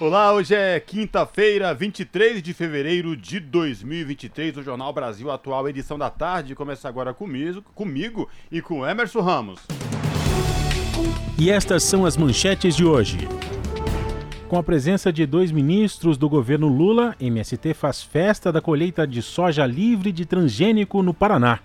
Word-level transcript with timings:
Olá, 0.00 0.32
hoje 0.32 0.54
é 0.54 0.80
quinta-feira, 0.80 1.74
23 1.74 2.42
de 2.42 2.54
fevereiro 2.54 3.14
de 3.14 3.38
2023. 3.38 4.56
O 4.56 4.62
Jornal 4.62 4.90
Brasil 4.94 5.30
Atual, 5.30 5.68
edição 5.68 5.98
da 5.98 6.08
tarde, 6.08 6.54
começa 6.54 6.88
agora 6.88 7.12
comigo, 7.12 7.62
comigo 7.74 8.26
e 8.50 8.62
com 8.62 8.86
Emerson 8.86 9.20
Ramos. 9.20 9.60
E 11.38 11.50
estas 11.50 11.82
são 11.82 12.06
as 12.06 12.16
manchetes 12.16 12.74
de 12.74 12.82
hoje. 12.82 13.28
Com 14.48 14.56
a 14.56 14.62
presença 14.62 15.12
de 15.12 15.26
dois 15.26 15.52
ministros 15.52 16.16
do 16.16 16.30
governo 16.30 16.66
Lula, 16.66 17.14
MST 17.20 17.74
faz 17.74 18.02
festa 18.02 18.50
da 18.50 18.62
colheita 18.62 19.06
de 19.06 19.20
soja 19.20 19.66
livre 19.66 20.12
de 20.12 20.24
transgênico 20.24 21.02
no 21.02 21.12
Paraná. 21.12 21.60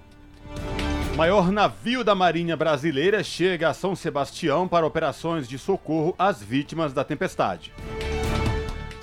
Maior 1.15 1.49
navio 1.53 2.03
da 2.03 2.13
Marinha 2.13 2.57
Brasileira 2.57 3.23
chega 3.23 3.69
a 3.69 3.73
São 3.73 3.95
Sebastião 3.95 4.67
para 4.67 4.85
operações 4.85 5.47
de 5.47 5.57
socorro 5.57 6.13
às 6.19 6.43
vítimas 6.43 6.91
da 6.91 7.05
tempestade. 7.05 7.71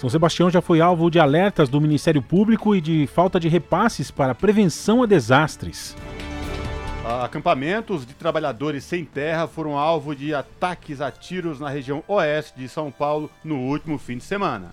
São 0.02 0.10
Sebastião 0.10 0.50
já 0.50 0.60
foi 0.60 0.80
alvo 0.80 1.08
de 1.08 1.20
alertas 1.20 1.68
do 1.68 1.80
Ministério 1.80 2.20
Público 2.20 2.74
e 2.74 2.80
de 2.80 3.06
falta 3.06 3.38
de 3.38 3.48
repasses 3.48 4.10
para 4.10 4.34
prevenção 4.34 5.00
a 5.00 5.06
desastres. 5.06 5.96
Acampamentos 7.22 8.04
de 8.04 8.12
trabalhadores 8.12 8.82
sem 8.82 9.04
terra 9.04 9.46
foram 9.46 9.78
alvo 9.78 10.12
de 10.12 10.34
ataques 10.34 11.00
a 11.00 11.08
tiros 11.12 11.60
na 11.60 11.68
região 11.68 12.02
oeste 12.08 12.58
de 12.58 12.68
São 12.68 12.90
Paulo 12.90 13.30
no 13.44 13.56
último 13.58 13.96
fim 13.96 14.18
de 14.18 14.24
semana. 14.24 14.72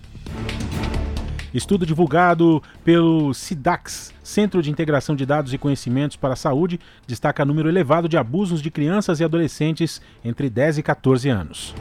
Estudo 1.53 1.85
divulgado 1.85 2.59
pelo 2.83 3.31
SIDAX, 3.31 4.11
Centro 4.23 4.63
de 4.63 4.71
Integração 4.71 5.15
de 5.15 5.27
Dados 5.27 5.53
e 5.53 5.59
Conhecimentos 5.59 6.17
para 6.17 6.33
a 6.33 6.35
Saúde, 6.35 6.79
destaca 7.05 7.45
número 7.45 7.69
elevado 7.69 8.09
de 8.09 8.17
abusos 8.17 8.63
de 8.63 8.71
crianças 8.71 9.19
e 9.19 9.23
adolescentes 9.23 10.01
entre 10.25 10.49
10 10.49 10.79
e 10.79 10.81
14 10.81 11.29
anos. 11.29 11.75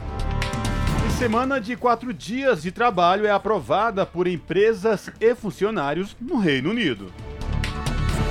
Semana 1.19 1.59
de 1.59 1.75
quatro 1.75 2.13
dias 2.13 2.61
de 2.61 2.71
trabalho 2.71 3.25
é 3.25 3.29
aprovada 3.29 4.05
por 4.05 4.25
empresas 4.25 5.11
e 5.19 5.35
funcionários 5.35 6.15
no 6.17 6.37
Reino 6.37 6.69
Unido. 6.69 7.11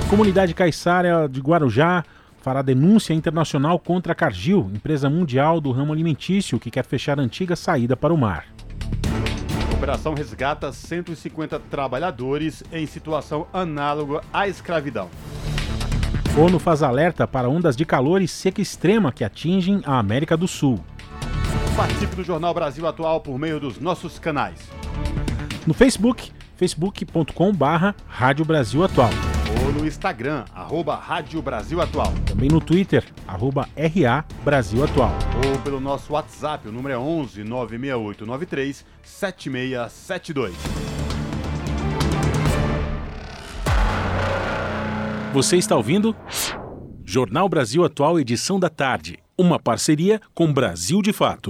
Comunidade 0.09 0.55
Caiçara 0.55 1.29
de 1.29 1.39
Guarujá 1.39 2.03
fará 2.41 2.63
denúncia 2.63 3.13
internacional 3.13 3.77
contra 3.77 4.13
a 4.13 4.15
Cargill, 4.15 4.71
empresa 4.73 5.07
mundial 5.07 5.61
do 5.61 5.69
ramo 5.71 5.93
alimentício 5.93 6.59
que 6.59 6.71
quer 6.71 6.83
fechar 6.83 7.19
a 7.19 7.21
antiga 7.21 7.55
saída 7.55 7.95
para 7.95 8.11
o 8.11 8.17
mar. 8.17 8.47
A 9.71 9.75
operação 9.75 10.15
resgata 10.15 10.73
150 10.73 11.59
trabalhadores 11.69 12.63
em 12.73 12.87
situação 12.87 13.45
análoga 13.53 14.21
à 14.33 14.47
escravidão. 14.47 15.11
ONU 16.35 16.57
faz 16.57 16.81
alerta 16.81 17.27
para 17.27 17.47
ondas 17.47 17.75
de 17.75 17.85
calor 17.85 18.19
e 18.19 18.27
seca 18.27 18.59
extrema 18.59 19.11
que 19.11 19.23
atingem 19.23 19.79
a 19.85 19.99
América 19.99 20.35
do 20.35 20.47
Sul. 20.47 20.83
Participe 21.79 22.13
do 22.13 22.25
Jornal 22.25 22.53
Brasil 22.53 22.85
Atual 22.85 23.21
por 23.21 23.39
meio 23.39 23.57
dos 23.57 23.79
nossos 23.79 24.19
canais. 24.19 24.59
No 25.65 25.73
Facebook, 25.73 26.29
facebook.com 26.57 27.53
barra 27.53 27.95
Rádio 28.05 28.43
Brasil 28.43 28.83
Atual. 28.83 29.09
Ou 29.63 29.71
no 29.71 29.87
Instagram, 29.87 30.43
arroba 30.53 30.97
Rádio 30.97 31.41
Brasil 31.41 31.79
Atual. 31.79 32.11
Também 32.25 32.49
no 32.49 32.59
Twitter, 32.59 33.05
arroba 33.25 33.69
RA 33.77 34.25
Brasil 34.43 34.83
Atual. 34.83 35.13
Ou 35.47 35.57
pelo 35.61 35.79
nosso 35.79 36.11
WhatsApp, 36.11 36.67
o 36.67 36.71
número 36.73 36.95
é 36.95 36.97
11 36.97 37.45
96893 37.45 38.85
7672. 39.01 40.55
Você 45.31 45.55
está 45.55 45.77
ouvindo? 45.77 46.13
Jornal 47.05 47.47
Brasil 47.47 47.85
Atual, 47.85 48.19
edição 48.19 48.59
da 48.59 48.67
tarde. 48.67 49.17
Uma 49.39 49.57
parceria 49.57 50.19
com 50.35 50.51
Brasil 50.51 51.01
de 51.01 51.13
Fato. 51.13 51.49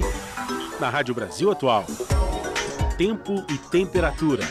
Na 0.79 0.91
Rádio 0.91 1.15
Brasil 1.15 1.49
Atual. 1.49 1.87
Tempo 2.99 3.43
e 3.49 3.57
temperatura. 3.57 4.43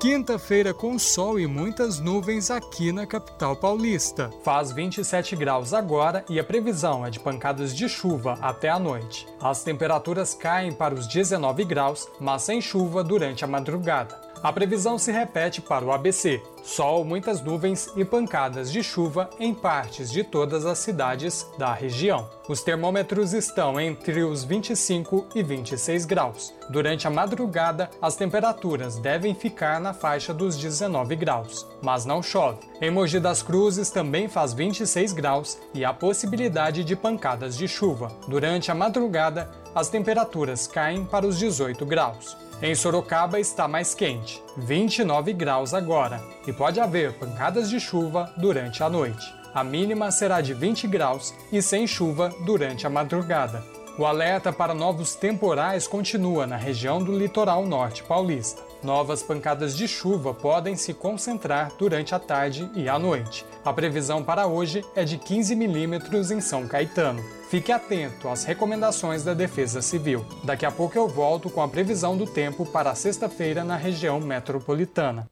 Quinta-feira 0.00 0.72
com 0.72 0.96
sol 0.96 1.40
e 1.40 1.48
muitas 1.48 1.98
nuvens 1.98 2.52
aqui 2.52 2.92
na 2.92 3.04
capital 3.04 3.56
paulista. 3.56 4.30
Faz 4.44 4.70
27 4.70 5.34
graus 5.34 5.74
agora 5.74 6.24
e 6.30 6.38
a 6.38 6.44
previsão 6.44 7.04
é 7.04 7.10
de 7.10 7.18
pancadas 7.18 7.74
de 7.74 7.88
chuva 7.88 8.38
até 8.40 8.68
a 8.68 8.78
noite. 8.78 9.26
As 9.40 9.64
temperaturas 9.64 10.34
caem 10.34 10.72
para 10.72 10.94
os 10.94 11.08
19 11.08 11.64
graus, 11.64 12.06
mas 12.20 12.42
sem 12.42 12.60
chuva 12.60 13.02
durante 13.02 13.44
a 13.44 13.48
madrugada. 13.48 14.31
A 14.42 14.52
previsão 14.52 14.98
se 14.98 15.12
repete 15.12 15.60
para 15.60 15.84
o 15.84 15.92
ABC: 15.92 16.42
sol, 16.64 17.04
muitas 17.04 17.40
nuvens 17.40 17.88
e 17.96 18.04
pancadas 18.04 18.72
de 18.72 18.82
chuva 18.82 19.30
em 19.38 19.54
partes 19.54 20.10
de 20.10 20.24
todas 20.24 20.66
as 20.66 20.78
cidades 20.78 21.46
da 21.56 21.72
região. 21.72 22.28
Os 22.48 22.60
termômetros 22.60 23.32
estão 23.32 23.80
entre 23.80 24.24
os 24.24 24.42
25 24.42 25.28
e 25.34 25.42
26 25.44 26.04
graus. 26.04 26.52
Durante 26.68 27.06
a 27.06 27.10
madrugada, 27.10 27.88
as 28.00 28.16
temperaturas 28.16 28.98
devem 28.98 29.32
ficar 29.32 29.80
na 29.80 29.94
faixa 29.94 30.34
dos 30.34 30.56
19 30.56 31.14
graus, 31.14 31.64
mas 31.80 32.04
não 32.04 32.20
chove. 32.20 32.58
Em 32.80 32.90
Mogi 32.90 33.20
das 33.20 33.42
Cruzes 33.42 33.90
também 33.90 34.28
faz 34.28 34.52
26 34.52 35.12
graus 35.12 35.56
e 35.72 35.84
há 35.84 35.92
possibilidade 35.92 36.82
de 36.82 36.96
pancadas 36.96 37.56
de 37.56 37.68
chuva. 37.68 38.08
Durante 38.26 38.72
a 38.72 38.74
madrugada, 38.74 39.48
as 39.72 39.88
temperaturas 39.88 40.66
caem 40.66 41.04
para 41.04 41.26
os 41.26 41.38
18 41.38 41.86
graus. 41.86 42.36
Em 42.62 42.76
Sorocaba 42.76 43.40
está 43.40 43.66
mais 43.66 43.92
quente, 43.92 44.40
29 44.56 45.32
graus 45.32 45.74
agora, 45.74 46.22
e 46.46 46.52
pode 46.52 46.78
haver 46.78 47.12
pancadas 47.14 47.68
de 47.68 47.80
chuva 47.80 48.32
durante 48.36 48.84
a 48.84 48.88
noite. 48.88 49.34
A 49.52 49.64
mínima 49.64 50.12
será 50.12 50.40
de 50.40 50.54
20 50.54 50.86
graus 50.86 51.34
e 51.50 51.60
sem 51.60 51.88
chuva 51.88 52.32
durante 52.46 52.86
a 52.86 52.90
madrugada. 52.90 53.64
O 53.98 54.06
alerta 54.06 54.52
para 54.52 54.74
novos 54.74 55.16
temporais 55.16 55.88
continua 55.88 56.46
na 56.46 56.56
região 56.56 57.02
do 57.02 57.18
litoral 57.18 57.66
norte 57.66 58.04
paulista. 58.04 58.62
Novas 58.82 59.22
pancadas 59.22 59.76
de 59.76 59.86
chuva 59.86 60.34
podem 60.34 60.74
se 60.74 60.92
concentrar 60.92 61.70
durante 61.78 62.16
a 62.16 62.18
tarde 62.18 62.68
e 62.74 62.88
a 62.88 62.98
noite. 62.98 63.46
A 63.64 63.72
previsão 63.72 64.24
para 64.24 64.48
hoje 64.48 64.84
é 64.96 65.04
de 65.04 65.18
15 65.18 65.54
milímetros 65.54 66.32
em 66.32 66.40
São 66.40 66.66
Caetano. 66.66 67.22
Fique 67.48 67.70
atento 67.70 68.28
às 68.28 68.42
recomendações 68.44 69.22
da 69.22 69.34
Defesa 69.34 69.80
Civil. 69.80 70.26
Daqui 70.42 70.66
a 70.66 70.72
pouco 70.72 70.98
eu 70.98 71.06
volto 71.06 71.48
com 71.48 71.62
a 71.62 71.68
previsão 71.68 72.16
do 72.16 72.26
tempo 72.26 72.66
para 72.66 72.92
sexta-feira 72.96 73.62
na 73.62 73.76
região 73.76 74.18
metropolitana. 74.18 75.28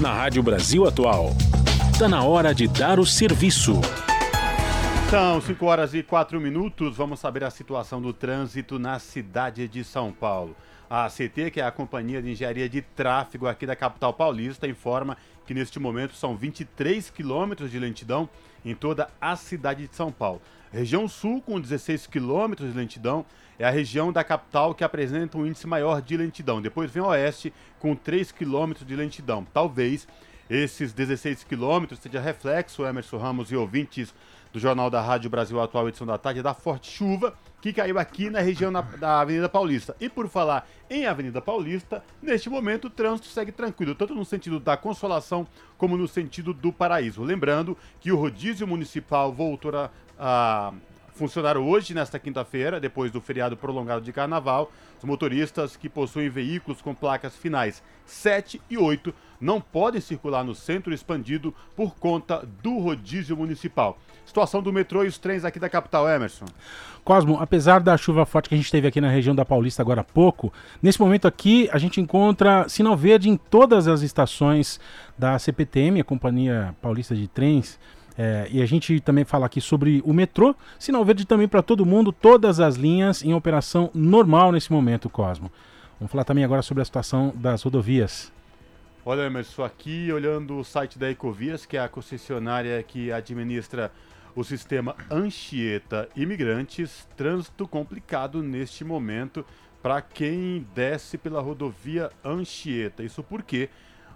Na 0.00 0.14
Rádio 0.14 0.42
Brasil 0.42 0.86
Atual, 0.86 1.30
está 1.92 2.08
na 2.08 2.24
hora 2.24 2.54
de 2.54 2.66
dar 2.66 2.98
o 2.98 3.04
serviço. 3.04 3.78
São 5.10 5.42
5 5.42 5.66
horas 5.66 5.92
e 5.92 6.02
4 6.02 6.40
minutos. 6.40 6.96
Vamos 6.96 7.20
saber 7.20 7.44
a 7.44 7.50
situação 7.50 8.00
do 8.00 8.14
trânsito 8.14 8.78
na 8.78 8.98
cidade 8.98 9.68
de 9.68 9.84
São 9.84 10.10
Paulo. 10.10 10.56
A 10.96 11.08
CT, 11.08 11.50
que 11.50 11.60
é 11.60 11.64
a 11.64 11.72
Companhia 11.72 12.22
de 12.22 12.30
Engenharia 12.30 12.68
de 12.68 12.80
Tráfego 12.80 13.48
aqui 13.48 13.66
da 13.66 13.74
capital 13.74 14.14
paulista, 14.14 14.68
informa 14.68 15.16
que 15.44 15.52
neste 15.52 15.80
momento 15.80 16.14
são 16.14 16.36
23 16.36 17.10
quilômetros 17.10 17.72
de 17.72 17.80
lentidão 17.80 18.28
em 18.64 18.76
toda 18.76 19.10
a 19.20 19.34
cidade 19.34 19.88
de 19.88 19.96
São 19.96 20.12
Paulo. 20.12 20.40
Região 20.72 21.08
Sul, 21.08 21.42
com 21.42 21.60
16 21.60 22.06
quilômetros 22.06 22.70
de 22.70 22.78
lentidão, 22.78 23.26
é 23.58 23.64
a 23.66 23.70
região 23.70 24.12
da 24.12 24.22
capital 24.22 24.72
que 24.72 24.84
apresenta 24.84 25.36
um 25.36 25.44
índice 25.44 25.66
maior 25.66 26.00
de 26.00 26.16
lentidão. 26.16 26.62
Depois 26.62 26.92
vem 26.92 27.02
o 27.02 27.06
Oeste, 27.06 27.52
com 27.80 27.96
3 27.96 28.30
quilômetros 28.30 28.86
de 28.86 28.94
lentidão. 28.94 29.44
Talvez 29.52 30.06
esses 30.48 30.92
16 30.92 31.42
quilômetros 31.42 31.98
seja 31.98 32.20
reflexo, 32.20 32.86
Emerson 32.86 33.18
Ramos 33.18 33.50
e 33.50 33.56
ouvintes 33.56 34.14
do 34.52 34.60
Jornal 34.60 34.88
da 34.88 35.00
Rádio 35.00 35.28
Brasil 35.28 35.60
Atual, 35.60 35.88
edição 35.88 36.06
da 36.06 36.18
tarde, 36.18 36.40
da 36.40 36.54
forte 36.54 36.88
chuva 36.88 37.36
que 37.64 37.72
caiu 37.72 37.98
aqui 37.98 38.28
na 38.28 38.40
região 38.40 38.70
na, 38.70 38.82
da 38.82 39.22
Avenida 39.22 39.48
Paulista. 39.48 39.96
E 39.98 40.06
por 40.06 40.28
falar 40.28 40.68
em 40.90 41.06
Avenida 41.06 41.40
Paulista, 41.40 42.04
neste 42.20 42.50
momento 42.50 42.88
o 42.88 42.90
trânsito 42.90 43.28
segue 43.28 43.50
tranquilo, 43.50 43.94
tanto 43.94 44.14
no 44.14 44.22
sentido 44.22 44.60
da 44.60 44.76
Consolação 44.76 45.46
como 45.78 45.96
no 45.96 46.06
sentido 46.06 46.52
do 46.52 46.70
Paraíso. 46.70 47.22
Lembrando 47.22 47.74
que 48.00 48.12
o 48.12 48.16
rodízio 48.16 48.66
municipal 48.66 49.32
voltou 49.32 49.74
a, 49.74 49.90
a 50.18 50.74
funcionar 51.14 51.56
hoje, 51.56 51.94
nesta 51.94 52.18
quinta-feira, 52.18 52.80
depois 52.80 53.10
do 53.10 53.20
feriado 53.20 53.56
prolongado 53.56 54.04
de 54.04 54.12
carnaval. 54.12 54.70
Os 54.98 55.04
motoristas 55.04 55.76
que 55.76 55.88
possuem 55.88 56.28
veículos 56.28 56.82
com 56.82 56.94
placas 56.94 57.36
finais 57.36 57.82
7 58.04 58.60
e 58.68 58.76
8 58.76 59.14
não 59.40 59.60
podem 59.60 60.00
circular 60.00 60.42
no 60.42 60.54
centro 60.54 60.92
expandido 60.92 61.54
por 61.76 61.94
conta 61.96 62.46
do 62.62 62.78
rodízio 62.78 63.36
municipal. 63.36 63.98
Situação 64.24 64.62
do 64.62 64.72
metrô 64.72 65.04
e 65.04 65.06
os 65.06 65.18
trens 65.18 65.44
aqui 65.44 65.58
da 65.58 65.68
capital, 65.68 66.08
Emerson. 66.08 66.46
Cosmo, 67.04 67.38
apesar 67.38 67.80
da 67.80 67.96
chuva 67.96 68.24
forte 68.24 68.48
que 68.48 68.54
a 68.54 68.58
gente 68.58 68.70
teve 68.70 68.88
aqui 68.88 69.00
na 69.00 69.10
região 69.10 69.34
da 69.34 69.44
Paulista 69.44 69.82
agora 69.82 70.00
há 70.00 70.04
pouco, 70.04 70.52
nesse 70.82 70.98
momento 70.98 71.28
aqui 71.28 71.68
a 71.70 71.78
gente 71.78 72.00
encontra 72.00 72.66
sinal 72.68 72.96
verde 72.96 73.28
em 73.28 73.36
todas 73.36 73.86
as 73.86 74.00
estações 74.00 74.80
da 75.16 75.38
CPTM, 75.38 76.00
a 76.00 76.04
Companhia 76.04 76.74
Paulista 76.80 77.14
de 77.14 77.28
Trens. 77.28 77.78
É, 78.16 78.48
e 78.50 78.62
a 78.62 78.66
gente 78.66 79.00
também 79.00 79.24
fala 79.24 79.46
aqui 79.46 79.60
sobre 79.60 80.00
o 80.04 80.12
metrô, 80.12 80.54
sinal 80.78 81.04
verde 81.04 81.24
também 81.24 81.48
para 81.48 81.62
todo 81.62 81.84
mundo, 81.84 82.12
todas 82.12 82.60
as 82.60 82.76
linhas 82.76 83.24
em 83.24 83.34
operação 83.34 83.90
normal 83.92 84.52
nesse 84.52 84.72
momento, 84.72 85.10
Cosmo. 85.10 85.50
Vamos 85.98 86.12
falar 86.12 86.24
também 86.24 86.44
agora 86.44 86.62
sobre 86.62 86.82
a 86.82 86.84
situação 86.84 87.32
das 87.34 87.62
rodovias. 87.62 88.32
Olha, 89.06 89.22
Emerson, 89.22 89.64
aqui 89.64 90.10
olhando 90.12 90.58
o 90.58 90.64
site 90.64 90.98
da 90.98 91.10
Ecovias, 91.10 91.66
que 91.66 91.76
é 91.76 91.80
a 91.80 91.88
concessionária 91.88 92.82
que 92.82 93.12
administra 93.12 93.92
o 94.34 94.42
sistema 94.42 94.96
Anchieta 95.10 96.08
Imigrantes, 96.16 97.06
trânsito 97.16 97.68
complicado 97.68 98.42
neste 98.42 98.84
momento 98.84 99.44
para 99.82 100.00
quem 100.00 100.66
desce 100.74 101.18
pela 101.18 101.42
rodovia 101.42 102.10
Anchieta. 102.24 103.02
Isso 103.02 103.22
porque 103.22 103.68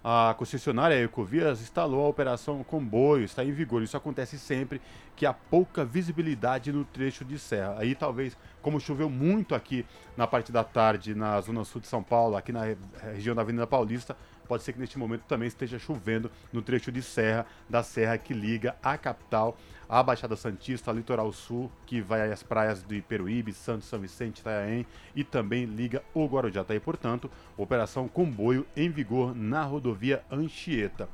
a 0.03 0.35
concessionária 0.39 1.03
Ecovias 1.03 1.61
instalou 1.61 2.05
a 2.05 2.09
operação 2.09 2.63
comboio, 2.63 3.25
está 3.25 3.45
em 3.45 3.53
vigor. 3.53 3.83
Isso 3.83 3.97
acontece 3.97 4.39
sempre 4.39 4.81
que 5.17 5.27
há 5.27 5.33
pouca 5.33 5.85
visibilidade 5.85 6.73
no 6.73 6.85
trecho 6.85 7.25
de 7.25 7.39
serra. 7.39 7.77
Aí 7.79 7.95
talvez, 7.95 8.37
como 8.63 8.81
choveu 8.81 9.11
muito 9.11 9.55
aqui 9.55 9.85
na 10.17 10.27
parte 10.27 10.53
da 10.53 10.63
tarde 10.63 11.15
na 11.15 11.41
zona 11.41 11.65
sul 11.65 11.81
de 11.81 11.89
São 11.89 12.03
Paulo, 12.03 12.37
aqui 12.37 12.53
na 12.53 12.63
região 13.13 13.35
da 13.35 13.43
Avenida 13.43 13.67
Paulista, 13.67 14.17
pode 14.49 14.63
ser 14.63 14.73
que 14.73 14.81
neste 14.81 14.99
momento 14.99 15.23
também 15.29 15.47
esteja 15.47 15.79
chovendo 15.79 16.31
no 16.53 16.63
trecho 16.63 16.91
de 16.91 17.03
serra, 17.03 17.47
da 17.69 17.83
serra 17.83 18.17
que 18.17 18.33
liga 18.33 18.75
a 18.83 18.97
capital, 18.97 19.57
a 19.89 20.03
Baixada 20.03 20.35
Santista, 20.35 20.91
Litoral 20.91 21.33
Sul, 21.33 21.71
que 21.87 22.01
vai 22.01 22.33
às 22.33 22.43
praias 22.43 22.83
de 22.83 23.01
Peruíbe, 23.03 23.53
Santos, 23.53 23.89
São 23.89 24.01
Vicente, 24.01 24.41
Itanhaém 24.41 24.87
e 25.15 25.23
também 25.23 25.65
liga 25.67 26.03
o 26.15 26.27
Guarujá. 26.27 26.65
Tá 26.65 26.73
aí, 26.73 26.81
portanto, 26.81 27.31
operação 27.57 28.09
comboio 28.09 28.67
em 28.75 28.91
vigor 28.91 29.35
na 29.35 29.63
rodovia 29.63 30.25
Anchieta. 30.31 31.09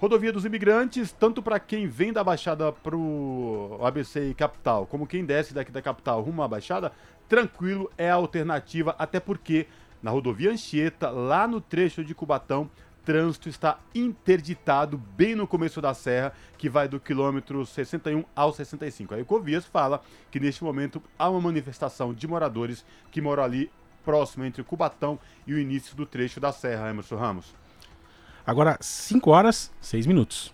Rodovia 0.00 0.32
dos 0.32 0.44
Imigrantes, 0.44 1.10
tanto 1.10 1.42
para 1.42 1.58
quem 1.58 1.88
vem 1.88 2.12
da 2.12 2.22
Baixada 2.22 2.70
para 2.70 2.96
o 2.96 3.80
ABC 3.82 4.30
e 4.30 4.34
Capital, 4.34 4.86
como 4.86 5.08
quem 5.08 5.24
desce 5.24 5.52
daqui 5.52 5.72
da 5.72 5.82
capital 5.82 6.22
rumo 6.22 6.40
à 6.40 6.46
Baixada, 6.46 6.92
tranquilo 7.28 7.90
é 7.98 8.08
a 8.08 8.14
alternativa, 8.14 8.94
até 8.96 9.18
porque 9.18 9.66
na 10.02 10.10
rodovia 10.10 10.50
Anchieta, 10.50 11.10
lá 11.10 11.46
no 11.46 11.60
trecho 11.60 12.04
de 12.04 12.14
Cubatão, 12.14 12.70
trânsito 13.04 13.48
está 13.48 13.78
interditado 13.94 14.98
bem 14.98 15.34
no 15.34 15.46
começo 15.46 15.80
da 15.80 15.94
serra, 15.94 16.32
que 16.58 16.68
vai 16.68 16.86
do 16.86 17.00
quilômetro 17.00 17.64
61 17.64 18.22
ao 18.36 18.52
65. 18.52 19.14
A 19.14 19.20
Ecovias 19.20 19.64
fala 19.64 20.02
que 20.30 20.38
neste 20.38 20.62
momento 20.62 21.02
há 21.18 21.30
uma 21.30 21.40
manifestação 21.40 22.12
de 22.12 22.28
moradores 22.28 22.84
que 23.10 23.22
moram 23.22 23.42
ali 23.42 23.70
próximo 24.04 24.44
entre 24.44 24.62
Cubatão 24.62 25.18
e 25.46 25.54
o 25.54 25.58
início 25.58 25.96
do 25.96 26.04
trecho 26.04 26.38
da 26.38 26.52
serra, 26.52 26.90
Emerson 26.90 27.16
Ramos. 27.16 27.54
Agora, 28.46 28.76
5 28.80 29.30
horas, 29.30 29.72
6 29.80 30.06
minutos. 30.06 30.52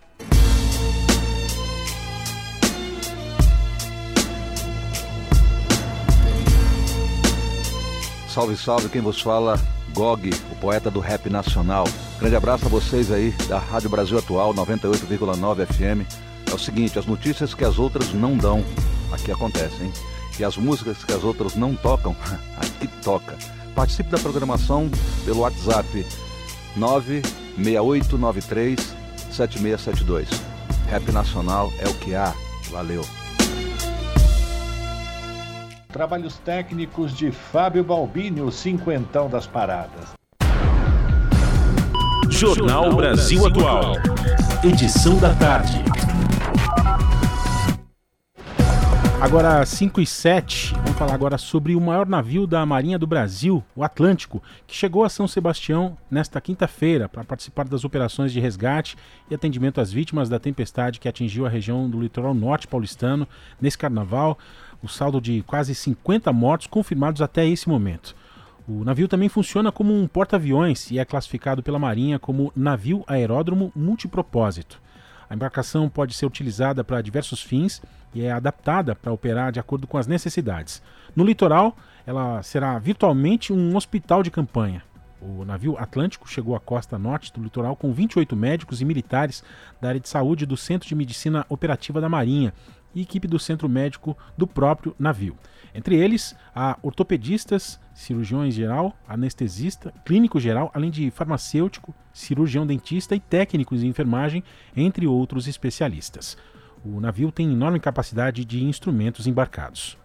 Salve, 8.35 8.57
salve, 8.57 8.89
quem 8.89 9.01
vos 9.01 9.21
fala, 9.21 9.61
Gog, 9.95 10.29
o 10.51 10.57
poeta 10.57 10.91
do 10.91 10.99
rap 10.99 11.31
nacional. 11.31 11.85
Grande 12.19 12.35
abraço 12.35 12.67
a 12.67 12.69
vocês 12.69 13.13
aí 13.13 13.31
da 13.49 13.61
Rádio 13.61 13.89
Brasil 13.89 14.19
Atual 14.19 14.53
98,9 14.53 15.65
FM. 15.65 16.03
É 16.51 16.53
o 16.53 16.59
seguinte, 16.59 16.99
as 16.99 17.07
notícias 17.07 17.55
que 17.55 17.65
as 17.65 17.79
outras 17.79 18.13
não 18.13 18.37
dão, 18.37 18.65
aqui 19.13 19.31
acontecem? 19.31 19.89
E 20.37 20.43
as 20.43 20.57
músicas 20.57 21.05
que 21.05 21.13
as 21.13 21.23
outras 21.23 21.55
não 21.55 21.77
tocam, 21.77 22.17
aqui 22.59 22.89
toca. 23.05 23.37
Participe 23.73 24.11
da 24.11 24.19
programação 24.19 24.91
pelo 25.25 25.43
WhatsApp 25.43 26.05
96893 26.75 28.97
7672. 29.31 30.29
Rap 30.89 31.13
Nacional 31.13 31.73
é 31.79 31.89
o 31.89 31.95
que 31.95 32.17
há. 32.17 32.35
Valeu. 32.73 33.05
Trabalhos 35.95 36.39
técnicos 36.39 37.17
de 37.17 37.31
Fábio 37.31 37.85
Balbini, 37.85 38.41
o 38.41 38.51
cinquentão 38.51 39.31
das 39.31 39.47
paradas. 39.47 40.13
Jornal 42.29 42.97
Brasil 42.97 43.47
Atual. 43.47 43.93
Edição 44.65 45.17
da 45.21 45.33
tarde. 45.37 45.85
Agora 49.21 49.65
5 49.65 50.01
e 50.01 50.07
7, 50.07 50.75
vamos 50.75 50.99
falar 50.99 51.15
agora 51.15 51.39
sobre 51.39 51.77
o 51.77 51.81
maior 51.81 52.07
navio 52.07 52.47
da 52.47 52.67
Marinha 52.67 52.99
do 52.99 53.07
Brasil, 53.07 53.65
o 53.75 53.85
Atlântico, 53.85 54.43
que 54.67 54.77
chegou 54.77 55.05
a 55.05 55.09
São 55.09 55.27
Sebastião 55.29 55.97
nesta 56.11 56.41
quinta-feira 56.41 57.09
para 57.09 57.25
participar 57.25 57.67
das 57.67 57.85
operações 57.85 58.33
de 58.33 58.41
resgate 58.41 58.97
e 59.31 59.35
atendimento 59.35 59.81
às 59.81 59.93
vítimas 59.93 60.29
da 60.29 60.39
tempestade 60.39 60.99
que 60.99 61.09
atingiu 61.09 61.47
a 61.47 61.49
região 61.49 61.89
do 61.89 62.01
litoral 62.01 62.35
norte 62.35 62.67
paulistano 62.67 63.27
nesse 63.61 63.79
carnaval 63.79 64.37
o 64.85 64.89
saldo 64.89 65.19
de 65.19 65.43
quase 65.43 65.75
50 65.75 66.31
mortos 66.33 66.67
confirmados 66.67 67.23
até 67.23 67.47
esse 67.47 67.69
momento. 67.69 68.15
O 68.69 68.85
navio 68.85 69.09
também 69.09 69.29
funciona 69.29 69.73
como 69.73 69.95
um 69.95 70.07
porta-aviões 70.07 70.91
e 70.91 70.99
é 70.99 71.05
classificado 71.05 71.63
pela 71.63 71.79
Marinha 71.79 72.19
como 72.19 72.53
navio 72.55 73.03
aeródromo 73.07 73.73
multipropósito. 73.75 74.81
A 75.29 75.35
embarcação 75.35 75.89
pode 75.89 76.15
ser 76.15 76.27
utilizada 76.27 76.85
para 76.85 77.01
diversos 77.01 77.43
fins 77.43 77.83
e 78.15 78.23
é 78.23 78.31
adaptada 78.31 78.95
para 78.95 79.13
operar 79.13 79.51
de 79.51 79.59
acordo 79.59 79.87
com 79.87 79.97
as 79.97 80.07
necessidades. 80.07 80.83
No 81.17 81.25
litoral, 81.25 81.77
ela 82.07 82.43
será 82.43 82.79
virtualmente 82.79 83.53
um 83.53 83.75
hospital 83.75 84.23
de 84.23 84.31
campanha. 84.31 84.83
O 85.21 85.43
navio 85.43 85.79
Atlântico 85.79 86.29
chegou 86.29 86.55
à 86.55 86.61
costa 86.61 86.99
norte 86.99 87.33
do 87.33 87.43
litoral 87.43 87.75
com 87.75 87.91
28 87.93 88.37
médicos 88.37 88.83
e 88.83 88.85
militares 88.85 89.43
da 89.81 89.89
área 89.89 90.01
de 90.01 90.09
saúde 90.09 90.45
do 90.45 90.57
Centro 90.57 90.87
de 90.87 90.95
Medicina 90.95 91.47
Operativa 91.49 91.99
da 91.99 92.11
Marinha 92.11 92.53
e 92.95 93.03
equipe 93.03 93.27
do 93.27 93.39
centro 93.39 93.69
médico 93.69 94.17
do 94.37 94.47
próprio 94.47 94.95
navio. 94.99 95.37
Entre 95.75 95.97
eles, 95.97 96.37
há 96.55 96.79
ortopedistas, 96.83 97.81
cirurgiões 97.93 98.55
geral, 98.55 98.97
anestesista, 99.09 99.93
clínico 100.05 100.39
geral, 100.39 100.71
além 100.73 100.91
de 100.91 101.11
farmacêutico, 101.11 101.95
cirurgião 102.13 102.67
dentista 102.67 103.17
e 103.17 103.21
técnicos 103.21 103.81
de 103.81 103.87
enfermagem, 103.87 104.45
entre 104.77 105.07
outros 105.07 105.49
especialistas. 105.49 106.37
O 106.85 107.01
navio 107.01 107.33
tem 107.33 107.51
enorme 107.51 107.81
capacidade 107.81 108.45
de 108.45 108.63
instrumentos 108.63 109.27
embarcados. 109.27 109.99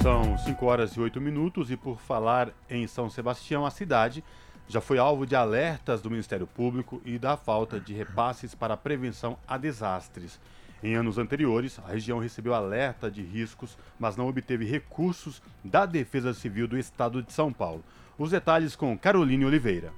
São 0.00 0.36
5 0.38 0.66
horas 0.66 0.92
e 0.92 1.00
8 1.00 1.20
minutos 1.20 1.70
e 1.70 1.76
por 1.76 2.00
falar 2.00 2.50
em 2.68 2.86
São 2.86 3.10
Sebastião, 3.10 3.66
a 3.66 3.70
cidade 3.70 4.24
já 4.66 4.80
foi 4.80 4.98
alvo 4.98 5.26
de 5.26 5.36
alertas 5.36 6.00
do 6.00 6.10
Ministério 6.10 6.46
Público 6.46 7.02
e 7.04 7.18
da 7.18 7.36
falta 7.36 7.78
de 7.78 7.92
repasses 7.92 8.54
para 8.54 8.76
prevenção 8.76 9.36
a 9.46 9.58
desastres. 9.58 10.40
Em 10.82 10.96
anos 10.96 11.16
anteriores, 11.16 11.78
a 11.78 11.92
região 11.92 12.18
recebeu 12.18 12.54
alerta 12.54 13.08
de 13.08 13.22
riscos, 13.22 13.78
mas 14.00 14.16
não 14.16 14.26
obteve 14.26 14.64
recursos 14.64 15.40
da 15.64 15.86
Defesa 15.86 16.34
Civil 16.34 16.66
do 16.66 16.76
Estado 16.76 17.22
de 17.22 17.32
São 17.32 17.52
Paulo. 17.52 17.84
Os 18.18 18.30
detalhes 18.30 18.74
com 18.74 18.98
Caroline 18.98 19.44
Oliveira. 19.44 19.92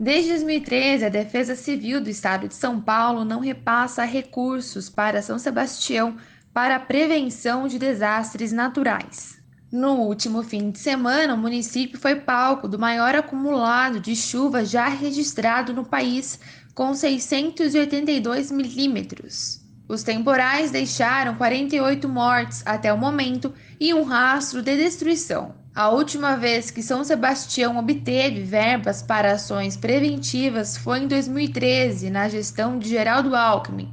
Desde 0.00 0.30
2013, 0.30 1.04
a 1.04 1.08
Defesa 1.08 1.54
Civil 1.54 2.00
do 2.00 2.08
Estado 2.08 2.48
de 2.48 2.54
São 2.54 2.80
Paulo 2.80 3.24
não 3.24 3.38
repassa 3.38 4.04
recursos 4.04 4.88
para 4.88 5.20
São 5.20 5.38
Sebastião 5.38 6.16
para 6.54 6.76
a 6.76 6.80
prevenção 6.80 7.68
de 7.68 7.78
desastres 7.78 8.50
naturais. 8.50 9.40
No 9.70 9.94
último 9.96 10.42
fim 10.42 10.70
de 10.70 10.78
semana, 10.78 11.34
o 11.34 11.38
município 11.38 11.98
foi 11.98 12.16
palco 12.16 12.66
do 12.66 12.78
maior 12.78 13.14
acumulado 13.14 14.00
de 14.00 14.16
chuva 14.16 14.64
já 14.64 14.88
registrado 14.88 15.74
no 15.74 15.84
país, 15.84 16.40
com 16.74 16.94
682 16.94 18.50
milímetros. 18.50 19.63
Os 19.86 20.02
temporais 20.02 20.70
deixaram 20.70 21.34
48 21.34 22.08
mortes 22.08 22.62
até 22.64 22.90
o 22.90 22.96
momento 22.96 23.52
e 23.78 23.92
um 23.92 24.02
rastro 24.02 24.62
de 24.62 24.74
destruição. 24.76 25.54
A 25.74 25.90
última 25.90 26.36
vez 26.36 26.70
que 26.70 26.82
São 26.82 27.04
Sebastião 27.04 27.76
obteve 27.76 28.42
verbas 28.42 29.02
para 29.02 29.32
ações 29.32 29.76
preventivas 29.76 30.76
foi 30.76 31.00
em 31.00 31.08
2013, 31.08 32.08
na 32.08 32.28
gestão 32.28 32.78
de 32.78 32.88
Geraldo 32.88 33.34
Alckmin, 33.36 33.92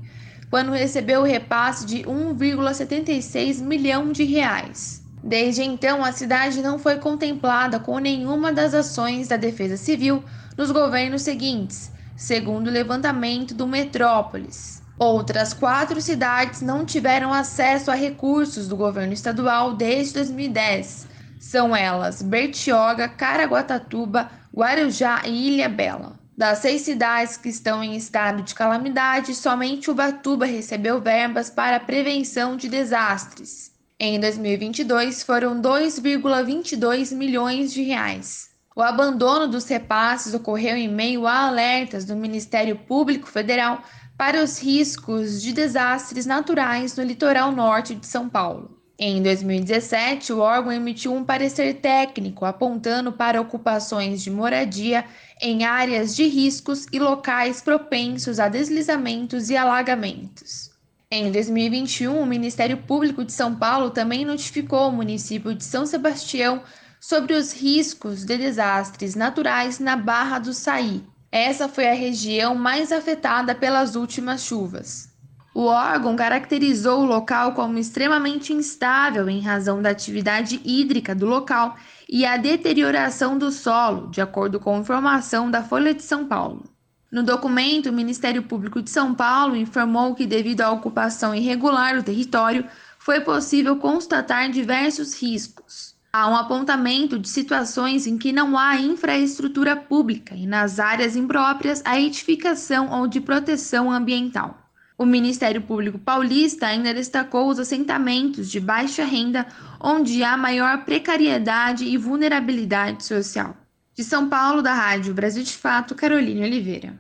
quando 0.50 0.72
recebeu 0.72 1.22
o 1.22 1.26
repasse 1.26 1.86
de 1.86 2.04
1,76 2.04 3.62
milhão 3.62 4.12
de 4.12 4.24
reais. 4.24 5.04
Desde 5.24 5.64
então, 5.64 6.06
a 6.06 6.12
cidade 6.12 6.62
não 6.62 6.80
foi 6.80 6.98
contemplada 6.98 7.80
com 7.80 8.00
nenhuma 8.00 8.54
das 8.54 8.74
ações 8.74 9.28
da 9.28 9.36
Defesa 9.36 9.76
Civil 9.76 10.24
nos 10.58 10.72
governos 10.72 11.24
seguintes, 11.24 11.92
segundo 12.16 12.68
o 12.68 12.72
levantamento 12.72 13.54
do 13.54 13.68
Metrópolis. 13.68 14.81
Outras 15.02 15.52
quatro 15.52 16.00
cidades 16.00 16.62
não 16.62 16.86
tiveram 16.86 17.34
acesso 17.34 17.90
a 17.90 17.96
recursos 17.96 18.68
do 18.68 18.78
governo 18.78 19.14
estadual 19.14 19.74
desde 19.74 20.14
2010. 20.14 21.08
São 21.40 21.76
elas 21.76 22.22
Bertioga, 22.22 23.10
Caraguatatuba, 23.10 24.30
Guarujá 24.56 25.24
e 25.26 25.54
Ilha 25.54 25.68
Bela. 25.68 26.20
Das 26.38 26.60
seis 26.60 26.84
cidades 26.84 27.36
que 27.36 27.50
estão 27.50 27.84
em 27.84 27.96
estado 27.96 28.44
de 28.44 28.54
calamidade, 28.54 29.34
somente 29.34 29.90
Ubatuba 29.90 30.46
recebeu 30.46 31.02
verbas 31.02 31.50
para 31.50 31.80
prevenção 31.80 32.56
de 32.56 32.70
desastres. 32.70 33.72
Em 34.00 34.20
2022, 34.20 35.24
foram 35.24 35.60
2,22 35.60 37.12
milhões 37.16 37.74
de 37.74 37.82
reais. 37.82 38.52
O 38.76 38.84
abandono 38.84 39.48
dos 39.48 39.68
repasses 39.68 40.36
ocorreu 40.36 40.78
em 40.78 40.88
meio 40.88 41.26
a 41.26 41.48
alertas 41.48 42.06
do 42.06 42.16
Ministério 42.16 42.78
Público 42.78 43.28
Federal 43.28 43.84
para 44.22 44.44
os 44.44 44.62
riscos 44.62 45.42
de 45.42 45.52
desastres 45.52 46.28
naturais 46.28 46.96
no 46.96 47.02
litoral 47.02 47.52
norte 47.52 47.96
de 47.96 48.06
São 48.06 48.30
Paulo. 48.30 48.80
Em 49.00 49.20
2017, 49.20 50.32
o 50.32 50.38
órgão 50.38 50.72
emitiu 50.72 51.12
um 51.12 51.24
parecer 51.24 51.82
técnico 51.82 52.46
apontando 52.46 53.12
para 53.12 53.42
ocupações 53.42 54.22
de 54.22 54.30
moradia 54.30 55.06
em 55.42 55.66
áreas 55.66 56.16
de 56.16 56.28
riscos 56.28 56.86
e 56.94 57.00
locais 57.00 57.64
propensos 57.64 58.40
a 58.40 58.48
deslizamentos 58.48 59.50
e 59.50 59.58
alagamentos. 59.58 60.70
Em 61.10 61.32
2021, 61.32 62.22
o 62.22 62.26
Ministério 62.28 62.78
Público 62.78 63.26
de 63.26 63.34
São 63.34 63.56
Paulo 63.56 63.90
também 63.90 64.24
notificou 64.24 64.90
o 64.90 64.94
município 64.94 65.56
de 65.56 65.64
São 65.64 65.88
Sebastião 65.88 66.62
sobre 67.00 67.34
os 67.34 67.52
riscos 67.52 68.24
de 68.24 68.38
desastres 68.38 69.16
naturais 69.16 69.80
na 69.80 69.96
Barra 69.96 70.38
do 70.38 70.54
Saí, 70.54 71.04
essa 71.32 71.70
foi 71.70 71.88
a 71.88 71.94
região 71.94 72.54
mais 72.54 72.92
afetada 72.92 73.56
pelas 73.56 73.96
últimas 73.96 74.44
chuvas. 74.44 75.10
O 75.54 75.66
órgão 75.66 76.16
caracterizou 76.16 77.02
o 77.02 77.06
local 77.06 77.54
como 77.54 77.78
extremamente 77.78 78.54
instável 78.54 79.30
em 79.30 79.42
razão 79.42 79.82
da 79.82 79.90
atividade 79.90 80.62
hídrica 80.64 81.14
do 81.14 81.26
local 81.26 81.76
e 82.08 82.26
a 82.26 82.38
deterioração 82.38 83.38
do 83.38 83.52
solo, 83.52 84.08
de 84.08 84.22
acordo 84.22 84.60
com 84.60 84.80
informação 84.80 85.52
da 85.52 85.64
Folha 85.64 85.94
de 85.94 86.04
São 86.04 86.26
Paulo. 86.26 86.70
No 87.12 87.24
documento, 87.24 87.90
o 87.90 87.94
Ministério 87.94 88.44
Público 88.44 88.82
de 88.82 88.90
São 88.90 89.14
Paulo 89.14 89.56
informou 89.56 90.16
que, 90.16 90.26
devido 90.26 90.62
à 90.62 90.72
ocupação 90.72 91.36
irregular 91.36 91.96
do 91.96 92.04
território, 92.04 92.66
foi 92.98 93.20
possível 93.20 93.76
constatar 93.78 94.50
diversos 94.50 95.22
riscos. 95.22 95.91
Há 96.14 96.28
um 96.28 96.36
apontamento 96.36 97.18
de 97.18 97.30
situações 97.30 98.06
em 98.06 98.18
que 98.18 98.34
não 98.34 98.58
há 98.58 98.76
infraestrutura 98.76 99.78
pública 99.78 100.36
e 100.36 100.46
nas 100.46 100.78
áreas 100.78 101.16
impróprias 101.16 101.82
a 101.86 101.98
edificação 101.98 102.92
ou 102.92 103.08
de 103.08 103.22
proteção 103.22 103.90
ambiental. 103.90 104.62
O 104.98 105.06
Ministério 105.06 105.62
Público 105.62 105.98
Paulista 105.98 106.68
ainda 106.68 106.94
destacou 106.94 107.48
os 107.48 107.60
assentamentos 107.60 108.52
de 108.52 108.60
baixa 108.60 109.06
renda, 109.06 109.48
onde 109.80 110.22
há 110.22 110.36
maior 110.36 110.84
precariedade 110.84 111.86
e 111.86 111.98
vulnerabilidade 111.98 113.06
social. 113.06 113.56
De 113.96 114.04
São 114.04 114.28
Paulo, 114.28 114.62
da 114.62 114.74
Rádio 114.74 115.14
Brasil 115.14 115.44
de 115.44 115.54
Fato, 115.54 115.96
Caroline 115.96 116.44
Oliveira. 116.44 116.94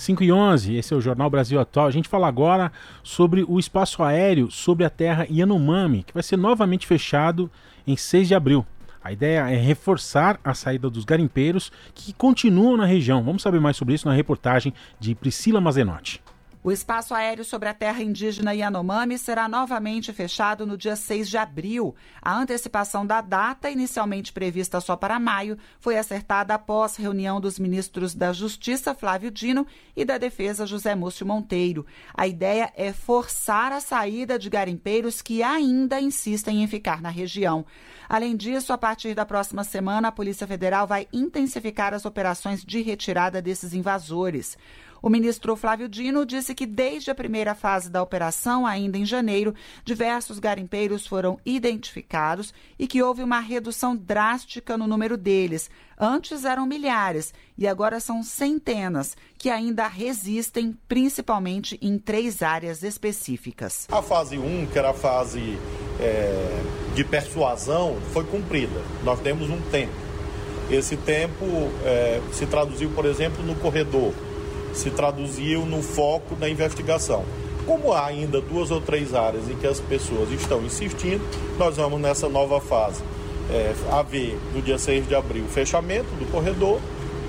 5 0.00 0.24
e 0.24 0.32
11, 0.32 0.76
esse 0.76 0.94
é 0.94 0.96
o 0.96 1.00
Jornal 1.00 1.28
Brasil 1.28 1.60
Atual. 1.60 1.86
A 1.86 1.90
gente 1.90 2.08
fala 2.08 2.26
agora 2.26 2.72
sobre 3.02 3.44
o 3.46 3.58
espaço 3.58 4.02
aéreo 4.02 4.50
sobre 4.50 4.82
a 4.82 4.88
terra 4.88 5.26
Yanomami, 5.30 6.04
que 6.04 6.14
vai 6.14 6.22
ser 6.22 6.38
novamente 6.38 6.86
fechado 6.86 7.50
em 7.86 7.96
6 7.96 8.28
de 8.28 8.34
abril. 8.34 8.64
A 9.04 9.12
ideia 9.12 9.50
é 9.50 9.56
reforçar 9.56 10.40
a 10.42 10.54
saída 10.54 10.88
dos 10.88 11.04
garimpeiros 11.04 11.70
que 11.94 12.14
continuam 12.14 12.78
na 12.78 12.86
região. 12.86 13.22
Vamos 13.22 13.42
saber 13.42 13.60
mais 13.60 13.76
sobre 13.76 13.94
isso 13.94 14.08
na 14.08 14.14
reportagem 14.14 14.72
de 14.98 15.14
Priscila 15.14 15.60
Mazenotti. 15.60 16.22
O 16.62 16.70
espaço 16.70 17.14
aéreo 17.14 17.42
sobre 17.42 17.70
a 17.70 17.74
terra 17.74 18.02
indígena 18.02 18.52
Yanomami 18.52 19.16
será 19.16 19.48
novamente 19.48 20.12
fechado 20.12 20.66
no 20.66 20.76
dia 20.76 20.94
6 20.94 21.30
de 21.30 21.38
abril. 21.38 21.94
A 22.20 22.36
antecipação 22.36 23.06
da 23.06 23.22
data, 23.22 23.70
inicialmente 23.70 24.30
prevista 24.30 24.78
só 24.78 24.94
para 24.94 25.18
maio, 25.18 25.56
foi 25.78 25.96
acertada 25.96 26.52
após 26.52 26.96
reunião 26.96 27.40
dos 27.40 27.58
ministros 27.58 28.14
da 28.14 28.30
Justiça, 28.34 28.94
Flávio 28.94 29.30
Dino, 29.30 29.66
e 29.96 30.04
da 30.04 30.18
Defesa, 30.18 30.66
José 30.66 30.94
Múcio 30.94 31.24
Monteiro. 31.26 31.86
A 32.12 32.26
ideia 32.26 32.70
é 32.76 32.92
forçar 32.92 33.72
a 33.72 33.80
saída 33.80 34.38
de 34.38 34.50
garimpeiros 34.50 35.22
que 35.22 35.42
ainda 35.42 35.98
insistem 35.98 36.62
em 36.62 36.66
ficar 36.66 37.00
na 37.00 37.08
região. 37.08 37.64
Além 38.06 38.36
disso, 38.36 38.72
a 38.72 38.76
partir 38.76 39.14
da 39.14 39.24
próxima 39.24 39.64
semana, 39.64 40.08
a 40.08 40.12
Polícia 40.12 40.46
Federal 40.46 40.86
vai 40.86 41.08
intensificar 41.10 41.94
as 41.94 42.04
operações 42.04 42.62
de 42.62 42.82
retirada 42.82 43.40
desses 43.40 43.72
invasores. 43.72 44.58
O 45.02 45.08
ministro 45.08 45.56
Flávio 45.56 45.88
Dino 45.88 46.26
disse 46.26 46.54
que 46.54 46.66
desde 46.66 47.10
a 47.10 47.14
primeira 47.14 47.54
fase 47.54 47.88
da 47.88 48.02
operação, 48.02 48.66
ainda 48.66 48.98
em 48.98 49.04
janeiro, 49.04 49.54
diversos 49.84 50.38
garimpeiros 50.38 51.06
foram 51.06 51.38
identificados 51.44 52.52
e 52.78 52.86
que 52.86 53.02
houve 53.02 53.22
uma 53.22 53.40
redução 53.40 53.96
drástica 53.96 54.76
no 54.76 54.86
número 54.86 55.16
deles. 55.16 55.70
Antes 55.98 56.44
eram 56.44 56.66
milhares 56.66 57.32
e 57.56 57.66
agora 57.66 57.98
são 58.00 58.22
centenas 58.22 59.16
que 59.38 59.48
ainda 59.48 59.86
resistem, 59.86 60.76
principalmente 60.86 61.78
em 61.80 61.98
três 61.98 62.42
áreas 62.42 62.82
específicas. 62.82 63.86
A 63.90 64.02
fase 64.02 64.38
1, 64.38 64.66
que 64.66 64.78
era 64.78 64.90
a 64.90 64.94
fase 64.94 65.58
é, 65.98 66.62
de 66.94 67.04
persuasão, 67.04 67.98
foi 68.12 68.24
cumprida. 68.24 68.82
Nós 69.02 69.20
temos 69.20 69.48
um 69.48 69.60
tempo. 69.70 69.92
Esse 70.70 70.96
tempo 70.96 71.44
é, 71.84 72.20
se 72.32 72.46
traduziu, 72.46 72.90
por 72.90 73.04
exemplo, 73.04 73.42
no 73.42 73.54
corredor 73.56 74.14
se 74.74 74.90
traduziu 74.90 75.64
no 75.64 75.82
foco 75.82 76.34
da 76.34 76.48
investigação. 76.48 77.24
Como 77.66 77.92
há 77.92 78.06
ainda 78.06 78.40
duas 78.40 78.70
ou 78.70 78.80
três 78.80 79.14
áreas 79.14 79.48
em 79.48 79.56
que 79.56 79.66
as 79.66 79.80
pessoas 79.80 80.30
estão 80.32 80.62
insistindo, 80.62 81.22
nós 81.58 81.76
vamos 81.76 82.00
nessa 82.00 82.28
nova 82.28 82.60
fase 82.60 83.02
é, 83.50 83.74
haver, 83.90 84.38
no 84.54 84.62
dia 84.62 84.78
6 84.78 85.08
de 85.08 85.14
abril, 85.14 85.44
o 85.44 85.48
fechamento 85.48 86.08
do 86.14 86.30
corredor, 86.30 86.80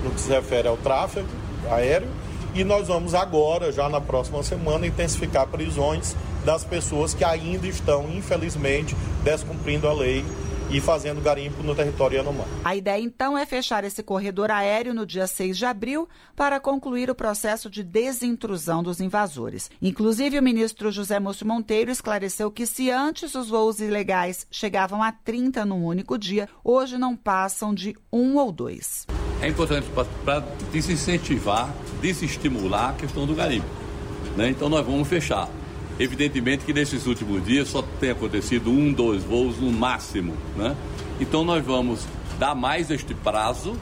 no 0.04 0.10
que 0.10 0.20
se 0.20 0.30
refere 0.30 0.68
ao 0.68 0.76
tráfego 0.76 1.28
aéreo, 1.70 2.08
e 2.54 2.64
nós 2.64 2.88
vamos 2.88 3.14
agora, 3.14 3.72
já 3.72 3.88
na 3.88 4.00
próxima 4.00 4.42
semana, 4.42 4.86
intensificar 4.86 5.46
prisões 5.46 6.14
das 6.44 6.64
pessoas 6.64 7.14
que 7.14 7.24
ainda 7.24 7.66
estão, 7.66 8.06
infelizmente, 8.10 8.94
descumprindo 9.24 9.88
a 9.88 9.92
lei 9.92 10.24
e 10.72 10.80
fazendo 10.80 11.20
garimpo 11.20 11.62
no 11.62 11.74
território 11.74 12.16
Yanomami. 12.16 12.50
A 12.64 12.74
ideia 12.74 13.00
então 13.00 13.36
é 13.36 13.44
fechar 13.44 13.84
esse 13.84 14.02
corredor 14.02 14.50
aéreo 14.50 14.94
no 14.94 15.04
dia 15.04 15.26
6 15.26 15.58
de 15.58 15.66
abril 15.66 16.08
para 16.34 16.58
concluir 16.58 17.10
o 17.10 17.14
processo 17.14 17.68
de 17.68 17.82
desintrusão 17.82 18.82
dos 18.82 18.98
invasores. 18.98 19.70
Inclusive, 19.82 20.38
o 20.38 20.42
ministro 20.42 20.90
José 20.90 21.20
Múcio 21.20 21.46
Monteiro 21.46 21.90
esclareceu 21.90 22.50
que 22.50 22.64
se 22.64 22.90
antes 22.90 23.34
os 23.34 23.50
voos 23.50 23.80
ilegais 23.80 24.46
chegavam 24.50 25.02
a 25.02 25.12
30 25.12 25.64
num 25.66 25.84
único 25.84 26.16
dia, 26.16 26.48
hoje 26.64 26.96
não 26.96 27.14
passam 27.14 27.74
de 27.74 27.94
um 28.10 28.36
ou 28.36 28.50
dois. 28.50 29.06
É 29.42 29.48
importante 29.48 29.86
para 30.24 30.40
desincentivar, 30.72 31.74
desestimular 32.00 32.90
a 32.90 32.92
questão 32.94 33.26
do 33.26 33.34
garimpo. 33.34 33.66
Né? 34.36 34.48
Então 34.48 34.68
nós 34.68 34.86
vamos 34.86 35.06
fechar. 35.06 35.48
Evidentemente 35.98 36.64
que 36.64 36.72
nesses 36.72 37.06
últimos 37.06 37.44
dias 37.44 37.68
só 37.68 37.82
tem 38.00 38.10
acontecido 38.10 38.70
um, 38.70 38.92
dois 38.92 39.22
voos 39.22 39.58
no 39.58 39.70
máximo, 39.70 40.34
né? 40.56 40.76
Então 41.20 41.44
nós 41.44 41.64
vamos 41.64 42.06
dar 42.38 42.54
mais 42.54 42.90
este 42.90 43.14
prazo 43.14 43.76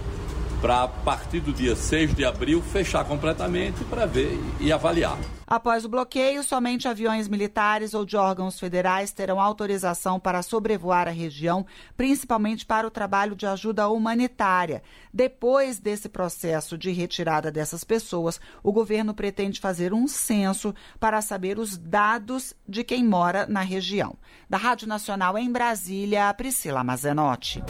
para, 0.61 0.85
a 0.85 0.89
partir 0.89 1.41
do 1.41 1.53
dia 1.53 1.75
6 1.75 2.15
de 2.15 2.25
abril, 2.25 2.63
fechar 2.63 3.05
completamente 3.05 3.83
para 3.85 4.07
ver 4.07 4.39
e 4.61 4.73
avaliar. 4.73 5.19
Após 5.51 5.85
o 5.85 5.89
bloqueio, 5.89 6.45
somente 6.45 6.87
aviões 6.87 7.27
militares 7.27 7.93
ou 7.93 8.07
de 8.07 8.17
órgãos 8.17 8.61
federais 8.61 9.11
terão 9.11 9.41
autorização 9.41 10.21
para 10.21 10.43
sobrevoar 10.43 11.09
a 11.09 11.11
região, 11.11 11.67
principalmente 11.97 12.65
para 12.65 12.87
o 12.87 12.91
trabalho 12.91 13.35
de 13.35 13.47
ajuda 13.47 13.89
humanitária. 13.89 14.81
Depois 15.13 15.81
desse 15.81 16.09
processo 16.09 16.79
de 16.79 16.93
retirada 16.93 17.51
dessas 17.51 17.83
pessoas, 17.83 18.41
o 18.63 18.71
governo 18.71 19.13
pretende 19.13 19.59
fazer 19.59 19.93
um 19.93 20.07
censo 20.07 20.73
para 21.01 21.21
saber 21.21 21.59
os 21.59 21.77
dados 21.77 22.55
de 22.69 22.85
quem 22.85 23.05
mora 23.05 23.45
na 23.49 23.63
região. 23.63 24.15
Da 24.49 24.57
Rádio 24.57 24.87
Nacional 24.87 25.37
em 25.37 25.51
Brasília, 25.51 26.33
Priscila 26.33 26.85
Mazenotti. 26.85 27.61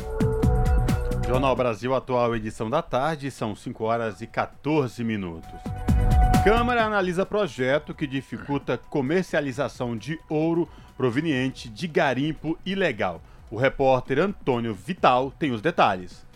Jornal 1.30 1.54
Brasil 1.54 1.94
Atual, 1.94 2.34
edição 2.34 2.68
da 2.68 2.82
tarde, 2.82 3.30
são 3.30 3.54
5 3.54 3.84
horas 3.84 4.20
e 4.20 4.26
14 4.26 5.04
minutos. 5.04 5.48
Câmara 6.42 6.84
analisa 6.84 7.24
projeto 7.24 7.94
que 7.94 8.04
dificulta 8.04 8.76
comercialização 8.76 9.96
de 9.96 10.18
ouro 10.28 10.68
proveniente 10.96 11.68
de 11.68 11.86
garimpo 11.86 12.58
ilegal. 12.66 13.22
O 13.48 13.56
repórter 13.56 14.18
Antônio 14.18 14.74
Vital 14.74 15.30
tem 15.38 15.52
os 15.52 15.62
detalhes. 15.62 16.26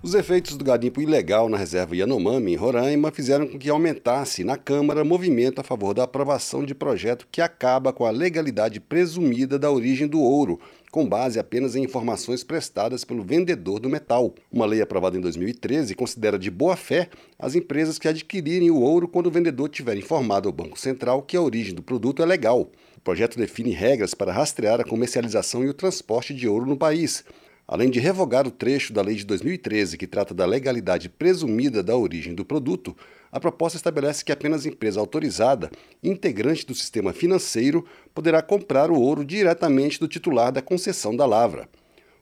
Os 0.00 0.14
efeitos 0.14 0.56
do 0.56 0.64
garimpo 0.64 1.00
ilegal 1.00 1.48
na 1.48 1.56
reserva 1.56 1.96
Yanomami, 1.96 2.52
em 2.52 2.56
Roraima, 2.56 3.10
fizeram 3.10 3.48
com 3.48 3.58
que 3.58 3.68
aumentasse 3.68 4.44
na 4.44 4.56
Câmara 4.56 5.02
movimento 5.02 5.60
a 5.60 5.64
favor 5.64 5.92
da 5.92 6.04
aprovação 6.04 6.64
de 6.64 6.72
projeto 6.72 7.26
que 7.32 7.40
acaba 7.40 7.92
com 7.92 8.04
a 8.04 8.10
legalidade 8.10 8.78
presumida 8.78 9.58
da 9.58 9.72
origem 9.72 10.06
do 10.06 10.20
ouro, 10.20 10.60
com 10.90 11.08
base 11.08 11.38
apenas 11.38 11.76
em 11.76 11.84
informações 11.84 12.42
prestadas 12.42 13.04
pelo 13.04 13.22
vendedor 13.22 13.78
do 13.78 13.88
metal. 13.88 14.34
Uma 14.50 14.66
lei 14.66 14.80
aprovada 14.80 15.16
em 15.16 15.20
2013 15.20 15.94
considera 15.94 16.38
de 16.38 16.50
boa 16.50 16.76
fé 16.76 17.08
as 17.38 17.54
empresas 17.54 17.98
que 17.98 18.08
adquirirem 18.08 18.70
o 18.70 18.80
ouro 18.80 19.08
quando 19.08 19.26
o 19.26 19.30
vendedor 19.30 19.68
tiver 19.68 19.96
informado 19.96 20.48
ao 20.48 20.52
Banco 20.52 20.78
Central 20.78 21.22
que 21.22 21.36
a 21.36 21.42
origem 21.42 21.74
do 21.74 21.82
produto 21.82 22.22
é 22.22 22.26
legal. 22.26 22.70
O 22.96 23.00
projeto 23.00 23.38
define 23.38 23.70
regras 23.70 24.14
para 24.14 24.32
rastrear 24.32 24.80
a 24.80 24.84
comercialização 24.84 25.64
e 25.64 25.68
o 25.68 25.74
transporte 25.74 26.34
de 26.34 26.48
ouro 26.48 26.66
no 26.66 26.76
país. 26.76 27.24
Além 27.68 27.90
de 27.90 27.98
revogar 27.98 28.46
o 28.46 28.50
trecho 28.50 28.92
da 28.92 29.02
lei 29.02 29.16
de 29.16 29.24
2013 29.24 29.98
que 29.98 30.06
trata 30.06 30.32
da 30.32 30.46
legalidade 30.46 31.08
presumida 31.08 31.82
da 31.82 31.96
origem 31.96 32.32
do 32.32 32.44
produto, 32.44 32.96
a 33.30 33.40
proposta 33.40 33.76
estabelece 33.76 34.24
que 34.24 34.32
apenas 34.32 34.66
empresa 34.66 35.00
autorizada, 35.00 35.70
integrante 36.02 36.66
do 36.66 36.74
sistema 36.74 37.12
financeiro, 37.12 37.84
poderá 38.14 38.42
comprar 38.42 38.90
o 38.90 39.00
ouro 39.00 39.24
diretamente 39.24 40.00
do 40.00 40.08
titular 40.08 40.52
da 40.52 40.62
concessão 40.62 41.14
da 41.14 41.26
lavra. 41.26 41.68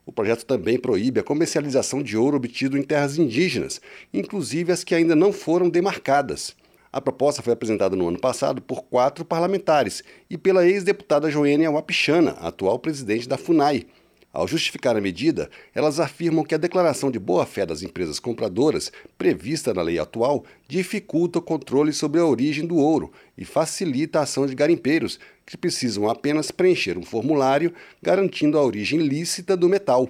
O 0.06 0.12
projeto 0.12 0.44
também 0.44 0.78
proíbe 0.78 1.20
a 1.20 1.24
comercialização 1.24 2.02
de 2.02 2.16
ouro 2.16 2.36
obtido 2.36 2.76
em 2.76 2.82
terras 2.82 3.16
indígenas, 3.16 3.80
inclusive 4.12 4.70
as 4.70 4.84
que 4.84 4.94
ainda 4.94 5.16
não 5.16 5.32
foram 5.32 5.70
demarcadas. 5.70 6.54
A 6.92 7.00
proposta 7.00 7.42
foi 7.42 7.52
apresentada 7.52 7.96
no 7.96 8.06
ano 8.06 8.20
passado 8.20 8.62
por 8.62 8.82
quatro 8.84 9.24
parlamentares 9.24 10.04
e 10.30 10.38
pela 10.38 10.66
ex-deputada 10.66 11.30
Joênia 11.30 11.70
Wapichana, 11.70 12.32
atual 12.32 12.78
presidente 12.78 13.28
da 13.28 13.36
FUNAI, 13.36 13.86
ao 14.34 14.48
justificar 14.48 14.96
a 14.96 15.00
medida, 15.00 15.48
elas 15.72 16.00
afirmam 16.00 16.42
que 16.42 16.56
a 16.56 16.58
declaração 16.58 17.08
de 17.08 17.20
boa-fé 17.20 17.64
das 17.64 17.84
empresas 17.84 18.18
compradoras, 18.18 18.90
prevista 19.16 19.72
na 19.72 19.80
lei 19.80 19.96
atual, 19.96 20.44
dificulta 20.66 21.38
o 21.38 21.42
controle 21.42 21.92
sobre 21.92 22.20
a 22.20 22.26
origem 22.26 22.66
do 22.66 22.76
ouro 22.76 23.12
e 23.38 23.44
facilita 23.44 24.18
a 24.18 24.22
ação 24.22 24.44
de 24.44 24.54
garimpeiros, 24.56 25.20
que 25.46 25.56
precisam 25.56 26.10
apenas 26.10 26.50
preencher 26.50 26.98
um 26.98 27.04
formulário 27.04 27.72
garantindo 28.02 28.58
a 28.58 28.64
origem 28.64 28.98
lícita 28.98 29.56
do 29.56 29.68
metal. 29.68 30.08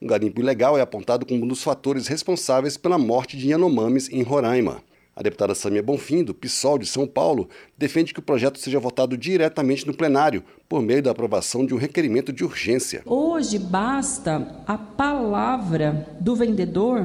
O 0.00 0.06
garimpo 0.06 0.40
ilegal 0.40 0.78
é 0.78 0.80
apontado 0.80 1.26
como 1.26 1.44
um 1.44 1.48
dos 1.48 1.64
fatores 1.64 2.06
responsáveis 2.06 2.76
pela 2.76 2.96
morte 2.96 3.36
de 3.36 3.48
Yanomamis 3.48 4.08
em 4.10 4.22
Roraima. 4.22 4.80
A 5.18 5.22
deputada 5.22 5.54
Samia 5.54 5.82
Bonfim, 5.82 6.22
do 6.22 6.34
PSOL 6.34 6.76
de 6.78 6.84
São 6.84 7.06
Paulo, 7.06 7.48
defende 7.78 8.12
que 8.12 8.20
o 8.20 8.22
projeto 8.22 8.58
seja 8.58 8.78
votado 8.78 9.16
diretamente 9.16 9.86
no 9.86 9.96
plenário, 9.96 10.44
por 10.68 10.82
meio 10.82 11.02
da 11.02 11.10
aprovação 11.10 11.64
de 11.64 11.72
um 11.72 11.78
requerimento 11.78 12.34
de 12.34 12.44
urgência. 12.44 13.00
Hoje 13.06 13.58
basta 13.58 14.62
a 14.66 14.76
palavra 14.76 16.06
do 16.20 16.36
vendedor 16.36 17.02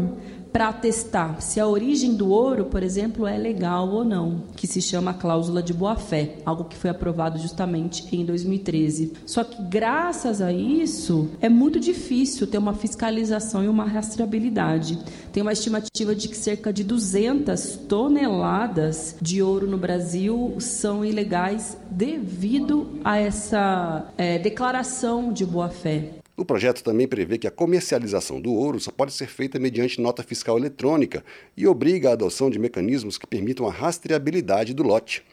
para 0.52 0.70
atestar 0.70 1.42
se 1.42 1.60
a 1.60 1.68
origem 1.68 2.16
do 2.16 2.30
ouro, 2.30 2.66
por 2.66 2.84
exemplo, 2.84 3.26
é 3.26 3.38
legal 3.38 3.90
ou 3.90 4.04
não, 4.04 4.44
que 4.56 4.68
se 4.68 4.82
chama 4.82 5.14
cláusula 5.14 5.64
de 5.64 5.74
boa-fé, 5.74 6.38
algo 6.46 6.66
que 6.66 6.76
foi 6.76 6.90
aprovado 6.90 7.40
justamente 7.40 8.08
em 8.16 8.26
2013. 8.26 9.14
Só 9.26 9.44
que 9.44 9.62
graças 9.64 10.42
a 10.42 10.52
isso 10.52 11.30
é 11.40 11.50
muito 11.50 11.80
difícil 11.80 12.48
ter 12.48 12.58
uma 12.58 12.74
fiscalização 12.74 13.64
e 13.64 13.68
uma 13.68 13.86
rastreabilidade. 13.86 15.00
Tem 15.32 15.42
uma 15.42 15.54
estimativa 15.54 16.14
de 16.14 16.28
que 16.28 16.38
cerca 16.38 16.74
de 16.74 16.84
200 16.84 17.78
toneladas 17.88 19.16
de 19.22 19.42
ouro 19.42 19.68
no 19.68 19.78
Brasil 19.78 20.56
são 20.60 21.06
ilegais 21.06 21.78
devido 21.90 23.00
a 23.04 23.18
essa 23.18 24.06
é, 24.18 24.38
declaração 24.38 25.32
de 25.32 25.46
boa-fé. 25.46 26.21
O 26.42 26.46
projeto 26.46 26.84
também 26.84 27.08
prevê 27.08 27.38
que 27.38 27.46
a 27.46 27.52
comercialização 27.52 28.42
do 28.42 28.52
ouro 28.52 28.80
só 28.80 28.90
pode 28.90 29.14
ser 29.14 29.28
feita 29.28 29.60
mediante 29.60 30.02
nota 30.02 30.24
fiscal 30.24 30.58
eletrônica 30.58 31.24
e 31.56 31.68
obriga 31.68 32.10
a 32.10 32.14
adoção 32.14 32.50
de 32.50 32.58
mecanismos 32.58 33.16
que 33.16 33.28
permitam 33.28 33.68
a 33.68 33.72
rastreabilidade 33.72 34.74
do 34.74 34.82
lote. 34.82 35.24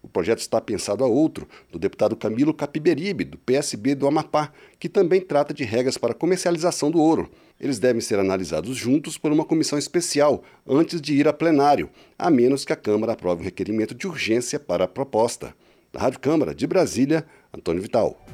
O 0.00 0.06
projeto 0.06 0.38
está 0.38 0.60
pensado 0.60 1.02
a 1.02 1.08
outro, 1.08 1.48
do 1.72 1.80
deputado 1.80 2.14
Camilo 2.14 2.54
Capiberibe, 2.54 3.24
do 3.24 3.38
PSB 3.38 3.96
do 3.96 4.06
Amapá, 4.06 4.52
que 4.78 4.88
também 4.88 5.20
trata 5.20 5.52
de 5.52 5.64
regras 5.64 5.98
para 5.98 6.12
a 6.12 6.14
comercialização 6.14 6.92
do 6.92 7.00
ouro. 7.00 7.28
Eles 7.58 7.80
devem 7.80 8.00
ser 8.00 8.20
analisados 8.20 8.76
juntos 8.76 9.18
por 9.18 9.32
uma 9.32 9.44
comissão 9.44 9.76
especial 9.76 10.44
antes 10.64 11.00
de 11.00 11.12
ir 11.12 11.26
a 11.26 11.32
plenário, 11.32 11.90
a 12.16 12.30
menos 12.30 12.64
que 12.64 12.72
a 12.72 12.76
Câmara 12.76 13.14
aprove 13.14 13.42
um 13.42 13.44
requerimento 13.44 13.96
de 13.96 14.06
urgência 14.06 14.60
para 14.60 14.84
a 14.84 14.88
proposta. 14.88 15.56
Da 15.92 15.98
Rádio 15.98 16.20
Câmara 16.20 16.54
de 16.54 16.68
Brasília, 16.68 17.26
Antônio 17.52 17.82
Vital. 17.82 18.24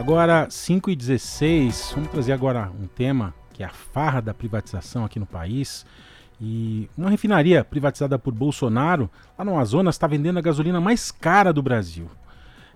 Agora, 0.00 0.46
5 0.48 0.88
e 0.88 0.96
16 0.96 1.92
vamos 1.94 2.10
trazer 2.10 2.32
agora 2.32 2.72
um 2.80 2.86
tema 2.86 3.34
que 3.52 3.62
é 3.62 3.66
a 3.66 3.68
farra 3.68 4.22
da 4.22 4.32
privatização 4.32 5.04
aqui 5.04 5.20
no 5.20 5.26
país. 5.26 5.84
E 6.40 6.88
uma 6.96 7.10
refinaria 7.10 7.62
privatizada 7.62 8.18
por 8.18 8.32
Bolsonaro, 8.32 9.10
lá 9.38 9.44
no 9.44 9.52
Amazonas, 9.52 9.96
está 9.96 10.06
vendendo 10.06 10.38
a 10.38 10.40
gasolina 10.40 10.80
mais 10.80 11.10
cara 11.10 11.52
do 11.52 11.62
Brasil. 11.62 12.06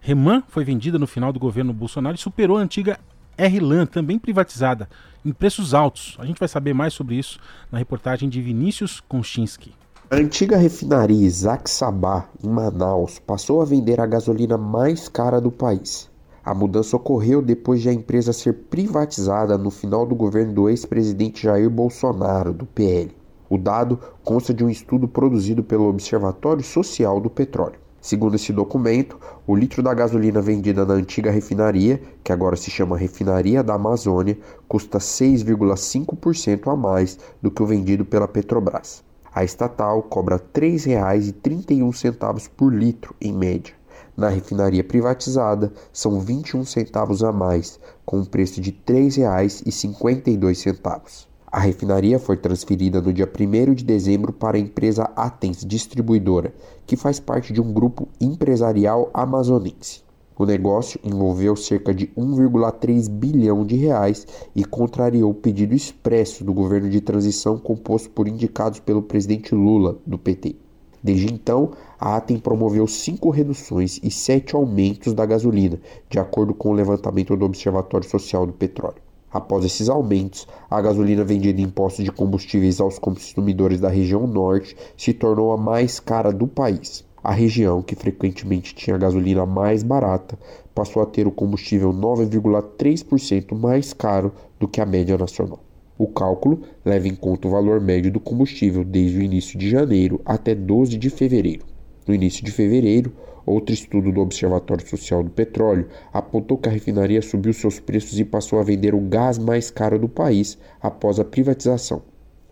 Reman 0.03 0.43
foi 0.49 0.65
vendida 0.65 0.99
no 0.99 1.07
final 1.07 1.33
do 1.33 1.41
governo 1.41 1.73
Bolsonaro 1.73 2.15
e 2.15 2.21
superou 2.21 2.59
a 2.59 2.61
antiga 2.61 3.01
RLAN, 3.39 3.87
também 3.87 4.19
privatizada, 4.19 4.87
em 5.25 5.33
preços 5.33 5.73
altos. 5.73 6.19
A 6.19 6.27
gente 6.27 6.39
vai 6.39 6.47
saber 6.47 6.75
mais 6.75 6.93
sobre 6.93 7.15
isso 7.15 7.41
na 7.73 7.79
reportagem 7.79 8.29
de 8.29 8.43
Vinícius 8.43 9.01
Konchinski. 9.01 9.73
A 10.11 10.17
antiga 10.17 10.59
refinaria 10.59 11.27
Isaac 11.27 11.71
Sabá, 11.71 12.29
em 12.45 12.51
Manaus, 12.51 13.19
passou 13.19 13.63
a 13.63 13.65
vender 13.65 13.99
a 13.99 14.05
gasolina 14.05 14.59
mais 14.59 15.09
cara 15.09 15.41
do 15.41 15.51
país. 15.51 16.13
A 16.45 16.53
mudança 16.53 16.95
ocorreu 16.95 17.41
depois 17.41 17.81
de 17.81 17.89
a 17.89 17.93
empresa 17.93 18.31
ser 18.31 18.53
privatizada 18.69 19.57
no 19.57 19.71
final 19.71 20.05
do 20.05 20.15
governo 20.15 20.53
do 20.53 20.69
ex-presidente 20.69 21.45
Jair 21.45 21.71
Bolsonaro, 21.71 22.53
do 22.53 22.67
PL. 22.67 23.17
O 23.49 23.57
dado 23.57 23.99
consta 24.23 24.53
de 24.53 24.63
um 24.63 24.69
estudo 24.69 25.09
produzido 25.09 25.65
pelo 25.65 25.89
Observatório 25.89 26.63
Social 26.63 27.19
do 27.19 27.31
Petróleo. 27.31 27.79
Segundo 27.99 28.35
esse 28.35 28.53
documento, 28.53 29.19
o 29.47 29.57
litro 29.57 29.83
da 29.83 29.95
gasolina 29.95 30.43
vendida 30.43 30.85
na 30.85 30.93
antiga 30.93 31.31
refinaria, 31.31 32.03
que 32.23 32.31
agora 32.31 32.57
se 32.57 32.71
chama 32.71 32.99
Refinaria 32.99 33.63
da 33.63 33.77
Amazônia, 33.77 34.37
custa 34.69 34.99
6,5% 34.99 36.71
a 36.71 36.77
mais 36.77 37.19
do 37.41 37.51
que 37.51 37.63
o 37.63 37.67
vendido 37.67 38.05
pela 38.05 38.29
Petrobras. 38.29 39.03
A 39.35 39.43
estatal 39.43 40.03
cobra 40.03 40.37
R$ 40.37 40.43
3,31 40.53 42.51
por 42.55 42.71
litro, 42.71 43.17
em 43.19 43.33
média. 43.33 43.73
Na 44.17 44.29
refinaria 44.29 44.85
privatizada, 44.85 45.73
são 45.93 46.21
21 46.21 46.65
centavos 46.65 47.25
a 47.25 47.33
mais, 47.33 47.81
com 48.07 48.19
um 48.19 48.25
preço 48.25 48.61
de 48.61 48.71
R$ 48.71 48.77
3,52. 48.87 51.27
A 51.51 51.59
refinaria 51.59 52.17
foi 52.19 52.37
transferida 52.37 53.01
no 53.01 53.13
dia 53.13 53.29
1 53.29 53.75
de 53.75 53.85
dezembro 53.85 54.33
para 54.33 54.57
a 54.57 54.61
empresa 54.61 55.11
Atens 55.17 55.65
Distribuidora, 55.65 56.55
que 56.87 56.97
faz 56.97 57.19
parte 57.19 57.53
de 57.53 57.61
um 57.61 57.73
grupo 57.73 58.09
empresarial 58.21 59.11
amazonense. 59.13 60.05
O 60.37 60.45
negócio 60.45 60.99
envolveu 61.05 61.55
cerca 61.55 61.95
de 61.95 62.09
1,3 62.09 63.09
bilhão 63.09 63.65
de 63.65 63.77
reais 63.77 64.27
e 64.55 64.65
contrariou 64.65 65.31
o 65.31 65.35
pedido 65.35 65.75
expresso 65.75 66.45
do 66.45 66.53
governo 66.53 66.91
de 66.91 67.01
transição 67.01 67.57
composto 67.57 68.11
por 68.11 68.27
indicados 68.27 68.81
pelo 68.81 69.03
presidente 69.03 69.55
Lula, 69.55 69.97
do 70.05 70.19
PT. 70.19 70.57
Desde 71.05 71.33
então, 71.33 71.71
a 71.99 72.17
Atem 72.17 72.39
promoveu 72.39 72.87
cinco 72.87 73.31
reduções 73.31 74.01
e 74.03 74.11
sete 74.11 74.55
aumentos 74.55 75.13
da 75.13 75.25
gasolina, 75.25 75.81
de 76.11 76.19
acordo 76.19 76.55
com 76.55 76.71
o 76.71 76.75
levantamento 76.75 77.37
do 77.37 77.45
Observatório 77.45 78.09
Social 78.09 78.47
do 78.47 78.53
Petróleo. 78.53 79.03
Após 79.35 79.65
esses 79.65 79.89
aumentos, 79.89 80.47
a 80.71 80.81
gasolina 80.81 81.25
vendida 81.25 81.61
em 81.61 81.69
postos 81.69 82.05
de 82.05 82.13
combustíveis 82.13 82.81
aos 82.81 83.01
consumidores 83.01 83.81
da 83.81 83.89
região 83.89 84.27
norte 84.27 84.77
se 84.97 85.13
tornou 85.13 85.53
a 85.53 85.57
mais 85.57 85.99
cara 85.99 86.33
do 86.33 86.47
país. 86.47 87.05
A 87.21 87.33
região, 87.33 87.83
que 87.83 87.97
frequentemente 87.97 88.75
tinha 88.75 88.99
gasolina 88.99 89.45
mais 89.45 89.83
barata, 89.83 90.39
passou 90.75 91.03
a 91.03 91.07
ter 91.07 91.27
o 91.27 91.33
combustível 91.33 91.93
9,3% 91.93 93.59
mais 93.59 93.93
caro 93.93 94.31
do 94.61 94.69
que 94.69 94.81
a 94.81 94.87
média 94.87 95.19
nacional. 95.19 95.59
O 95.97 96.07
cálculo 96.07 96.61
leva 96.85 97.09
em 97.09 97.15
conta 97.15 97.49
o 97.49 97.51
valor 97.51 97.81
médio 97.81 98.13
do 98.13 98.21
combustível 98.21 98.85
desde 98.85 99.19
o 99.19 99.23
início 99.23 99.59
de 99.59 99.71
janeiro 99.71 100.21
até 100.25 100.55
12 100.55 100.97
de 100.97 101.09
fevereiro. 101.09 101.74
No 102.07 102.15
início 102.15 102.45
de 102.45 102.51
fevereiro, 102.51 103.13
outro 103.47 103.75
estudo 103.75 104.13
do 104.13 104.21
Observatório 104.21 104.87
Social 104.87 105.23
do 105.23 105.31
Petróleo 105.31 105.89
apontou 106.13 106.59
que 106.59 106.69
a 106.69 106.73
refinaria 106.73 107.23
subiu 107.23 107.53
seus 107.53 107.81
preços 107.81 108.19
e 108.19 108.25
passou 108.25 108.59
a 108.59 108.63
vender 108.63 108.95
o 108.95 109.01
gás 109.01 109.39
mais 109.39 109.71
caro 109.71 109.99
do 109.99 110.09
país 110.09 110.59
após 110.83 111.19
a 111.19 111.25
privatização. 111.25 112.03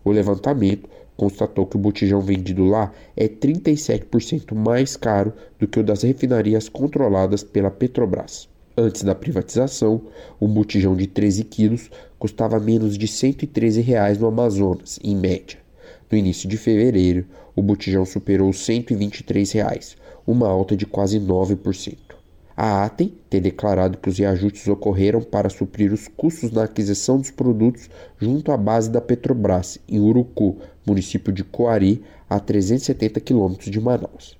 O 0.03 0.11
levantamento 0.11 0.89
constatou 1.15 1.65
que 1.65 1.75
o 1.75 1.79
botijão 1.79 2.19
vendido 2.19 2.65
lá 2.65 2.91
é 3.15 3.27
37% 3.27 4.55
mais 4.55 4.97
caro 4.97 5.33
do 5.59 5.67
que 5.67 5.79
o 5.79 5.83
das 5.83 6.01
refinarias 6.01 6.67
controladas 6.67 7.43
pela 7.43 7.69
Petrobras. 7.69 8.49
Antes 8.75 9.03
da 9.03 9.13
privatização, 9.13 10.01
um 10.41 10.47
botijão 10.47 10.95
de 10.95 11.05
13 11.05 11.43
quilos 11.43 11.91
custava 12.17 12.59
menos 12.59 12.97
de 12.97 13.07
113 13.07 13.81
reais 13.81 14.17
no 14.17 14.25
Amazonas, 14.25 14.99
em 15.03 15.15
média. 15.15 15.59
No 16.11 16.17
início 16.17 16.49
de 16.49 16.57
fevereiro, 16.57 17.25
o 17.55 17.61
botijão 17.61 18.05
superou 18.05 18.51
123 18.51 19.51
reais, 19.51 19.95
uma 20.25 20.47
alta 20.47 20.75
de 20.75 20.85
quase 20.85 21.19
9%. 21.19 21.97
A 22.55 22.83
Atem 22.85 23.13
tem 23.29 23.41
declarado 23.41 23.97
que 23.97 24.09
os 24.09 24.19
reajustes 24.19 24.67
ocorreram 24.67 25.21
para 25.21 25.49
suprir 25.49 25.91
os 25.91 26.07
custos 26.07 26.51
na 26.51 26.65
aquisição 26.65 27.17
dos 27.17 27.31
produtos 27.31 27.89
junto 28.19 28.51
à 28.51 28.57
base 28.57 28.91
da 28.91 29.01
Petrobras, 29.01 29.79
em 29.89 29.99
Urucu, 29.99 30.57
município 30.85 31.33
de 31.33 31.43
Coari, 31.43 32.03
a 32.29 32.39
370 32.39 33.19
quilômetros 33.21 33.71
de 33.71 33.79
Manaus. 33.79 34.37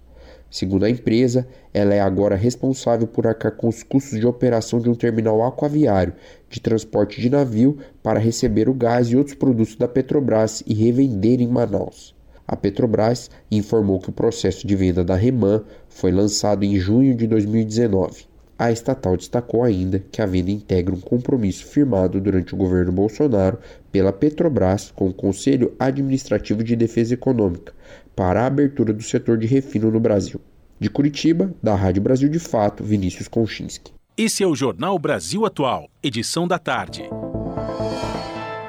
Segundo 0.49 0.86
a 0.86 0.89
empresa, 0.91 1.47
ela 1.73 1.95
é 1.95 1.99
agora 1.99 2.36
responsável 2.36 3.08
por 3.08 3.26
arcar 3.26 3.54
com 3.54 3.67
os 3.67 3.82
custos 3.82 4.19
de 4.19 4.28
operação 4.28 4.80
de 4.80 4.88
um 4.88 4.93
terminal 4.93 5.43
aquaviário 5.43 6.13
de 6.47 6.60
transporte 6.60 7.19
de 7.19 7.32
navio 7.32 7.80
para 8.04 8.19
receber 8.19 8.69
o 8.69 8.73
gás 8.76 9.08
e 9.08 9.17
outros 9.17 9.36
produtos 9.36 9.76
da 9.76 9.88
Petrobras 9.88 10.62
e 10.67 10.76
revender 10.76 11.41
em 11.41 11.47
Manaus. 11.47 12.13
A 12.47 12.56
Petrobras 12.56 13.29
informou 13.49 13.99
que 13.99 14.10
o 14.10 14.13
processo 14.13 14.67
de 14.67 14.75
venda 14.75 15.03
da 15.03 15.15
Reman 15.15 15.63
foi 15.88 16.12
lançado 16.12 16.63
em 16.63 16.77
junho 16.77 17.15
de 17.15 17.25
2019. 17.25 18.25
A 18.58 18.71
estatal 18.71 19.17
destacou 19.17 19.63
ainda 19.63 19.99
que 20.12 20.21
a 20.21 20.25
venda 20.25 20.51
integra 20.51 20.93
um 20.93 20.99
compromisso 20.99 21.65
firmado 21.65 22.21
durante 22.21 22.53
o 22.53 22.58
governo 22.58 22.91
Bolsonaro 22.91 23.58
pela 23.91 24.13
Petrobras 24.13 24.91
com 24.95 25.08
o 25.08 25.13
Conselho 25.13 25.73
Administrativo 25.79 26.63
de 26.63 26.75
Defesa 26.75 27.13
Econômica 27.13 27.73
para 28.15 28.43
a 28.43 28.45
abertura 28.45 28.93
do 28.93 29.01
setor 29.01 29.38
de 29.38 29.47
refino 29.47 29.89
no 29.89 29.99
Brasil. 29.99 30.39
De 30.79 30.89
Curitiba, 30.89 31.53
da 31.62 31.75
Rádio 31.75 32.01
Brasil 32.01 32.29
de 32.29 32.39
Fato, 32.39 32.84
Vinícius 32.84 33.27
Konchinski. 33.27 33.93
Esse 34.15 34.43
é 34.43 34.47
o 34.47 34.56
Jornal 34.56 34.99
Brasil 34.99 35.45
Atual, 35.45 35.89
edição 36.03 36.47
da 36.47 36.60
tarde. 36.60 37.03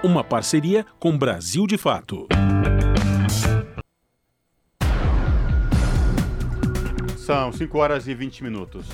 Uma 0.02 0.24
parceria 0.24 0.86
com 0.98 1.16
Brasil 1.16 1.66
de 1.66 1.76
Fato. 1.76 2.26
São 7.24 7.50
5 7.50 7.78
horas 7.78 8.06
e 8.06 8.14
20 8.14 8.44
minutos. 8.44 8.86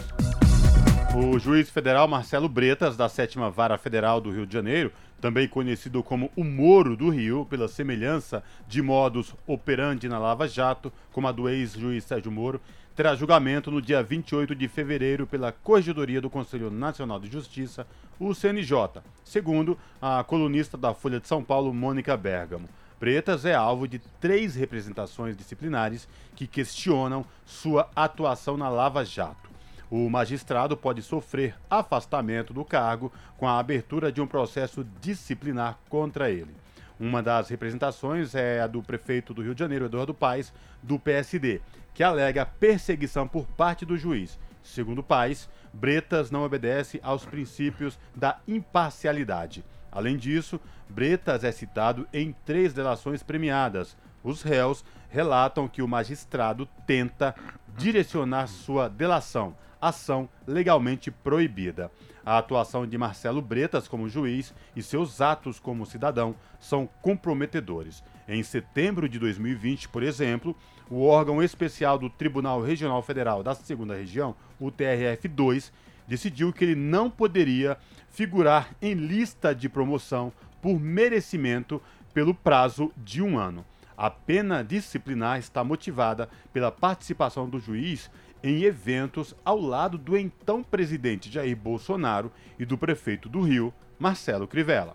O 1.16 1.36
juiz 1.36 1.68
federal 1.68 2.06
Marcelo 2.06 2.48
Bretas, 2.48 2.96
da 2.96 3.08
7 3.08 3.36
Vara 3.52 3.76
Federal 3.76 4.20
do 4.20 4.30
Rio 4.30 4.46
de 4.46 4.52
Janeiro, 4.52 4.92
também 5.20 5.48
conhecido 5.48 6.00
como 6.00 6.30
o 6.36 6.44
Moro 6.44 6.96
do 6.96 7.08
Rio, 7.08 7.44
pela 7.50 7.66
semelhança 7.66 8.40
de 8.68 8.80
modos 8.80 9.34
operandi 9.48 10.08
na 10.08 10.16
Lava 10.16 10.46
Jato, 10.46 10.92
como 11.10 11.26
a 11.26 11.32
do 11.32 11.48
ex-juiz 11.48 12.04
Sérgio 12.04 12.30
Moro, 12.30 12.60
terá 12.94 13.16
julgamento 13.16 13.68
no 13.68 13.82
dia 13.82 14.00
28 14.00 14.54
de 14.54 14.68
fevereiro 14.68 15.26
pela 15.26 15.50
Corregedoria 15.50 16.20
do 16.20 16.30
Conselho 16.30 16.70
Nacional 16.70 17.18
de 17.18 17.28
Justiça, 17.28 17.84
o 18.16 18.32
CNJ, 18.32 19.02
segundo 19.24 19.76
a 20.00 20.22
colunista 20.22 20.78
da 20.78 20.94
Folha 20.94 21.18
de 21.18 21.26
São 21.26 21.42
Paulo, 21.42 21.74
Mônica 21.74 22.16
Bergamo. 22.16 22.68
Pretas 23.00 23.46
é 23.46 23.54
alvo 23.54 23.88
de 23.88 23.98
três 23.98 24.54
representações 24.54 25.34
disciplinares 25.34 26.06
que 26.36 26.46
questionam 26.46 27.24
sua 27.46 27.88
atuação 27.96 28.58
na 28.58 28.68
Lava 28.68 29.02
Jato. 29.06 29.48
O 29.90 30.10
magistrado 30.10 30.76
pode 30.76 31.00
sofrer 31.00 31.56
afastamento 31.70 32.52
do 32.52 32.62
cargo 32.62 33.10
com 33.38 33.48
a 33.48 33.58
abertura 33.58 34.12
de 34.12 34.20
um 34.20 34.26
processo 34.26 34.86
disciplinar 35.00 35.78
contra 35.88 36.30
ele. 36.30 36.54
Uma 37.00 37.22
das 37.22 37.48
representações 37.48 38.34
é 38.34 38.60
a 38.60 38.66
do 38.66 38.82
prefeito 38.82 39.32
do 39.32 39.40
Rio 39.40 39.54
de 39.54 39.60
Janeiro, 39.60 39.86
Eduardo 39.86 40.12
Paes, 40.12 40.52
do 40.82 40.98
PSD, 40.98 41.62
que 41.94 42.02
alega 42.02 42.44
perseguição 42.44 43.26
por 43.26 43.46
parte 43.46 43.86
do 43.86 43.96
juiz. 43.96 44.38
Segundo 44.62 45.02
Paes, 45.02 45.48
Bretas 45.72 46.30
não 46.30 46.44
obedece 46.44 47.00
aos 47.02 47.24
princípios 47.24 47.98
da 48.14 48.38
imparcialidade. 48.46 49.64
Além 49.92 50.16
disso, 50.16 50.60
Bretas 50.88 51.44
é 51.44 51.52
citado 51.52 52.06
em 52.12 52.34
três 52.44 52.72
delações 52.72 53.22
premiadas. 53.22 53.96
Os 54.22 54.42
réus 54.42 54.84
relatam 55.08 55.66
que 55.66 55.82
o 55.82 55.88
magistrado 55.88 56.68
tenta 56.86 57.34
direcionar 57.76 58.46
sua 58.48 58.88
delação, 58.88 59.56
ação 59.80 60.28
legalmente 60.46 61.10
proibida. 61.10 61.90
A 62.24 62.38
atuação 62.38 62.86
de 62.86 62.98
Marcelo 62.98 63.40
Bretas 63.40 63.88
como 63.88 64.08
juiz 64.08 64.54
e 64.76 64.82
seus 64.82 65.20
atos 65.20 65.58
como 65.58 65.86
cidadão 65.86 66.34
são 66.60 66.88
comprometedores. 67.00 68.04
Em 68.28 68.42
setembro 68.42 69.08
de 69.08 69.18
2020, 69.18 69.88
por 69.88 70.02
exemplo, 70.02 70.54
o 70.90 71.06
órgão 71.06 71.42
especial 71.42 71.98
do 71.98 72.10
Tribunal 72.10 72.60
Regional 72.60 73.02
Federal 73.02 73.42
da 73.42 73.54
Segunda 73.54 73.94
Região, 73.94 74.36
o 74.60 74.70
TRF2, 74.70 75.72
decidiu 76.06 76.52
que 76.52 76.64
ele 76.64 76.74
não 76.74 77.08
poderia 77.08 77.78
figurar 78.10 78.74
em 78.82 78.94
lista 78.94 79.54
de 79.54 79.68
promoção 79.68 80.32
por 80.60 80.78
merecimento 80.78 81.80
pelo 82.12 82.34
prazo 82.34 82.92
de 82.96 83.22
um 83.22 83.38
ano. 83.38 83.64
A 83.96 84.10
pena 84.10 84.64
disciplinar 84.64 85.38
está 85.38 85.62
motivada 85.62 86.28
pela 86.52 86.72
participação 86.72 87.48
do 87.48 87.58
juiz 87.58 88.10
em 88.42 88.62
eventos 88.62 89.34
ao 89.44 89.60
lado 89.60 89.98
do 89.98 90.16
então 90.16 90.62
presidente 90.62 91.30
Jair 91.30 91.56
Bolsonaro 91.56 92.32
e 92.58 92.64
do 92.64 92.78
prefeito 92.78 93.28
do 93.28 93.42
Rio, 93.42 93.72
Marcelo 93.98 94.48
Crivella. 94.48 94.94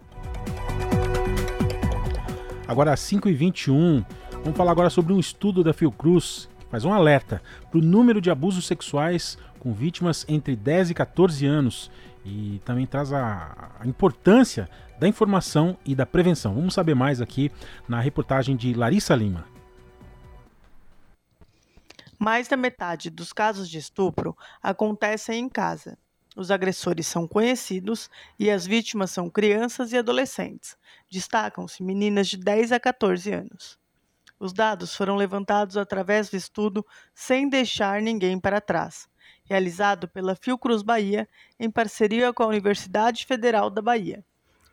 Agora 2.68 2.94
às 2.94 3.00
5h21, 3.02 4.04
vamos 4.44 4.58
falar 4.58 4.72
agora 4.72 4.90
sobre 4.90 5.14
um 5.14 5.20
estudo 5.20 5.64
da 5.64 5.72
Fiocruz 5.72 6.50
que 6.60 6.66
faz 6.66 6.84
um 6.84 6.92
alerta 6.92 7.42
para 7.70 7.78
o 7.78 7.84
número 7.84 8.20
de 8.20 8.32
abusos 8.32 8.66
sexuais 8.66 9.38
com 9.60 9.72
vítimas 9.72 10.26
entre 10.28 10.56
10 10.56 10.90
e 10.90 10.94
14 10.96 11.46
anos 11.46 11.92
e 12.26 12.60
também 12.66 12.88
traz 12.88 13.14
a, 13.14 13.72
a, 13.80 13.88
importância 13.88 14.68
da 15.00 15.08
informação 15.08 15.78
e 15.86 15.94
da 15.94 16.06
prevenção. 16.06 16.56
Vamos 16.56 16.74
saber 16.74 16.96
mais 16.96 17.22
aqui 17.22 17.52
na 17.88 18.00
reportagem 18.00 18.56
de 18.56 18.74
Larissa 18.74 19.16
Lima. 19.16 19.46
Mais 22.18 22.48
da 22.48 22.58
metade 22.58 23.10
dos 23.12 23.32
casos 23.32 23.70
de 23.70 23.78
estupro 23.78 24.36
acontecem 24.64 25.40
em 25.40 25.50
casa. 25.50 25.98
Os 26.36 26.50
agressores 26.50 27.08
são 27.08 27.28
conhecidos 27.28 28.10
e 28.40 28.50
as 28.50 28.66
vítimas 28.66 29.12
são 29.12 29.30
crianças 29.30 29.94
e 29.94 29.98
adolescentes. 29.98 30.76
Destacam-se 31.10 31.84
meninas 31.84 32.28
de 32.28 32.38
10 32.38 32.72
a 32.72 32.80
14 32.80 33.32
anos. 33.32 33.78
Os 34.38 34.52
dados 34.52 34.94
foram 34.96 35.16
levantados 35.16 35.78
através 35.78 36.30
do 36.30 36.36
estudo 36.36 36.86
Sem 37.14 37.48
Deixar 37.48 38.02
Ninguém 38.02 38.38
para 38.38 38.60
Trás, 38.60 39.08
realizado 39.46 40.08
pela 40.08 40.36
Fiocruz 40.36 40.82
Bahia 40.82 41.28
em 41.60 41.70
parceria 41.70 42.34
com 42.34 42.44
a 42.44 42.48
Universidade 42.48 43.26
Federal 43.26 43.70
da 43.70 43.82
Bahia, 43.82 44.24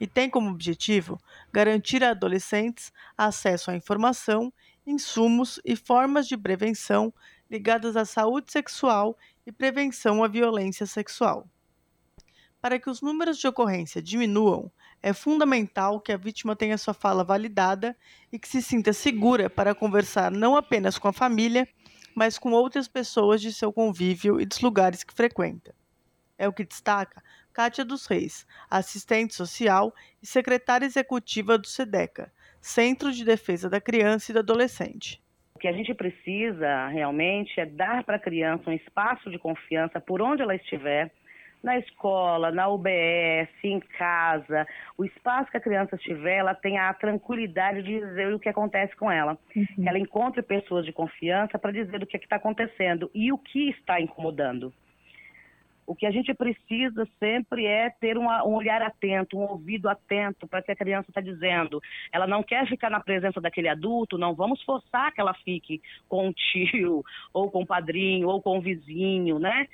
e 0.01 0.07
tem 0.07 0.29
como 0.29 0.51
objetivo 0.51 1.21
garantir 1.53 2.03
a 2.03 2.11
adolescentes 2.11 2.93
acesso 3.17 3.71
à 3.71 3.77
informação, 3.77 4.53
insumos 4.85 5.61
e 5.65 5.77
formas 5.77 6.27
de 6.27 6.37
prevenção 6.37 7.15
ligadas 7.49 7.97
à 7.97 8.05
saúde 8.05 8.51
sexual 8.51 9.17
e 9.47 9.53
prevenção 9.53 10.25
à 10.25 10.29
violência 10.29 10.87
sexual. 10.87 11.47
Para 12.61 12.79
que 12.79 12.89
os 12.89 13.03
números 13.03 13.39
de 13.39 13.47
ocorrência 13.47 14.01
diminuam, 14.01 14.71
é 15.03 15.13
fundamental 15.13 16.01
que 16.01 16.13
a 16.13 16.17
vítima 16.17 16.55
tenha 16.55 16.79
sua 16.79 16.95
fala 16.95 17.25
validada 17.25 17.97
e 18.33 18.39
que 18.39 18.49
se 18.49 18.63
sinta 18.63 18.93
segura 18.93 19.51
para 19.51 19.75
conversar 19.75 20.31
não 20.31 20.57
apenas 20.57 20.97
com 20.97 21.09
a 21.09 21.13
família, 21.13 21.69
mas 22.15 22.39
com 22.39 22.53
outras 22.53 22.89
pessoas 22.89 23.41
de 23.41 23.53
seu 23.53 23.73
convívio 23.73 24.41
e 24.41 24.47
dos 24.47 24.61
lugares 24.61 25.05
que 25.05 25.15
frequenta. 25.15 25.75
É 26.39 26.49
o 26.49 26.53
que 26.53 26.65
destaca 26.65 27.23
Kátia 27.53 27.85
dos 27.85 28.07
Reis, 28.07 28.47
assistente 28.71 29.35
social 29.35 29.95
e 30.23 30.27
secretária 30.27 30.87
executiva 30.87 31.59
do 31.59 31.67
SEDECA, 31.67 32.33
Centro 32.61 33.13
de 33.13 33.25
Defesa 33.25 33.69
da 33.69 33.81
Criança 33.81 34.31
e 34.31 34.35
do 34.35 34.39
Adolescente 34.39 35.23
que 35.63 35.69
a 35.69 35.73
gente 35.73 35.95
precisa 35.95 36.89
realmente 36.89 37.61
é 37.61 37.65
dar 37.65 38.03
para 38.03 38.17
a 38.17 38.19
criança 38.19 38.69
um 38.69 38.73
espaço 38.73 39.31
de 39.31 39.39
confiança 39.39 40.01
por 40.01 40.21
onde 40.21 40.43
ela 40.43 40.57
estiver, 40.57 41.13
na 41.63 41.79
escola, 41.79 42.51
na 42.51 42.69
UBS, 42.69 43.49
em 43.63 43.81
casa, 43.81 44.67
o 44.99 45.05
espaço 45.05 45.51
que 45.51 45.57
a 45.57 45.61
criança 45.61 45.97
estiver, 45.97 46.39
ela 46.39 46.55
tenha 46.55 46.89
a 46.89 46.95
tranquilidade 46.95 47.83
de 47.83 48.01
dizer 48.01 48.35
o 48.35 48.41
que 48.41 48.49
acontece 48.49 48.97
com 48.97 49.11
ela. 49.11 49.39
Uhum. 49.55 49.67
Que 49.77 49.89
ela 49.89 49.99
encontre 49.99 50.43
pessoas 50.43 50.85
de 50.85 50.93
confiança 50.93 51.59
para 51.59 51.73
dizer 51.73 52.03
o 52.03 52.07
que 52.07 52.17
é 52.17 52.21
está 52.21 52.37
acontecendo 52.37 53.11
e 53.15 53.33
o 53.33 53.39
que 53.39 53.71
está 53.71 54.01
incomodando. 54.01 54.73
O 55.87 55.95
que 55.95 56.07
a 56.07 56.11
gente 56.11 56.33
precisa 56.33 57.07
sempre 57.19 57.67
é 57.67 57.91
ter 57.91 58.17
uma, 58.17 58.47
um 58.47 58.55
olhar 58.55 58.81
atento, 58.81 59.37
um 59.37 59.43
ouvido 59.43 59.89
atento 59.89 60.47
para 60.47 60.61
o 60.61 60.63
que 60.63 60.73
a 60.73 60.77
criança 60.77 61.11
está 61.11 61.21
dizendo. 61.21 61.83
Ela 62.13 62.27
não 62.27 62.43
quer 62.43 62.67
ficar 62.69 62.89
na 62.89 63.01
presença 63.01 63.41
daquele 63.41 63.69
adulto, 63.69 64.17
não 64.17 64.35
vamos 64.35 64.63
forçar 64.63 65.13
que 65.13 65.21
ela 65.21 65.35
fique 65.35 65.83
com 66.09 66.29
o 66.29 66.33
tio, 66.33 67.05
ou 67.35 67.51
com 67.51 67.63
o 67.63 67.67
padrinho, 67.67 68.29
ou 68.29 68.41
com 68.41 68.59
o 68.59 68.63
vizinho, 68.63 69.39
né? 69.39 69.67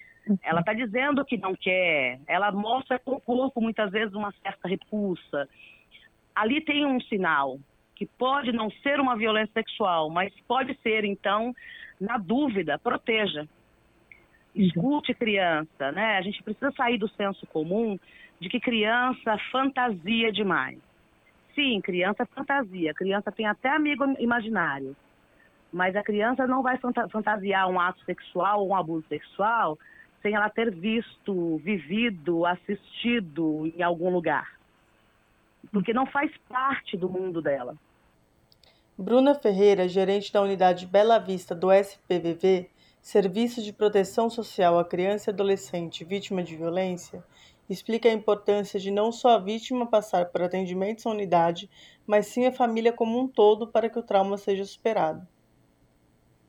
Ela 0.43 0.61
está 0.61 0.73
dizendo 0.73 1.25
que 1.25 1.37
não 1.37 1.55
quer, 1.55 2.21
ela 2.27 2.53
mostra 2.53 2.99
com 2.99 3.13
o 3.13 3.21
corpo 3.21 3.61
muitas 3.61 3.91
vezes 3.91 4.15
uma 4.15 4.33
certa 4.43 4.69
repulsa. 4.69 5.49
Ali 6.35 6.61
tem 6.61 6.87
um 6.87 7.01
sinal 7.01 7.59
que 7.95 8.07
pode 8.07 8.53
não 8.53 8.71
ser 8.71 9.01
uma 9.01 9.17
violência 9.17 9.53
sexual, 9.53 10.09
mas 10.09 10.33
pode 10.47 10.77
ser, 10.83 11.05
então, 11.05 11.55
na 12.01 12.17
dúvida, 12.17 12.79
proteja 12.79 13.49
escute 14.55 15.15
criança, 15.15 15.93
né? 15.93 16.17
A 16.19 16.23
gente 16.23 16.43
precisa 16.43 16.71
sair 16.73 16.99
do 16.99 17.09
senso 17.09 17.47
comum 17.47 17.99
de 18.41 18.49
que 18.49 18.61
criança 18.61 19.39
fantasia 19.51 20.33
demais. 20.33 20.79
Sim, 21.55 21.81
criança 21.81 22.27
fantasia, 22.27 22.95
criança 22.95 23.33
tem 23.33 23.47
até 23.47 23.69
amigo 23.69 24.05
imaginário. 24.19 24.97
Mas 25.73 25.95
a 25.97 26.03
criança 26.03 26.47
não 26.47 26.63
vai 26.63 26.79
fantasiar 27.11 27.69
um 27.69 27.81
ato 27.81 28.03
sexual 28.05 28.61
ou 28.61 28.69
um 28.69 28.77
abuso 28.77 29.07
sexual 29.09 29.79
sem 30.23 30.35
ela 30.35 30.51
ter 30.51 30.71
visto, 30.75 31.59
vivido, 31.59 32.45
assistido 32.45 33.73
em 33.77 33.83
algum 33.83 34.11
lugar. 34.11 34.59
Porque 35.73 35.93
não 35.93 36.07
faz 36.07 36.31
parte 36.49 36.97
do 36.97 37.09
mundo 37.09 37.43
dela. 37.43 37.77
Bruna 38.97 39.35
Ferreira, 39.35 39.87
gerente 39.89 40.33
da 40.33 40.43
unidade 40.43 40.87
Bela 40.87 41.19
Vista 41.19 41.55
do 41.55 41.71
SPVV, 41.71 42.69
Serviço 43.01 43.63
de 43.63 43.73
Proteção 43.73 44.29
Social 44.29 44.79
à 44.79 44.85
Criança 44.85 45.31
e 45.31 45.33
Adolescente 45.33 46.05
Vítima 46.05 46.43
de 46.43 46.57
Violência, 46.57 47.23
explica 47.71 48.09
a 48.09 48.13
importância 48.13 48.81
de 48.81 48.91
não 48.91 49.13
só 49.13 49.31
a 49.31 49.39
vítima 49.39 49.87
passar 49.87 50.27
por 50.27 50.43
atendimentos 50.43 51.07
à 51.07 51.11
unidade, 51.11 51.71
mas 52.07 52.27
sim 52.27 52.47
a 52.47 52.53
família 52.53 52.93
como 52.93 53.21
um 53.21 53.29
todo 53.29 53.69
para 53.69 53.89
que 53.89 53.99
o 53.99 54.03
trauma 54.03 54.37
seja 54.37 54.65
superado. 54.65 55.27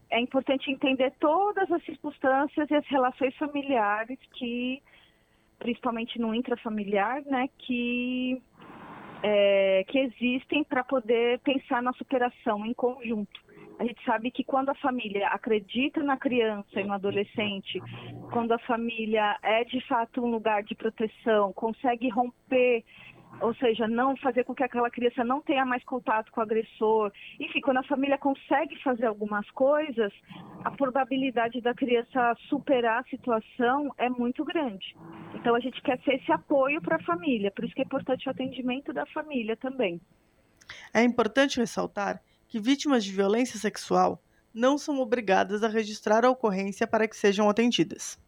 É 0.10 0.20
importante 0.20 0.72
entender 0.72 1.14
todas 1.20 1.72
as 1.72 1.84
circunstâncias 1.84 2.70
e 2.70 2.76
as 2.76 2.86
relações 2.88 3.36
familiares 3.38 4.18
que, 4.34 4.82
principalmente 5.60 6.20
no 6.20 6.34
intrafamiliar, 6.34 7.22
né, 7.26 7.48
que, 7.60 8.42
é, 9.22 9.86
que 9.88 10.00
existem 10.00 10.64
para 10.64 10.84
poder 10.84 11.40
pensar 11.40 11.82
na 11.82 11.94
superação 11.94 12.66
em 12.66 12.74
conjunto. 12.74 13.40
A 13.80 13.86
gente 13.86 14.04
sabe 14.04 14.30
que 14.30 14.44
quando 14.44 14.70
a 14.70 14.76
família 14.76 15.28
acredita 15.30 16.04
na 16.04 16.18
criança 16.18 16.82
e 16.82 16.84
no 16.84 16.92
adolescente, 16.92 17.82
quando 18.30 18.52
a 18.52 18.60
família 18.60 19.38
é 19.42 19.64
de 19.64 19.80
fato 19.88 20.22
um 20.22 20.30
lugar 20.30 20.64
de 20.64 20.76
proteção, 20.76 21.54
consegue 21.54 22.10
romper 22.10 22.84
ou 23.42 23.54
seja, 23.56 23.88
não 23.88 24.18
fazer 24.18 24.44
com 24.44 24.54
que 24.54 24.64
aquela 24.64 24.90
criança 24.90 25.24
não 25.24 25.42
tenha 25.42 25.66
mais 25.66 25.84
contato 25.84 26.32
com 26.32 26.40
o 26.40 26.44
agressor. 26.44 27.12
Enfim, 27.40 27.62
quando 27.62 27.78
a 27.78 27.84
família 27.84 28.18
consegue 28.18 28.82
fazer 28.84 29.06
algumas 29.06 29.50
coisas, 29.52 30.12
a 30.64 30.72
probabilidade 30.72 31.62
da 31.62 31.74
criança 31.74 32.36
superar 32.50 33.02
a 33.02 33.10
situação 33.10 33.94
é 33.98 34.10
muito 34.10 34.44
grande. 34.44 34.96
Então 35.34 35.56
a 35.56 35.60
gente 35.60 35.82
quer 35.82 36.00
ser 36.02 36.16
esse 36.16 36.32
apoio 36.32 36.82
para 36.82 36.98
a 36.98 37.04
família, 37.04 37.52
por 37.52 37.64
isso 37.64 37.74
que 37.74 37.82
é 37.82 37.86
importante 37.86 38.28
o 38.28 38.32
atendimento 38.32 38.92
da 38.92 39.06
família 39.08 39.56
também. 39.56 40.02
É 40.94 41.04
importante 41.04 41.60
ressaltar 41.60 42.22
que 42.48 42.60
vítimas 42.60 43.04
de 43.04 43.12
violência 43.12 43.60
sexual 43.60 44.22
não 44.54 44.78
são 44.78 45.00
obrigadas 45.00 45.64
a 45.64 45.68
registrar 45.68 46.26
a 46.26 46.30
ocorrência 46.30 46.88
para 46.88 47.08
que 47.08 47.16
sejam 47.16 47.50
atendidas. 47.50 48.20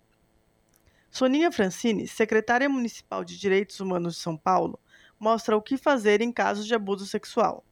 Soninha 1.09 1.51
Francini, 1.51 2.07
secretária 2.07 2.69
municipal 2.69 3.25
de 3.25 3.37
Direitos 3.37 3.79
Humanos 3.81 4.15
de 4.15 4.21
São 4.21 4.37
Paulo, 4.37 4.79
mostra 5.21 5.55
o 5.55 5.61
que 5.61 5.77
fazer 5.77 6.19
em 6.19 6.31
casos 6.31 6.65
de 6.65 6.73
abuso 6.73 7.05
sexual. 7.05 7.63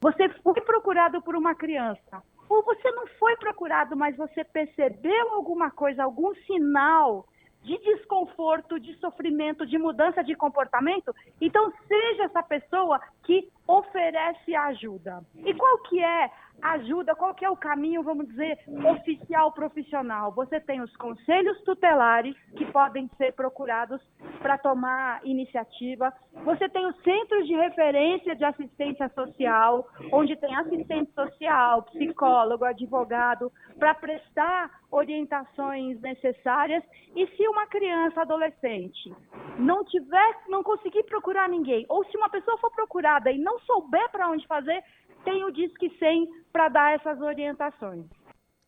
Você 0.00 0.28
foi 0.42 0.60
procurado 0.62 1.22
por 1.22 1.36
uma 1.36 1.54
criança, 1.54 2.20
ou 2.48 2.64
você 2.64 2.90
não 2.90 3.06
foi 3.16 3.36
procurado, 3.36 3.96
mas 3.96 4.16
você 4.16 4.42
percebeu 4.42 5.34
alguma 5.34 5.70
coisa, 5.70 6.02
algum 6.02 6.34
sinal 6.46 7.28
de 7.62 7.78
desconforto, 7.78 8.80
de 8.80 8.98
sofrimento, 8.98 9.64
de 9.66 9.78
mudança 9.78 10.24
de 10.24 10.34
comportamento, 10.34 11.14
então 11.40 11.72
seja 11.86 12.24
essa 12.24 12.42
pessoa 12.42 13.00
que 13.22 13.48
oferece 13.70 14.54
ajuda. 14.54 15.22
E 15.36 15.54
qual 15.54 15.78
que 15.82 16.02
é 16.02 16.30
ajuda, 16.62 17.14
qual 17.14 17.34
que 17.34 17.44
é 17.44 17.50
o 17.50 17.56
caminho, 17.56 18.02
vamos 18.02 18.28
dizer, 18.28 18.58
oficial 18.90 19.52
profissional? 19.52 20.32
Você 20.32 20.60
tem 20.60 20.80
os 20.80 20.94
conselhos 20.96 21.60
tutelares 21.62 22.36
que 22.56 22.66
podem 22.66 23.08
ser 23.16 23.32
procurados 23.32 24.00
para 24.40 24.58
tomar 24.58 25.24
iniciativa. 25.24 26.12
Você 26.44 26.68
tem 26.68 26.86
os 26.86 26.96
centros 27.02 27.46
de 27.46 27.54
referência 27.54 28.34
de 28.34 28.44
assistência 28.44 29.08
social, 29.10 29.86
onde 30.12 30.36
tem 30.36 30.54
assistente 30.56 31.12
social, 31.12 31.82
psicólogo, 31.84 32.64
advogado, 32.64 33.52
para 33.78 33.94
prestar 33.94 34.70
orientações 34.90 36.00
necessárias. 36.00 36.82
E 37.14 37.26
se 37.28 37.48
uma 37.48 37.66
criança, 37.66 38.22
adolescente, 38.22 39.14
não 39.58 39.84
tiver, 39.84 40.36
não 40.48 40.62
conseguir 40.62 41.04
procurar 41.04 41.48
ninguém, 41.48 41.86
ou 41.88 42.04
se 42.04 42.16
uma 42.16 42.28
pessoa 42.28 42.58
for 42.58 42.70
procurada 42.72 43.30
e 43.30 43.38
não 43.38 43.58
souber 43.66 44.10
para 44.10 44.30
onde 44.30 44.46
fazer, 44.46 44.82
tem 45.24 45.44
o 45.44 45.50
Disque 45.50 45.90
100 45.98 46.28
para 46.52 46.68
dar 46.68 46.94
essas 46.94 47.20
orientações. 47.20 48.06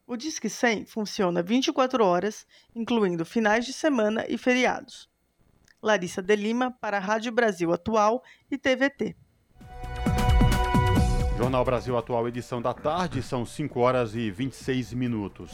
O 0.07 0.17
Disque 0.17 0.49
100 0.49 0.87
funciona 0.87 1.43
24 1.43 2.05
horas, 2.05 2.47
incluindo 2.75 3.25
finais 3.25 3.65
de 3.65 3.73
semana 3.73 4.25
e 4.29 4.37
feriados. 4.37 5.09
Larissa 5.83 6.23
de 6.23 6.37
Lima 6.37 6.71
para 6.81 6.99
a 6.99 7.01
Rádio 7.01 7.33
Brasil 7.33 7.73
Atual 7.73 8.23
e 8.51 8.59
TVT. 8.59 9.17
Jornal 11.37 11.65
Brasil 11.65 11.97
Atual, 11.97 12.29
edição 12.29 12.63
da 12.63 12.73
tarde, 12.73 13.23
são 13.23 13.45
5 13.45 13.81
horas 13.81 14.15
e 14.15 14.31
26 14.31 14.93
minutos. 14.93 15.53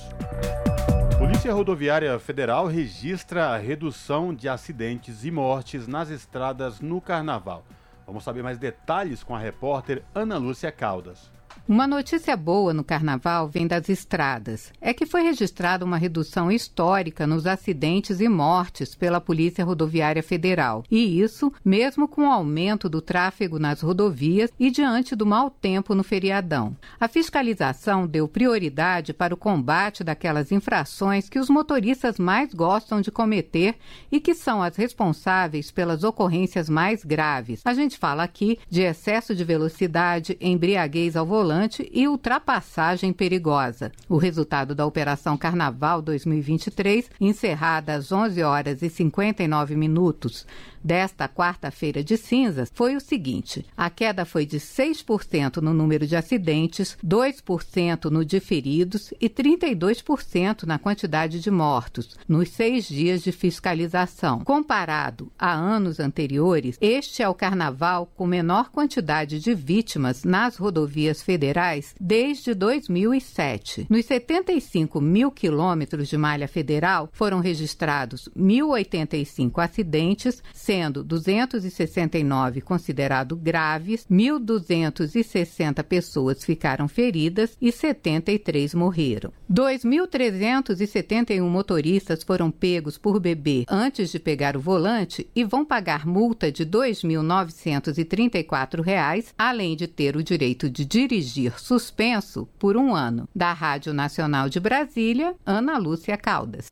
Polícia 1.18 1.52
Rodoviária 1.52 2.18
Federal 2.18 2.66
registra 2.66 3.48
a 3.48 3.56
redução 3.56 4.34
de 4.34 4.48
acidentes 4.48 5.24
e 5.24 5.30
mortes 5.30 5.86
nas 5.88 6.10
estradas 6.10 6.80
no 6.80 7.00
Carnaval. 7.00 7.64
Vamos 8.08 8.24
saber 8.24 8.42
mais 8.42 8.56
detalhes 8.56 9.22
com 9.22 9.36
a 9.36 9.38
repórter 9.38 10.02
Ana 10.14 10.38
Lúcia 10.38 10.72
Caldas. 10.72 11.30
Uma 11.68 11.86
notícia 11.86 12.34
boa 12.34 12.72
no 12.72 12.82
carnaval 12.82 13.46
vem 13.46 13.66
das 13.66 13.90
estradas. 13.90 14.72
É 14.80 14.94
que 14.94 15.04
foi 15.04 15.20
registrada 15.20 15.84
uma 15.84 15.98
redução 15.98 16.50
histórica 16.50 17.26
nos 17.26 17.46
acidentes 17.46 18.20
e 18.22 18.28
mortes 18.28 18.94
pela 18.94 19.20
Polícia 19.20 19.66
Rodoviária 19.66 20.22
Federal. 20.22 20.82
E 20.90 21.20
isso 21.20 21.52
mesmo 21.62 22.08
com 22.08 22.22
o 22.22 22.32
aumento 22.32 22.88
do 22.88 23.02
tráfego 23.02 23.58
nas 23.58 23.82
rodovias 23.82 24.50
e 24.58 24.70
diante 24.70 25.14
do 25.14 25.26
mau 25.26 25.50
tempo 25.50 25.94
no 25.94 26.02
feriadão. 26.02 26.74
A 26.98 27.06
fiscalização 27.06 28.06
deu 28.06 28.26
prioridade 28.26 29.12
para 29.12 29.34
o 29.34 29.36
combate 29.36 30.02
daquelas 30.02 30.50
infrações 30.50 31.28
que 31.28 31.38
os 31.38 31.50
motoristas 31.50 32.18
mais 32.18 32.54
gostam 32.54 33.02
de 33.02 33.10
cometer 33.10 33.74
e 34.10 34.18
que 34.20 34.34
são 34.34 34.62
as 34.62 34.74
responsáveis 34.74 35.70
pelas 35.70 36.02
ocorrências 36.02 36.66
mais 36.66 37.04
graves. 37.04 37.60
A 37.62 37.74
gente 37.74 37.98
fala 37.98 38.22
aqui 38.22 38.58
de 38.70 38.80
excesso 38.80 39.34
de 39.34 39.44
velocidade, 39.44 40.34
embriaguez 40.40 41.14
ao 41.14 41.26
volante 41.26 41.57
e 41.92 42.06
ultrapassagem 42.06 43.12
perigosa. 43.12 43.90
O 44.08 44.16
resultado 44.16 44.74
da 44.74 44.86
Operação 44.86 45.36
Carnaval 45.36 46.00
2023, 46.00 47.10
encerrada 47.20 47.94
às 47.94 48.12
11 48.12 48.42
horas 48.42 48.82
e 48.82 48.88
59 48.88 49.74
minutos 49.74 50.46
desta 50.82 51.28
quarta-feira 51.28 52.02
de 52.02 52.16
cinzas 52.16 52.70
foi 52.74 52.96
o 52.96 53.00
seguinte: 53.00 53.64
a 53.76 53.90
queda 53.90 54.24
foi 54.24 54.46
de 54.46 54.58
6% 54.58 55.56
no 55.56 55.72
número 55.72 56.06
de 56.06 56.16
acidentes, 56.16 56.96
2% 57.04 58.10
no 58.10 58.24
de 58.24 58.40
feridos 58.40 59.12
e 59.20 59.28
32% 59.28 60.64
na 60.64 60.78
quantidade 60.78 61.40
de 61.40 61.50
mortos 61.50 62.16
nos 62.28 62.50
seis 62.50 62.86
dias 62.86 63.22
de 63.22 63.32
fiscalização. 63.32 64.40
Comparado 64.40 65.30
a 65.38 65.52
anos 65.52 66.00
anteriores, 66.00 66.76
este 66.80 67.22
é 67.22 67.28
o 67.28 67.34
carnaval 67.34 68.06
com 68.16 68.26
menor 68.26 68.70
quantidade 68.70 69.38
de 69.38 69.54
vítimas 69.54 70.24
nas 70.24 70.56
rodovias 70.56 71.22
federais 71.22 71.94
desde 72.00 72.54
2007. 72.54 73.86
Nos 73.88 74.04
75 74.06 75.00
mil 75.00 75.30
quilômetros 75.30 76.08
de 76.08 76.16
malha 76.16 76.48
federal 76.48 77.08
foram 77.12 77.40
registrados 77.40 78.28
1.085 78.36 79.62
acidentes, 79.62 80.42
sendo 80.68 81.02
269 81.02 82.60
considerados 82.60 83.40
graves, 83.40 84.06
1.260 84.10 85.82
pessoas 85.82 86.44
ficaram 86.44 86.86
feridas 86.86 87.56
e 87.58 87.72
73 87.72 88.74
morreram. 88.74 89.32
2.371 89.50 91.40
motoristas 91.40 92.22
foram 92.22 92.50
pegos 92.50 92.98
por 92.98 93.18
beber 93.18 93.64
antes 93.66 94.10
de 94.10 94.18
pegar 94.18 94.58
o 94.58 94.60
volante 94.60 95.26
e 95.34 95.42
vão 95.42 95.64
pagar 95.64 96.06
multa 96.06 96.52
de 96.52 96.64
R$ 96.64 96.70
2.934, 96.70 99.32
além 99.38 99.74
de 99.74 99.86
ter 99.86 100.16
o 100.16 100.22
direito 100.22 100.68
de 100.68 100.84
dirigir 100.84 101.58
suspenso 101.58 102.46
por 102.58 102.76
um 102.76 102.94
ano. 102.94 103.26
Da 103.34 103.54
Rádio 103.54 103.94
Nacional 103.94 104.50
de 104.50 104.60
Brasília, 104.60 105.34
Ana 105.46 105.78
Lúcia 105.78 106.18
Caldas. 106.18 106.66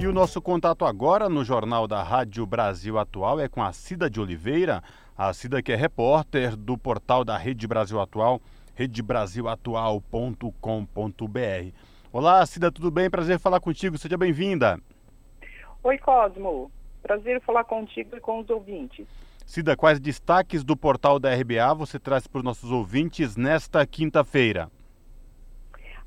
E 0.00 0.06
o 0.06 0.12
nosso 0.14 0.40
contato 0.40 0.86
agora 0.86 1.28
no 1.28 1.44
Jornal 1.44 1.86
da 1.86 2.02
Rádio 2.02 2.46
Brasil 2.46 2.98
Atual 2.98 3.38
é 3.38 3.46
com 3.46 3.62
a 3.62 3.70
Cida 3.70 4.08
de 4.08 4.18
Oliveira, 4.18 4.82
a 5.14 5.30
Cida 5.34 5.62
que 5.62 5.70
é 5.70 5.76
repórter 5.76 6.56
do 6.56 6.78
portal 6.78 7.22
da 7.22 7.36
Rede 7.36 7.66
Brasil 7.66 8.00
Atual, 8.00 8.40
redebrasilatual.com.br. 8.74 11.74
Olá, 12.10 12.46
Cida, 12.46 12.72
tudo 12.72 12.90
bem? 12.90 13.10
Prazer 13.10 13.38
falar 13.38 13.60
contigo, 13.60 13.98
seja 13.98 14.16
bem-vinda. 14.16 14.80
Oi, 15.82 15.98
Cosmo. 15.98 16.72
Prazer 17.02 17.38
falar 17.42 17.64
contigo 17.64 18.16
e 18.16 18.20
com 18.20 18.40
os 18.40 18.48
ouvintes. 18.48 19.06
Cida, 19.44 19.76
quais 19.76 20.00
destaques 20.00 20.64
do 20.64 20.78
portal 20.78 21.18
da 21.18 21.34
RBA 21.34 21.74
você 21.74 21.98
traz 21.98 22.26
para 22.26 22.38
os 22.38 22.44
nossos 22.44 22.70
ouvintes 22.70 23.36
nesta 23.36 23.86
quinta-feira? 23.86 24.70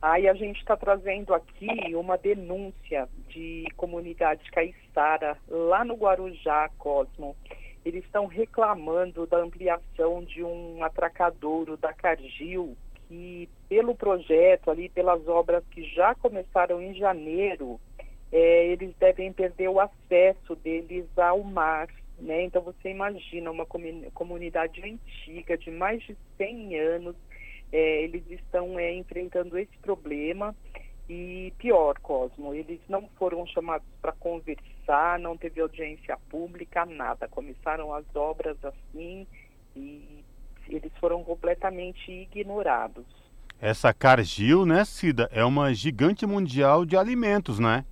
Aí 0.04 0.28
a 0.28 0.34
gente 0.34 0.60
está 0.60 0.76
trazendo 0.76 1.34
aqui 1.34 1.96
uma 1.96 2.18
denúncia 2.18 3.08
de 3.30 3.64
comunidade 3.78 4.52
caiçara 4.52 5.38
lá 5.48 5.86
no 5.86 5.94
Guarujá, 5.94 6.70
Cosmo. 6.78 7.38
Eles 7.86 8.04
estão 8.04 8.26
reclamando 8.26 9.26
da 9.26 9.38
ampliação 9.38 10.22
de 10.26 10.44
um 10.44 10.84
atracadouro 10.84 11.78
da 11.78 11.94
Cargill, 11.94 12.76
que 13.08 13.48
pelo 13.70 13.96
projeto 13.96 14.70
ali, 14.70 14.90
pelas 14.90 15.26
obras 15.26 15.64
que 15.72 15.86
já 15.96 16.14
começaram 16.16 16.82
em 16.82 16.94
janeiro, 16.94 17.80
é, 18.30 18.68
eles 18.68 18.94
devem 18.98 19.32
perder 19.32 19.70
o 19.70 19.80
acesso 19.80 20.54
deles 20.58 21.06
ao 21.18 21.42
mar. 21.44 21.88
Né? 22.20 22.44
Então 22.44 22.62
você 22.62 22.90
imagina 22.90 23.50
uma 23.50 23.66
comunidade 24.14 24.82
antiga 24.82 25.58
de 25.58 25.72
mais 25.72 26.04
de 26.04 26.18
100 26.36 26.78
anos, 26.78 27.16
é, 27.74 28.04
eles 28.04 28.24
estão 28.30 28.78
é, 28.78 28.94
enfrentando 28.94 29.58
esse 29.58 29.76
problema 29.80 30.56
e 31.10 31.52
pior, 31.58 31.98
Cosmo, 32.00 32.54
eles 32.54 32.80
não 32.88 33.10
foram 33.18 33.46
chamados 33.48 33.88
para 34.00 34.14
conversar, 34.14 35.20
não 35.20 35.36
teve 35.36 35.60
audiência 35.60 36.18
pública, 36.30 36.86
nada. 36.86 37.28
Começaram 37.28 37.94
as 37.94 38.06
obras 38.16 38.58
assim 38.64 39.28
e 39.76 40.24
eles 40.70 40.92
foram 41.00 41.24
completamente 41.24 42.10
ignorados. 42.10 43.06
Essa 43.60 43.94
Cargill, 43.94 44.66
né, 44.66 44.86
Cida, 44.86 45.28
é 45.32 45.44
uma 45.44 45.74
gigante 45.74 46.26
mundial 46.26 46.86
de 46.86 46.96
alimentos, 46.96 47.60
né? 47.60 47.86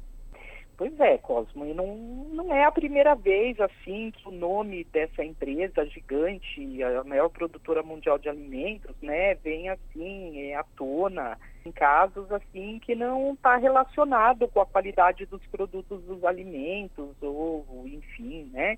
Pois 0.81 0.99
é, 0.99 1.15
Cosmo, 1.19 1.63
e 1.63 1.75
não, 1.75 1.95
não 2.33 2.51
é 2.51 2.63
a 2.63 2.71
primeira 2.71 3.13
vez 3.13 3.59
assim 3.59 4.09
que 4.09 4.27
o 4.27 4.31
nome 4.31 4.83
dessa 4.85 5.23
empresa 5.23 5.85
gigante, 5.85 6.81
a 6.81 7.03
maior 7.03 7.29
produtora 7.29 7.83
mundial 7.83 8.17
de 8.17 8.27
alimentos, 8.27 8.95
né, 8.99 9.35
vem 9.35 9.69
assim 9.69 10.49
é, 10.49 10.55
à 10.55 10.63
tona 10.75 11.37
em 11.63 11.71
casos 11.71 12.31
assim 12.31 12.79
que 12.79 12.95
não 12.95 13.33
está 13.33 13.57
relacionado 13.57 14.47
com 14.47 14.59
a 14.59 14.65
qualidade 14.65 15.27
dos 15.27 15.45
produtos 15.51 16.01
dos 16.01 16.23
alimentos 16.25 17.15
ou 17.21 17.63
enfim, 17.85 18.49
né, 18.51 18.75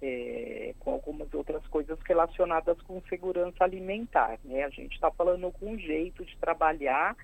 é, 0.00 0.72
com 0.80 0.92
algumas 0.92 1.34
outras 1.34 1.66
coisas 1.66 1.98
relacionadas 2.08 2.80
com 2.84 3.02
segurança 3.02 3.64
alimentar, 3.64 4.38
né. 4.42 4.64
A 4.64 4.70
gente 4.70 4.94
está 4.94 5.10
falando 5.10 5.52
com 5.52 5.72
um 5.72 5.78
jeito 5.78 6.24
de 6.24 6.38
trabalhar 6.38 7.14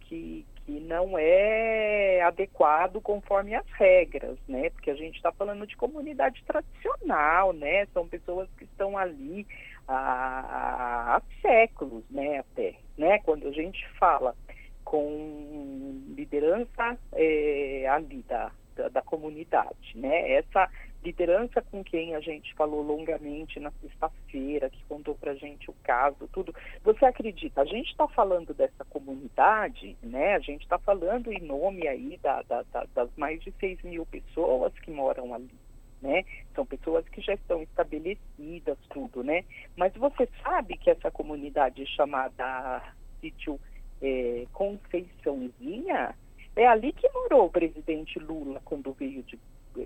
que, 0.00 0.44
que 0.70 0.78
não 0.80 1.18
é 1.18 2.22
adequado 2.22 3.00
conforme 3.00 3.56
as 3.56 3.66
regras, 3.72 4.38
né? 4.46 4.70
Porque 4.70 4.90
a 4.90 4.94
gente 4.94 5.16
está 5.16 5.32
falando 5.32 5.66
de 5.66 5.76
comunidade 5.76 6.44
tradicional, 6.44 7.52
né? 7.52 7.86
São 7.86 8.06
pessoas 8.06 8.48
que 8.56 8.62
estão 8.64 8.96
ali 8.96 9.44
há, 9.88 11.16
há 11.16 11.22
séculos, 11.42 12.04
né? 12.08 12.38
Até, 12.38 12.76
né? 12.96 13.18
Quando 13.18 13.48
a 13.48 13.50
gente 13.50 13.84
fala 13.98 14.36
com 14.84 16.00
liderança 16.16 16.96
é, 17.14 17.88
ali 17.88 18.22
da, 18.28 18.52
da, 18.76 18.88
da 18.88 19.02
comunidade, 19.02 19.96
né? 19.96 20.30
Essa 20.34 20.70
liderança 21.04 21.62
com 21.62 21.82
quem 21.82 22.14
a 22.14 22.20
gente 22.20 22.54
falou 22.54 22.82
longamente 22.82 23.58
na 23.58 23.70
sexta-feira, 23.80 24.68
que 24.68 24.84
contou 24.84 25.14
para 25.14 25.32
a 25.32 25.34
gente 25.34 25.70
o 25.70 25.74
caso, 25.82 26.28
tudo. 26.32 26.54
Você 26.84 27.04
acredita? 27.04 27.62
A 27.62 27.64
gente 27.64 27.90
está 27.90 28.06
falando 28.08 28.52
dessa 28.52 28.84
comunidade, 28.84 29.96
né? 30.02 30.34
A 30.34 30.38
gente 30.40 30.62
está 30.62 30.78
falando 30.78 31.32
em 31.32 31.40
nome 31.40 31.88
aí 31.88 32.18
da, 32.22 32.42
da, 32.42 32.62
da, 32.72 32.86
das 32.94 33.10
mais 33.16 33.42
de 33.42 33.52
6 33.58 33.82
mil 33.82 34.04
pessoas 34.06 34.72
que 34.80 34.90
moram 34.90 35.32
ali. 35.34 35.54
Né? 36.02 36.24
São 36.54 36.64
pessoas 36.64 37.06
que 37.10 37.20
já 37.20 37.34
estão 37.34 37.62
estabelecidas, 37.62 38.78
tudo, 38.88 39.22
né? 39.22 39.44
Mas 39.76 39.92
você 39.92 40.26
sabe 40.42 40.78
que 40.78 40.88
essa 40.88 41.10
comunidade 41.10 41.84
chamada 41.94 42.82
sítio 43.20 43.60
é, 44.00 44.46
Conceiçãozinha 44.50 46.14
é 46.56 46.66
ali 46.66 46.92
que 46.92 47.08
morou 47.10 47.46
o 47.46 47.50
presidente 47.50 48.18
Lula 48.18 48.60
quando 48.64 48.92
veio 48.92 49.22
de, 49.22 49.38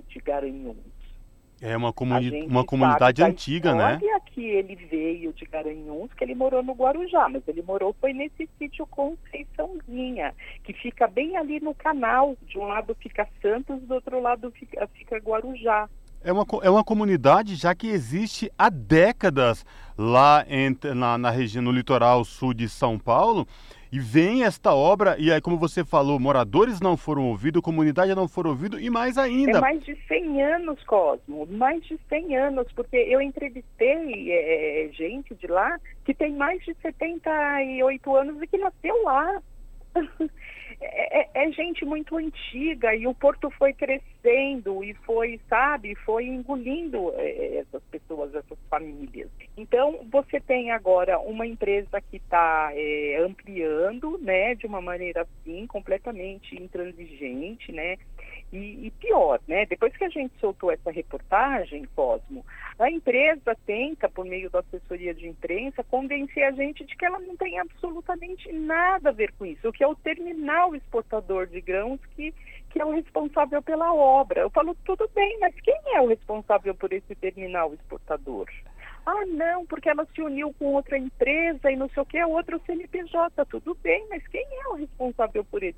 de 0.08 0.18
Garanhuns. 0.20 1.03
É 1.66 1.74
uma, 1.74 1.94
comuni 1.94 2.42
uma 2.42 2.62
comunidade 2.62 3.22
antiga, 3.22 3.74
né? 3.74 3.98
Que 4.26 4.44
ele 4.44 4.76
veio 4.76 5.32
de 5.32 5.46
Garanhuns, 5.46 6.12
que 6.12 6.22
ele 6.22 6.34
morou 6.34 6.62
no 6.62 6.74
Guarujá, 6.74 7.26
mas 7.30 7.42
ele 7.48 7.62
morou 7.62 7.96
foi 7.98 8.12
nesse 8.12 8.46
sítio 8.58 8.86
Conceiçãozinha, 8.86 10.34
que 10.62 10.74
fica 10.74 11.06
bem 11.06 11.38
ali 11.38 11.60
no 11.60 11.74
canal. 11.74 12.36
De 12.46 12.58
um 12.58 12.64
lado 12.64 12.94
fica 13.00 13.26
Santos, 13.40 13.80
do 13.82 13.94
outro 13.94 14.20
lado 14.20 14.50
fica, 14.50 14.86
fica 14.88 15.16
Guarujá. 15.16 15.88
É 16.22 16.32
uma, 16.32 16.44
é 16.62 16.68
uma 16.68 16.84
comunidade 16.84 17.54
já 17.54 17.74
que 17.74 17.88
existe 17.88 18.52
há 18.58 18.68
décadas 18.68 19.64
lá 19.96 20.44
em, 20.48 20.76
na, 20.94 21.16
na 21.16 21.30
região, 21.30 21.62
no 21.62 21.72
litoral 21.72 22.24
sul 22.24 22.52
de 22.52 22.68
São 22.68 22.98
Paulo. 22.98 23.46
E 23.94 24.00
vem 24.00 24.42
esta 24.42 24.74
obra, 24.74 25.14
e 25.20 25.30
aí, 25.30 25.40
como 25.40 25.56
você 25.56 25.84
falou, 25.84 26.18
moradores 26.18 26.80
não 26.80 26.96
foram 26.96 27.28
ouvidos, 27.28 27.62
comunidade 27.62 28.12
não 28.12 28.26
foram 28.26 28.50
ouvidos, 28.50 28.82
e 28.82 28.90
mais 28.90 29.16
ainda. 29.16 29.58
É 29.58 29.60
mais 29.60 29.84
de 29.84 29.96
100 30.08 30.42
anos, 30.42 30.82
Cosmo, 30.82 31.46
mais 31.46 31.80
de 31.84 31.96
100 32.08 32.36
anos, 32.36 32.66
porque 32.72 32.96
eu 32.96 33.22
entrevistei 33.22 34.32
é, 34.32 34.90
gente 34.92 35.32
de 35.36 35.46
lá 35.46 35.78
que 36.04 36.12
tem 36.12 36.32
mais 36.32 36.60
de 36.64 36.74
78 36.82 38.16
anos 38.16 38.42
e 38.42 38.48
que 38.48 38.58
nasceu 38.58 39.00
lá. 39.04 39.40
É, 40.80 41.20
é, 41.20 41.30
é, 41.34 41.52
gente 41.52 41.84
muito 41.84 42.16
antiga 42.16 42.94
e 42.94 43.06
o 43.06 43.14
porto 43.14 43.50
foi 43.50 43.72
crescendo 43.72 44.82
e 44.82 44.94
foi, 44.94 45.40
sabe, 45.48 45.94
foi 45.94 46.26
engolindo 46.26 47.12
é, 47.16 47.58
essas 47.58 47.82
pessoas, 47.84 48.34
essas 48.34 48.58
famílias. 48.68 49.30
Então, 49.56 50.00
você 50.10 50.40
tem 50.40 50.70
agora 50.70 51.18
uma 51.18 51.46
empresa 51.46 52.00
que 52.00 52.16
está 52.16 52.70
é, 52.74 53.18
ampliando, 53.24 54.18
né, 54.18 54.54
de 54.54 54.66
uma 54.66 54.80
maneira 54.80 55.22
assim, 55.22 55.66
completamente 55.66 56.60
intransigente, 56.60 57.72
né, 57.72 57.96
e, 58.54 58.86
e, 58.86 58.90
pior, 58.92 59.40
né? 59.48 59.66
Depois 59.66 59.96
que 59.96 60.04
a 60.04 60.08
gente 60.08 60.32
soltou 60.38 60.70
essa 60.70 60.90
reportagem, 60.90 61.84
Cosmo, 61.96 62.44
a 62.78 62.88
empresa 62.88 63.56
tenta, 63.66 64.08
por 64.08 64.24
meio 64.24 64.48
da 64.48 64.60
assessoria 64.60 65.12
de 65.12 65.26
imprensa, 65.26 65.82
convencer 65.84 66.44
a 66.44 66.52
gente 66.52 66.84
de 66.84 66.96
que 66.96 67.04
ela 67.04 67.18
não 67.18 67.36
tem 67.36 67.58
absolutamente 67.58 68.52
nada 68.52 69.08
a 69.08 69.12
ver 69.12 69.32
com 69.32 69.44
isso, 69.44 69.68
o 69.68 69.72
que 69.72 69.82
é 69.82 69.88
o 69.88 69.96
terminal 69.96 70.74
exportador 70.76 71.48
de 71.48 71.60
grãos 71.60 71.98
que, 72.14 72.32
que 72.70 72.80
é 72.80 72.84
o 72.84 72.94
responsável 72.94 73.60
pela 73.60 73.92
obra. 73.92 74.42
Eu 74.42 74.50
falo, 74.50 74.76
tudo 74.84 75.10
bem, 75.12 75.36
mas 75.40 75.54
quem 75.60 75.80
é 75.94 76.00
o 76.00 76.06
responsável 76.06 76.74
por 76.76 76.92
esse 76.92 77.14
terminal 77.16 77.74
exportador? 77.74 78.48
Ah, 79.04 79.26
não, 79.26 79.66
porque 79.66 79.88
ela 79.88 80.06
se 80.14 80.22
uniu 80.22 80.54
com 80.58 80.66
outra 80.74 80.96
empresa 80.96 81.70
e 81.70 81.76
não 81.76 81.88
sei 81.90 82.02
o 82.02 82.06
que, 82.06 82.18
é 82.18 82.26
outro 82.26 82.60
CNPJ. 82.64 83.44
Tudo 83.46 83.76
bem, 83.82 84.06
mas 84.08 84.26
quem 84.28 84.46
é 84.64 84.68
o 84.68 84.74
responsável 84.74 85.44
por 85.44 85.62
esse 85.62 85.76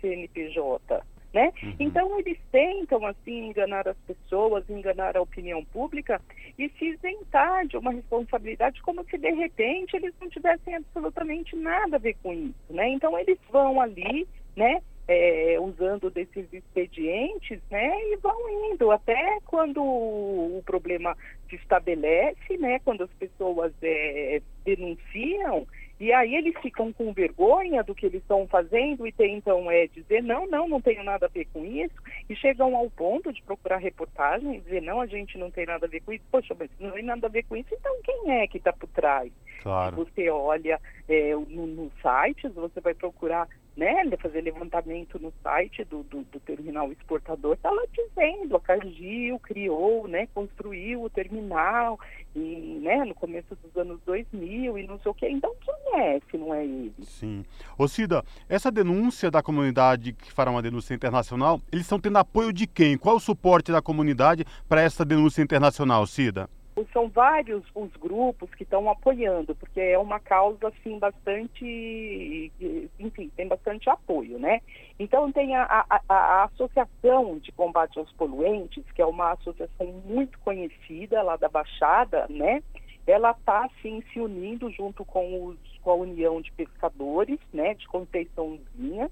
CNPJ? 0.00 1.02
Né? 1.36 1.52
Uhum. 1.62 1.76
Então 1.78 2.18
eles 2.18 2.38
tentam 2.50 3.04
assim 3.04 3.48
enganar 3.48 3.86
as 3.86 3.96
pessoas, 4.06 4.68
enganar 4.70 5.18
a 5.18 5.20
opinião 5.20 5.62
pública 5.66 6.18
e 6.58 6.70
se 6.70 6.86
isentar 6.86 7.66
de 7.66 7.76
uma 7.76 7.92
responsabilidade 7.92 8.80
como 8.80 9.04
se 9.04 9.18
de 9.18 9.30
repente 9.32 9.94
eles 9.94 10.14
não 10.18 10.30
tivessem 10.30 10.74
absolutamente 10.74 11.54
nada 11.54 11.96
a 11.96 11.98
ver 11.98 12.16
com 12.22 12.32
isso, 12.32 12.54
né? 12.70 12.88
Então 12.88 13.18
eles 13.18 13.38
vão 13.50 13.78
ali, 13.78 14.26
né? 14.56 14.80
É, 15.08 15.56
usando 15.60 16.10
desses 16.10 16.52
expedientes, 16.52 17.60
né, 17.70 17.96
e 18.10 18.16
vão 18.16 18.72
indo 18.72 18.90
até 18.90 19.38
quando 19.44 19.80
o 19.80 20.60
problema 20.66 21.16
se 21.48 21.54
estabelece, 21.54 22.56
né, 22.58 22.80
quando 22.80 23.04
as 23.04 23.10
pessoas 23.12 23.72
é, 23.82 24.42
denunciam, 24.64 25.64
e 25.98 26.12
aí 26.12 26.34
eles 26.34 26.54
ficam 26.60 26.92
com 26.92 27.12
vergonha 27.12 27.82
do 27.82 27.94
que 27.94 28.04
eles 28.04 28.20
estão 28.20 28.46
fazendo 28.46 29.06
e 29.06 29.12
tentam 29.12 29.70
é, 29.70 29.86
dizer 29.86 30.22
não, 30.22 30.46
não, 30.46 30.68
não 30.68 30.80
tenho 30.80 31.02
nada 31.02 31.26
a 31.26 31.28
ver 31.28 31.46
com 31.52 31.64
isso. 31.64 31.94
E 32.28 32.36
chegam 32.36 32.76
ao 32.76 32.90
ponto 32.90 33.32
de 33.32 33.42
procurar 33.42 33.78
reportagem 33.78 34.56
e 34.56 34.60
dizer 34.60 34.82
não, 34.82 35.00
a 35.00 35.06
gente 35.06 35.38
não 35.38 35.50
tem 35.50 35.64
nada 35.64 35.86
a 35.86 35.88
ver 35.88 36.00
com 36.00 36.12
isso. 36.12 36.24
Poxa, 36.30 36.54
mas 36.58 36.70
não 36.78 36.92
tem 36.92 37.02
nada 37.02 37.26
a 37.26 37.30
ver 37.30 37.44
com 37.44 37.56
isso, 37.56 37.68
então 37.72 37.94
quem 38.02 38.30
é 38.32 38.46
que 38.46 38.58
está 38.58 38.72
por 38.72 38.88
trás? 38.88 39.32
Claro. 39.62 39.96
Você 39.96 40.28
olha 40.28 40.78
é, 41.08 41.34
no, 41.34 41.66
no 41.66 41.90
sites, 42.02 42.52
você 42.54 42.80
vai 42.80 42.94
procurar 42.94 43.48
né, 43.76 44.04
fazer 44.16 44.40
levantamento 44.40 45.18
no 45.18 45.32
site 45.42 45.84
do, 45.84 46.02
do, 46.04 46.22
do 46.22 46.40
terminal 46.40 46.90
exportador, 46.90 47.54
está 47.54 47.70
lá 47.70 47.82
dizendo, 47.92 48.56
a 48.56 48.60
Cargill 48.60 49.38
criou, 49.40 50.08
né, 50.08 50.26
construiu 50.34 51.02
o 51.02 51.10
terminal 51.10 52.00
e, 52.34 52.80
né, 52.82 53.04
no 53.04 53.14
começo 53.14 53.54
dos 53.56 53.76
anos 53.76 54.00
2000 54.06 54.78
e 54.78 54.86
não 54.86 54.98
sei 55.00 55.10
o 55.10 55.14
que. 55.14 55.28
Então, 55.28 55.54
quem 55.60 56.00
é 56.00 56.20
se 56.30 56.38
não 56.38 56.54
é 56.54 56.64
ele? 56.64 56.94
Sim. 57.02 57.44
Ô 57.76 57.86
Cida, 57.86 58.24
essa 58.48 58.70
denúncia 58.70 59.30
da 59.30 59.42
comunidade 59.42 60.14
que 60.14 60.32
fará 60.32 60.50
uma 60.50 60.62
denúncia 60.62 60.94
internacional, 60.94 61.60
eles 61.70 61.84
estão 61.84 62.00
tendo 62.00 62.16
apoio 62.16 62.52
de 62.52 62.66
quem? 62.66 62.96
Qual 62.96 63.16
o 63.16 63.20
suporte 63.20 63.70
da 63.70 63.82
comunidade 63.82 64.44
para 64.66 64.80
essa 64.80 65.04
denúncia 65.04 65.42
internacional, 65.42 66.06
Cida? 66.06 66.48
São 66.92 67.08
vários 67.08 67.64
os 67.74 67.90
grupos 67.96 68.52
que 68.54 68.62
estão 68.62 68.90
apoiando, 68.90 69.54
porque 69.54 69.80
é 69.80 69.98
uma 69.98 70.20
causa 70.20 70.68
assim 70.68 70.98
bastante, 70.98 72.52
enfim, 72.98 73.30
tem 73.34 73.48
bastante 73.48 73.88
apoio, 73.88 74.38
né? 74.38 74.60
Então 74.98 75.32
tem 75.32 75.56
a, 75.56 75.86
a, 75.88 76.00
a, 76.08 76.44
Associação 76.44 77.38
de 77.38 77.50
Combate 77.52 77.98
aos 77.98 78.12
Poluentes, 78.12 78.84
que 78.92 79.00
é 79.00 79.06
uma 79.06 79.32
associação 79.32 79.86
muito 80.04 80.38
conhecida 80.40 81.22
lá 81.22 81.36
da 81.36 81.48
Baixada, 81.48 82.26
né? 82.28 82.62
Ela 83.06 83.30
está 83.30 83.64
assim 83.64 84.02
se 84.12 84.20
unindo 84.20 84.70
junto 84.70 85.04
com, 85.04 85.46
os, 85.46 85.58
com 85.82 85.90
a 85.90 85.94
União 85.94 86.40
de 86.40 86.52
Pescadores, 86.52 87.38
né? 87.52 87.74
De 87.74 87.86
Conceiçãozinha 87.88 89.10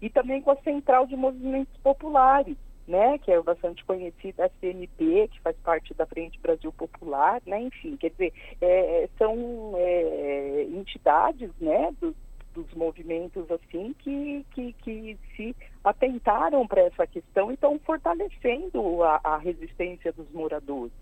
e 0.00 0.08
também 0.08 0.40
com 0.40 0.50
a 0.50 0.56
Central 0.62 1.06
de 1.06 1.16
Movimentos 1.16 1.76
Populares, 1.82 2.56
né, 2.90 3.18
que 3.18 3.30
é 3.30 3.40
bastante 3.40 3.84
conhecida, 3.84 4.46
a 4.46 4.50
CNP, 4.60 5.28
que 5.28 5.40
faz 5.40 5.56
parte 5.62 5.94
da 5.94 6.04
Frente 6.04 6.40
Brasil 6.40 6.72
Popular, 6.72 7.40
né, 7.46 7.62
enfim, 7.62 7.96
quer 7.96 8.10
dizer, 8.10 8.32
é, 8.60 9.08
são 9.16 9.74
é, 9.76 10.66
entidades, 10.72 11.50
né, 11.60 11.94
do, 12.00 12.14
dos 12.52 12.66
movimentos 12.74 13.48
assim 13.48 13.94
que, 14.00 14.44
que, 14.50 14.72
que 14.82 15.16
se 15.36 15.54
atentaram 15.84 16.66
para 16.66 16.82
essa 16.82 17.06
questão 17.06 17.50
e 17.50 17.54
estão 17.54 17.78
fortalecendo 17.78 19.04
a, 19.04 19.20
a 19.22 19.38
resistência 19.38 20.12
dos 20.12 20.28
moradores. 20.32 20.92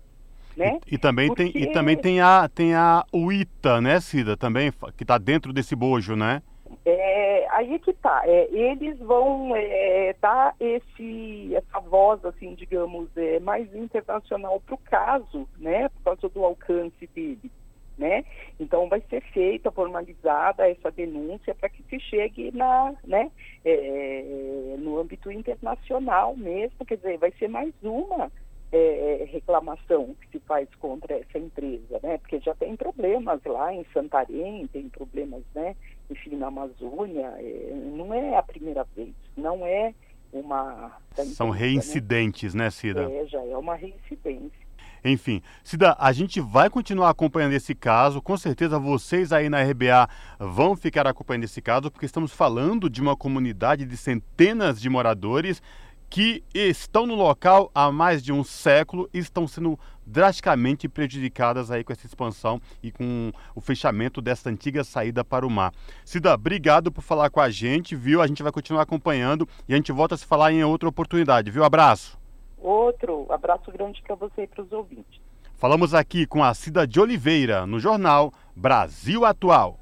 Né? 0.55 0.79
E, 0.85 0.95
e, 0.95 0.97
também 0.97 1.27
Porque... 1.27 1.51
tem 1.51 1.63
e 1.63 1.71
também 1.71 1.97
tem 1.97 2.21
a 2.21 2.47
tem 2.49 2.75
a 2.75 3.03
UITA, 3.11 3.81
né, 3.81 3.99
Cida, 3.99 4.37
também 4.37 4.71
que 4.95 5.03
está 5.03 5.17
dentro 5.17 5.51
desse 5.51 5.75
bojo, 5.75 6.15
né? 6.15 6.41
É, 6.85 7.47
aí 7.51 7.73
é 7.73 7.79
que 7.79 7.93
tá. 7.93 8.21
É, 8.25 8.47
eles 8.51 8.97
vão 8.99 9.55
é, 9.55 10.15
dar 10.21 10.55
esse, 10.59 11.55
essa 11.55 11.79
voz, 11.79 12.23
assim, 12.25 12.53
digamos, 12.55 13.09
é, 13.17 13.39
mais 13.39 13.73
internacional 13.73 14.59
para 14.61 14.75
o 14.75 14.77
caso, 14.77 15.47
né? 15.57 15.89
Por 15.89 16.03
causa 16.03 16.29
do 16.29 16.43
alcance 16.43 17.07
dele. 17.07 17.51
Né? 17.97 18.23
Então 18.57 18.87
vai 18.87 19.03
ser 19.09 19.21
feita, 19.33 19.69
formalizada 19.71 20.69
essa 20.69 20.89
denúncia 20.89 21.53
para 21.53 21.67
que 21.67 21.83
se 21.83 21.99
chegue 21.99 22.49
na, 22.55 22.95
né, 23.03 23.29
é, 23.65 24.75
no 24.79 24.97
âmbito 24.97 25.29
internacional 25.29 26.33
mesmo, 26.33 26.85
quer 26.85 26.95
dizer, 26.95 27.17
vai 27.17 27.29
ser 27.31 27.49
mais 27.49 27.73
uma 27.83 28.31
é, 28.71 29.27
reclamação 29.29 30.15
que 30.21 30.29
se 30.29 30.39
faz 30.45 30.73
contra 30.75 31.15
essa 31.15 31.37
empresa, 31.37 31.99
né? 32.01 32.17
Porque 32.19 32.39
já 32.39 32.53
tem 32.55 32.75
problemas 32.75 33.43
lá 33.43 33.73
em 33.73 33.83
Santarém, 33.93 34.67
tem 34.67 34.87
problemas, 34.87 35.43
né? 35.53 35.75
Enfim, 36.09 36.35
na 36.35 36.47
Amazônia, 36.47 37.33
é, 37.37 37.71
não 37.95 38.13
é 38.13 38.37
a 38.37 38.43
primeira 38.43 38.85
vez, 38.95 39.13
não 39.37 39.65
é 39.65 39.93
uma... 40.33 40.91
São 41.35 41.51
né? 41.51 41.59
reincidentes, 41.59 42.53
né, 42.53 42.65
né 42.65 42.69
Cida? 42.69 43.11
É, 43.11 43.25
já 43.27 43.43
é 43.43 43.57
uma 43.57 43.75
reincidência. 43.75 44.69
Enfim, 45.03 45.41
Cida, 45.63 45.95
a 45.97 46.11
gente 46.11 46.41
vai 46.41 46.69
continuar 46.69 47.09
acompanhando 47.09 47.53
esse 47.53 47.73
caso. 47.73 48.21
Com 48.21 48.35
certeza 48.35 48.77
vocês 48.77 49.31
aí 49.31 49.49
na 49.49 49.61
RBA 49.61 50.09
vão 50.37 50.75
ficar 50.75 51.07
acompanhando 51.07 51.45
esse 51.45 51.61
caso, 51.61 51.89
porque 51.89 52.05
estamos 52.05 52.33
falando 52.33 52.89
de 52.89 53.01
uma 53.01 53.15
comunidade 53.15 53.85
de 53.85 53.95
centenas 53.95 54.79
de 54.79 54.89
moradores 54.89 55.61
que 56.09 56.43
estão 56.53 57.05
no 57.05 57.15
local 57.15 57.69
há 57.73 57.91
mais 57.91 58.23
de 58.23 58.33
um 58.33 58.43
século 58.43 59.09
e 59.13 59.19
estão 59.19 59.47
sendo 59.47 59.79
drasticamente 60.05 60.89
prejudicadas 60.89 61.69
aí 61.69 61.83
com 61.83 61.93
essa 61.93 62.07
expansão 62.07 62.59
e 62.81 62.91
com 62.91 63.31
o 63.53 63.61
fechamento 63.61 64.21
dessa 64.21 64.49
antiga 64.49 64.83
saída 64.83 65.23
para 65.23 65.45
o 65.45 65.49
mar. 65.49 65.71
Cida, 66.03 66.33
obrigado 66.33 66.91
por 66.91 67.01
falar 67.01 67.29
com 67.29 67.39
a 67.39 67.49
gente, 67.49 67.95
viu? 67.95 68.21
A 68.21 68.27
gente 68.27 68.41
vai 68.41 68.51
continuar 68.51 68.81
acompanhando 68.81 69.47
e 69.67 69.73
a 69.73 69.75
gente 69.75 69.91
volta 69.91 70.15
a 70.15 70.17
se 70.17 70.25
falar 70.25 70.51
em 70.51 70.63
outra 70.63 70.89
oportunidade, 70.89 71.51
viu? 71.51 71.63
Abraço. 71.63 72.17
Outro 72.57 73.27
abraço 73.31 73.71
grande 73.71 74.01
para 74.01 74.15
você 74.15 74.43
e 74.43 74.47
para 74.47 74.63
os 74.63 74.71
ouvintes. 74.71 75.21
Falamos 75.55 75.93
aqui 75.93 76.25
com 76.25 76.43
a 76.43 76.53
Cida 76.53 76.87
de 76.87 76.99
Oliveira 76.99 77.67
no 77.67 77.79
jornal 77.79 78.33
Brasil 78.55 79.25
Atual. 79.25 79.77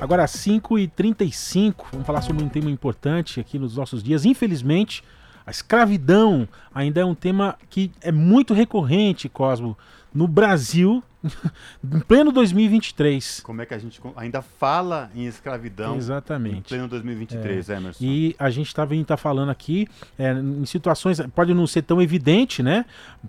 Agora, 0.00 0.22
às 0.22 0.32
5h35, 0.32 1.86
vamos 1.90 2.06
falar 2.06 2.22
sobre 2.22 2.42
um 2.42 2.48
tema 2.48 2.70
importante 2.70 3.40
aqui 3.40 3.58
nos 3.58 3.76
nossos 3.76 4.00
dias. 4.00 4.24
Infelizmente, 4.24 5.02
a 5.44 5.50
escravidão 5.50 6.48
ainda 6.72 7.00
é 7.00 7.04
um 7.04 7.16
tema 7.16 7.56
que 7.68 7.90
é 8.00 8.12
muito 8.12 8.54
recorrente, 8.54 9.28
Cosmo, 9.28 9.76
no 10.14 10.28
Brasil 10.28 11.02
em 11.24 12.00
pleno 12.00 12.30
2023. 12.30 13.40
Como 13.40 13.60
é 13.60 13.66
que 13.66 13.74
a 13.74 13.78
gente 13.78 14.00
ainda 14.16 14.40
fala 14.40 15.10
em 15.14 15.26
escravidão 15.26 15.96
Exatamente. 15.96 16.58
em 16.58 16.62
pleno 16.62 16.88
2023, 16.88 17.68
é. 17.70 17.76
Emerson? 17.76 18.04
E 18.04 18.36
a 18.38 18.50
gente 18.50 18.68
está 18.68 18.86
tá 19.06 19.16
falando 19.16 19.50
aqui 19.50 19.88
é, 20.18 20.32
em 20.32 20.64
situações, 20.64 21.20
pode 21.34 21.52
não 21.52 21.66
ser 21.66 21.82
tão 21.82 22.00
evidente, 22.00 22.62
né? 22.62 22.84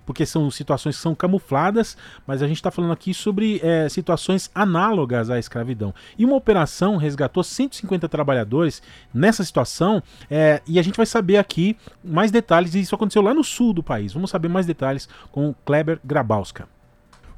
Porque 0.05 0.25
são 0.25 0.49
situações 0.51 0.95
que 0.95 1.01
são 1.01 1.15
camufladas, 1.15 1.97
mas 2.27 2.43
a 2.43 2.47
gente 2.47 2.57
está 2.57 2.69
falando 2.71 2.91
aqui 2.91 3.13
sobre 3.13 3.59
é, 3.63 3.89
situações 3.89 4.51
análogas 4.53 5.29
à 5.29 5.39
escravidão. 5.39 5.93
E 6.17 6.25
uma 6.25 6.35
operação 6.35 6.97
resgatou 6.97 7.43
150 7.43 8.07
trabalhadores 8.07 8.81
nessa 9.13 9.43
situação 9.43 10.01
é, 10.29 10.61
e 10.67 10.77
a 10.79 10.81
gente 10.81 10.97
vai 10.97 11.05
saber 11.05 11.37
aqui 11.37 11.75
mais 12.03 12.31
detalhes, 12.31 12.75
e 12.75 12.79
isso 12.79 12.95
aconteceu 12.95 13.21
lá 13.21 13.33
no 13.33 13.43
sul 13.43 13.73
do 13.73 13.81
país. 13.81 14.13
Vamos 14.13 14.29
saber 14.29 14.47
mais 14.47 14.65
detalhes 14.65 15.09
com 15.31 15.49
o 15.49 15.55
Kleber 15.65 15.99
Grabowska. 16.03 16.67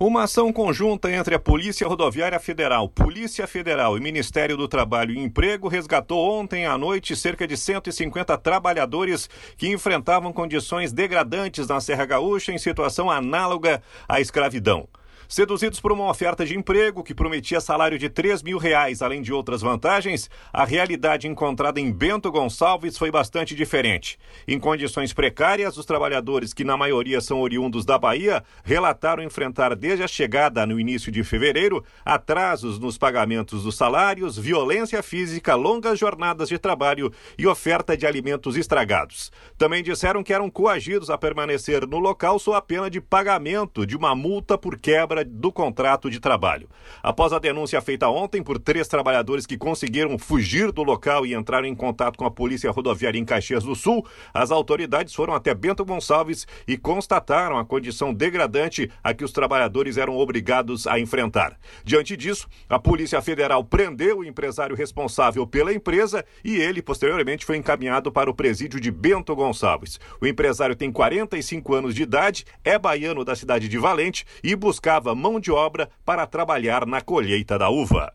Uma 0.01 0.23
ação 0.23 0.51
conjunta 0.51 1.11
entre 1.11 1.35
a 1.35 1.39
Polícia 1.39 1.87
Rodoviária 1.87 2.39
Federal, 2.39 2.89
Polícia 2.89 3.45
Federal 3.45 3.95
e 3.95 4.01
Ministério 4.01 4.57
do 4.57 4.67
Trabalho 4.67 5.13
e 5.13 5.19
Emprego 5.19 5.67
resgatou 5.67 6.27
ontem 6.27 6.65
à 6.65 6.75
noite 6.75 7.15
cerca 7.15 7.47
de 7.47 7.55
150 7.55 8.35
trabalhadores 8.39 9.29
que 9.55 9.69
enfrentavam 9.69 10.33
condições 10.33 10.91
degradantes 10.91 11.67
na 11.67 11.79
Serra 11.79 12.03
Gaúcha 12.05 12.51
em 12.51 12.57
situação 12.57 13.11
análoga 13.11 13.79
à 14.09 14.19
escravidão. 14.19 14.89
Seduzidos 15.31 15.79
por 15.79 15.93
uma 15.93 16.09
oferta 16.09 16.45
de 16.45 16.57
emprego 16.57 17.01
que 17.01 17.15
prometia 17.15 17.61
salário 17.61 17.97
de 17.97 18.09
3 18.09 18.43
mil 18.43 18.57
reais, 18.57 19.01
além 19.01 19.21
de 19.21 19.31
outras 19.31 19.61
vantagens, 19.61 20.29
a 20.51 20.65
realidade 20.65 21.25
encontrada 21.25 21.79
em 21.79 21.89
Bento 21.89 22.29
Gonçalves 22.29 22.97
foi 22.97 23.09
bastante 23.09 23.55
diferente. 23.55 24.19
Em 24.45 24.59
condições 24.59 25.13
precárias, 25.13 25.77
os 25.77 25.85
trabalhadores, 25.85 26.53
que 26.53 26.65
na 26.65 26.75
maioria 26.75 27.21
são 27.21 27.39
oriundos 27.39 27.85
da 27.85 27.97
Bahia, 27.97 28.43
relataram 28.61 29.23
enfrentar 29.23 29.73
desde 29.73 30.03
a 30.03 30.07
chegada 30.07 30.65
no 30.65 30.77
início 30.77 31.09
de 31.09 31.23
fevereiro 31.23 31.81
atrasos 32.03 32.77
nos 32.77 32.97
pagamentos 32.97 33.63
dos 33.63 33.77
salários, 33.77 34.37
violência 34.37 35.01
física, 35.01 35.55
longas 35.55 35.97
jornadas 35.97 36.49
de 36.49 36.59
trabalho 36.59 37.09
e 37.37 37.47
oferta 37.47 37.95
de 37.95 38.05
alimentos 38.05 38.57
estragados. 38.57 39.31
Também 39.57 39.81
disseram 39.81 40.23
que 40.23 40.33
eram 40.33 40.49
coagidos 40.49 41.09
a 41.09 41.17
permanecer 41.17 41.87
no 41.87 41.99
local 41.99 42.37
sob 42.37 42.57
a 42.57 42.61
pena 42.61 42.89
de 42.89 42.99
pagamento 42.99 43.85
de 43.85 43.95
uma 43.95 44.13
multa 44.13 44.57
por 44.57 44.77
quebra 44.77 45.20
do 45.23 45.51
contrato 45.51 46.09
de 46.09 46.19
trabalho. 46.19 46.69
Após 47.01 47.33
a 47.33 47.39
denúncia 47.39 47.81
feita 47.81 48.07
ontem 48.09 48.43
por 48.43 48.59
três 48.59 48.87
trabalhadores 48.87 49.45
que 49.45 49.57
conseguiram 49.57 50.17
fugir 50.17 50.71
do 50.71 50.83
local 50.83 51.25
e 51.25 51.33
entraram 51.33 51.67
em 51.67 51.75
contato 51.75 52.17
com 52.17 52.25
a 52.25 52.31
Polícia 52.31 52.71
Rodoviária 52.71 53.19
em 53.19 53.25
Caxias 53.25 53.63
do 53.63 53.75
Sul, 53.75 54.05
as 54.33 54.51
autoridades 54.51 55.13
foram 55.13 55.33
até 55.33 55.53
Bento 55.53 55.85
Gonçalves 55.85 56.47
e 56.67 56.77
constataram 56.77 57.57
a 57.57 57.65
condição 57.65 58.13
degradante 58.13 58.89
a 59.03 59.13
que 59.13 59.23
os 59.23 59.31
trabalhadores 59.31 59.97
eram 59.97 60.17
obrigados 60.17 60.87
a 60.87 60.99
enfrentar. 60.99 61.57
Diante 61.83 62.15
disso, 62.17 62.47
a 62.69 62.79
Polícia 62.79 63.21
Federal 63.21 63.63
prendeu 63.63 64.19
o 64.19 64.25
empresário 64.25 64.75
responsável 64.75 65.45
pela 65.47 65.73
empresa 65.73 66.25
e 66.43 66.57
ele, 66.57 66.81
posteriormente, 66.81 67.45
foi 67.45 67.57
encaminhado 67.57 68.11
para 68.11 68.29
o 68.29 68.33
presídio 68.33 68.79
de 68.79 68.91
Bento 68.91 69.35
Gonçalves. 69.35 69.99
O 70.19 70.27
empresário 70.27 70.75
tem 70.75 70.91
45 70.91 71.73
anos 71.73 71.95
de 71.95 72.03
idade, 72.03 72.45
é 72.63 72.77
baiano 72.77 73.23
da 73.23 73.35
cidade 73.35 73.67
de 73.67 73.77
Valente 73.77 74.25
e 74.43 74.55
buscava 74.55 75.10
mão 75.15 75.39
de 75.39 75.51
obra 75.51 75.89
para 76.05 76.25
trabalhar 76.25 76.85
na 76.85 77.01
colheita 77.01 77.57
da 77.57 77.69
uva. 77.69 78.13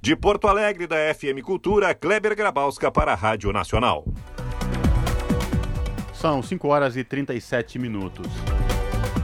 De 0.00 0.14
Porto 0.14 0.48
Alegre, 0.48 0.86
da 0.86 0.96
FM 1.14 1.42
Cultura, 1.42 1.94
Kleber 1.94 2.36
Grabowska 2.36 2.90
para 2.90 3.12
a 3.12 3.14
Rádio 3.14 3.52
Nacional. 3.52 4.04
São 6.12 6.42
5 6.42 6.68
horas 6.68 6.96
e 6.96 7.04
37 7.04 7.78
minutos. 7.78 8.26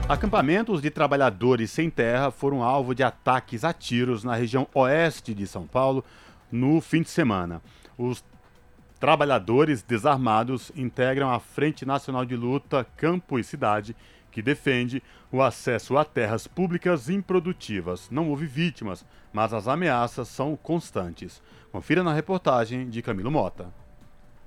Acampamentos 0.09 0.83
de 0.83 0.91
trabalhadores 0.91 1.71
sem 1.71 1.89
terra 1.89 2.31
foram 2.31 2.65
alvo 2.65 2.95
de 2.95 3.03
ataques 3.03 3.63
a 3.63 3.73
tiros 3.73 4.25
na 4.25 4.35
região 4.35 4.67
oeste 4.75 5.33
de 5.33 5.47
São 5.47 5.67
Paulo 5.67 6.05
no 6.51 6.81
fim 6.81 7.03
de 7.03 7.11
semana. 7.11 7.63
Os 7.97 8.25
trabalhadores 8.99 9.83
desarmados 9.83 10.73
integram 10.77 11.31
a 11.31 11.39
Frente 11.41 11.87
Nacional 11.87 12.25
de 12.25 12.37
Luta 12.37 12.85
Campo 12.97 13.39
e 13.39 13.45
Cidade 13.45 13.97
que 14.31 14.43
defende 14.43 15.03
o 15.31 15.43
acesso 15.43 15.97
a 15.97 16.05
terras 16.05 16.47
públicas 16.47 17.09
improdutivas. 17.09 18.09
Não 18.11 18.31
houve 18.31 18.47
vítimas, 18.47 19.05
mas 19.33 19.53
as 19.53 19.69
ameaças 19.69 20.29
são 20.29 20.57
constantes. 20.57 21.43
Confira 21.73 22.03
na 22.03 22.13
reportagem 22.13 22.89
de 22.89 23.03
Camilo 23.03 23.31
Mota. 23.31 23.73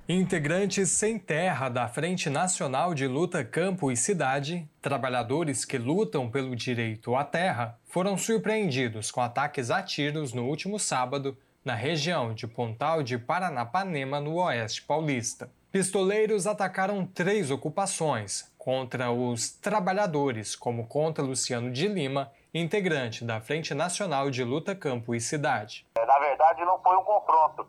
Integrantes 0.06 0.90
sem 0.90 1.18
terra 1.18 1.70
da 1.70 1.88
Frente 1.88 2.28
Nacional 2.28 2.92
de 2.92 3.06
Luta 3.06 3.42
Campo 3.42 3.90
e 3.90 3.96
Cidade, 3.96 4.68
trabalhadores 4.82 5.64
que 5.64 5.78
lutam 5.78 6.30
pelo 6.30 6.54
direito 6.54 7.16
à 7.16 7.24
terra, 7.24 7.78
foram 7.86 8.18
surpreendidos 8.18 9.10
com 9.10 9.22
ataques 9.22 9.70
a 9.70 9.82
tiros 9.82 10.34
no 10.34 10.44
último 10.44 10.78
sábado 10.78 11.38
na 11.64 11.74
região 11.74 12.34
de 12.34 12.46
Pontal 12.46 13.02
de 13.02 13.16
Paranapanema, 13.16 14.20
no 14.20 14.34
oeste 14.34 14.82
paulista. 14.82 15.50
Pistoleiros 15.72 16.46
atacaram 16.46 17.06
três 17.06 17.50
ocupações, 17.50 18.52
contra 18.64 19.10
os 19.10 19.50
trabalhadores, 19.50 20.56
como 20.56 20.88
conta 20.88 21.20
Luciano 21.20 21.70
de 21.70 21.86
Lima, 21.86 22.32
integrante 22.54 23.22
da 23.22 23.38
Frente 23.38 23.74
Nacional 23.74 24.30
de 24.30 24.42
Luta 24.42 24.74
Campo 24.74 25.14
e 25.14 25.20
Cidade. 25.20 25.86
É, 25.98 26.06
na 26.06 26.18
verdade, 26.18 26.64
não 26.64 26.78
foi 26.78 26.96
um 26.96 27.04
confronto, 27.04 27.68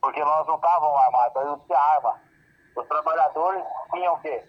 porque 0.00 0.20
nós 0.20 0.46
não 0.46 0.54
estávamos 0.54 0.96
armados, 1.02 1.44
não 1.44 1.58
tinha 1.58 1.76
arma. 1.76 2.20
Os 2.76 2.86
trabalhadores 2.86 3.64
tinham 3.92 4.14
o 4.14 4.20
quê? 4.20 4.44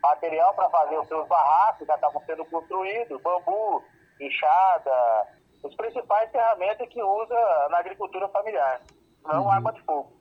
Material 0.00 0.54
para 0.54 0.70
fazer 0.70 0.96
os 1.00 1.08
seus 1.08 1.26
barracos, 1.26 1.84
já 1.84 1.96
estavam 1.96 2.22
sendo 2.24 2.44
construídos, 2.44 3.20
bambu, 3.20 3.82
enxada, 4.20 5.26
as 5.64 5.74
principais 5.74 6.30
ferramentas 6.30 6.88
que 6.88 7.02
usa 7.02 7.68
na 7.70 7.78
agricultura 7.78 8.28
familiar, 8.28 8.82
não 9.24 9.42
uhum. 9.42 9.50
arma 9.50 9.72
de 9.72 9.82
fogo. 9.82 10.12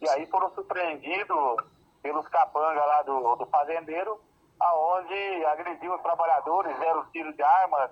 E 0.00 0.08
aí 0.08 0.24
foram 0.28 0.50
surpreendidos 0.54 1.56
pelos 2.02 2.26
capangas 2.28 2.86
lá 2.86 3.02
do, 3.02 3.36
do 3.36 3.44
fazendeiro, 3.44 4.18
aonde 4.60 5.44
agrediu 5.46 5.94
os 5.94 6.02
trabalhadores, 6.02 6.78
deram 6.78 7.04
tiro 7.12 7.32
de 7.34 7.42
arma, 7.42 7.90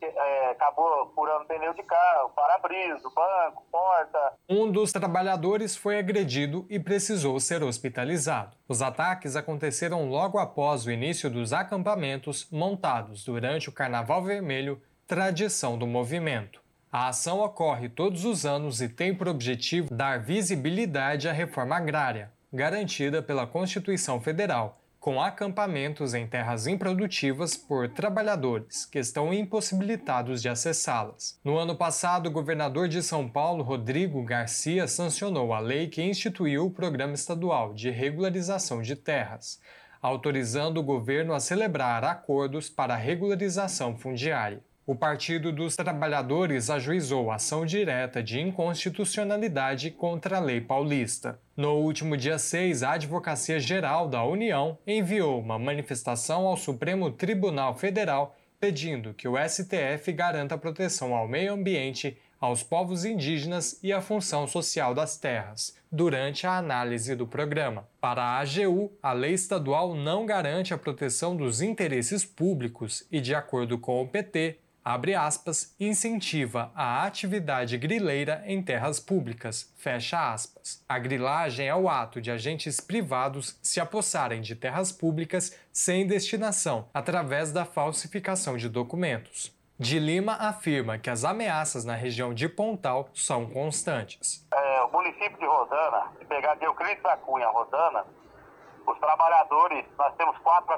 é, 0.00 0.50
acabou 0.50 1.10
furando 1.14 1.46
pneu 1.46 1.72
de 1.72 1.82
carro, 1.82 2.30
para-brisa, 2.30 3.08
banco, 3.14 3.64
porta. 3.70 4.34
Um 4.48 4.70
dos 4.70 4.92
trabalhadores 4.92 5.76
foi 5.76 5.98
agredido 5.98 6.66
e 6.68 6.78
precisou 6.78 7.38
ser 7.40 7.62
hospitalizado. 7.62 8.56
Os 8.68 8.82
ataques 8.82 9.36
aconteceram 9.36 10.08
logo 10.08 10.38
após 10.38 10.84
o 10.84 10.90
início 10.90 11.30
dos 11.30 11.52
acampamentos 11.52 12.48
montados 12.50 13.24
durante 13.24 13.68
o 13.68 13.72
Carnaval 13.72 14.22
Vermelho, 14.22 14.80
tradição 15.06 15.78
do 15.78 15.86
movimento. 15.86 16.60
A 16.92 17.08
ação 17.08 17.40
ocorre 17.40 17.88
todos 17.88 18.24
os 18.24 18.46
anos 18.46 18.80
e 18.80 18.88
tem 18.88 19.14
por 19.14 19.28
objetivo 19.28 19.92
dar 19.92 20.20
visibilidade 20.20 21.28
à 21.28 21.32
reforma 21.32 21.76
agrária, 21.76 22.32
garantida 22.52 23.22
pela 23.22 23.46
Constituição 23.46 24.20
Federal 24.20 24.78
com 25.06 25.22
acampamentos 25.22 26.14
em 26.14 26.26
terras 26.26 26.66
improdutivas 26.66 27.56
por 27.56 27.88
trabalhadores 27.88 28.84
que 28.84 28.98
estão 28.98 29.32
impossibilitados 29.32 30.42
de 30.42 30.48
acessá-las. 30.48 31.38
No 31.44 31.56
ano 31.56 31.76
passado, 31.76 32.26
o 32.26 32.32
governador 32.32 32.88
de 32.88 33.00
São 33.00 33.28
Paulo, 33.28 33.62
Rodrigo 33.62 34.20
Garcia, 34.24 34.88
sancionou 34.88 35.54
a 35.54 35.60
lei 35.60 35.86
que 35.86 36.02
instituiu 36.02 36.66
o 36.66 36.72
Programa 36.72 37.14
Estadual 37.14 37.72
de 37.72 37.88
Regularização 37.88 38.82
de 38.82 38.96
Terras, 38.96 39.60
autorizando 40.02 40.78
o 40.78 40.82
governo 40.82 41.34
a 41.34 41.38
celebrar 41.38 42.02
acordos 42.02 42.68
para 42.68 42.96
regularização 42.96 43.96
fundiária. 43.96 44.60
O 44.86 44.94
Partido 44.94 45.50
dos 45.50 45.74
Trabalhadores 45.74 46.70
ajuizou 46.70 47.32
ação 47.32 47.66
direta 47.66 48.22
de 48.22 48.40
inconstitucionalidade 48.40 49.90
contra 49.90 50.36
a 50.36 50.40
lei 50.40 50.60
paulista. 50.60 51.40
No 51.56 51.72
último 51.78 52.16
dia 52.16 52.38
6, 52.38 52.84
a 52.84 52.92
Advocacia 52.92 53.58
Geral 53.58 54.06
da 54.06 54.22
União 54.22 54.78
enviou 54.86 55.40
uma 55.40 55.58
manifestação 55.58 56.46
ao 56.46 56.56
Supremo 56.56 57.10
Tribunal 57.10 57.74
Federal 57.74 58.36
pedindo 58.60 59.12
que 59.12 59.26
o 59.26 59.34
STF 59.36 60.12
garanta 60.12 60.56
proteção 60.56 61.16
ao 61.16 61.26
meio 61.26 61.54
ambiente, 61.54 62.16
aos 62.40 62.62
povos 62.62 63.04
indígenas 63.04 63.80
e 63.82 63.92
à 63.92 64.00
função 64.00 64.46
social 64.46 64.94
das 64.94 65.16
terras, 65.16 65.76
durante 65.90 66.46
a 66.46 66.56
análise 66.56 67.16
do 67.16 67.26
programa. 67.26 67.88
Para 68.00 68.22
a 68.22 68.38
AGU, 68.38 68.92
a 69.02 69.12
lei 69.12 69.34
estadual 69.34 69.96
não 69.96 70.24
garante 70.24 70.72
a 70.72 70.78
proteção 70.78 71.36
dos 71.36 71.60
interesses 71.60 72.24
públicos 72.24 73.04
e, 73.10 73.20
de 73.20 73.34
acordo 73.34 73.78
com 73.78 74.00
o 74.00 74.06
PT, 74.06 74.58
abre 74.86 75.16
aspas, 75.16 75.74
incentiva 75.80 76.70
a 76.72 77.04
atividade 77.04 77.76
grileira 77.76 78.44
em 78.46 78.62
terras 78.62 79.00
públicas, 79.00 79.74
fecha 79.76 80.32
aspas. 80.32 80.80
A 80.88 80.96
grilagem 80.96 81.66
é 81.66 81.74
o 81.74 81.88
ato 81.88 82.20
de 82.20 82.30
agentes 82.30 82.78
privados 82.78 83.58
se 83.60 83.80
apossarem 83.80 84.40
de 84.40 84.54
terras 84.54 84.92
públicas 84.92 85.58
sem 85.72 86.06
destinação, 86.06 86.88
através 86.94 87.50
da 87.50 87.64
falsificação 87.64 88.56
de 88.56 88.68
documentos. 88.68 89.52
De 89.76 89.98
Lima 89.98 90.34
afirma 90.34 90.98
que 90.98 91.10
as 91.10 91.24
ameaças 91.24 91.84
na 91.84 91.96
região 91.96 92.32
de 92.32 92.48
Pontal 92.48 93.08
são 93.12 93.44
constantes. 93.44 94.46
É, 94.54 94.82
o 94.82 94.92
município 94.92 95.36
de 95.36 95.46
Rosana, 95.46 96.12
se 96.16 96.24
pegar 96.26 96.54
de 96.54 96.64
Euclides 96.64 97.02
da 97.02 97.16
Cunha, 97.16 97.48
Rosana, 97.48 98.06
os 98.86 98.96
trabalhadores, 99.00 99.84
nós 99.98 100.14
temos 100.14 100.38
quatro 100.38 100.72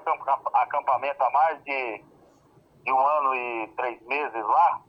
acampamentos 0.55 1.21
a 1.21 1.31
mais 1.31 1.63
de 1.63 2.03
de 2.89 2.93
um 2.93 3.07
ano 3.07 3.35
e 3.35 3.69
três 3.77 4.01
meses 4.07 4.45
lá, 4.47 4.81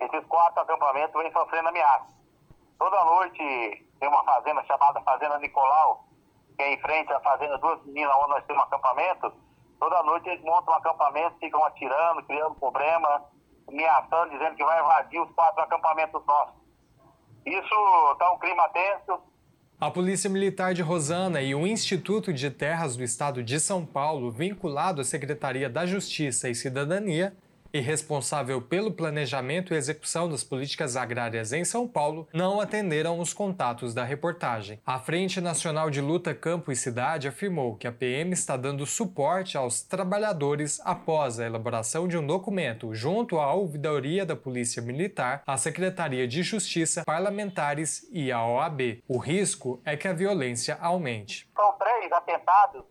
esses 0.00 0.26
quatro 0.26 0.60
acampamentos 0.62 1.22
vêm 1.22 1.30
sofrendo 1.30 1.68
ameaça. 1.68 2.08
Toda 2.76 3.04
noite 3.04 3.86
tem 4.00 4.08
uma 4.08 4.24
fazenda 4.24 4.64
chamada 4.64 5.00
Fazenda 5.02 5.38
Nicolau, 5.38 6.04
que 6.56 6.62
é 6.62 6.72
em 6.72 6.80
frente 6.80 7.12
à 7.12 7.20
Fazenda 7.20 7.56
Duas 7.58 7.80
Meninas, 7.84 8.16
onde 8.16 8.30
nós 8.30 8.44
temos 8.46 8.62
um 8.62 8.66
acampamento. 8.66 9.32
Toda 9.78 10.02
noite 10.02 10.28
eles 10.28 10.42
montam 10.42 10.74
um 10.74 10.76
acampamento, 10.76 11.38
ficam 11.38 11.64
atirando, 11.64 12.24
criando 12.24 12.56
problema, 12.56 13.24
ameaçando, 13.68 14.30
dizendo 14.30 14.56
que 14.56 14.64
vai 14.64 14.80
invadir 14.80 15.20
os 15.20 15.32
quatro 15.32 15.62
acampamentos 15.62 16.26
nossos. 16.26 16.54
Isso 17.46 18.12
está 18.12 18.32
um 18.32 18.38
clima 18.38 18.68
tenso, 18.70 19.22
a 19.78 19.90
Polícia 19.90 20.30
Militar 20.30 20.72
de 20.72 20.80
Rosana 20.80 21.42
e 21.42 21.54
o 21.54 21.66
Instituto 21.66 22.32
de 22.32 22.50
Terras 22.50 22.96
do 22.96 23.04
Estado 23.04 23.42
de 23.42 23.60
São 23.60 23.84
Paulo, 23.84 24.30
vinculado 24.30 25.02
à 25.02 25.04
Secretaria 25.04 25.68
da 25.68 25.84
Justiça 25.84 26.48
e 26.48 26.54
Cidadania, 26.54 27.34
e 27.76 27.80
responsável 27.80 28.60
pelo 28.62 28.90
planejamento 28.90 29.74
e 29.74 29.76
execução 29.76 30.28
das 30.28 30.42
políticas 30.42 30.96
agrárias 30.96 31.52
em 31.52 31.64
São 31.64 31.86
Paulo, 31.86 32.26
não 32.32 32.60
atenderam 32.60 33.20
os 33.20 33.34
contatos 33.34 33.92
da 33.92 34.02
reportagem. 34.02 34.80
A 34.86 34.98
Frente 34.98 35.40
Nacional 35.40 35.90
de 35.90 36.00
Luta 36.00 36.34
Campo 36.34 36.72
e 36.72 36.76
Cidade 36.76 37.28
afirmou 37.28 37.76
que 37.76 37.86
a 37.86 37.92
PM 37.92 38.32
está 38.32 38.56
dando 38.56 38.86
suporte 38.86 39.56
aos 39.56 39.82
trabalhadores 39.82 40.80
após 40.84 41.38
a 41.38 41.46
elaboração 41.46 42.08
de 42.08 42.16
um 42.16 42.26
documento 42.26 42.94
junto 42.94 43.38
à 43.38 43.52
ouvidoria 43.52 44.24
da 44.24 44.34
Polícia 44.34 44.80
Militar, 44.80 45.42
à 45.46 45.56
Secretaria 45.56 46.26
de 46.26 46.42
Justiça, 46.42 47.04
parlamentares 47.04 48.08
e 48.10 48.32
à 48.32 48.42
OAB. 48.44 49.02
O 49.06 49.18
risco 49.18 49.80
é 49.84 49.96
que 49.96 50.08
a 50.08 50.12
violência 50.12 50.78
aumente. 50.80 51.48
São 51.54 51.72
três 51.74 52.10
atentados, 52.10 52.84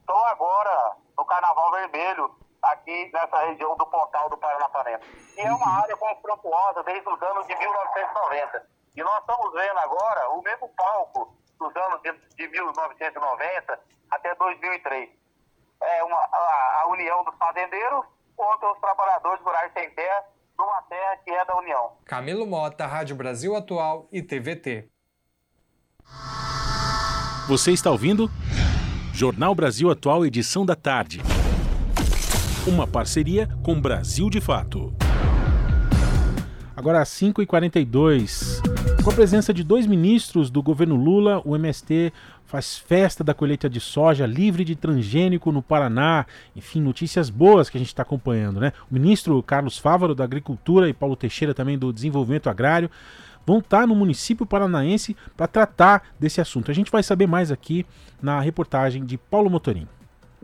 estão 0.00 0.24
agora 0.26 0.96
no 1.16 1.24
Carnaval 1.24 1.70
Vermelho 1.72 2.43
aqui 2.72 3.10
nessa 3.12 3.38
região 3.46 3.76
do 3.76 3.86
Pontal 3.86 4.28
do 4.30 4.38
Paranapanema. 4.38 5.00
E 5.36 5.40
é 5.40 5.52
uma 5.52 5.82
área 5.82 5.96
confrontuosa 5.96 6.82
desde 6.84 7.08
os 7.08 7.22
anos 7.22 7.46
de 7.46 7.56
1990. 7.56 8.66
E 8.96 9.02
nós 9.02 9.20
estamos 9.20 9.52
vendo 9.52 9.78
agora 9.78 10.30
o 10.30 10.42
mesmo 10.42 10.68
palco 10.76 11.36
dos 11.58 11.76
anos 11.76 12.00
de, 12.02 12.12
de 12.36 12.48
1990 12.48 13.80
até 14.10 14.34
2003. 14.34 15.10
É 15.82 16.04
uma, 16.04 16.16
a, 16.16 16.82
a 16.82 16.88
união 16.88 17.24
dos 17.24 17.36
fazendeiros 17.36 18.04
contra 18.36 18.72
os 18.72 18.78
trabalhadores 18.80 19.42
rurais 19.44 19.72
sem 19.72 19.90
terra, 19.94 20.24
numa 20.58 20.82
terra 20.82 21.16
que 21.18 21.30
é 21.30 21.44
da 21.44 21.56
União. 21.56 21.98
Camilo 22.04 22.46
Mota, 22.46 22.86
Rádio 22.86 23.16
Brasil 23.16 23.56
Atual 23.56 24.08
e 24.12 24.22
TVT. 24.22 24.88
Você 27.48 27.72
está 27.72 27.90
ouvindo? 27.90 28.28
Jornal 29.12 29.54
Brasil 29.54 29.90
Atual, 29.90 30.24
edição 30.24 30.64
da 30.64 30.74
tarde. 30.74 31.20
Uma 32.66 32.86
parceria 32.86 33.46
com 33.62 33.78
Brasil 33.78 34.30
de 34.30 34.40
Fato. 34.40 34.90
Agora 36.74 37.02
às 37.02 37.10
5h42. 37.10 38.62
Com 39.02 39.10
a 39.10 39.12
presença 39.12 39.52
de 39.52 39.62
dois 39.62 39.86
ministros 39.86 40.50
do 40.50 40.62
governo 40.62 40.96
Lula, 40.96 41.42
o 41.44 41.54
MST 41.54 42.10
faz 42.46 42.78
festa 42.78 43.22
da 43.22 43.34
colheita 43.34 43.68
de 43.68 43.80
soja 43.80 44.24
livre 44.24 44.64
de 44.64 44.74
transgênico 44.74 45.52
no 45.52 45.60
Paraná. 45.60 46.24
Enfim, 46.56 46.80
notícias 46.80 47.28
boas 47.28 47.68
que 47.68 47.76
a 47.76 47.80
gente 47.80 47.88
está 47.88 48.02
acompanhando, 48.02 48.58
né? 48.60 48.72
O 48.90 48.94
ministro 48.94 49.42
Carlos 49.42 49.76
Fávaro 49.76 50.14
da 50.14 50.24
Agricultura 50.24 50.88
e 50.88 50.94
Paulo 50.94 51.16
Teixeira 51.16 51.52
também 51.52 51.78
do 51.78 51.92
Desenvolvimento 51.92 52.48
Agrário 52.48 52.90
vão 53.46 53.58
estar 53.58 53.86
no 53.86 53.94
município 53.94 54.46
paranaense 54.46 55.14
para 55.36 55.46
tratar 55.46 56.02
desse 56.18 56.40
assunto. 56.40 56.70
A 56.70 56.74
gente 56.74 56.90
vai 56.90 57.02
saber 57.02 57.26
mais 57.26 57.52
aqui 57.52 57.84
na 58.22 58.40
reportagem 58.40 59.04
de 59.04 59.18
Paulo 59.18 59.50
Motorim. 59.50 59.86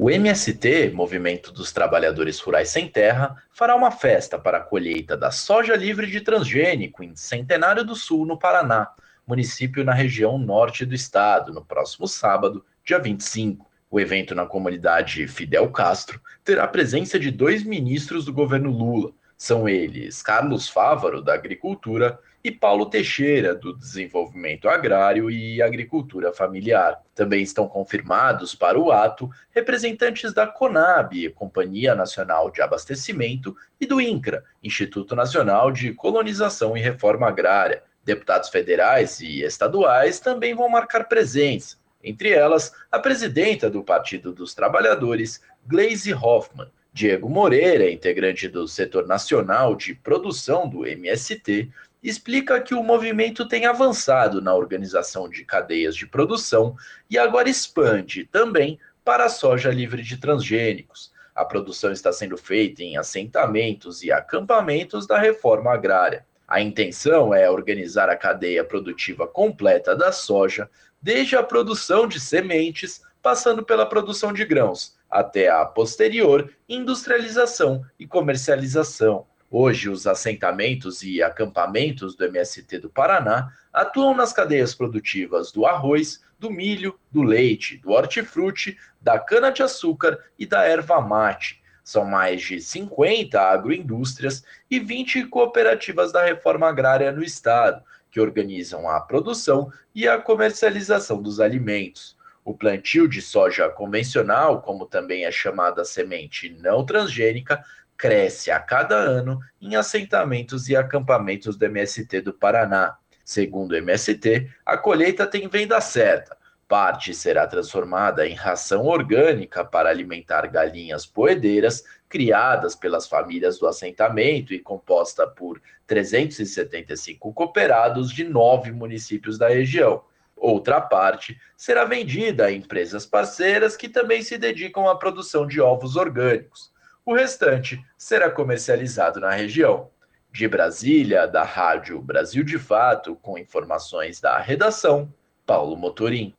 O 0.02 0.10
MST, 0.10 0.92
Movimento 0.94 1.52
dos 1.52 1.72
Trabalhadores 1.72 2.40
Rurais 2.40 2.70
Sem 2.70 2.88
Terra, 2.88 3.36
fará 3.52 3.76
uma 3.76 3.90
festa 3.90 4.38
para 4.38 4.56
a 4.56 4.62
colheita 4.62 5.14
da 5.14 5.30
soja 5.30 5.76
livre 5.76 6.06
de 6.06 6.22
transgênico 6.22 7.04
em 7.04 7.14
Centenário 7.14 7.84
do 7.84 7.94
Sul, 7.94 8.24
no 8.24 8.38
Paraná, 8.38 8.92
município 9.26 9.84
na 9.84 9.92
região 9.92 10.38
norte 10.38 10.86
do 10.86 10.94
estado, 10.94 11.52
no 11.52 11.62
próximo 11.62 12.08
sábado, 12.08 12.64
dia 12.82 12.98
25. 12.98 13.70
O 13.90 14.00
evento 14.00 14.34
na 14.34 14.46
comunidade 14.46 15.28
Fidel 15.28 15.70
Castro 15.70 16.18
terá 16.42 16.64
a 16.64 16.68
presença 16.68 17.20
de 17.20 17.30
dois 17.30 17.62
ministros 17.62 18.24
do 18.24 18.32
governo 18.32 18.70
Lula. 18.70 19.12
São 19.36 19.68
eles 19.68 20.22
Carlos 20.22 20.66
Fávaro, 20.66 21.20
da 21.20 21.34
Agricultura, 21.34 22.18
e 22.42 22.50
Paulo 22.50 22.86
Teixeira, 22.86 23.54
do 23.54 23.76
Desenvolvimento 23.76 24.68
Agrário 24.68 25.30
e 25.30 25.60
Agricultura 25.60 26.32
Familiar. 26.32 27.02
Também 27.14 27.42
estão 27.42 27.68
confirmados 27.68 28.54
para 28.54 28.78
o 28.78 28.90
ato 28.90 29.28
representantes 29.50 30.32
da 30.32 30.46
CONAB, 30.46 31.30
Companhia 31.34 31.94
Nacional 31.94 32.50
de 32.50 32.62
Abastecimento, 32.62 33.54
e 33.78 33.86
do 33.86 34.00
INCRA, 34.00 34.42
Instituto 34.62 35.14
Nacional 35.14 35.70
de 35.70 35.92
Colonização 35.92 36.76
e 36.76 36.80
Reforma 36.80 37.28
Agrária. 37.28 37.82
Deputados 38.02 38.48
federais 38.48 39.20
e 39.20 39.42
estaduais 39.42 40.18
também 40.18 40.54
vão 40.54 40.68
marcar 40.68 41.04
presença, 41.04 41.76
entre 42.02 42.30
elas 42.30 42.72
a 42.90 42.98
presidenta 42.98 43.68
do 43.68 43.84
Partido 43.84 44.32
dos 44.32 44.54
Trabalhadores, 44.54 45.42
Gleisi 45.66 46.14
Hoffmann, 46.14 46.70
Diego 46.92 47.28
Moreira, 47.28 47.90
integrante 47.90 48.48
do 48.48 48.66
setor 48.66 49.06
nacional 49.06 49.76
de 49.76 49.94
produção 49.94 50.68
do 50.68 50.86
MST, 50.86 51.70
explica 52.02 52.60
que 52.60 52.74
o 52.74 52.82
movimento 52.82 53.46
tem 53.46 53.66
avançado 53.66 54.40
na 54.40 54.54
organização 54.54 55.28
de 55.28 55.44
cadeias 55.44 55.94
de 55.94 56.06
produção 56.06 56.76
e 57.08 57.18
agora 57.18 57.48
expande 57.48 58.24
também 58.24 58.78
para 59.04 59.24
a 59.24 59.28
soja 59.28 59.70
livre 59.70 60.02
de 60.02 60.16
transgênicos. 60.16 61.12
A 61.34 61.44
produção 61.44 61.92
está 61.92 62.12
sendo 62.12 62.36
feita 62.36 62.82
em 62.82 62.96
assentamentos 62.96 64.02
e 64.02 64.10
acampamentos 64.10 65.06
da 65.06 65.18
reforma 65.18 65.72
agrária. 65.72 66.26
A 66.46 66.60
intenção 66.60 67.32
é 67.32 67.48
organizar 67.48 68.08
a 68.08 68.16
cadeia 68.16 68.64
produtiva 68.64 69.26
completa 69.26 69.94
da 69.94 70.10
soja, 70.10 70.68
desde 71.00 71.36
a 71.36 71.42
produção 71.42 72.08
de 72.08 72.18
sementes 72.18 73.02
passando 73.22 73.62
pela 73.62 73.86
produção 73.86 74.32
de 74.32 74.44
grãos, 74.44 74.96
até 75.08 75.48
a 75.48 75.64
posterior 75.64 76.52
industrialização 76.68 77.84
e 77.98 78.06
comercialização. 78.06 79.26
Hoje, 79.52 79.90
os 79.90 80.06
assentamentos 80.06 81.02
e 81.02 81.20
acampamentos 81.20 82.14
do 82.14 82.24
MST 82.24 82.78
do 82.78 82.88
Paraná 82.88 83.52
atuam 83.72 84.14
nas 84.14 84.32
cadeias 84.32 84.76
produtivas 84.76 85.50
do 85.50 85.66
arroz, 85.66 86.22
do 86.38 86.52
milho, 86.52 86.96
do 87.10 87.22
leite, 87.22 87.76
do 87.78 87.90
hortifruti, 87.90 88.78
da 89.00 89.18
cana-de-açúcar 89.18 90.20
e 90.38 90.46
da 90.46 90.62
erva 90.62 91.00
mate. 91.00 91.60
São 91.82 92.04
mais 92.04 92.40
de 92.42 92.60
50 92.60 93.40
agroindústrias 93.40 94.44
e 94.70 94.78
20 94.78 95.26
cooperativas 95.26 96.12
da 96.12 96.24
reforma 96.24 96.68
agrária 96.68 97.10
no 97.10 97.24
estado, 97.24 97.82
que 98.08 98.20
organizam 98.20 98.88
a 98.88 99.00
produção 99.00 99.72
e 99.92 100.06
a 100.06 100.16
comercialização 100.16 101.20
dos 101.20 101.40
alimentos. 101.40 102.16
O 102.44 102.54
plantio 102.54 103.08
de 103.08 103.20
soja 103.20 103.68
convencional, 103.68 104.62
como 104.62 104.86
também 104.86 105.24
é 105.24 105.30
chamada 105.30 105.84
semente 105.84 106.48
não 106.48 106.86
transgênica, 106.86 107.62
cresce 108.00 108.50
a 108.50 108.58
cada 108.58 108.94
ano 108.94 109.38
em 109.60 109.76
assentamentos 109.76 110.70
e 110.70 110.74
acampamentos 110.74 111.54
do 111.58 111.66
MST 111.66 112.22
do 112.22 112.32
Paraná. 112.32 112.96
Segundo 113.22 113.72
o 113.72 113.76
MST, 113.76 114.48
a 114.64 114.78
colheita 114.78 115.26
tem 115.26 115.46
venda 115.48 115.78
certa. 115.82 116.34
Parte 116.66 117.12
será 117.12 117.46
transformada 117.46 118.26
em 118.26 118.32
ração 118.32 118.86
orgânica 118.86 119.62
para 119.62 119.90
alimentar 119.90 120.46
galinhas 120.46 121.04
poedeiras 121.04 121.84
criadas 122.08 122.74
pelas 122.74 123.06
famílias 123.06 123.58
do 123.58 123.66
assentamento 123.66 124.54
e 124.54 124.58
composta 124.58 125.26
por 125.26 125.60
375 125.86 127.34
cooperados 127.34 128.10
de 128.10 128.24
nove 128.24 128.72
municípios 128.72 129.36
da 129.36 129.50
região. 129.50 130.02
Outra 130.34 130.80
parte 130.80 131.38
será 131.54 131.84
vendida 131.84 132.46
a 132.46 132.52
empresas 132.52 133.04
parceiras 133.04 133.76
que 133.76 133.90
também 133.90 134.22
se 134.22 134.38
dedicam 134.38 134.88
à 134.88 134.96
produção 134.96 135.46
de 135.46 135.60
ovos 135.60 135.96
orgânicos. 135.96 136.72
O 137.10 137.12
restante 137.12 137.84
será 137.98 138.30
comercializado 138.30 139.18
na 139.18 139.32
região. 139.32 139.90
De 140.30 140.46
Brasília, 140.46 141.26
da 141.26 141.42
Rádio 141.42 142.00
Brasil 142.00 142.44
de 142.44 142.56
Fato, 142.56 143.16
com 143.16 143.36
informações 143.36 144.20
da 144.20 144.38
redação, 144.38 145.12
Paulo 145.44 145.76
Motorim. 145.76 146.32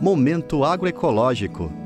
Momento 0.00 0.64
agroecológico. 0.64 1.81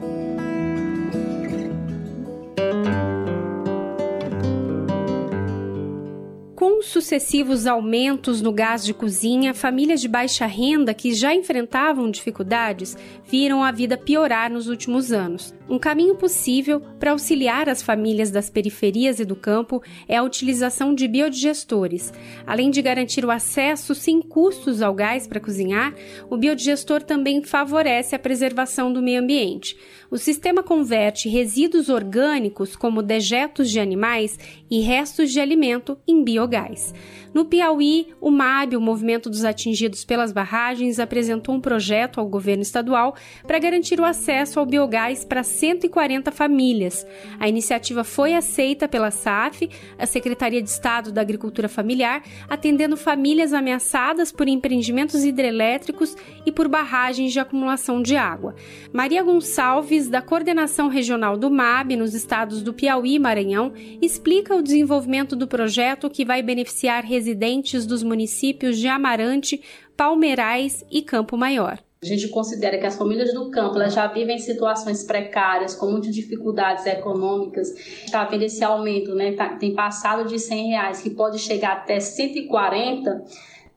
Sucessivos 7.17 7.67
aumentos 7.67 8.43
no 8.43 8.53
gás 8.53 8.85
de 8.85 8.93
cozinha, 8.93 9.55
famílias 9.55 10.03
de 10.03 10.09
baixa 10.09 10.45
renda 10.45 10.93
que 10.93 11.15
já 11.15 11.35
enfrentavam 11.35 12.11
dificuldades 12.11 12.97
viram 13.25 13.63
a 13.63 13.73
vida 13.73 13.97
piorar 13.97 14.51
nos 14.51 14.69
últimos 14.69 15.13
anos. 15.13 15.55
Um 15.69 15.79
caminho 15.79 16.15
possível 16.15 16.81
para 17.01 17.11
auxiliar 17.11 17.69
as 17.69 17.83
famílias 17.83 18.31
das 18.31 18.49
periferias 18.49 19.19
e 19.19 19.25
do 19.25 19.35
campo 19.35 19.83
é 20.07 20.17
a 20.17 20.23
utilização 20.23 20.95
de 20.95 21.09
biodigestores. 21.09 22.13
Além 22.47 22.71
de 22.71 22.81
garantir 22.81 23.25
o 23.25 23.31
acesso 23.31 23.95
sem 23.95 24.21
custos 24.21 24.81
ao 24.81 24.95
gás 24.95 25.27
para 25.27 25.41
cozinhar, 25.41 25.95
o 26.31 26.37
biodigestor 26.37 27.03
também 27.03 27.43
favorece 27.43 28.15
a 28.15 28.19
preservação 28.19 28.93
do 28.93 29.03
meio 29.03 29.21
ambiente. 29.21 29.77
O 30.09 30.19
sistema 30.19 30.63
converte 30.63 31.29
resíduos 31.29 31.89
orgânicos, 31.89 32.77
como 32.77 33.03
dejetos 33.03 33.69
de 33.69 33.81
animais 33.81 34.39
e 34.71 34.81
restos 34.81 35.33
de 35.33 35.41
alimento, 35.41 35.99
em 36.07 36.23
biogás. 36.23 36.95
No 37.37 37.45
Piauí, 37.45 38.15
o 38.19 38.31
MAB, 38.31 38.77
o 38.77 38.81
Movimento 38.81 39.29
dos 39.29 39.45
Atingidos 39.45 40.07
pelas 40.07 40.33
Barragens, 40.33 40.99
apresentou 40.99 41.55
um 41.55 41.61
projeto 41.61 42.19
ao 42.19 42.27
governo 42.27 42.63
estadual 42.63 43.15
para 43.47 43.59
garantir 43.59 44.01
o 44.01 44.07
acesso 44.07 44.59
ao 44.59 44.65
biogás 44.65 45.23
para 45.23 45.43
140 45.43 46.33
famílias. 46.33 47.07
A 47.39 47.47
iniciativa 47.47 48.05
foi 48.05 48.33
aceita 48.33 48.89
pela 48.89 49.11
SAF, 49.11 49.69
a 49.99 50.07
Secretaria 50.07 50.63
de 50.63 50.71
Estado 50.71 51.13
da 51.13 51.21
Agricultura 51.21 51.69
Familiar, 51.69 52.23
atendendo 52.49 52.97
famílias 52.97 53.53
ameaçadas 53.53 54.33
por 54.33 54.49
empreendimentos 54.49 55.23
hidrelétricos 55.23 56.17
e 56.47 56.51
por 56.51 56.69
barragens 56.69 57.35
de 57.35 57.39
acumulação 57.39 58.01
de 58.01 58.17
água. 58.17 58.55
Maria 58.95 59.23
Gonçalves, 59.23 60.09
da 60.09 60.23
Coordenação 60.23 60.89
Regional 60.89 61.37
do 61.37 61.51
MAB 61.51 61.97
nos 61.97 62.15
estados 62.15 62.63
do 62.63 62.73
Piauí 62.73 63.17
e 63.17 63.19
Maranhão, 63.19 63.75
explica 64.01 64.57
o 64.57 64.63
desenvolvimento 64.63 65.37
do 65.37 65.47
projeto 65.47 66.09
que 66.09 66.25
vai 66.25 66.43
beneficiar 66.43 67.05
residentes 67.05 67.26
residentes 67.27 67.85
dos 67.85 68.05
municípios 68.05 68.79
de 68.79 68.87
Amarante, 68.87 69.61
Palmeirais 69.97 70.85
e 70.89 71.03
Campo 71.03 71.37
Maior. 71.37 71.79
A 72.01 72.07
gente 72.07 72.29
considera 72.29 72.79
que 72.79 72.87
as 72.87 72.97
famílias 72.97 73.35
do 73.35 73.51
campo 73.51 73.77
elas 73.77 73.95
já 73.95 74.07
vivem 74.07 74.39
situações 74.39 75.03
precárias, 75.03 75.75
com 75.75 75.91
muitas 75.91 76.15
dificuldades 76.15 76.87
econômicas. 76.87 77.71
Está 78.05 78.25
vendo 78.27 78.43
esse 78.43 78.63
aumento, 78.63 79.13
né? 79.15 79.33
Tá, 79.33 79.57
tem 79.57 79.75
passado 79.75 80.29
de 80.29 80.39
100 80.39 80.69
reais, 80.69 81.01
que 81.01 81.11
pode 81.11 81.41
chegar 81.41 81.73
até 81.73 81.99
140 81.99 83.25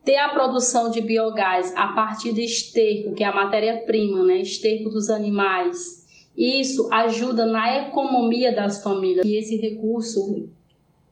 ter 0.05 0.17
a 0.17 0.29
produção 0.29 0.91
de 0.91 1.01
biogás 1.01 1.73
a 1.75 1.87
partir 1.89 2.33
de 2.33 2.43
esterco, 2.43 3.13
que 3.13 3.23
é 3.23 3.27
a 3.27 3.33
matéria-prima, 3.33 4.23
né? 4.23 4.41
Esterco 4.41 4.89
dos 4.89 5.09
animais. 5.09 6.05
Isso 6.37 6.87
ajuda 6.91 7.45
na 7.45 7.87
economia 7.87 8.53
das 8.53 8.83
famílias. 8.83 9.25
E 9.25 9.35
esse 9.35 9.55
recurso 9.57 10.49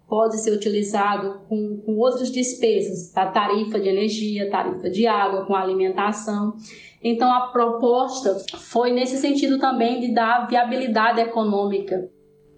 pode 0.07 0.39
ser 0.39 0.51
utilizado 0.51 1.41
com, 1.49 1.77
com 1.77 1.97
outras 1.97 2.31
despesas, 2.31 3.15
a 3.15 3.25
tarifa 3.25 3.79
de 3.79 3.89
energia, 3.89 4.49
tarifa 4.49 4.89
de 4.89 5.05
água, 5.05 5.45
com 5.45 5.53
alimentação. 5.53 6.55
Então, 7.03 7.31
a 7.31 7.47
proposta 7.47 8.37
foi 8.57 8.91
nesse 8.91 9.17
sentido 9.17 9.59
também 9.59 9.99
de 9.99 10.13
dar 10.13 10.47
viabilidade 10.47 11.19
econômica. 11.19 12.09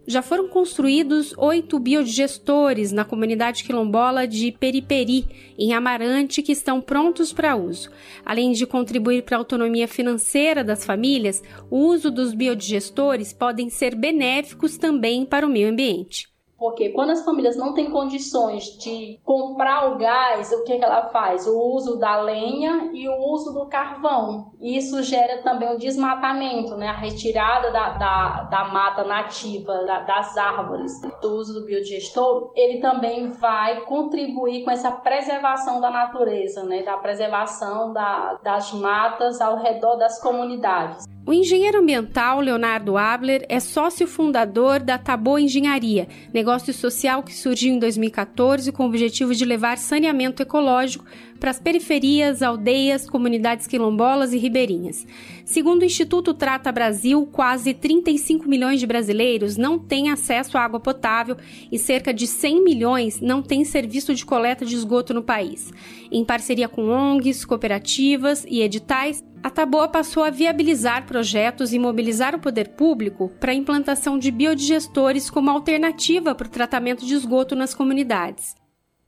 Já 0.08 0.24
foram 0.24 0.48
construídos 0.48 1.36
oito 1.38 1.78
biodigestores 1.78 2.92
na 2.92 3.06
comunidade 3.06 3.64
quilombola 3.64 4.28
de 4.28 4.52
Periperi, 4.52 5.54
em 5.56 5.72
Amarante, 5.72 6.42
que 6.42 6.52
estão 6.52 6.82
prontos 6.82 7.32
para 7.32 7.56
uso. 7.56 7.92
Além 8.26 8.52
de 8.52 8.66
contribuir 8.66 9.22
para 9.22 9.38
a 9.38 9.40
autonomia 9.40 9.88
financeira 9.88 10.64
das 10.64 10.84
famílias, 10.84 11.44
o 11.70 11.78
uso 11.78 12.10
dos 12.10 12.34
biodigestores 12.34 13.34
podem 13.34 13.70
ser 13.70 13.94
benéficos 13.94 14.80
também 14.80 15.26
para 15.26 15.46
o 15.46 15.50
meio 15.50 15.70
ambiente. 15.70 16.28
Porque 16.60 16.90
quando 16.90 17.12
as 17.12 17.24
famílias 17.24 17.56
não 17.56 17.74
têm 17.74 17.90
condições 17.90 18.66
de 18.78 19.18
comprar 19.24 19.92
o 19.92 19.98
gás, 19.98 20.52
o 20.52 20.64
que, 20.66 20.78
que 20.78 20.84
ela 20.84 21.08
faz? 21.10 21.48
O 21.48 21.58
uso 21.58 21.98
da 21.98 22.22
lenha 22.22 22.92
e 22.94 23.08
o 23.08 23.16
uso 23.32 23.54
do 23.54 23.66
carvão. 23.68 24.52
Isso 24.60 25.02
gera 25.02 25.42
também 25.42 25.74
o 25.74 25.78
desmatamento, 25.78 26.76
né? 26.76 26.90
a 26.90 26.98
retirada 26.98 27.72
da, 27.72 27.90
da, 27.92 28.44
da 28.44 28.66
mata 28.66 29.06
nativa, 29.06 29.86
da, 29.86 30.02
das 30.02 30.38
árvores. 30.38 30.92
O 31.24 31.28
uso 31.28 31.54
do 31.54 31.66
biodigestor, 31.66 32.52
ele 32.56 32.82
também 32.82 33.30
vai 33.30 33.82
contribuir 33.82 34.66
com 34.66 34.72
essa 34.72 34.92
preservação 34.92 35.80
da 35.80 35.90
natureza, 35.90 36.64
né? 36.64 36.84
da 36.84 36.98
preservação 36.98 37.94
da, 37.94 38.34
das 38.44 38.74
matas 38.74 39.40
ao 39.40 39.58
redor 39.58 39.96
das 39.96 40.22
comunidades. 40.22 41.08
O 41.30 41.34
engenheiro 41.34 41.78
ambiental 41.78 42.40
Leonardo 42.40 42.98
Abler 42.98 43.46
é 43.48 43.60
sócio 43.60 44.08
fundador 44.08 44.80
da 44.80 44.98
Taboa 44.98 45.40
Engenharia, 45.40 46.08
negócio 46.34 46.49
social 46.74 47.22
que 47.22 47.34
surgiu 47.36 47.74
em 47.74 47.80
2014 47.80 48.72
com 48.72 48.84
o 48.84 48.88
objetivo 48.88 49.36
de 49.36 49.46
levar 49.46 49.78
saneamento 49.78 50.42
ecológico 50.42 51.06
para 51.40 51.52
as 51.52 51.60
periferias, 51.60 52.42
aldeias, 52.42 53.10
comunidades 53.10 53.66
quilombolas 53.66 54.34
e 54.34 54.38
ribeirinhas. 54.38 55.06
Segundo 55.46 55.82
o 55.82 55.86
Instituto 55.86 56.34
Trata 56.34 56.72
Brasil, 56.72 57.26
quase 57.32 57.74
35 57.74 58.48
milhões 58.48 58.80
de 58.80 58.86
brasileiros 58.86 59.58
não 59.58 59.80
têm 59.80 60.10
acesso 60.10 60.58
à 60.58 60.62
água 60.62 60.80
potável 60.80 61.38
e 61.72 61.80
cerca 61.80 62.14
de 62.14 62.28
100 62.28 62.64
milhões 62.64 63.22
não 63.22 63.42
têm 63.42 63.64
serviço 63.64 64.14
de 64.14 64.26
coleta 64.26 64.66
de 64.66 64.76
esgoto 64.76 65.14
no 65.14 65.24
país. 65.24 65.72
Em 66.12 66.26
parceria 66.26 66.68
com 66.68 66.90
ONGs, 66.90 67.46
cooperativas 67.46 68.46
e 68.48 68.62
editais, 68.62 69.24
a 69.42 69.50
Taboa 69.50 69.88
passou 69.88 70.24
a 70.24 70.30
viabilizar 70.30 71.06
projetos 71.06 71.72
e 71.72 71.80
mobilizar 71.80 72.36
o 72.36 72.40
poder 72.40 72.70
público 72.70 73.32
para 73.40 73.52
a 73.52 73.56
implantação 73.56 74.20
de 74.20 74.32
biodigestores 74.32 75.30
como 75.30 75.50
alternativa 75.50 76.36
para 76.36 76.48
o 76.48 76.52
tratamento 76.52 77.06
de 77.06 77.14
esgoto 77.14 77.56
nas 77.56 77.74
comunidades. 77.74 78.54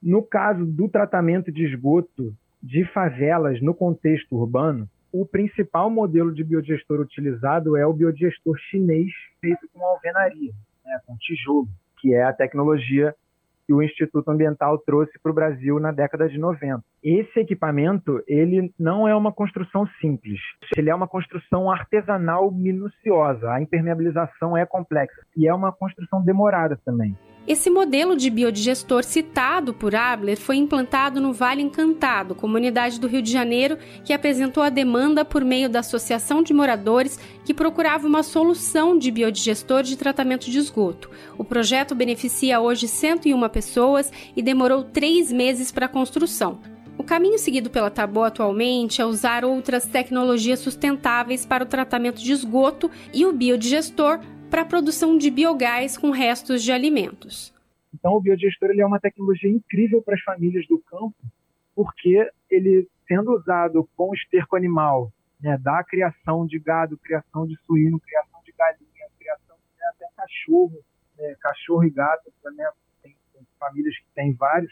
No 0.01 0.23
caso 0.23 0.65
do 0.65 0.89
tratamento 0.89 1.51
de 1.51 1.65
esgoto 1.65 2.33
de 2.61 2.85
favelas 2.85 3.61
no 3.61 3.73
contexto 3.73 4.35
urbano, 4.35 4.87
o 5.11 5.25
principal 5.25 5.89
modelo 5.89 6.33
de 6.33 6.43
biodigestor 6.43 6.99
utilizado 7.01 7.75
é 7.75 7.85
o 7.85 7.93
biodigestor 7.93 8.57
chinês 8.69 9.11
feito 9.39 9.67
com 9.73 9.85
alvenaria, 9.85 10.51
né, 10.85 10.99
com 11.05 11.15
tijolo, 11.17 11.67
que 11.99 12.13
é 12.13 12.23
a 12.23 12.33
tecnologia 12.33 13.13
que 13.67 13.73
o 13.73 13.81
Instituto 13.81 14.29
Ambiental 14.29 14.77
trouxe 14.79 15.17
para 15.19 15.31
o 15.31 15.35
Brasil 15.35 15.79
na 15.79 15.91
década 15.91 16.27
de 16.27 16.37
90. 16.37 16.83
Esse 17.03 17.39
equipamento, 17.39 18.21
ele 18.27 18.73
não 18.77 19.07
é 19.07 19.15
uma 19.15 19.31
construção 19.31 19.87
simples. 19.99 20.39
Ele 20.75 20.89
é 20.89 20.95
uma 20.95 21.07
construção 21.07 21.69
artesanal 21.69 22.51
minuciosa. 22.51 23.51
A 23.51 23.61
impermeabilização 23.61 24.57
é 24.57 24.65
complexa 24.65 25.21
e 25.37 25.47
é 25.47 25.53
uma 25.53 25.71
construção 25.71 26.23
demorada 26.23 26.77
também. 26.83 27.15
Esse 27.47 27.71
modelo 27.71 28.15
de 28.15 28.29
biodigestor 28.29 29.03
citado 29.03 29.73
por 29.73 29.95
Abler 29.95 30.37
foi 30.37 30.57
implantado 30.57 31.19
no 31.19 31.33
Vale 31.33 31.63
Encantado, 31.63 32.35
comunidade 32.35 32.99
do 32.99 33.07
Rio 33.07 33.21
de 33.21 33.31
Janeiro, 33.31 33.79
que 34.05 34.13
apresentou 34.13 34.61
a 34.61 34.69
demanda 34.69 35.25
por 35.25 35.43
meio 35.43 35.67
da 35.67 35.79
Associação 35.79 36.43
de 36.43 36.53
Moradores 36.53 37.19
que 37.43 37.53
procurava 37.53 38.07
uma 38.07 38.21
solução 38.21 38.95
de 38.95 39.09
biodigestor 39.09 39.81
de 39.81 39.97
tratamento 39.97 40.51
de 40.51 40.59
esgoto. 40.59 41.09
O 41.35 41.43
projeto 41.43 41.95
beneficia 41.95 42.61
hoje 42.61 42.87
101 42.87 43.49
pessoas 43.49 44.11
e 44.35 44.41
demorou 44.43 44.83
três 44.83 45.31
meses 45.31 45.71
para 45.71 45.87
a 45.87 45.89
construção. 45.89 46.59
O 46.95 47.03
caminho 47.03 47.39
seguido 47.39 47.71
pela 47.71 47.89
Tabo 47.89 48.23
atualmente 48.23 49.01
é 49.01 49.05
usar 49.05 49.43
outras 49.43 49.87
tecnologias 49.87 50.59
sustentáveis 50.59 51.43
para 51.43 51.63
o 51.63 51.67
tratamento 51.67 52.21
de 52.21 52.31
esgoto 52.31 52.91
e 53.11 53.25
o 53.25 53.33
biodigestor 53.33 54.19
para 54.51 54.63
a 54.63 54.65
produção 54.65 55.17
de 55.17 55.31
biogás 55.31 55.97
com 55.97 56.11
restos 56.11 56.61
de 56.61 56.73
alimentos. 56.73 57.53
Então, 57.93 58.11
o 58.11 58.21
biodigestor 58.21 58.71
é 58.77 58.85
uma 58.85 58.99
tecnologia 58.99 59.49
incrível 59.49 60.01
para 60.01 60.15
as 60.15 60.21
famílias 60.21 60.67
do 60.67 60.77
campo, 60.79 61.15
porque 61.73 62.29
ele, 62.49 62.85
sendo 63.07 63.31
usado 63.33 63.89
com 63.95 64.13
esterco 64.13 64.57
animal, 64.57 65.09
né, 65.39 65.57
da 65.57 65.81
criação 65.85 66.45
de 66.45 66.59
gado, 66.59 66.97
criação 66.97 67.47
de 67.47 67.55
suíno, 67.65 67.97
criação 68.01 68.41
de 68.45 68.51
galinha, 68.51 69.07
criação 69.17 69.55
de 69.55 69.83
até 69.85 70.05
cachorro, 70.17 70.77
né, 71.17 71.33
cachorro 71.39 71.85
e 71.85 71.89
gato, 71.89 72.29
né, 72.53 72.69
tem, 73.01 73.15
tem 73.33 73.47
famílias 73.57 73.97
que 73.97 74.05
têm 74.13 74.33
vários, 74.33 74.71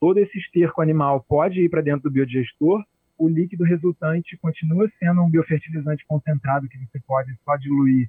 todo 0.00 0.18
esse 0.18 0.38
esterco 0.38 0.80
animal 0.80 1.22
pode 1.28 1.60
ir 1.60 1.68
para 1.68 1.82
dentro 1.82 2.04
do 2.04 2.10
biodigestor, 2.10 2.82
o 3.18 3.28
líquido 3.28 3.64
resultante 3.64 4.38
continua 4.38 4.88
sendo 4.98 5.22
um 5.22 5.28
biofertilizante 5.28 6.06
concentrado 6.06 6.68
que 6.68 6.78
você 6.78 6.98
pode 7.00 7.36
só 7.44 7.56
diluir 7.56 8.08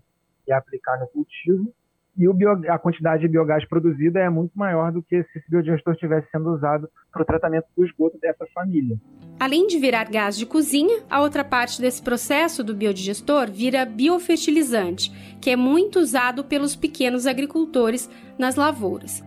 e 0.50 0.54
aplicar 0.54 1.00
no 1.00 1.08
cultivo. 1.08 1.74
E 2.18 2.28
o 2.28 2.34
bio, 2.34 2.52
a 2.70 2.78
quantidade 2.78 3.22
de 3.22 3.30
biogás 3.30 3.66
produzida 3.66 4.20
é 4.20 4.30
muito 4.30 4.52
maior 4.54 4.92
do 4.92 5.02
que 5.02 5.24
se 5.24 5.40
esse 5.40 5.50
biodigestor 5.50 5.94
estivesse 5.94 6.28
sendo 6.32 6.54
usado 6.54 6.90
para 7.14 7.22
o 7.22 7.26
tratamento 7.26 7.68
do 7.78 7.86
esgoto 7.86 8.18
dessa 8.20 8.46
família. 8.54 8.98
Além 9.40 9.68
de 9.68 9.80
virar 9.80 10.10
gás 10.10 10.38
de 10.38 10.46
cozinha, 10.46 11.04
a 11.10 11.22
outra 11.22 11.46
parte 11.46 11.80
desse 11.80 12.02
processo 12.02 12.62
do 12.62 12.76
biodigestor 12.76 13.50
vira 13.50 13.86
biofertilizante, 13.86 15.12
que 15.40 15.50
é 15.50 15.56
muito 15.56 16.00
usado 16.00 16.44
pelos 16.44 16.76
pequenos 16.76 17.26
agricultores 17.26 18.10
nas 18.38 18.56
lavouras. 18.56 19.24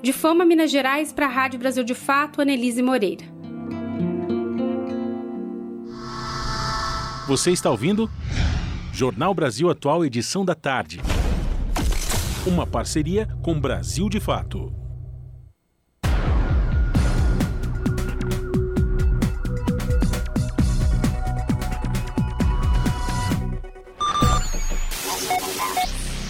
De 0.00 0.12
Fama, 0.12 0.44
Minas 0.44 0.70
Gerais, 0.70 1.12
para 1.12 1.26
a 1.26 1.30
Rádio 1.30 1.58
Brasil 1.58 1.82
de 1.82 1.94
Fato, 1.94 2.40
Anelise 2.40 2.82
Moreira. 2.82 3.24
Você 7.26 7.50
está 7.50 7.70
ouvindo? 7.70 8.08
Jornal 8.94 9.34
Brasil 9.34 9.68
Atual, 9.68 10.04
edição 10.04 10.44
da 10.44 10.54
tarde. 10.54 11.00
Uma 12.46 12.64
parceria 12.64 13.26
com 13.42 13.60
Brasil 13.60 14.08
de 14.08 14.20
Fato. 14.20 14.72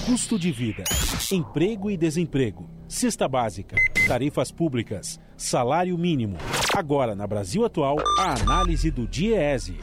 Custo 0.06 0.38
de 0.38 0.50
vida, 0.50 0.84
emprego 1.30 1.90
e 1.90 1.98
desemprego, 1.98 2.70
cesta 2.88 3.28
básica, 3.28 3.76
tarifas 4.08 4.50
públicas, 4.50 5.20
salário 5.36 5.98
mínimo. 5.98 6.38
Agora, 6.74 7.14
na 7.14 7.26
Brasil 7.26 7.62
Atual, 7.62 7.98
a 8.18 8.40
análise 8.40 8.90
do 8.90 9.06
DIEESE. 9.06 9.76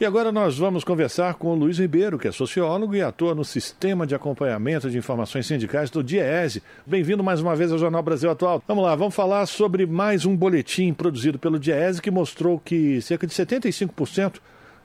E 0.00 0.06
agora 0.06 0.32
nós 0.32 0.56
vamos 0.56 0.82
conversar 0.82 1.34
com 1.34 1.48
o 1.48 1.54
Luiz 1.54 1.78
Ribeiro, 1.78 2.18
que 2.18 2.26
é 2.26 2.32
sociólogo 2.32 2.96
e 2.96 3.02
atua 3.02 3.34
no 3.34 3.44
Sistema 3.44 4.06
de 4.06 4.14
Acompanhamento 4.14 4.88
de 4.88 4.96
Informações 4.96 5.46
Sindicais 5.46 5.90
do 5.90 6.02
DIEESE. 6.02 6.62
Bem-vindo 6.86 7.22
mais 7.22 7.42
uma 7.42 7.54
vez 7.54 7.70
ao 7.70 7.76
Jornal 7.76 8.02
Brasil 8.02 8.30
Atual. 8.30 8.64
Vamos 8.66 8.82
lá, 8.82 8.94
vamos 8.94 9.14
falar 9.14 9.44
sobre 9.44 9.84
mais 9.84 10.24
um 10.24 10.34
boletim 10.34 10.94
produzido 10.94 11.38
pelo 11.38 11.58
DIEESE 11.58 12.00
que 12.00 12.10
mostrou 12.10 12.58
que 12.58 13.02
cerca 13.02 13.26
de 13.26 13.34
75% 13.34 14.36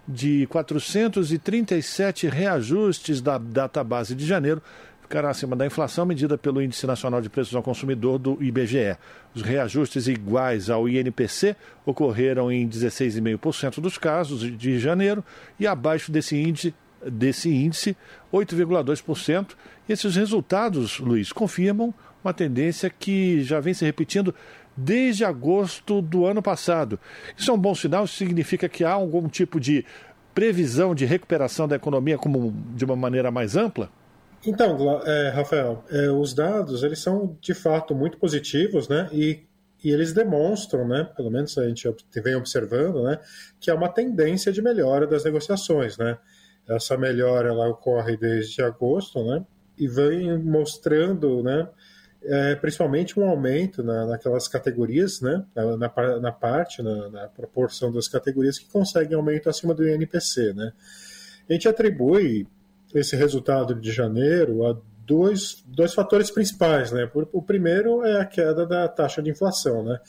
de 0.05 0.47
437 0.47 2.27
reajustes 2.27 3.21
da 3.21 3.37
database 3.37 4.15
de 4.15 4.25
janeiro 4.25 4.61
ficará 5.05 5.29
acima 5.29 5.55
da 5.55 5.67
inflação 5.67 6.03
medida 6.03 6.35
pelo 6.35 6.59
Índice 6.59 6.87
Nacional 6.87 7.21
de 7.21 7.29
Preços 7.29 7.55
ao 7.55 7.61
Consumidor 7.61 8.17
do 8.17 8.41
IBGE. 8.41 8.97
Os 9.35 9.43
reajustes 9.43 10.07
iguais 10.07 10.67
ao 10.67 10.89
INPC 10.89 11.55
ocorreram 11.85 12.51
em 12.51 12.67
16,5% 12.67 13.79
dos 13.79 13.99
casos 13.99 14.41
de 14.57 14.79
janeiro 14.79 15.23
e 15.59 15.67
abaixo 15.67 16.11
desse 16.11 16.35
índice, 16.35 16.73
desse 17.05 17.49
índice 17.49 17.95
8,2%. 18.33 19.49
Esses 19.87 20.15
resultados, 20.15 20.99
Luiz, 20.99 21.31
confirmam 21.31 21.93
uma 22.23 22.33
tendência 22.33 22.89
que 22.89 23.43
já 23.43 23.59
vem 23.59 23.75
se 23.75 23.85
repetindo 23.85 24.33
desde 24.75 25.23
agosto 25.23 26.01
do 26.01 26.25
ano 26.25 26.41
passado. 26.41 26.99
Isso 27.37 27.51
é 27.51 27.53
um 27.53 27.59
bom 27.59 27.75
sinal? 27.75 28.07
Significa 28.07 28.67
que 28.67 28.83
há 28.83 28.91
algum 28.91 29.29
tipo 29.29 29.59
de 29.59 29.85
previsão 30.33 30.95
de 30.95 31.05
recuperação 31.05 31.67
da 31.67 31.75
economia 31.75 32.17
como 32.17 32.51
de 32.75 32.83
uma 32.83 32.95
maneira 32.95 33.29
mais 33.29 33.55
ampla? 33.55 33.91
Então, 34.45 35.01
é, 35.03 35.29
Rafael, 35.29 35.83
é, 35.89 36.09
os 36.11 36.33
dados 36.33 36.83
eles 36.83 36.99
são 36.99 37.35
de 37.41 37.53
fato 37.53 37.95
muito 37.95 38.17
positivos, 38.17 38.87
né? 38.87 39.09
E, 39.11 39.43
e 39.83 39.91
eles 39.91 40.13
demonstram, 40.13 40.87
né? 40.87 41.09
Pelo 41.15 41.31
menos 41.31 41.57
a 41.57 41.67
gente 41.67 41.91
vem 42.23 42.35
observando, 42.35 43.03
né? 43.03 43.19
Que 43.59 43.71
há 43.71 43.75
uma 43.75 43.89
tendência 43.89 44.51
de 44.51 44.61
melhora 44.61 45.07
das 45.07 45.23
negociações, 45.23 45.97
né? 45.97 46.17
Essa 46.67 46.95
melhora 46.95 47.49
ela 47.49 47.67
ocorre 47.67 48.17
desde 48.17 48.61
agosto, 48.61 49.23
né? 49.23 49.43
E 49.77 49.87
vem 49.87 50.37
mostrando, 50.37 51.41
né? 51.41 51.67
É, 52.23 52.55
principalmente 52.55 53.19
um 53.19 53.27
aumento 53.27 53.83
na, 53.83 54.05
naquelas 54.05 54.47
categorias, 54.47 55.21
né? 55.21 55.43
Na, 55.55 55.77
na, 55.77 56.19
na 56.19 56.31
parte, 56.31 56.83
na, 56.83 57.27
proporção 57.29 57.91
das 57.91 58.07
categorias 58.07 58.59
que 58.59 58.69
conseguem 58.69 59.15
aumento 59.15 59.49
acima 59.49 59.73
do 59.73 59.87
INPC, 59.87 60.53
né? 60.53 60.71
A 61.47 61.53
gente 61.53 61.67
atribui 61.67 62.47
esse 62.93 63.15
resultado 63.15 63.75
de 63.75 63.91
janeiro 63.91 64.65
a 64.65 64.77
dois, 65.05 65.63
dois 65.67 65.93
fatores 65.93 66.31
principais. 66.31 66.91
Né? 66.91 67.09
O 67.31 67.41
primeiro 67.41 68.03
é 68.05 68.19
a 68.19 68.25
queda 68.25 68.65
da 68.65 68.87
taxa 68.87 69.21
de 69.21 69.29
inflação. 69.29 69.83
Né? 69.83 69.99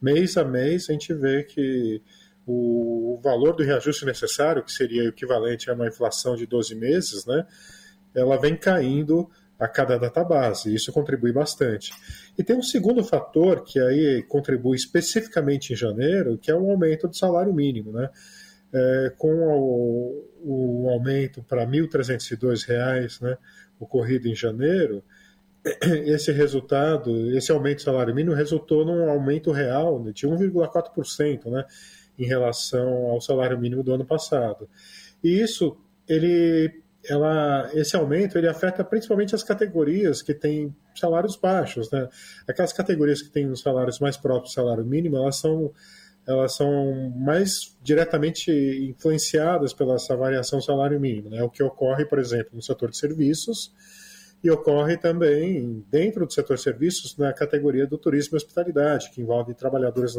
Mês 0.00 0.36
a 0.36 0.44
mês, 0.44 0.88
a 0.88 0.92
gente 0.92 1.12
vê 1.14 1.44
que 1.44 2.02
o 2.46 3.20
valor 3.22 3.54
do 3.54 3.62
reajuste 3.62 4.06
necessário, 4.06 4.64
que 4.64 4.72
seria 4.72 5.08
equivalente 5.08 5.70
a 5.70 5.74
uma 5.74 5.86
inflação 5.86 6.34
de 6.34 6.46
12 6.46 6.74
meses, 6.74 7.26
né? 7.26 7.46
ela 8.14 8.40
vem 8.40 8.56
caindo 8.56 9.28
a 9.58 9.66
cada 9.66 9.98
database. 9.98 10.72
Isso 10.74 10.92
contribui 10.92 11.32
bastante. 11.32 11.92
E 12.38 12.44
tem 12.44 12.56
um 12.56 12.62
segundo 12.62 13.02
fator 13.02 13.64
que 13.64 13.78
aí 13.80 14.22
contribui 14.22 14.76
especificamente 14.76 15.72
em 15.72 15.76
janeiro, 15.76 16.38
que 16.38 16.50
é 16.50 16.54
o 16.54 16.70
aumento 16.70 17.08
do 17.08 17.16
salário 17.16 17.52
mínimo. 17.52 17.92
Né? 17.92 18.08
É, 18.72 19.12
com 19.16 19.32
o, 19.32 20.28
o 20.44 20.90
aumento 20.90 21.42
para 21.42 21.64
R$ 21.64 21.70
1.302, 21.70 23.22
né, 23.22 23.38
ocorrido 23.80 24.28
em 24.28 24.34
janeiro, 24.34 25.02
esse 26.06 26.32
resultado, 26.32 27.30
esse 27.36 27.50
aumento 27.50 27.78
do 27.78 27.82
salário 27.82 28.14
mínimo 28.14 28.34
resultou 28.34 28.84
num 28.84 29.08
aumento 29.08 29.50
real 29.52 30.02
de 30.12 30.26
1,4%, 30.26 31.50
né, 31.50 31.64
em 32.18 32.26
relação 32.26 33.06
ao 33.06 33.20
salário 33.20 33.58
mínimo 33.58 33.82
do 33.82 33.94
ano 33.94 34.04
passado. 34.04 34.68
E 35.22 35.40
isso, 35.40 35.76
ele, 36.08 36.82
ela, 37.08 37.70
esse 37.74 37.96
aumento, 37.96 38.36
ele 38.36 38.48
afeta 38.48 38.84
principalmente 38.84 39.34
as 39.34 39.42
categorias 39.42 40.22
que 40.22 40.34
têm 40.34 40.74
salários 40.94 41.36
baixos, 41.36 41.90
né? 41.90 42.08
Aquelas 42.46 42.72
categorias 42.72 43.22
que 43.22 43.30
têm 43.30 43.48
os 43.48 43.60
salários 43.60 44.00
mais 44.00 44.16
próximos 44.16 44.50
do 44.50 44.54
salário 44.54 44.84
mínimo, 44.84 45.16
elas 45.16 45.36
são 45.36 45.72
elas 46.28 46.54
são 46.54 47.10
mais 47.16 47.74
diretamente 47.82 48.52
influenciadas 48.90 49.72
pela 49.72 49.94
essa 49.94 50.14
variação 50.14 50.60
salário 50.60 51.00
mínimo, 51.00 51.30
né? 51.30 51.42
O 51.42 51.48
que 51.48 51.62
ocorre, 51.62 52.04
por 52.04 52.18
exemplo, 52.18 52.50
no 52.52 52.62
setor 52.62 52.90
de 52.90 52.98
serviços 52.98 53.72
e 54.44 54.50
ocorre 54.50 54.98
também 54.98 55.82
dentro 55.90 56.26
do 56.26 56.32
setor 56.32 56.56
de 56.56 56.62
serviços 56.62 57.16
na 57.16 57.32
categoria 57.32 57.86
do 57.86 57.96
turismo 57.96 58.36
e 58.36 58.38
hospitalidade, 58.38 59.10
que 59.10 59.22
envolve 59.22 59.54
trabalhadores 59.54 60.16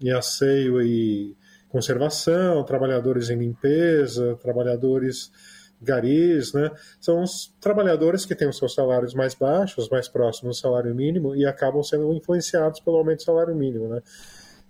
em 0.00 0.10
asseio 0.10 0.80
e 0.80 1.36
conservação, 1.68 2.64
trabalhadores 2.64 3.28
em 3.28 3.36
limpeza, 3.36 4.36
trabalhadores 4.36 5.30
garis, 5.78 6.54
né? 6.54 6.70
São 6.98 7.22
os 7.22 7.54
trabalhadores 7.60 8.24
que 8.24 8.34
têm 8.34 8.48
os 8.48 8.56
seus 8.56 8.72
salários 8.72 9.12
mais 9.12 9.34
baixos, 9.34 9.90
mais 9.90 10.08
próximos 10.08 10.56
do 10.56 10.60
salário 10.60 10.94
mínimo 10.94 11.36
e 11.36 11.44
acabam 11.44 11.82
sendo 11.82 12.10
influenciados 12.14 12.80
pelo 12.80 12.96
aumento 12.96 13.18
do 13.18 13.24
salário 13.24 13.54
mínimo, 13.54 13.88
né? 13.88 14.00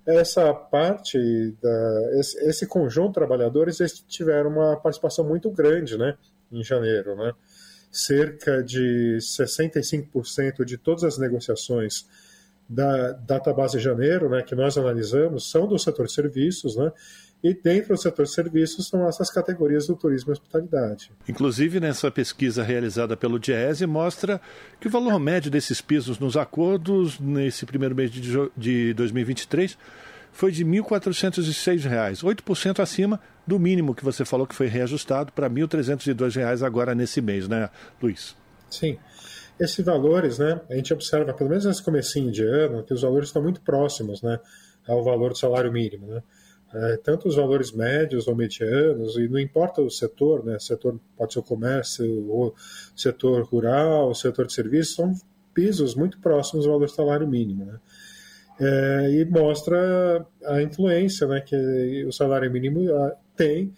Essa 0.07 0.53
parte, 0.53 1.19
da, 1.63 2.11
esse, 2.19 2.39
esse, 2.47 2.67
conjunto 2.67 3.09
de 3.09 3.15
trabalhadores, 3.15 3.81
eles 3.81 4.01
tiveram 4.07 4.51
uma 4.51 4.77
participação 4.77 5.25
muito 5.25 5.51
grande 5.51 5.97
né, 5.97 6.17
em 6.53 6.63
janeiro. 6.63 7.17
Né? 7.17 7.33
Cerca 7.91 8.63
de 8.63 9.17
65% 9.19 10.65
de 10.65 10.77
todas 10.77 11.05
as 11.05 11.19
negociações 11.19 12.07
da 12.69 13.13
database 13.13 13.79
janeiro, 13.79 14.29
né, 14.29 14.43
que 14.43 14.55
nós 14.55 14.77
analisamos, 14.79 15.51
são 15.51 15.67
do 15.67 15.79
setor 15.79 16.07
de 16.07 16.13
serviços, 16.13 16.77
né, 16.77 16.91
E 17.45 17.53
dentro 17.53 17.95
do 17.95 18.01
setor 18.01 18.25
de 18.25 18.33
serviços 18.33 18.89
são 18.89 19.07
essas 19.07 19.31
categorias 19.31 19.87
do 19.87 19.95
turismo 19.95 20.31
e 20.31 20.33
hospitalidade. 20.33 21.13
Inclusive, 21.29 21.79
nessa 21.79 22.11
pesquisa 22.11 22.63
realizada 22.63 23.19
pelo 23.19 23.39
DIESE, 23.39 23.87
mostra 23.87 24.41
que 24.81 24.89
o 24.89 24.91
valor 24.91 25.19
médio 25.21 25.51
desses 25.51 25.83
pisos 25.83 26.19
nos 26.19 26.39
acordos 26.39 27.21
nesse 27.21 27.67
primeiro 27.67 27.95
mês 27.95 28.11
de 28.11 28.95
2023 28.95 29.77
foi 30.33 30.53
de 30.53 30.65
R$ 30.65 30.71
1.406, 30.71 32.25
8% 32.25 32.81
acima 32.81 33.21
do 33.47 33.59
mínimo 33.59 33.95
que 33.95 34.03
você 34.03 34.25
falou 34.25 34.47
que 34.47 34.55
foi 34.55 34.67
reajustado 34.67 35.31
para 35.31 35.47
R$ 35.47 35.55
1.302 35.55 36.63
agora 36.67 36.95
nesse 36.95 37.21
mês, 37.21 37.47
né, 37.47 37.69
Luiz? 38.03 38.35
Sim. 38.71 38.97
Esses 39.61 39.85
valores, 39.85 40.39
né, 40.39 40.63
a 40.71 40.75
gente 40.77 40.95
observa, 40.95 41.35
pelo 41.35 41.51
menos 41.51 41.67
nesse 41.67 41.83
comecinho 41.83 42.33
de 42.33 42.43
ano, 42.43 42.83
que 42.83 42.95
os 42.95 43.03
valores 43.03 43.29
estão 43.29 43.43
muito 43.43 43.61
próximos, 43.61 44.23
né, 44.23 44.41
ao 44.89 45.05
valor 45.05 45.33
do 45.33 45.39
salário 45.39 45.71
mínimo, 45.71 46.07
né. 46.07 46.23
É, 46.75 46.97
tanto 46.97 47.29
os 47.29 47.37
valores 47.37 47.71
médios 47.71 48.27
ou 48.27 48.35
medianos, 48.35 49.17
e 49.17 49.29
não 49.29 49.39
importa 49.39 49.81
o 49.81 49.89
setor, 49.89 50.45
né, 50.45 50.59
setor 50.59 50.99
pode 51.17 51.33
ser 51.33 51.39
o 51.39 51.43
comércio, 51.43 52.05
o 52.29 52.53
setor 52.97 53.45
rural, 53.45 54.11
o 54.11 54.15
setor 54.15 54.47
de 54.49 54.55
serviços, 54.55 54.97
são 54.97 55.15
pisos 55.55 55.95
muito 55.95 56.19
próximos 56.19 56.67
ao 56.67 56.73
valor 56.73 56.87
do 56.87 56.93
salário 56.93 57.29
mínimo, 57.29 57.65
né. 57.65 57.79
É, 58.59 59.11
e 59.13 59.25
mostra 59.25 60.27
a 60.45 60.63
influência 60.63 61.27
né, 61.29 61.41
que 61.41 62.05
o 62.07 62.13
salário 62.13 62.51
mínimo 62.51 62.93
ah, 62.93 63.17
tem 63.37 63.73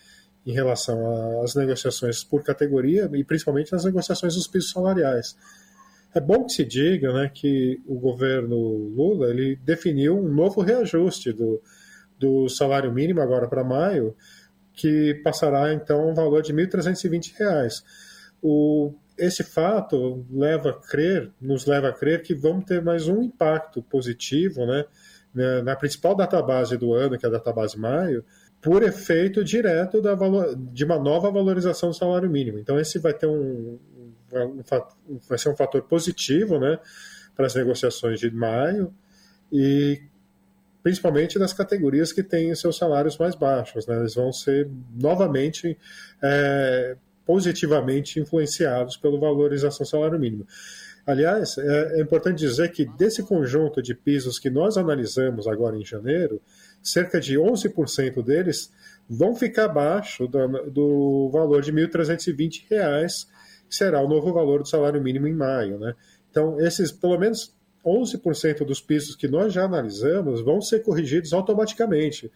em 0.47 0.53
relação 0.53 1.43
às 1.43 1.55
negociações 1.55 2.23
por 2.23 2.43
categoria 2.43 3.11
e 3.15 3.25
principalmente 3.25 3.75
as 3.75 3.85
negociações 3.85 4.35
dos 4.35 4.47
pisos 4.47 4.71
salariais. 4.71 5.37
É 6.15 6.21
bom 6.21 6.45
que 6.45 6.53
se 6.53 6.65
diga 6.65 7.13
né, 7.13 7.31
que 7.33 7.81
o 7.87 7.99
governo 7.99 8.57
Lula 8.57 9.29
ele 9.29 9.57
definiu 9.57 10.19
um 10.19 10.29
novo 10.29 10.61
reajuste 10.61 11.33
do, 11.33 11.61
do 12.19 12.49
salário 12.49 12.93
mínimo 12.93 13.21
agora 13.21 13.49
para 13.49 13.65
maio, 13.65 14.15
que 14.73 15.15
passará 15.25 15.73
então 15.73 16.11
um 16.11 16.15
valor 16.15 16.43
de 16.43 16.53
R$ 16.53 16.67
1.320. 16.67 17.83
O, 18.43 18.95
esse 19.19 19.43
fato 19.43 20.25
leva 20.31 20.71
a 20.71 20.75
crer, 20.75 21.31
nos 21.41 21.67
leva 21.67 21.89
a 21.89 21.93
crer 21.93 22.23
que 22.23 22.35
vamos 22.35 22.65
ter 22.65 22.83
mais 22.83 23.09
um 23.09 23.23
impacto 23.23 23.83
positivo 23.83 24.67
né, 24.67 24.85
na, 25.35 25.63
na 25.63 25.77
principal 25.77 26.15
database 26.15 26.77
do 26.77 26.93
ano, 26.93 27.19
que 27.19 27.25
é 27.25 27.29
a 27.29 27.33
database 27.33 27.79
maio, 27.79 28.25
por 28.61 28.83
efeito 28.83 29.45
direto 29.45 30.03
da 30.03 30.15
de 30.73 30.85
uma 30.85 30.99
nova 30.99 31.31
valorização 31.31 31.91
do 31.91 31.95
salário 31.95 32.29
mínimo. 32.29 32.59
Então, 32.59 32.79
esse 32.79 32.99
vai 32.99 33.15
ter 33.15 33.27
um, 33.27 33.79
um, 34.33 35.21
vai 35.29 35.39
ser 35.39 35.51
um 35.51 35.57
fator 35.57 35.83
positivo 35.83 36.59
né, 36.59 36.79
para 37.35 37.47
as 37.47 37.55
negociações 37.55 38.19
de 38.19 38.31
maio 38.31 38.93
e 39.53 40.03
principalmente 40.87 41.37
das 41.37 41.53
categorias 41.53 42.13
que 42.13 42.23
têm 42.23 42.55
seus 42.55 42.77
salários 42.77 43.19
mais 43.19 43.35
baixos. 43.35 43.89
Né, 43.89 43.99
eles 43.99 44.15
vão 44.15 44.33
ser 44.33 44.71
novamente 44.95 45.77
é, 46.23 46.97
positivamente 47.25 48.21
influenciados 48.21 48.97
pela 48.97 49.19
valorização 49.19 49.83
do 49.83 49.89
salário 49.89 50.17
mínimo. 50.17 50.47
Aliás, 51.05 51.59
é, 51.59 51.99
é, 51.99 52.01
importante 52.01 52.39
dizer 52.39 52.71
que 52.71 52.85
desse 52.85 53.25
conjunto 53.25 53.83
de 53.83 53.97
pisos 53.97 54.39
que 54.39 54.49
nós 54.49 54.77
analisamos 54.77 55.49
agora 55.49 55.77
em 55.77 55.85
janeiro, 55.85 56.41
cerca 56.81 57.19
de 57.19 57.35
11% 57.35 58.23
deles 58.23 58.71
vão 59.11 59.35
ficar 59.35 59.65
abaixo 59.65 60.29
do, 60.29 60.71
do 60.71 61.31
valor 61.33 61.63
de 61.63 61.73
R$ 61.73 61.89
1.320, 61.89 62.65
que 62.69 62.77
será 63.69 64.01
o 64.01 64.09
novo 64.09 64.33
valor 64.33 64.63
do 64.63 64.69
salário 64.69 65.03
mínimo 65.03 65.27
em 65.27 65.35
maio. 65.35 65.81
Né? 65.81 65.95
Então, 66.31 66.61
esses, 66.61 66.93
pelo 66.93 67.19
menos 67.19 67.56
11% 67.87 68.65
dos 68.65 68.81
pisos 68.81 69.15
que 69.15 69.29
nós 69.29 69.53
já 69.53 69.65
analisamos 69.65 70.41
vão 70.41 70.61
ser 70.61 70.83
corrigidos 70.83 71.33
automaticamente. 71.33 72.31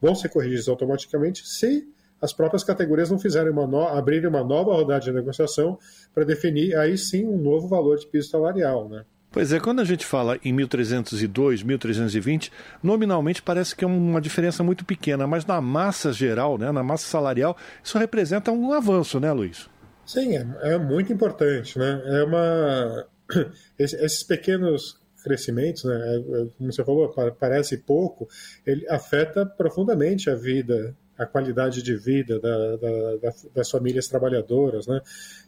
Vão 0.00 0.14
ser 0.14 0.28
corrigidos 0.28 0.68
automaticamente 0.68 1.46
se 1.46 1.88
as 2.20 2.32
próprias 2.32 2.62
categorias 2.62 3.10
não 3.10 3.18
fizerem 3.18 3.50
uma 3.50 3.66
no... 3.66 3.82
abrirem 3.88 4.28
uma 4.28 4.44
nova 4.44 4.72
rodada 4.72 5.00
de 5.00 5.12
negociação 5.12 5.76
para 6.14 6.24
definir 6.24 6.76
aí 6.76 6.96
sim 6.96 7.26
um 7.26 7.36
novo 7.36 7.66
valor 7.66 7.98
de 7.98 8.06
piso 8.06 8.30
salarial, 8.30 8.88
né? 8.88 9.04
Pois 9.32 9.50
é, 9.50 9.58
quando 9.58 9.80
a 9.80 9.84
gente 9.84 10.04
fala 10.04 10.38
em 10.44 10.52
1302, 10.52 11.62
1320, 11.62 12.52
nominalmente 12.82 13.42
parece 13.42 13.74
que 13.74 13.82
é 13.82 13.86
uma 13.86 14.20
diferença 14.20 14.62
muito 14.62 14.84
pequena, 14.84 15.26
mas 15.26 15.46
na 15.46 15.58
massa 15.58 16.12
geral, 16.12 16.58
né, 16.58 16.70
na 16.70 16.82
massa 16.82 17.06
salarial, 17.06 17.56
isso 17.82 17.96
representa 17.98 18.52
um 18.52 18.74
avanço, 18.74 19.18
né, 19.18 19.32
Luiz? 19.32 19.70
Sim, 20.04 20.36
é, 20.36 20.74
é 20.74 20.78
muito 20.78 21.10
importante, 21.10 21.78
né? 21.78 22.02
É 22.04 22.24
uma 22.24 23.06
esses 23.78 24.22
pequenos 24.22 25.00
crescimentos, 25.22 25.84
né, 25.84 25.94
é, 25.94 26.16
é, 26.16 26.46
como 26.58 26.72
você 26.72 26.84
falou, 26.84 27.14
parece 27.38 27.78
pouco, 27.78 28.28
ele 28.66 28.88
afeta 28.88 29.46
profundamente 29.46 30.28
a 30.28 30.34
vida 30.34 30.96
a 31.22 31.26
qualidade 31.26 31.82
de 31.82 31.96
vida 31.96 32.38
da, 32.40 32.76
da, 32.76 33.16
da, 33.16 33.34
das 33.54 33.70
famílias 33.70 34.08
trabalhadoras, 34.08 34.86
né? 34.86 35.00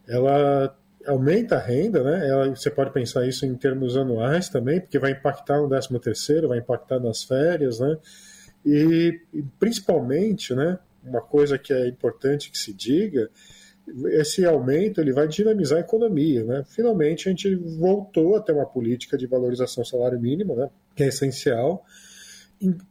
Ela 0.07 0.76
aumenta 1.07 1.57
a 1.57 1.61
renda, 1.61 2.03
né? 2.03 2.28
Ela, 2.28 2.51
você 2.51 2.70
pode 2.70 2.93
pensar 2.93 3.26
isso 3.26 3.45
em 3.45 3.55
termos 3.55 3.97
anuais 3.97 4.49
também, 4.49 4.80
porque 4.80 4.99
vai 4.99 5.12
impactar 5.12 5.59
no 5.59 5.68
13 5.68 5.99
terceiro, 6.01 6.49
vai 6.49 6.59
impactar 6.59 7.01
nas 7.01 7.24
férias, 7.24 7.80
né? 7.80 7.97
E, 8.64 9.20
e 9.32 9.43
principalmente, 9.59 10.55
né? 10.55 10.78
Uma 11.03 11.20
coisa 11.20 11.59
que 11.59 11.72
é 11.72 11.87
importante 11.87 12.51
que 12.51 12.57
se 12.57 12.72
diga, 12.72 13.28
esse 14.07 14.45
aumento 14.45 15.01
ele 15.01 15.12
vai 15.12 15.28
dinamizar 15.28 15.78
a 15.78 15.82
economia, 15.82 16.45
né? 16.45 16.64
Finalmente 16.66 17.28
a 17.28 17.30
gente 17.30 17.55
voltou 17.55 18.37
a 18.37 18.41
ter 18.41 18.53
uma 18.53 18.66
política 18.66 19.16
de 19.16 19.26
valorização 19.26 19.82
do 19.82 19.89
salário 19.89 20.20
mínimo, 20.20 20.57
né? 20.57 20.70
Que 20.95 21.05
é 21.05 21.09
essencial 21.09 21.85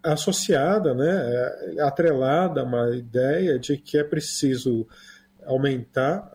associada, 0.03 0.93
né, 0.93 1.77
atrelada 1.79 2.61
a 2.61 2.63
uma 2.63 2.95
ideia 2.95 3.57
de 3.57 3.77
que 3.77 3.97
é 3.97 4.03
preciso 4.03 4.87
aumentar, 5.45 6.31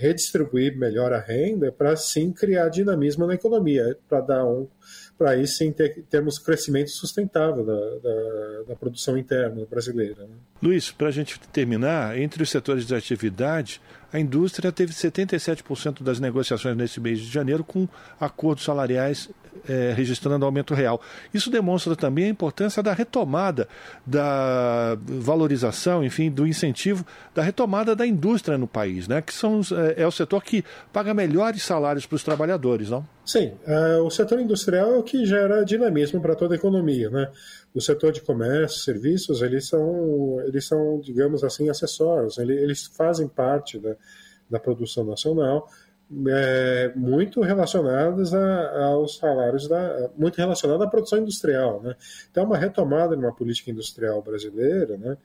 redistribuir 0.00 0.76
melhor 0.76 1.12
a 1.12 1.20
renda 1.20 1.70
para 1.70 1.94
sim 1.96 2.32
criar 2.32 2.68
dinamismo 2.68 3.26
na 3.26 3.34
economia, 3.34 3.96
para 4.08 4.20
dar 4.20 4.44
um, 4.44 4.68
para 5.16 5.30
aí 5.32 5.46
sim 5.46 5.72
ter, 5.72 6.02
termos 6.10 6.38
crescimento 6.38 6.90
sustentável 6.90 7.64
da, 7.64 7.74
da, 7.74 8.62
da 8.68 8.76
produção 8.76 9.16
interna 9.16 9.64
brasileira. 9.68 10.22
Né? 10.22 10.34
Luiz, 10.62 10.90
para 10.90 11.08
a 11.08 11.10
gente 11.10 11.38
terminar, 11.52 12.18
entre 12.18 12.42
os 12.42 12.50
setores 12.50 12.86
de 12.86 12.94
atividade, 12.94 13.80
a 14.12 14.18
indústria 14.18 14.70
teve 14.70 14.92
77% 14.92 16.02
das 16.02 16.20
negociações 16.20 16.76
nesse 16.76 17.00
mês 17.00 17.18
de 17.20 17.30
janeiro 17.30 17.64
com 17.64 17.88
acordos 18.20 18.64
salariais 18.64 19.30
é, 19.68 19.92
registrando 19.96 20.44
aumento 20.44 20.74
real. 20.74 21.00
Isso 21.32 21.50
demonstra 21.50 21.94
também 21.94 22.26
a 22.26 22.28
importância 22.28 22.82
da 22.82 22.92
retomada 22.92 23.68
da 24.06 24.96
valorização, 25.00 26.04
enfim, 26.04 26.30
do 26.30 26.46
incentivo 26.46 27.04
da 27.34 27.42
retomada 27.42 27.94
da 27.94 28.06
indústria 28.06 28.58
no 28.58 28.66
país, 28.66 29.06
né? 29.06 29.22
Que 29.22 29.32
são, 29.32 29.60
é, 29.96 30.02
é 30.02 30.06
o 30.06 30.10
setor 30.10 30.42
que 30.42 30.64
paga 30.92 31.14
melhores 31.14 31.62
salários 31.62 32.06
para 32.06 32.16
os 32.16 32.24
trabalhadores, 32.24 32.90
não? 32.90 33.06
Sim, 33.24 33.52
é, 33.66 33.96
o 33.98 34.10
setor 34.10 34.40
industrial 34.40 34.94
é 34.94 34.98
o 34.98 35.02
que 35.02 35.24
gera 35.24 35.64
dinamismo 35.64 36.20
para 36.20 36.34
toda 36.34 36.54
a 36.54 36.56
economia, 36.56 37.08
né? 37.10 37.28
O 37.74 37.80
setor 37.80 38.12
de 38.12 38.20
comércio, 38.20 38.80
serviços, 38.80 39.40
eles 39.40 39.66
são, 39.66 40.40
eles 40.44 40.66
são, 40.66 41.00
digamos 41.00 41.42
assim, 41.42 41.70
acessórios. 41.70 42.36
Eles 42.38 42.86
fazem 42.86 43.26
parte 43.26 43.78
da, 43.78 43.96
da 44.50 44.60
produção 44.60 45.04
nacional, 45.04 45.68
é, 46.28 46.92
muito 46.94 47.40
relacionadas 47.40 48.34
a, 48.34 48.84
aos 48.86 49.16
salários 49.16 49.66
da 49.66 50.10
muito 50.16 50.36
relacionada 50.36 50.84
à 50.84 50.86
produção 50.86 51.18
industrial, 51.18 51.80
né? 51.82 51.96
Então 52.30 52.44
uma 52.44 52.58
retomada 52.58 53.16
de 53.16 53.22
uma 53.22 53.34
política 53.34 53.70
industrial 53.70 54.20
brasileira, 54.20 54.98
né? 54.98 55.16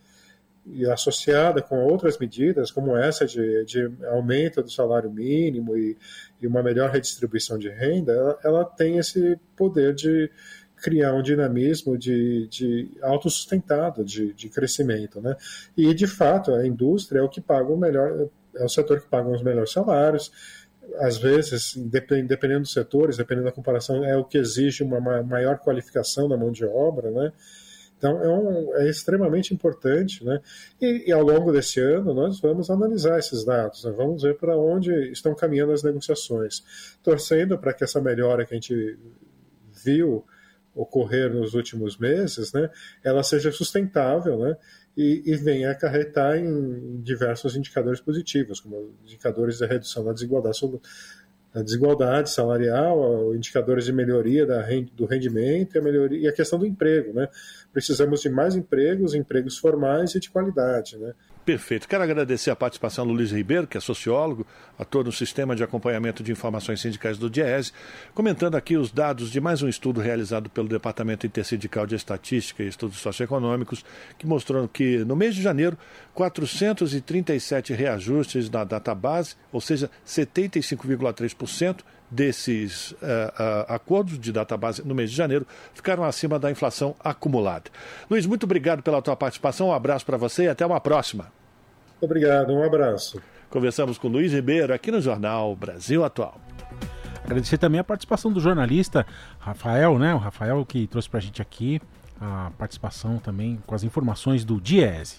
E 0.65 0.85
associada 0.85 1.61
com 1.61 1.85
outras 1.85 2.17
medidas, 2.17 2.71
como 2.71 2.95
essa 2.95 3.25
de, 3.25 3.65
de 3.65 3.91
aumento 4.07 4.61
do 4.61 4.69
salário 4.69 5.09
mínimo 5.09 5.77
e, 5.77 5.97
e 6.41 6.47
uma 6.47 6.61
melhor 6.61 6.89
redistribuição 6.89 7.57
de 7.57 7.69
renda, 7.69 8.13
ela, 8.13 8.39
ela, 8.43 8.65
tem 8.65 8.97
esse 8.97 9.39
poder 9.55 9.93
de 9.93 10.29
criar 10.81 11.13
um 11.13 11.21
dinamismo 11.21 11.97
de, 11.97 12.47
de 12.47 12.91
autossustentado, 13.01 14.03
de, 14.03 14.33
de 14.33 14.49
crescimento, 14.49 15.19
né? 15.21 15.35
E 15.75 15.93
de 15.93 16.07
fato 16.07 16.53
a 16.53 16.65
indústria 16.65 17.19
é 17.19 17.21
o 17.23 17.29
que 17.29 17.41
paga 17.41 17.71
o 17.71 17.77
melhor, 17.77 18.29
é 18.55 18.63
o 18.63 18.69
setor 18.69 19.01
que 19.01 19.07
paga 19.07 19.29
os 19.29 19.41
melhores 19.41 19.71
salários, 19.71 20.31
às 20.95 21.17
vezes, 21.17 21.75
dependendo 21.75 22.61
dos 22.61 22.71
setores, 22.71 23.17
dependendo 23.17 23.45
da 23.45 23.51
comparação, 23.51 24.03
é 24.05 24.15
o 24.15 24.23
que 24.23 24.37
exige 24.37 24.83
uma 24.83 24.99
maior 25.23 25.59
qualificação 25.59 26.29
da 26.29 26.37
mão 26.37 26.51
de 26.51 26.65
obra, 26.65 27.11
né? 27.11 27.33
Então, 27.97 28.21
é, 28.23 28.29
um, 28.29 28.75
é 28.75 28.89
extremamente 28.89 29.53
importante, 29.53 30.23
né? 30.23 30.39
E, 30.79 31.09
e, 31.09 31.11
ao 31.11 31.23
longo 31.23 31.51
desse 31.51 31.79
ano, 31.79 32.13
nós 32.13 32.39
vamos 32.39 32.69
analisar 32.69 33.17
esses 33.17 33.43
dados, 33.43 33.83
né? 33.83 33.91
vamos 33.91 34.21
ver 34.21 34.37
para 34.37 34.55
onde 34.55 34.91
estão 35.11 35.33
caminhando 35.33 35.71
as 35.71 35.81
negociações, 35.81 36.63
torcendo 37.01 37.57
para 37.57 37.73
que 37.73 37.83
essa 37.83 37.99
melhora 37.99 38.45
que 38.45 38.53
a 38.53 38.57
gente 38.57 38.97
viu 39.83 40.23
ocorrer 40.77 41.33
nos 41.33 41.53
últimos 41.53 41.97
meses, 41.97 42.53
né, 42.53 42.69
ela 43.03 43.23
seja 43.23 43.51
sustentável, 43.51 44.37
né, 44.39 44.55
e, 44.95 45.23
e 45.25 45.35
venha 45.35 45.71
acarretar 45.71 46.37
em 46.37 47.01
diversos 47.01 47.55
indicadores 47.55 47.99
positivos, 47.99 48.59
como 48.59 48.93
indicadores 49.03 49.59
da 49.59 49.67
redução 49.67 50.03
da 50.03 50.13
desigualdade 50.13 50.57
a 51.53 51.63
desigualdade 51.63 52.29
salarial, 52.29 53.33
indicadores 53.33 53.85
de 53.85 53.93
melhoria 53.93 54.45
do 54.93 55.05
rendimento 55.05 55.75
e 55.75 55.79
a, 55.79 55.81
melhoria, 55.81 56.19
e 56.19 56.27
a 56.27 56.31
questão 56.31 56.59
do 56.59 56.67
emprego. 56.67 57.13
Né? 57.13 57.27
Precisamos 57.73 58.21
de 58.21 58.29
mais 58.29 58.55
empregos, 58.55 59.15
empregos 59.15 59.57
formais 59.57 60.13
e 60.13 60.19
de 60.19 60.29
qualidade. 60.29 60.97
Né? 60.97 61.13
Perfeito. 61.47 61.87
Quero 61.87 62.03
agradecer 62.03 62.51
a 62.51 62.57
participação 62.57 63.07
do 63.07 63.13
Luiz 63.13 63.31
Ribeiro, 63.31 63.65
que 63.65 63.77
é 63.77 63.79
sociólogo, 63.79 64.45
ator 64.77 65.05
no 65.05 65.13
Sistema 65.13 65.55
de 65.55 65.63
Acompanhamento 65.63 66.21
de 66.21 66.29
Informações 66.29 66.81
Sindicais 66.81 67.17
do 67.17 67.29
DIESE, 67.29 67.71
comentando 68.13 68.55
aqui 68.55 68.75
os 68.75 68.91
dados 68.91 69.31
de 69.31 69.39
mais 69.39 69.61
um 69.61 69.69
estudo 69.69 70.01
realizado 70.01 70.49
pelo 70.49 70.67
Departamento 70.67 71.25
Intersindical 71.25 71.87
de 71.87 71.95
Estatística 71.95 72.61
e 72.61 72.67
Estudos 72.67 72.97
Socioeconômicos, 72.97 73.85
que 74.17 74.27
mostrou 74.27 74.67
que 74.67 74.97
no 75.05 75.15
mês 75.15 75.35
de 75.35 75.41
janeiro, 75.41 75.77
437 76.13 77.71
reajustes 77.71 78.49
na 78.49 78.65
database, 78.65 79.35
ou 79.49 79.61
seja, 79.61 79.89
75,3%, 80.05 81.77
desses 82.09 82.91
uh, 82.91 82.95
uh, 82.95 83.73
acordos 83.73 84.17
de 84.17 84.31
database 84.31 84.81
no 84.85 84.95
mês 84.95 85.11
de 85.11 85.15
janeiro 85.17 85.45
ficaram 85.73 86.05
acima 86.05 86.39
da 86.39 86.49
inflação 86.49 86.95
acumulada. 87.01 87.69
Luiz, 88.09 88.25
muito 88.25 88.45
obrigado 88.45 88.81
pela 88.81 89.01
tua 89.01 89.15
participação, 89.15 89.67
um 89.67 89.73
abraço 89.73 90.05
para 90.05 90.15
você 90.15 90.43
e 90.43 90.47
até 90.47 90.65
uma 90.65 90.79
próxima. 90.79 91.36
Obrigado, 92.01 92.53
um 92.53 92.63
abraço. 92.63 93.21
Conversamos 93.49 93.97
com 93.97 94.07
Luiz 94.07 94.33
Ribeiro 94.33 94.73
aqui 94.73 94.91
no 94.91 95.01
Jornal 95.01 95.55
Brasil 95.55 96.03
Atual. 96.03 96.39
Agradecer 97.23 97.57
também 97.57 97.79
a 97.79 97.83
participação 97.83 98.31
do 98.31 98.39
jornalista 98.39 99.05
Rafael, 99.39 99.97
né? 99.99 100.13
O 100.13 100.17
Rafael 100.17 100.65
que 100.65 100.87
trouxe 100.87 101.09
para 101.09 101.19
a 101.19 101.21
gente 101.21 101.41
aqui 101.41 101.81
a 102.19 102.51
participação 102.57 103.17
também 103.17 103.59
com 103.65 103.75
as 103.75 103.83
informações 103.83 104.45
do 104.45 104.59
Diese. 104.59 105.17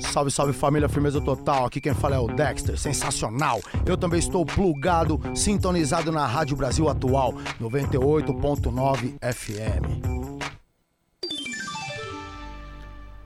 Salve, 0.00 0.30
salve 0.30 0.52
família, 0.52 0.88
firmeza 0.88 1.20
total. 1.20 1.66
Aqui 1.66 1.80
quem 1.80 1.94
fala 1.94 2.16
é 2.16 2.18
o 2.18 2.28
Dexter, 2.28 2.78
sensacional. 2.78 3.60
Eu 3.84 3.96
também 3.96 4.18
estou 4.18 4.44
plugado, 4.44 5.20
sintonizado 5.34 6.12
na 6.12 6.26
Rádio 6.26 6.56
Brasil 6.56 6.88
Atual, 6.88 7.34
98.9 7.60 9.14
FM. 9.20 10.35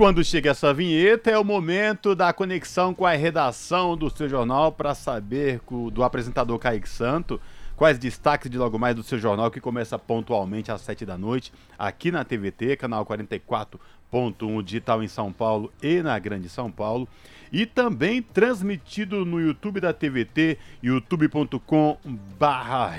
quando 0.00 0.24
chega 0.24 0.52
essa 0.52 0.72
vinheta, 0.72 1.30
é 1.30 1.38
o 1.38 1.44
momento 1.44 2.14
da 2.14 2.32
conexão 2.32 2.94
com 2.94 3.04
a 3.04 3.10
redação 3.10 3.94
do 3.94 4.08
seu 4.08 4.30
jornal 4.30 4.72
para 4.72 4.94
saber 4.94 5.60
do 5.92 6.02
apresentador 6.02 6.58
Kaique 6.58 6.88
Santo 6.88 7.38
quais 7.76 7.98
destaques 7.98 8.50
de 8.50 8.56
logo 8.56 8.78
mais 8.78 8.96
do 8.96 9.02
seu 9.02 9.18
jornal 9.18 9.50
que 9.50 9.60
começa 9.60 9.98
pontualmente 9.98 10.72
às 10.72 10.80
7 10.80 11.04
da 11.04 11.18
noite 11.18 11.52
aqui 11.78 12.10
na 12.10 12.24
TVT, 12.24 12.76
canal 12.76 13.04
44.1 13.04 14.62
digital 14.62 15.02
em 15.02 15.08
São 15.08 15.30
Paulo 15.30 15.70
e 15.82 16.02
na 16.02 16.18
Grande 16.18 16.48
São 16.48 16.70
Paulo. 16.70 17.06
E 17.52 17.66
também 17.66 18.22
transmitido 18.22 19.26
no 19.26 19.38
YouTube 19.38 19.80
da 19.80 19.92
TVT, 19.92 20.56
youtube.com 20.82 21.98
barra 22.38 22.90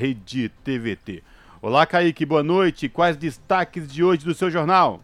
Olá, 1.64 1.88
Kaique, 1.88 2.28
boa 2.28 2.44
noite. 2.44 2.88
Quais 2.88 3.18
destaques 3.18 3.92
de 3.92 4.04
hoje 4.04 4.24
do 4.24 4.36
seu 4.36 4.52
jornal? 4.52 5.02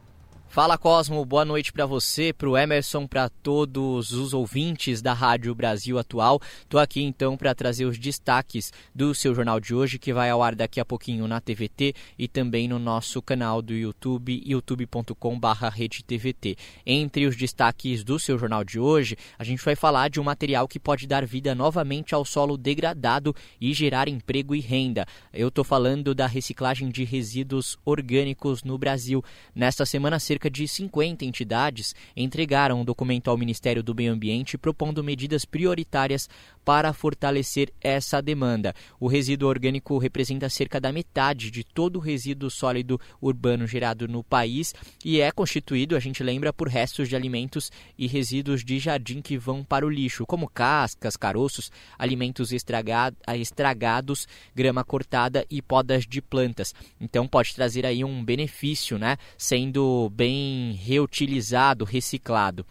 Fala 0.49 0.77
Cosmo, 0.77 1.23
boa 1.23 1.45
noite 1.45 1.71
para 1.71 1.85
você, 1.85 2.33
para 2.33 2.49
o 2.49 2.57
Emerson, 2.57 3.05
para 3.05 3.29
todos 3.29 4.11
os 4.11 4.33
ouvintes 4.33 5.03
da 5.03 5.13
Rádio 5.13 5.53
Brasil 5.53 5.99
Atual. 5.99 6.41
Tô 6.67 6.79
aqui 6.79 7.03
então 7.03 7.37
para 7.37 7.53
trazer 7.53 7.85
os 7.85 7.99
destaques 7.99 8.73
do 8.95 9.13
seu 9.13 9.35
jornal 9.35 9.59
de 9.59 9.75
hoje, 9.75 9.99
que 9.99 10.11
vai 10.11 10.31
ao 10.31 10.41
ar 10.41 10.55
daqui 10.55 10.79
a 10.79 10.85
pouquinho 10.85 11.27
na 11.27 11.39
TVT 11.39 11.93
e 12.17 12.27
também 12.27 12.67
no 12.67 12.79
nosso 12.79 13.21
canal 13.21 13.61
do 13.61 13.71
YouTube, 13.71 14.41
youtube.com/redetvt. 14.43 16.57
Entre 16.83 17.27
os 17.27 17.35
destaques 17.35 18.03
do 18.03 18.17
seu 18.17 18.39
jornal 18.39 18.63
de 18.63 18.79
hoje, 18.79 19.15
a 19.37 19.43
gente 19.43 19.63
vai 19.63 19.75
falar 19.75 20.09
de 20.09 20.19
um 20.19 20.23
material 20.23 20.67
que 20.67 20.79
pode 20.79 21.05
dar 21.05 21.23
vida 21.23 21.53
novamente 21.53 22.15
ao 22.15 22.25
solo 22.25 22.57
degradado 22.57 23.35
e 23.61 23.75
gerar 23.75 24.07
emprego 24.07 24.55
e 24.55 24.59
renda. 24.59 25.05
Eu 25.31 25.51
tô 25.51 25.63
falando 25.63 26.15
da 26.15 26.25
reciclagem 26.25 26.89
de 26.89 27.03
resíduos 27.03 27.77
orgânicos 27.85 28.63
no 28.63 28.75
Brasil. 28.77 29.23
Nesta 29.53 29.85
semana, 29.85 30.17
cerca 30.17 30.36
cerca 30.37 30.51
de 30.51 30.67
50 30.67 31.25
entidades 31.25 31.95
entregaram 32.15 32.81
um 32.81 32.85
documento 32.85 33.27
ao 33.27 33.37
Ministério 33.37 33.81
do 33.81 33.95
Meio 33.95 34.13
Ambiente 34.13 34.55
propondo 34.55 35.03
medidas 35.03 35.45
prioritárias 35.45 36.29
para 36.67 36.91
fortalecer 36.91 37.71
essa 37.79 38.21
demanda. 38.21 38.75
O 38.99 39.07
resíduo 39.07 39.47
orgânico 39.47 39.97
representa 39.97 40.49
cerca 40.49 40.81
da 40.81 40.91
metade 40.91 41.49
de 41.49 41.63
todo 41.63 41.95
o 41.95 42.01
resíduo 42.01 42.49
sólido 42.49 42.99
urbano 43.21 43.65
gerado 43.65 44.05
no 44.05 44.21
país 44.21 44.75
e 45.05 45.21
é 45.21 45.31
constituído, 45.31 45.95
a 45.95 45.99
gente 46.01 46.21
lembra, 46.21 46.51
por 46.51 46.67
restos 46.67 47.07
de 47.07 47.15
alimentos 47.15 47.71
e 47.97 48.05
resíduos 48.05 48.65
de 48.65 48.79
jardim 48.79 49.21
que 49.21 49.37
vão 49.37 49.63
para 49.63 49.85
o 49.85 49.89
lixo, 49.89 50.25
como 50.25 50.49
cascas, 50.49 51.15
caroços, 51.15 51.71
alimentos 51.97 52.51
estragados, 52.51 54.27
grama 54.53 54.83
cortada 54.83 55.45
e 55.49 55.61
podas 55.61 56.05
de 56.05 56.21
plantas. 56.21 56.75
Então 56.99 57.25
pode 57.25 57.55
trazer 57.55 57.85
aí 57.85 58.03
um 58.03 58.21
benefício, 58.25 58.97
né? 58.99 59.15
Sendo 59.37 60.11
bem 60.13 60.73
reutilizado, 60.73 61.85
reciclado. 61.85 62.65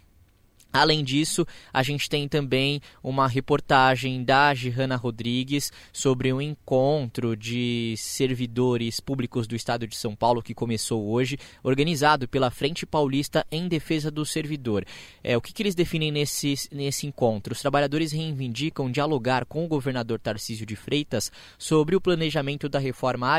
Além 0.76 1.02
disso, 1.02 1.46
a 1.72 1.82
gente 1.82 2.08
tem 2.08 2.28
também 2.28 2.80
uma 3.02 3.26
reportagem 3.26 4.22
da 4.22 4.54
Gihanna 4.54 4.96
Rodrigues 4.96 5.72
sobre 5.92 6.32
um 6.32 6.40
encontro 6.40 7.36
de 7.36 7.94
servidores 7.96 9.00
públicos 9.00 9.46
do 9.46 9.56
estado 9.56 9.86
de 9.86 9.96
São 9.96 10.14
Paulo 10.14 10.42
que 10.42 10.54
começou 10.54 11.08
hoje, 11.08 11.38
organizado 11.62 12.28
pela 12.28 12.50
Frente 12.50 12.84
Paulista 12.84 13.46
em 13.50 13.68
Defesa 13.68 14.10
do 14.10 14.26
Servidor. 14.26 14.84
É, 15.22 15.36
o 15.36 15.40
que, 15.40 15.52
que 15.52 15.62
eles 15.62 15.74
definem 15.74 16.12
nesse, 16.12 16.54
nesse 16.70 17.06
encontro? 17.06 17.52
Os 17.52 17.60
trabalhadores 17.60 18.12
reivindicam 18.12 18.90
dialogar 18.90 19.46
com 19.46 19.64
o 19.64 19.68
governador 19.68 20.20
Tarcísio 20.20 20.66
de 20.66 20.76
Freitas 20.76 21.32
sobre 21.58 21.96
o 21.96 22.00
planejamento 22.00 22.68
da 22.68 22.78
reforma 22.78 23.34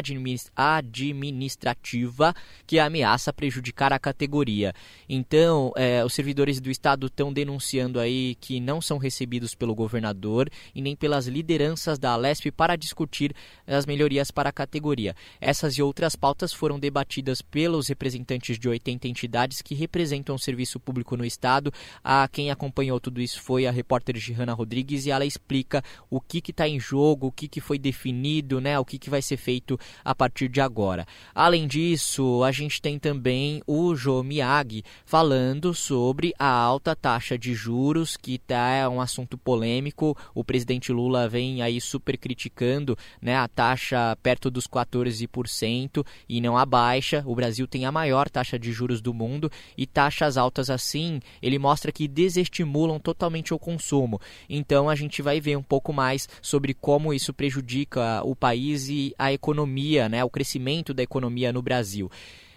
administrativa 0.56 2.34
que 2.66 2.80
ameaça 2.80 3.32
prejudicar 3.32 3.94
a 3.94 4.00
categoria. 4.00 4.74
Então, 5.08 5.72
é, 5.76 6.04
os 6.04 6.14
servidores 6.14 6.60
do 6.60 6.70
estado 6.70 7.08
estão 7.08 7.27
estão 7.28 7.34
denunciando 7.34 8.00
aí 8.00 8.36
que 8.36 8.60
não 8.60 8.82
são 8.82 8.98
recebidos 8.98 9.54
pelo 9.54 9.76
governador 9.76 10.50
e 10.74 10.82
nem 10.82 10.96
pelas 10.96 11.28
lideranças 11.28 12.00
da 12.00 12.12
Alesp 12.12 12.52
para 12.52 12.76
discutir 12.76 13.34
as 13.66 13.86
melhorias 13.86 14.32
para 14.32 14.50
a 14.50 14.54
categoria. 14.54 15.16
Essas 15.40 15.78
e 15.78 15.82
outras 15.82 16.16
pautas 16.16 16.54
foram 16.54 16.80
debatidas 16.80 17.42
pelos 17.42 17.88
representantes 17.88 18.58
de 18.58 18.70
80 18.70 19.08
entidades 19.08 19.62
que 19.62 19.76
representam 19.76 20.36
o 20.36 20.40
serviço 20.40 20.80
público 20.80 21.18
no 21.18 21.26
estado. 21.26 21.72
A 22.04 22.28
quem 22.28 22.50
acompanhou 22.52 23.00
tudo 23.00 23.22
isso 23.22 23.42
foi 23.42 23.68
a 23.68 23.72
repórter 23.72 24.18
Gihanna 24.18 24.54
Rodrigues 24.54 25.06
e 25.06 25.12
ela 25.12 25.26
explica 25.26 25.84
o 26.10 26.22
que 26.22 26.42
está 26.50 26.68
em 26.68 26.80
jogo, 26.80 27.28
o 27.28 27.32
que, 27.32 27.48
que 27.48 27.60
foi 27.60 27.78
definido, 27.78 28.62
né, 28.62 28.80
o 28.80 28.86
que, 28.86 28.98
que 28.98 29.10
vai 29.10 29.22
ser 29.22 29.38
feito 29.38 29.80
a 30.04 30.16
partir 30.16 30.48
de 30.48 30.62
agora. 30.62 31.06
Além 31.34 31.68
disso, 31.68 32.44
a 32.44 32.52
gente 32.52 32.82
tem 32.82 32.98
também 32.98 33.62
o 33.68 33.96
Jô 33.96 34.24
falando 35.06 35.74
sobre 35.74 36.34
a 36.40 36.50
alta 36.50 36.96
taxa 36.96 37.07
taxa 37.08 37.38
de 37.38 37.54
juros, 37.54 38.18
que 38.18 38.38
tá 38.38 38.70
é 38.72 38.86
um 38.86 39.00
assunto 39.00 39.38
polêmico. 39.38 40.18
O 40.36 40.44
presidente 40.44 40.92
Lula 40.92 41.30
vem 41.30 41.62
aí 41.62 41.80
super 41.80 42.18
criticando 42.18 42.98
né, 43.22 43.38
a 43.38 43.48
taxa 43.48 44.18
perto 44.22 44.52
dos 44.52 44.68
14% 44.68 46.06
e 46.28 46.42
não 46.42 46.58
a 46.58 46.66
baixa. 46.66 47.24
O 47.26 47.34
Brasil 47.34 47.66
tem 47.66 47.86
a 47.86 47.94
maior 47.94 48.30
taxa 48.30 48.60
de 48.60 48.74
juros 48.74 49.00
do 49.00 49.14
mundo 49.14 49.50
e 49.78 49.88
taxas 49.88 50.36
altas 50.36 50.70
assim, 50.70 51.22
ele 51.42 51.58
mostra 51.58 51.94
que 51.94 52.10
desestimulam 52.10 53.00
totalmente 53.00 53.54
o 53.54 53.60
consumo. 53.60 54.20
Então 54.50 54.90
a 54.90 54.96
gente 54.96 55.22
vai 55.22 55.40
ver 55.40 55.56
um 55.56 55.64
pouco 55.64 55.94
mais 55.94 56.28
sobre 56.42 56.74
como 56.74 57.14
isso 57.14 57.34
prejudica 57.34 58.22
o 58.26 58.36
país 58.36 58.90
e 58.90 59.16
a 59.18 59.32
economia, 59.32 60.10
né, 60.10 60.26
o 60.26 60.30
crescimento 60.30 60.94
da 60.94 61.04
economia 61.04 61.54
no 61.54 61.62
Brasil. 61.62 62.12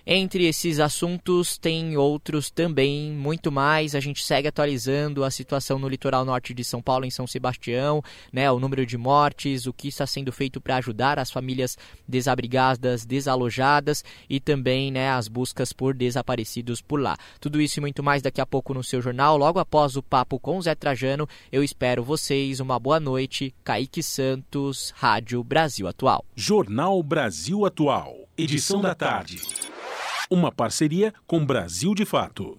Entre 0.06 0.46
esses 0.46 0.80
assuntos 0.80 1.58
tem 1.58 1.96
outros 1.96 2.50
também, 2.50 3.12
muito 3.12 3.52
mais. 3.52 3.94
A 3.94 4.00
gente 4.00 4.24
segue 4.24 4.48
atualizando 4.48 5.24
a 5.24 5.30
situação 5.30 5.78
no 5.78 5.88
litoral 5.88 6.24
norte 6.24 6.54
de 6.54 6.64
São 6.64 6.80
Paulo, 6.80 7.04
em 7.04 7.10
São 7.10 7.26
Sebastião, 7.26 8.02
né, 8.32 8.50
o 8.50 8.58
número 8.58 8.86
de 8.86 8.96
mortes, 8.96 9.66
o 9.66 9.72
que 9.72 9.88
está 9.88 10.06
sendo 10.06 10.32
feito 10.32 10.60
para 10.60 10.76
ajudar 10.76 11.18
as 11.18 11.30
famílias 11.30 11.76
desabrigadas, 12.08 13.04
desalojadas 13.04 14.04
e 14.28 14.40
também 14.40 14.90
né, 14.90 15.10
as 15.10 15.28
buscas 15.28 15.72
por 15.72 15.94
desaparecidos 15.94 16.80
por 16.80 17.00
lá. 17.00 17.16
Tudo 17.40 17.60
isso 17.60 17.78
e 17.78 17.80
muito 17.80 18.02
mais 18.02 18.22
daqui 18.22 18.40
a 18.40 18.46
pouco 18.46 18.74
no 18.74 18.82
seu 18.82 19.02
jornal. 19.02 19.36
Logo 19.36 19.58
após 19.58 19.96
o 19.96 20.02
papo 20.02 20.38
com 20.38 20.60
Zé 20.60 20.74
Trajano, 20.74 21.28
eu 21.52 21.62
espero 21.62 22.02
vocês. 22.02 22.60
Uma 22.60 22.78
boa 22.78 23.00
noite. 23.00 23.54
Kaique 23.62 24.02
Santos, 24.02 24.92
Rádio 24.96 25.42
Brasil 25.44 25.86
Atual. 25.86 26.24
Jornal 26.34 27.02
Brasil 27.02 27.64
Atual, 27.64 28.28
edição 28.36 28.80
da 28.80 28.94
tarde 28.94 29.40
uma 30.30 30.52
parceria 30.52 31.12
com 31.26 31.44
Brasil 31.44 31.92
de 31.92 32.04
Fato. 32.04 32.56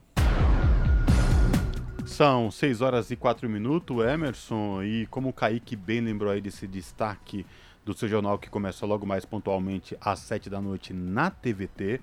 São 2.05 2.51
6 2.51 2.81
horas 2.81 3.09
e 3.09 3.15
4 3.15 3.49
minutos, 3.49 4.05
Emerson, 4.05 4.83
e 4.83 5.07
como 5.07 5.29
o 5.29 5.33
Kaique 5.33 5.77
bem 5.77 6.01
lembrou 6.01 6.29
aí 6.33 6.41
desse 6.41 6.67
destaque 6.67 7.45
do 7.85 7.93
seu 7.93 8.09
jornal 8.09 8.37
que 8.37 8.49
começa 8.49 8.85
logo 8.85 9.05
mais 9.05 9.23
pontualmente 9.23 9.95
às 10.01 10.19
7 10.19 10.49
da 10.49 10.59
noite 10.59 10.93
na 10.93 11.31
TVT, 11.31 12.01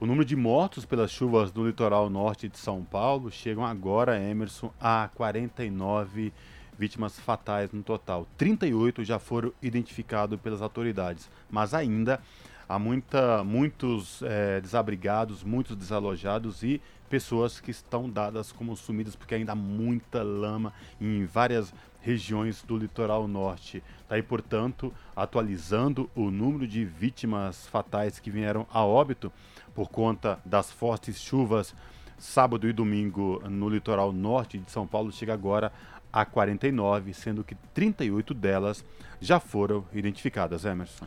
o 0.00 0.06
número 0.06 0.24
de 0.24 0.34
mortos 0.34 0.86
pelas 0.86 1.10
chuvas 1.10 1.52
do 1.52 1.66
litoral 1.66 2.08
norte 2.08 2.48
de 2.48 2.56
São 2.56 2.82
Paulo 2.82 3.30
chegam 3.30 3.66
agora, 3.66 4.18
Emerson, 4.18 4.72
a 4.80 5.10
49 5.14 6.32
vítimas 6.78 7.20
fatais 7.20 7.70
no 7.72 7.82
total. 7.82 8.26
38 8.38 9.04
já 9.04 9.18
foram 9.18 9.52
identificados 9.60 10.40
pelas 10.40 10.62
autoridades, 10.62 11.30
mas 11.50 11.74
ainda 11.74 12.20
há 12.68 12.78
muita, 12.78 13.44
muitos 13.44 14.22
é, 14.22 14.60
desabrigados, 14.60 15.42
muitos 15.42 15.76
desalojados 15.76 16.62
e 16.62 16.80
pessoas 17.08 17.60
que 17.60 17.70
estão 17.70 18.08
dadas 18.08 18.52
como 18.52 18.76
sumidas 18.76 19.14
porque 19.14 19.34
ainda 19.34 19.52
há 19.52 19.56
muita 19.56 20.22
lama 20.22 20.72
em 21.00 21.26
várias 21.26 21.74
regiões 22.00 22.62
do 22.62 22.76
litoral 22.76 23.28
norte. 23.28 23.82
Daí, 24.08 24.22
portanto, 24.22 24.92
atualizando 25.14 26.10
o 26.14 26.30
número 26.30 26.66
de 26.66 26.84
vítimas 26.84 27.66
fatais 27.66 28.18
que 28.18 28.30
vieram 28.30 28.66
a 28.72 28.84
óbito 28.84 29.32
por 29.74 29.88
conta 29.88 30.38
das 30.44 30.72
fortes 30.72 31.20
chuvas 31.20 31.74
sábado 32.22 32.68
e 32.68 32.72
domingo 32.72 33.42
no 33.48 33.68
litoral 33.68 34.12
norte 34.12 34.56
de 34.56 34.70
São 34.70 34.86
Paulo 34.86 35.10
chega 35.10 35.34
agora 35.34 35.72
a 36.12 36.24
49, 36.24 37.12
sendo 37.14 37.42
que 37.42 37.56
38 37.74 38.32
delas 38.32 38.84
já 39.20 39.40
foram 39.40 39.84
identificadas, 39.92 40.64
Emerson. 40.64 41.06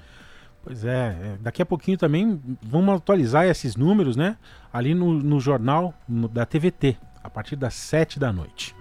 Pois 0.66 0.84
é, 0.84 0.90
é, 0.90 1.38
daqui 1.40 1.62
a 1.62 1.66
pouquinho 1.66 1.96
também 1.96 2.42
vamos 2.60 2.96
atualizar 2.96 3.46
esses 3.46 3.76
números, 3.76 4.16
né? 4.16 4.36
Ali 4.74 4.96
no, 4.96 5.14
no 5.14 5.40
jornal 5.40 5.94
no, 6.10 6.28
da 6.28 6.44
TVT, 6.44 6.98
a 7.24 7.30
partir 7.30 7.56
das 7.56 7.76
7 7.76 8.20
da 8.20 8.34
noite. 8.34 8.76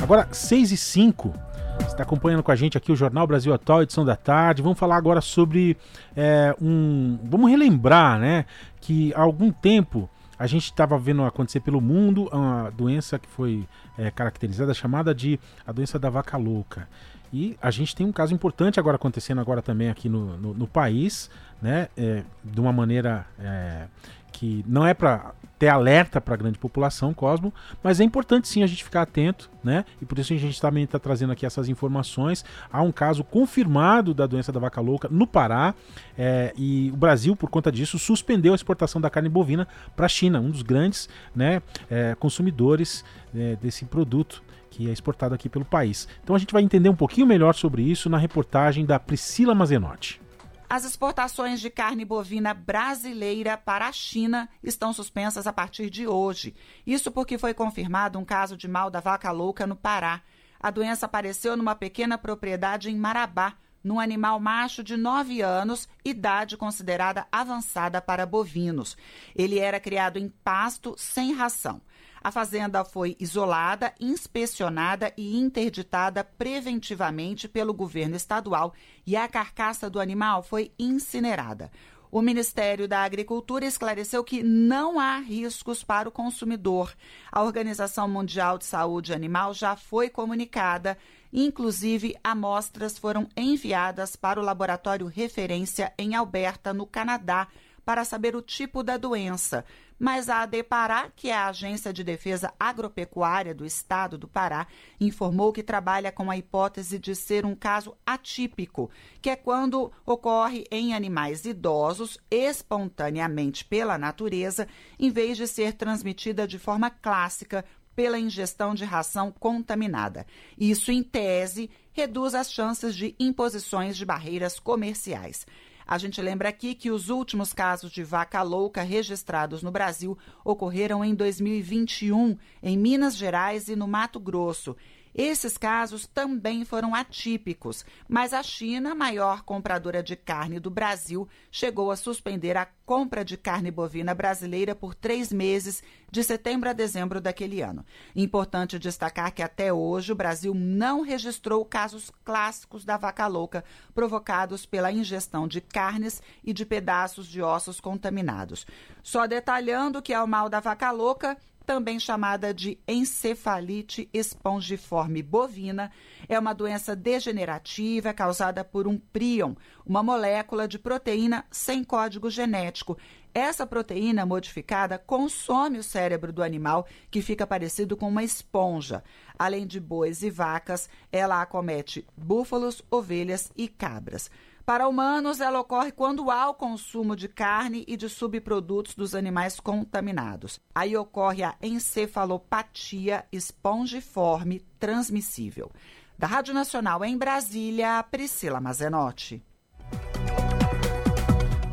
Agora, 0.00 0.28
6 0.30 0.70
e 0.70 0.76
5, 0.76 1.34
você 1.80 1.86
está 1.86 2.04
acompanhando 2.04 2.44
com 2.44 2.52
a 2.52 2.54
gente 2.54 2.78
aqui 2.78 2.92
o 2.92 2.96
Jornal 2.96 3.26
Brasil 3.26 3.52
Atual, 3.52 3.82
edição 3.82 4.04
da 4.04 4.14
tarde. 4.14 4.62
Vamos 4.62 4.78
falar 4.78 4.96
agora 4.96 5.20
sobre 5.20 5.76
é, 6.14 6.54
um. 6.62 7.18
Vamos 7.24 7.50
relembrar, 7.50 8.20
né? 8.20 8.46
Que 8.80 9.12
há 9.14 9.20
algum 9.20 9.50
tempo 9.50 10.08
a 10.38 10.46
gente 10.46 10.64
estava 10.64 10.96
vendo 10.96 11.24
acontecer 11.24 11.60
pelo 11.60 11.80
mundo 11.80 12.28
uma 12.32 12.70
doença 12.70 13.18
que 13.18 13.28
foi 13.28 13.66
é, 13.98 14.08
caracterizada, 14.10 14.72
chamada 14.72 15.12
de 15.12 15.38
a 15.66 15.72
doença 15.72 15.98
da 15.98 16.10
vaca 16.10 16.36
louca. 16.36 16.88
E 17.34 17.56
a 17.60 17.68
gente 17.72 17.96
tem 17.96 18.06
um 18.06 18.12
caso 18.12 18.32
importante 18.32 18.78
agora 18.78 18.94
acontecendo 18.94 19.40
agora 19.40 19.60
também 19.60 19.90
aqui 19.90 20.08
no, 20.08 20.36
no, 20.38 20.54
no 20.54 20.68
país, 20.68 21.28
né? 21.60 21.88
É, 21.96 22.22
de 22.44 22.60
uma 22.60 22.72
maneira 22.72 23.26
é, 23.40 23.88
que 24.30 24.64
não 24.68 24.86
é 24.86 24.94
para 24.94 25.34
ter 25.58 25.66
alerta 25.66 26.20
para 26.20 26.34
a 26.34 26.36
grande 26.36 26.60
população, 26.60 27.12
Cosmo, 27.12 27.52
mas 27.82 27.98
é 27.98 28.04
importante 28.04 28.46
sim 28.46 28.62
a 28.62 28.68
gente 28.68 28.84
ficar 28.84 29.02
atento, 29.02 29.50
né? 29.64 29.84
E 30.00 30.04
por 30.04 30.16
isso 30.16 30.32
a 30.32 30.36
gente 30.36 30.60
também 30.60 30.84
está 30.84 30.96
trazendo 30.96 31.32
aqui 31.32 31.44
essas 31.44 31.68
informações. 31.68 32.44
Há 32.72 32.80
um 32.82 32.92
caso 32.92 33.24
confirmado 33.24 34.14
da 34.14 34.28
doença 34.28 34.52
da 34.52 34.60
vaca 34.60 34.80
louca 34.80 35.08
no 35.10 35.26
Pará 35.26 35.74
é, 36.16 36.52
e 36.56 36.88
o 36.94 36.96
Brasil, 36.96 37.34
por 37.34 37.50
conta 37.50 37.72
disso, 37.72 37.98
suspendeu 37.98 38.52
a 38.52 38.54
exportação 38.54 39.00
da 39.00 39.10
carne 39.10 39.28
bovina 39.28 39.66
para 39.96 40.06
a 40.06 40.08
China, 40.08 40.38
um 40.38 40.50
dos 40.50 40.62
grandes 40.62 41.08
né, 41.34 41.60
é, 41.90 42.14
consumidores 42.14 43.04
é, 43.34 43.56
desse 43.56 43.84
produto 43.86 44.40
que 44.74 44.88
é 44.88 44.92
exportado 44.92 45.34
aqui 45.34 45.48
pelo 45.48 45.64
país. 45.64 46.08
Então 46.22 46.34
a 46.34 46.38
gente 46.38 46.52
vai 46.52 46.62
entender 46.62 46.88
um 46.88 46.96
pouquinho 46.96 47.26
melhor 47.26 47.54
sobre 47.54 47.82
isso 47.82 48.10
na 48.10 48.18
reportagem 48.18 48.84
da 48.84 48.98
Priscila 48.98 49.54
Mazenotti. 49.54 50.20
As 50.68 50.84
exportações 50.84 51.60
de 51.60 51.70
carne 51.70 52.04
bovina 52.04 52.52
brasileira 52.52 53.56
para 53.56 53.86
a 53.86 53.92
China 53.92 54.48
estão 54.62 54.92
suspensas 54.92 55.46
a 55.46 55.52
partir 55.52 55.88
de 55.88 56.08
hoje. 56.08 56.54
Isso 56.84 57.12
porque 57.12 57.38
foi 57.38 57.54
confirmado 57.54 58.18
um 58.18 58.24
caso 58.24 58.56
de 58.56 58.66
mal 58.66 58.90
da 58.90 58.98
vaca 58.98 59.30
louca 59.30 59.64
no 59.66 59.76
Pará. 59.76 60.22
A 60.58 60.70
doença 60.70 61.06
apareceu 61.06 61.56
numa 61.56 61.76
pequena 61.76 62.18
propriedade 62.18 62.90
em 62.90 62.96
Marabá, 62.96 63.54
num 63.84 64.00
animal 64.00 64.40
macho 64.40 64.82
de 64.82 64.96
9 64.96 65.42
anos, 65.42 65.86
idade 66.04 66.56
considerada 66.56 67.26
avançada 67.30 68.00
para 68.00 68.26
bovinos. 68.26 68.96
Ele 69.36 69.60
era 69.60 69.78
criado 69.78 70.18
em 70.18 70.28
pasto 70.42 70.94
sem 70.98 71.34
ração. 71.34 71.80
A 72.24 72.30
fazenda 72.30 72.82
foi 72.86 73.18
isolada, 73.20 73.92
inspecionada 74.00 75.12
e 75.14 75.36
interditada 75.36 76.24
preventivamente 76.24 77.46
pelo 77.46 77.74
governo 77.74 78.16
estadual 78.16 78.72
e 79.06 79.14
a 79.14 79.28
carcaça 79.28 79.90
do 79.90 80.00
animal 80.00 80.42
foi 80.42 80.72
incinerada. 80.78 81.70
O 82.10 82.22
Ministério 82.22 82.88
da 82.88 83.00
Agricultura 83.02 83.66
esclareceu 83.66 84.24
que 84.24 84.42
não 84.42 84.98
há 84.98 85.18
riscos 85.18 85.84
para 85.84 86.08
o 86.08 86.12
consumidor. 86.12 86.94
A 87.30 87.42
Organização 87.42 88.08
Mundial 88.08 88.56
de 88.56 88.64
Saúde 88.64 89.12
Animal 89.12 89.52
já 89.52 89.76
foi 89.76 90.08
comunicada. 90.08 90.96
Inclusive, 91.30 92.16
amostras 92.24 92.96
foram 92.96 93.28
enviadas 93.36 94.16
para 94.16 94.40
o 94.40 94.42
laboratório 94.42 95.08
referência 95.08 95.92
em 95.98 96.14
Alberta, 96.14 96.72
no 96.72 96.86
Canadá, 96.86 97.48
para 97.84 98.02
saber 98.02 98.34
o 98.34 98.40
tipo 98.40 98.82
da 98.82 98.96
doença 98.96 99.62
mas 99.98 100.28
a 100.28 100.42
ADEPará, 100.42 101.10
que 101.14 101.30
é 101.30 101.34
a 101.34 101.48
Agência 101.48 101.92
de 101.92 102.02
Defesa 102.02 102.52
Agropecuária 102.58 103.54
do 103.54 103.64
Estado 103.64 104.18
do 104.18 104.28
Pará, 104.28 104.66
informou 105.00 105.52
que 105.52 105.62
trabalha 105.62 106.10
com 106.10 106.30
a 106.30 106.36
hipótese 106.36 106.98
de 106.98 107.14
ser 107.14 107.46
um 107.46 107.54
caso 107.54 107.96
atípico, 108.04 108.90
que 109.22 109.30
é 109.30 109.36
quando 109.36 109.92
ocorre 110.04 110.64
em 110.70 110.94
animais 110.94 111.44
idosos 111.44 112.18
espontaneamente 112.30 113.64
pela 113.64 113.96
natureza, 113.96 114.66
em 114.98 115.10
vez 115.10 115.36
de 115.36 115.46
ser 115.46 115.74
transmitida 115.74 116.46
de 116.46 116.58
forma 116.58 116.90
clássica 116.90 117.64
pela 117.94 118.18
ingestão 118.18 118.74
de 118.74 118.84
ração 118.84 119.30
contaminada. 119.30 120.26
Isso, 120.58 120.90
em 120.90 121.02
tese, 121.02 121.70
reduz 121.92 122.34
as 122.34 122.52
chances 122.52 122.94
de 122.94 123.14
imposições 123.18 123.96
de 123.96 124.04
barreiras 124.04 124.58
comerciais. 124.58 125.46
A 125.86 125.98
gente 125.98 126.20
lembra 126.22 126.48
aqui 126.48 126.74
que 126.74 126.90
os 126.90 127.10
últimos 127.10 127.52
casos 127.52 127.92
de 127.92 128.02
vaca 128.02 128.40
louca 128.42 128.82
registrados 128.82 129.62
no 129.62 129.70
Brasil 129.70 130.16
ocorreram 130.42 131.04
em 131.04 131.14
2021, 131.14 132.38
em 132.62 132.78
Minas 132.78 133.16
Gerais 133.16 133.68
e 133.68 133.76
no 133.76 133.86
Mato 133.86 134.18
Grosso. 134.18 134.74
Esses 135.14 135.56
casos 135.56 136.08
também 136.08 136.64
foram 136.64 136.92
atípicos, 136.92 137.84
mas 138.08 138.32
a 138.32 138.42
China, 138.42 138.96
maior 138.96 139.42
compradora 139.42 140.02
de 140.02 140.16
carne 140.16 140.58
do 140.58 140.70
Brasil, 140.70 141.28
chegou 141.52 141.92
a 141.92 141.96
suspender 141.96 142.56
a 142.56 142.66
compra 142.84 143.24
de 143.24 143.36
carne 143.36 143.70
bovina 143.70 144.12
brasileira 144.12 144.74
por 144.74 144.92
três 144.92 145.32
meses, 145.32 145.84
de 146.10 146.24
setembro 146.24 146.68
a 146.68 146.72
dezembro 146.72 147.20
daquele 147.20 147.60
ano. 147.60 147.84
Importante 148.14 148.78
destacar 148.78 149.32
que 149.32 149.42
até 149.42 149.72
hoje 149.72 150.10
o 150.10 150.16
Brasil 150.16 150.52
não 150.52 151.02
registrou 151.02 151.64
casos 151.64 152.10
clássicos 152.24 152.84
da 152.84 152.96
vaca 152.96 153.28
louca 153.28 153.64
provocados 153.94 154.66
pela 154.66 154.90
ingestão 154.90 155.46
de 155.46 155.60
carnes 155.60 156.20
e 156.42 156.52
de 156.52 156.66
pedaços 156.66 157.28
de 157.28 157.40
ossos 157.40 157.80
contaminados. 157.80 158.66
Só 159.02 159.26
detalhando 159.26 160.02
que 160.02 160.12
é 160.12 160.20
o 160.20 160.26
mal 160.26 160.48
da 160.48 160.58
vaca 160.58 160.90
louca 160.90 161.36
também 161.66 161.98
chamada 161.98 162.52
de 162.52 162.78
encefalite 162.86 164.08
espongiforme 164.12 165.22
bovina, 165.22 165.90
é 166.28 166.38
uma 166.38 166.52
doença 166.52 166.94
degenerativa 166.94 168.12
causada 168.12 168.62
por 168.64 168.86
um 168.86 168.98
prion, 168.98 169.54
uma 169.84 170.02
molécula 170.02 170.68
de 170.68 170.78
proteína 170.78 171.44
sem 171.50 171.82
código 171.82 172.30
genético. 172.30 172.96
Essa 173.32 173.66
proteína 173.66 174.24
modificada 174.24 174.96
consome 174.96 175.78
o 175.78 175.82
cérebro 175.82 176.32
do 176.32 176.42
animal, 176.42 176.86
que 177.10 177.20
fica 177.20 177.46
parecido 177.46 177.96
com 177.96 178.08
uma 178.08 178.22
esponja. 178.22 179.02
Além 179.36 179.66
de 179.66 179.80
bois 179.80 180.22
e 180.22 180.30
vacas, 180.30 180.88
ela 181.10 181.42
acomete 181.42 182.06
búfalos, 182.16 182.80
ovelhas 182.90 183.50
e 183.56 183.66
cabras. 183.66 184.30
Para 184.64 184.88
humanos, 184.88 185.40
ela 185.40 185.60
ocorre 185.60 185.92
quando 185.92 186.30
há 186.30 186.48
o 186.48 186.54
consumo 186.54 187.14
de 187.14 187.28
carne 187.28 187.84
e 187.86 187.98
de 187.98 188.08
subprodutos 188.08 188.94
dos 188.94 189.14
animais 189.14 189.60
contaminados. 189.60 190.58
Aí 190.74 190.96
ocorre 190.96 191.42
a 191.42 191.54
encefalopatia 191.62 193.26
espongiforme 193.30 194.60
transmissível. 194.80 195.70
Da 196.18 196.26
Rádio 196.26 196.54
Nacional 196.54 197.04
em 197.04 197.18
Brasília, 197.18 198.02
Priscila 198.10 198.58
Mazenotti. 198.58 199.42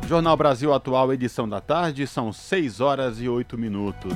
Jornal 0.06 0.36
Brasil 0.36 0.74
Atual, 0.74 1.14
edição 1.14 1.48
da 1.48 1.62
tarde, 1.62 2.06
são 2.06 2.30
6 2.30 2.80
horas 2.80 3.22
e 3.22 3.26
8 3.26 3.56
minutos. 3.56 4.12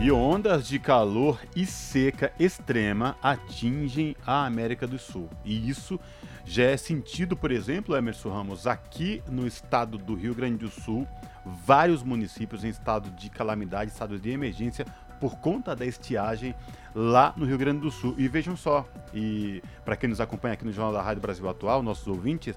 E 0.00 0.10
ondas 0.10 0.66
de 0.66 0.78
calor 0.78 1.38
e 1.54 1.66
seca 1.66 2.32
extrema 2.38 3.16
atingem 3.22 4.16
a 4.26 4.46
América 4.46 4.86
do 4.86 4.98
Sul. 4.98 5.28
E 5.44 5.68
isso 5.68 6.00
já 6.46 6.62
é 6.62 6.76
sentido, 6.76 7.36
por 7.36 7.50
exemplo, 7.50 7.96
Emerson 7.96 8.30
Ramos, 8.30 8.66
aqui 8.66 9.20
no 9.28 9.46
estado 9.46 9.98
do 9.98 10.14
Rio 10.14 10.32
Grande 10.34 10.58
do 10.58 10.70
Sul, 10.70 11.06
vários 11.44 12.04
municípios 12.04 12.64
em 12.64 12.68
estado 12.68 13.10
de 13.10 13.28
calamidade, 13.28 13.90
estado 13.90 14.18
de 14.18 14.30
emergência, 14.30 14.86
por 15.20 15.38
conta 15.38 15.74
da 15.74 15.84
estiagem 15.84 16.54
lá 16.94 17.34
no 17.36 17.44
Rio 17.44 17.58
Grande 17.58 17.80
do 17.80 17.90
Sul. 17.90 18.14
E 18.16 18.28
vejam 18.28 18.56
só, 18.56 18.86
e 19.12 19.60
para 19.84 19.96
quem 19.96 20.08
nos 20.08 20.20
acompanha 20.20 20.54
aqui 20.54 20.64
no 20.64 20.72
Jornal 20.72 20.92
da 20.92 21.02
Rádio 21.02 21.20
Brasil 21.20 21.48
Atual, 21.48 21.82
nossos 21.82 22.06
ouvintes, 22.06 22.56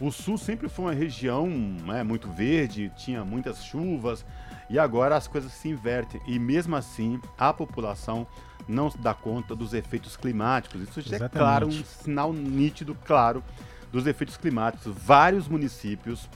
o 0.00 0.10
Sul 0.10 0.36
sempre 0.36 0.68
foi 0.68 0.86
uma 0.86 0.94
região 0.94 1.48
né, 1.48 2.02
muito 2.02 2.28
verde, 2.28 2.90
tinha 2.96 3.24
muitas 3.24 3.64
chuvas, 3.64 4.24
e 4.70 4.78
agora 4.78 5.16
as 5.16 5.26
coisas 5.26 5.52
se 5.52 5.68
invertem. 5.68 6.20
E 6.26 6.38
mesmo 6.38 6.76
assim, 6.76 7.20
a 7.38 7.52
população 7.52 8.26
não 8.66 8.92
dá 8.98 9.14
conta 9.14 9.54
dos 9.54 9.72
efeitos 9.72 10.16
climáticos. 10.16 10.82
Isso 10.82 11.00
já 11.00 11.16
é 11.16 11.28
claro, 11.28 11.68
um 11.68 11.84
sinal 11.84 12.32
nítido, 12.32 12.96
claro, 13.04 13.42
dos 13.90 14.06
efeitos 14.06 14.36
climáticos. 14.36 14.92
Vários 14.94 15.48
municípios 15.48 16.28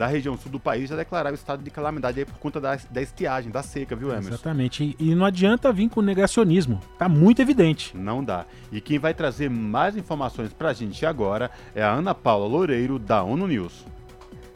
da 0.00 0.06
região 0.06 0.34
sul 0.34 0.50
do 0.50 0.58
país 0.58 0.88
já 0.88 0.96
declararam 0.96 1.34
estado 1.34 1.62
de 1.62 1.70
calamidade 1.70 2.24
por 2.24 2.38
conta 2.38 2.58
da, 2.58 2.74
da 2.90 3.02
estiagem, 3.02 3.50
da 3.50 3.62
seca, 3.62 3.94
viu, 3.94 4.08
Emerson? 4.08 4.30
Exatamente. 4.30 4.96
E, 4.98 5.10
e 5.10 5.14
não 5.14 5.26
adianta 5.26 5.70
vir 5.70 5.90
com 5.90 6.00
negacionismo. 6.00 6.80
Tá 6.98 7.06
muito 7.06 7.42
evidente. 7.42 7.94
Não 7.94 8.24
dá. 8.24 8.46
E 8.72 8.80
quem 8.80 8.98
vai 8.98 9.12
trazer 9.12 9.50
mais 9.50 9.98
informações 9.98 10.54
pra 10.54 10.72
gente 10.72 11.04
agora 11.04 11.50
é 11.74 11.82
a 11.82 11.92
Ana 11.92 12.14
Paula 12.14 12.46
Loureiro, 12.46 12.98
da 12.98 13.22
ONU 13.22 13.46
News. 13.46 13.84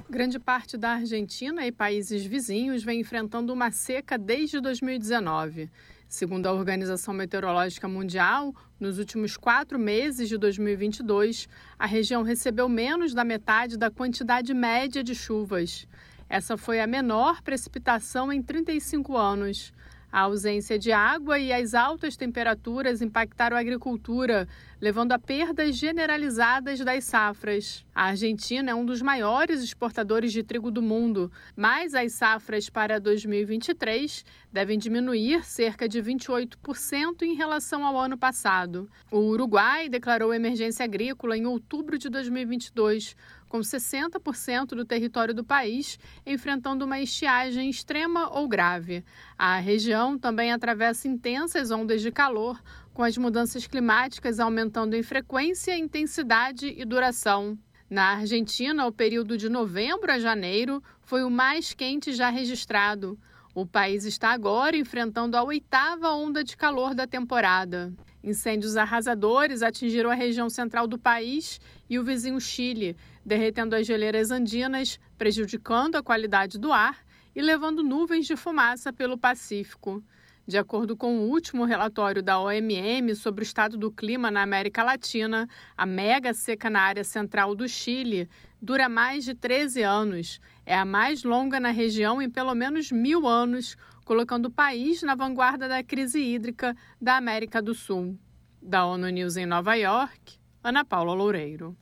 Grande 0.09 0.39
parte 0.39 0.77
da 0.77 0.91
Argentina 0.91 1.67
e 1.67 1.73
países 1.73 2.27
vizinhos 2.27 2.85
vem 2.85 3.01
enfrentando 3.01 3.53
uma 3.53 3.71
seca 3.71 4.19
desde 4.19 4.61
2019. 4.61 5.71
Segundo 6.07 6.47
a 6.47 6.53
Organização 6.53 7.15
Meteorológica 7.15 7.89
Mundial, 7.89 8.55
nos 8.79 8.99
últimos 8.99 9.39
quatro 9.39 9.79
meses 9.79 10.29
de 10.29 10.37
2022, 10.37 11.49
a 11.79 11.87
região 11.87 12.23
recebeu 12.23 12.69
menos 12.69 13.15
da 13.15 13.25
metade 13.25 13.79
da 13.79 13.91
quantidade 13.91 14.53
média 14.53 15.03
de 15.03 15.15
chuvas. 15.15 15.89
Essa 16.29 16.59
foi 16.59 16.81
a 16.81 16.87
menor 16.87 17.41
precipitação 17.41 18.31
em 18.31 18.43
35 18.43 19.17
anos. 19.17 19.73
A 20.15 20.21
ausência 20.21 20.79
de 20.79 20.93
água 20.93 21.41
e 21.41 21.53
as 21.53 21.75
altas 21.75 22.17
temperaturas 22.17 23.03
impactaram 23.03 23.57
a 23.57 23.61
agricultura, 23.61 24.47
levando 24.81 25.11
a 25.11 25.19
perdas 25.19 25.75
generalizadas 25.75 26.79
das 26.79 27.03
safras. 27.03 27.85
A 27.93 28.05
Argentina 28.11 28.71
é 28.71 28.75
um 28.77 28.87
dos 28.87 29.03
maiores 29.03 29.61
exportadores 29.61 30.33
de 30.33 30.45
trigo 30.45 30.71
do 30.71 30.81
mundo, 30.81 31.33
mas 31.57 31.97
as 31.97 32.13
safras 32.13 32.71
para 32.71 33.01
2023 33.01 34.25
devem 34.53 34.79
diminuir 34.79 35.45
cerca 35.45 35.89
de 35.89 36.01
28% 36.01 37.23
em 37.23 37.35
relação 37.35 37.85
ao 37.85 37.99
ano 37.99 38.17
passado. 38.17 38.89
O 39.11 39.19
Uruguai 39.19 39.89
declarou 39.89 40.33
emergência 40.33 40.85
agrícola 40.85 41.37
em 41.37 41.45
outubro 41.45 41.99
de 41.99 42.09
2022 42.09 43.17
com 43.55 43.61
60% 43.61 44.71
do 44.71 44.85
território 44.85 45.33
do 45.33 45.45
país 45.45 45.97
enfrentando 46.27 46.85
uma 46.85 46.99
estiagem 46.99 47.71
extrema 47.71 48.29
ou 48.37 48.49
grave. 48.49 49.05
A 49.39 49.61
região 49.61 50.19
também 50.19 50.53
atravessa 50.53 51.07
intensas 51.07 51.71
ondas 51.71 52.03
de 52.03 52.11
calor, 52.11 52.61
com 52.93 53.05
as 53.05 53.17
mudanças 53.17 53.65
climáticas 53.65 54.41
aumentando 54.41 54.97
em 54.97 55.05
frequência, 55.05 55.79
intensidade 55.79 56.67
e 56.77 56.85
duração. 56.85 57.57
Na 57.89 58.17
Argentina, 58.17 58.89
o 58.89 58.93
período 58.93 59.39
de 59.39 59.49
novembro 59.49 60.11
a 60.11 60.19
janeiro 60.19 60.83
foi 61.03 61.23
o 61.23 61.31
mais 61.31 61.73
quente 61.73 62.13
já 62.13 62.31
registrado. 62.31 63.17
O 63.55 63.65
país 63.65 64.05
está 64.05 64.31
agora 64.31 64.77
enfrentando 64.77 65.37
a 65.37 65.45
oitava 65.45 66.11
onda 66.11 66.43
de 66.43 66.57
calor 66.57 66.93
da 66.93 67.07
temporada. 67.07 67.93
Incêndios 68.21 68.77
arrasadores 68.77 69.63
atingiram 69.63 70.11
a 70.11 70.15
região 70.15 70.51
central 70.51 70.89
do 70.89 70.99
país 70.99 71.61
e 71.89 71.97
o 71.97 72.03
vizinho 72.03 72.41
Chile, 72.41 72.97
derretendo 73.25 73.77
as 73.77 73.87
geleiras 73.87 74.33
andinas, 74.33 74.99
prejudicando 75.17 75.95
a 75.95 76.03
qualidade 76.03 76.59
do 76.59 76.73
ar 76.73 76.99
e 77.33 77.41
levando 77.41 77.85
nuvens 77.85 78.27
de 78.27 78.35
fumaça 78.35 78.93
pelo 78.93 79.17
Pacífico. 79.17 80.03
De 80.47 80.59
acordo 80.59 80.97
com 80.97 81.17
o 81.17 81.31
último 81.31 81.65
relatório 81.65 82.23
da 82.23 82.41
OMM 82.41 83.15
sobre 83.15 83.43
o 83.43 83.47
estado 83.47 83.79
do 83.79 83.91
clima 83.91 84.33
na 84.33 84.43
América 84.43 84.83
Latina, 84.83 85.49
a 85.77 85.87
mega 85.87 86.35
seca 86.35 86.69
na 86.69 86.81
área 86.81 87.05
central 87.05 87.55
do 87.55 87.69
Chile 87.69 88.29
dura 88.65 88.89
mais 88.89 89.27
de 89.27 89.35
13 89.35 89.83
anos. 89.83 90.41
É 90.65 90.75
a 90.75 90.87
mais 90.87 91.23
longa 91.23 91.61
na 91.61 91.71
região 91.71 92.23
em 92.23 92.31
pelo 92.31 92.55
menos 92.55 92.91
mil 92.91 93.29
anos, 93.29 93.77
colocando 94.07 94.47
o 94.47 94.51
país 94.51 95.03
na 95.03 95.15
vanguarda 95.15 95.69
da 95.69 95.85
crise 95.85 96.19
hídrica 96.19 96.75
da 97.01 97.17
América 97.17 97.61
do 97.61 97.75
Sul. 97.75 98.19
Da 98.63 98.87
ONU 98.87 99.11
News 99.11 99.37
em 99.37 99.45
Nova 99.45 99.75
York, 99.75 100.39
Ana 100.63 100.83
Paula 100.83 101.13
Loureiro. 101.13 101.77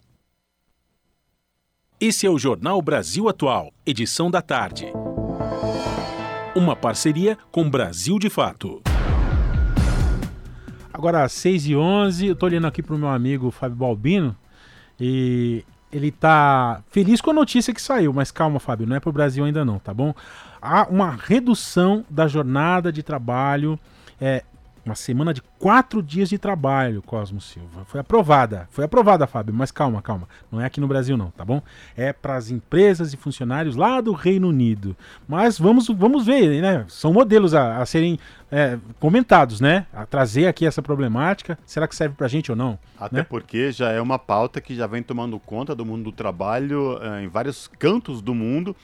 Esse 2.00 2.26
é 2.26 2.30
o 2.30 2.36
Jornal 2.36 2.82
Brasil 2.82 3.28
Atual, 3.28 3.72
edição 3.86 4.28
da 4.28 4.42
tarde. 4.42 4.86
Uma 6.56 6.74
parceria 6.74 7.38
com 7.52 7.70
Brasil 7.70 8.18
de 8.18 8.28
Fato. 8.28 8.82
Agora, 10.92 11.22
às 11.22 11.32
6h11, 11.32 12.26
eu 12.26 12.32
estou 12.32 12.48
olhando 12.48 12.66
aqui 12.66 12.82
para 12.82 12.96
o 12.96 12.98
meu 12.98 13.08
amigo 13.08 13.52
Fábio 13.52 13.76
Balbino 13.76 14.36
e 15.00 15.64
ele 15.92 16.08
está 16.08 16.82
feliz 16.88 17.20
com 17.20 17.30
a 17.30 17.34
notícia 17.34 17.74
que 17.74 17.82
saiu, 17.82 18.12
mas 18.12 18.30
calma, 18.30 18.58
Fábio, 18.58 18.86
não 18.86 18.96
é 18.96 19.00
para 19.00 19.10
o 19.10 19.12
Brasil 19.12 19.44
ainda 19.44 19.64
não, 19.64 19.78
tá 19.78 19.92
bom? 19.92 20.14
Há 20.60 20.86
uma 20.88 21.10
redução 21.10 22.04
da 22.08 22.26
jornada 22.26 22.90
de 22.90 23.02
trabalho 23.02 23.78
é, 24.20 24.42
uma 24.84 24.94
semana 24.94 25.32
de 25.32 25.40
quatro 25.58 26.02
dias 26.02 26.28
de 26.28 26.38
trabalho, 26.38 27.02
Cosmo 27.02 27.40
Silva. 27.40 27.84
Foi 27.86 28.00
aprovada. 28.00 28.68
Foi 28.70 28.84
aprovada, 28.84 29.26
Fábio, 29.26 29.54
mas 29.54 29.70
calma, 29.70 30.02
calma. 30.02 30.28
Não 30.50 30.60
é 30.60 30.64
aqui 30.64 30.80
no 30.80 30.88
Brasil, 30.88 31.16
não, 31.16 31.30
tá 31.30 31.44
bom? 31.44 31.62
É 31.96 32.12
para 32.12 32.36
as 32.36 32.50
empresas 32.50 33.12
e 33.12 33.16
funcionários 33.16 33.76
lá 33.76 34.00
do 34.00 34.12
Reino 34.12 34.48
Unido. 34.48 34.96
Mas 35.28 35.58
vamos, 35.58 35.86
vamos 35.88 36.26
ver, 36.26 36.60
né? 36.60 36.84
São 36.88 37.12
modelos 37.12 37.54
a, 37.54 37.78
a 37.78 37.86
serem 37.86 38.18
é, 38.50 38.78
comentados, 38.98 39.60
né? 39.60 39.86
A 39.92 40.04
trazer 40.04 40.46
aqui 40.46 40.66
essa 40.66 40.82
problemática. 40.82 41.58
Será 41.64 41.86
que 41.86 41.94
serve 41.94 42.16
para 42.16 42.26
a 42.26 42.28
gente 42.28 42.50
ou 42.50 42.56
não? 42.56 42.78
Até 42.98 43.18
né? 43.18 43.26
porque 43.28 43.70
já 43.70 43.90
é 43.90 44.00
uma 44.00 44.18
pauta 44.18 44.60
que 44.60 44.74
já 44.74 44.86
vem 44.86 45.02
tomando 45.02 45.38
conta 45.38 45.74
do 45.74 45.86
mundo 45.86 46.04
do 46.04 46.12
trabalho 46.12 46.98
é, 47.00 47.24
em 47.24 47.28
vários 47.28 47.68
cantos 47.78 48.20
do 48.20 48.34
mundo 48.34 48.76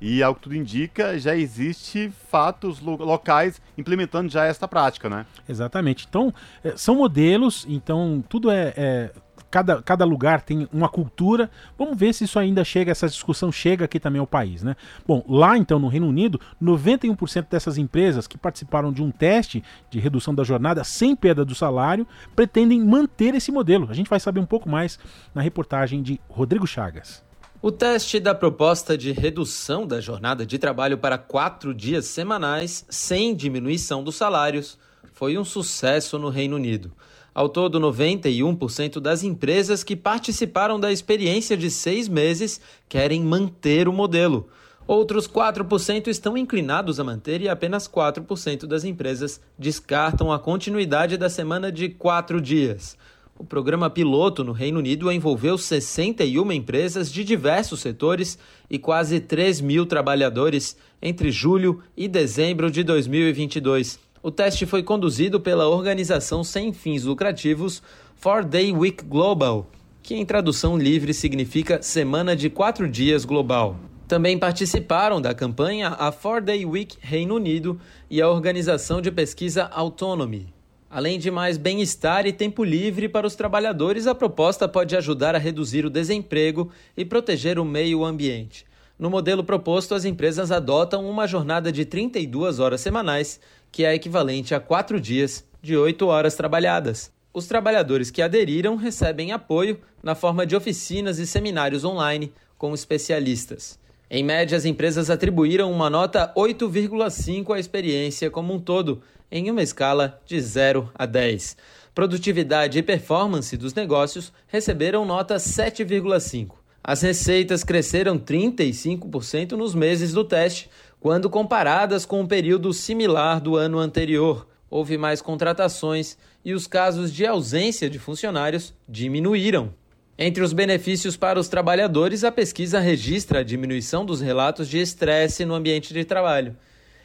e, 0.00 0.22
ao 0.22 0.34
que 0.34 0.42
tudo 0.42 0.56
indica, 0.56 1.18
já 1.18 1.36
existe 1.36 2.10
fatos 2.30 2.80
lo 2.80 2.96
locais 2.96 3.60
implementando 3.76 4.30
já 4.30 4.44
esta 4.44 4.68
prática, 4.68 5.08
né? 5.08 5.26
Exatamente. 5.48 6.06
Então, 6.08 6.32
é, 6.62 6.76
são 6.76 6.96
modelos, 6.96 7.66
então 7.68 8.22
tudo 8.28 8.50
é, 8.50 8.72
é 8.76 9.10
cada, 9.50 9.82
cada 9.82 10.04
lugar 10.04 10.42
tem 10.42 10.68
uma 10.72 10.88
cultura. 10.88 11.50
Vamos 11.78 11.96
ver 11.96 12.12
se 12.12 12.24
isso 12.24 12.38
ainda 12.38 12.64
chega, 12.64 12.90
essa 12.90 13.08
discussão 13.08 13.50
chega 13.50 13.84
aqui 13.84 13.98
também 13.98 14.20
ao 14.20 14.26
país, 14.26 14.62
né? 14.62 14.76
Bom, 15.06 15.24
lá 15.28 15.56
então 15.56 15.78
no 15.78 15.88
Reino 15.88 16.08
Unido, 16.08 16.40
91% 16.62 17.48
dessas 17.48 17.78
empresas 17.78 18.26
que 18.26 18.36
participaram 18.36 18.92
de 18.92 19.02
um 19.02 19.10
teste 19.10 19.62
de 19.90 19.98
redução 19.98 20.34
da 20.34 20.44
jornada 20.44 20.84
sem 20.84 21.16
perda 21.16 21.44
do 21.44 21.54
salário 21.54 22.06
pretendem 22.34 22.84
manter 22.84 23.34
esse 23.34 23.50
modelo. 23.50 23.88
A 23.90 23.94
gente 23.94 24.10
vai 24.10 24.20
saber 24.20 24.40
um 24.40 24.46
pouco 24.46 24.68
mais 24.68 24.98
na 25.34 25.42
reportagem 25.42 26.02
de 26.02 26.20
Rodrigo 26.28 26.66
Chagas. 26.66 27.25
O 27.62 27.72
teste 27.72 28.20
da 28.20 28.34
proposta 28.34 28.98
de 28.98 29.12
redução 29.12 29.86
da 29.86 29.98
jornada 29.98 30.44
de 30.44 30.58
trabalho 30.58 30.98
para 30.98 31.16
quatro 31.16 31.72
dias 31.72 32.04
semanais, 32.04 32.84
sem 32.90 33.34
diminuição 33.34 34.04
dos 34.04 34.14
salários, 34.14 34.78
foi 35.14 35.38
um 35.38 35.44
sucesso 35.44 36.18
no 36.18 36.28
Reino 36.28 36.56
Unido. 36.56 36.92
Ao 37.34 37.48
todo, 37.48 37.80
91% 37.80 39.00
das 39.00 39.22
empresas 39.22 39.82
que 39.82 39.96
participaram 39.96 40.78
da 40.78 40.92
experiência 40.92 41.56
de 41.56 41.70
seis 41.70 42.08
meses 42.08 42.60
querem 42.90 43.22
manter 43.22 43.88
o 43.88 43.92
modelo. 43.92 44.48
Outros 44.86 45.26
4% 45.26 46.08
estão 46.08 46.36
inclinados 46.36 47.00
a 47.00 47.04
manter 47.04 47.40
e 47.40 47.48
apenas 47.48 47.88
4% 47.88 48.66
das 48.66 48.84
empresas 48.84 49.40
descartam 49.58 50.30
a 50.30 50.38
continuidade 50.38 51.16
da 51.16 51.30
semana 51.30 51.72
de 51.72 51.88
quatro 51.88 52.38
dias. 52.38 52.96
O 53.38 53.44
programa 53.44 53.90
piloto 53.90 54.42
no 54.42 54.52
Reino 54.52 54.78
Unido 54.78 55.12
envolveu 55.12 55.58
61 55.58 56.50
empresas 56.52 57.12
de 57.12 57.22
diversos 57.22 57.80
setores 57.80 58.38
e 58.70 58.78
quase 58.78 59.20
3 59.20 59.60
mil 59.60 59.84
trabalhadores 59.84 60.74
entre 61.02 61.30
julho 61.30 61.82
e 61.94 62.08
dezembro 62.08 62.70
de 62.70 62.82
2022. 62.82 63.98
O 64.22 64.30
teste 64.30 64.64
foi 64.64 64.82
conduzido 64.82 65.38
pela 65.38 65.68
organização 65.68 66.42
sem 66.42 66.72
fins 66.72 67.04
lucrativos 67.04 67.82
Four 68.16 68.42
Day 68.42 68.72
Week 68.72 69.04
Global, 69.04 69.70
que 70.02 70.14
em 70.14 70.24
tradução 70.24 70.78
livre 70.78 71.12
significa 71.12 71.82
Semana 71.82 72.34
de 72.34 72.48
Quatro 72.48 72.88
Dias 72.88 73.26
Global. 73.26 73.76
Também 74.08 74.38
participaram 74.38 75.20
da 75.20 75.34
campanha 75.34 75.88
a 75.98 76.10
Four 76.10 76.40
Day 76.40 76.64
Week 76.64 76.96
Reino 77.00 77.34
Unido 77.34 77.78
e 78.08 78.22
a 78.22 78.30
organização 78.30 79.02
de 79.02 79.12
pesquisa 79.12 79.64
Autonomy. 79.64 80.55
Além 80.96 81.18
de 81.18 81.30
mais 81.30 81.58
bem-estar 81.58 82.26
e 82.26 82.32
tempo 82.32 82.64
livre 82.64 83.06
para 83.06 83.26
os 83.26 83.34
trabalhadores, 83.34 84.06
a 84.06 84.14
proposta 84.14 84.66
pode 84.66 84.96
ajudar 84.96 85.34
a 85.34 85.38
reduzir 85.38 85.84
o 85.84 85.90
desemprego 85.90 86.72
e 86.96 87.04
proteger 87.04 87.58
o 87.58 87.66
meio 87.66 88.02
ambiente. 88.02 88.64
No 88.98 89.10
modelo 89.10 89.44
proposto, 89.44 89.94
as 89.94 90.06
empresas 90.06 90.50
adotam 90.50 91.06
uma 91.06 91.26
jornada 91.26 91.70
de 91.70 91.84
32 91.84 92.60
horas 92.60 92.80
semanais, 92.80 93.38
que 93.70 93.84
é 93.84 93.94
equivalente 93.94 94.54
a 94.54 94.58
quatro 94.58 94.98
dias 94.98 95.44
de 95.60 95.76
8 95.76 96.06
horas 96.06 96.34
trabalhadas. 96.34 97.12
Os 97.30 97.46
trabalhadores 97.46 98.10
que 98.10 98.22
aderiram 98.22 98.74
recebem 98.74 99.32
apoio 99.32 99.78
na 100.02 100.14
forma 100.14 100.46
de 100.46 100.56
oficinas 100.56 101.18
e 101.18 101.26
seminários 101.26 101.84
online 101.84 102.32
com 102.56 102.72
especialistas. 102.72 103.78
Em 104.08 104.24
média, 104.24 104.56
as 104.56 104.64
empresas 104.64 105.10
atribuíram 105.10 105.70
uma 105.70 105.90
nota 105.90 106.32
8,5 106.34 107.54
à 107.54 107.58
experiência 107.58 108.30
como 108.30 108.54
um 108.54 108.58
todo, 108.58 109.02
em 109.30 109.50
uma 109.50 109.62
escala 109.62 110.20
de 110.26 110.40
0 110.40 110.90
a 110.94 111.06
10. 111.06 111.56
Produtividade 111.94 112.78
e 112.78 112.82
performance 112.82 113.56
dos 113.56 113.74
negócios 113.74 114.32
receberam 114.46 115.04
nota 115.04 115.36
7,5. 115.36 116.56
As 116.84 117.02
receitas 117.02 117.64
cresceram 117.64 118.18
35% 118.18 119.52
nos 119.52 119.74
meses 119.74 120.12
do 120.12 120.22
teste, 120.22 120.70
quando 121.00 121.28
comparadas 121.28 122.06
com 122.06 122.20
um 122.20 122.26
período 122.26 122.72
similar 122.72 123.40
do 123.40 123.56
ano 123.56 123.78
anterior. 123.78 124.46
Houve 124.70 124.96
mais 124.96 125.20
contratações 125.22 126.16
e 126.44 126.52
os 126.52 126.66
casos 126.66 127.12
de 127.12 127.26
ausência 127.26 127.90
de 127.90 127.98
funcionários 127.98 128.74
diminuíram. 128.88 129.74
Entre 130.18 130.42
os 130.42 130.52
benefícios 130.52 131.16
para 131.16 131.38
os 131.38 131.48
trabalhadores, 131.48 132.24
a 132.24 132.32
pesquisa 132.32 132.78
registra 132.78 133.40
a 133.40 133.42
diminuição 133.42 134.04
dos 134.04 134.20
relatos 134.20 134.68
de 134.68 134.78
estresse 134.78 135.44
no 135.44 135.54
ambiente 135.54 135.92
de 135.92 136.04
trabalho. 136.04 136.56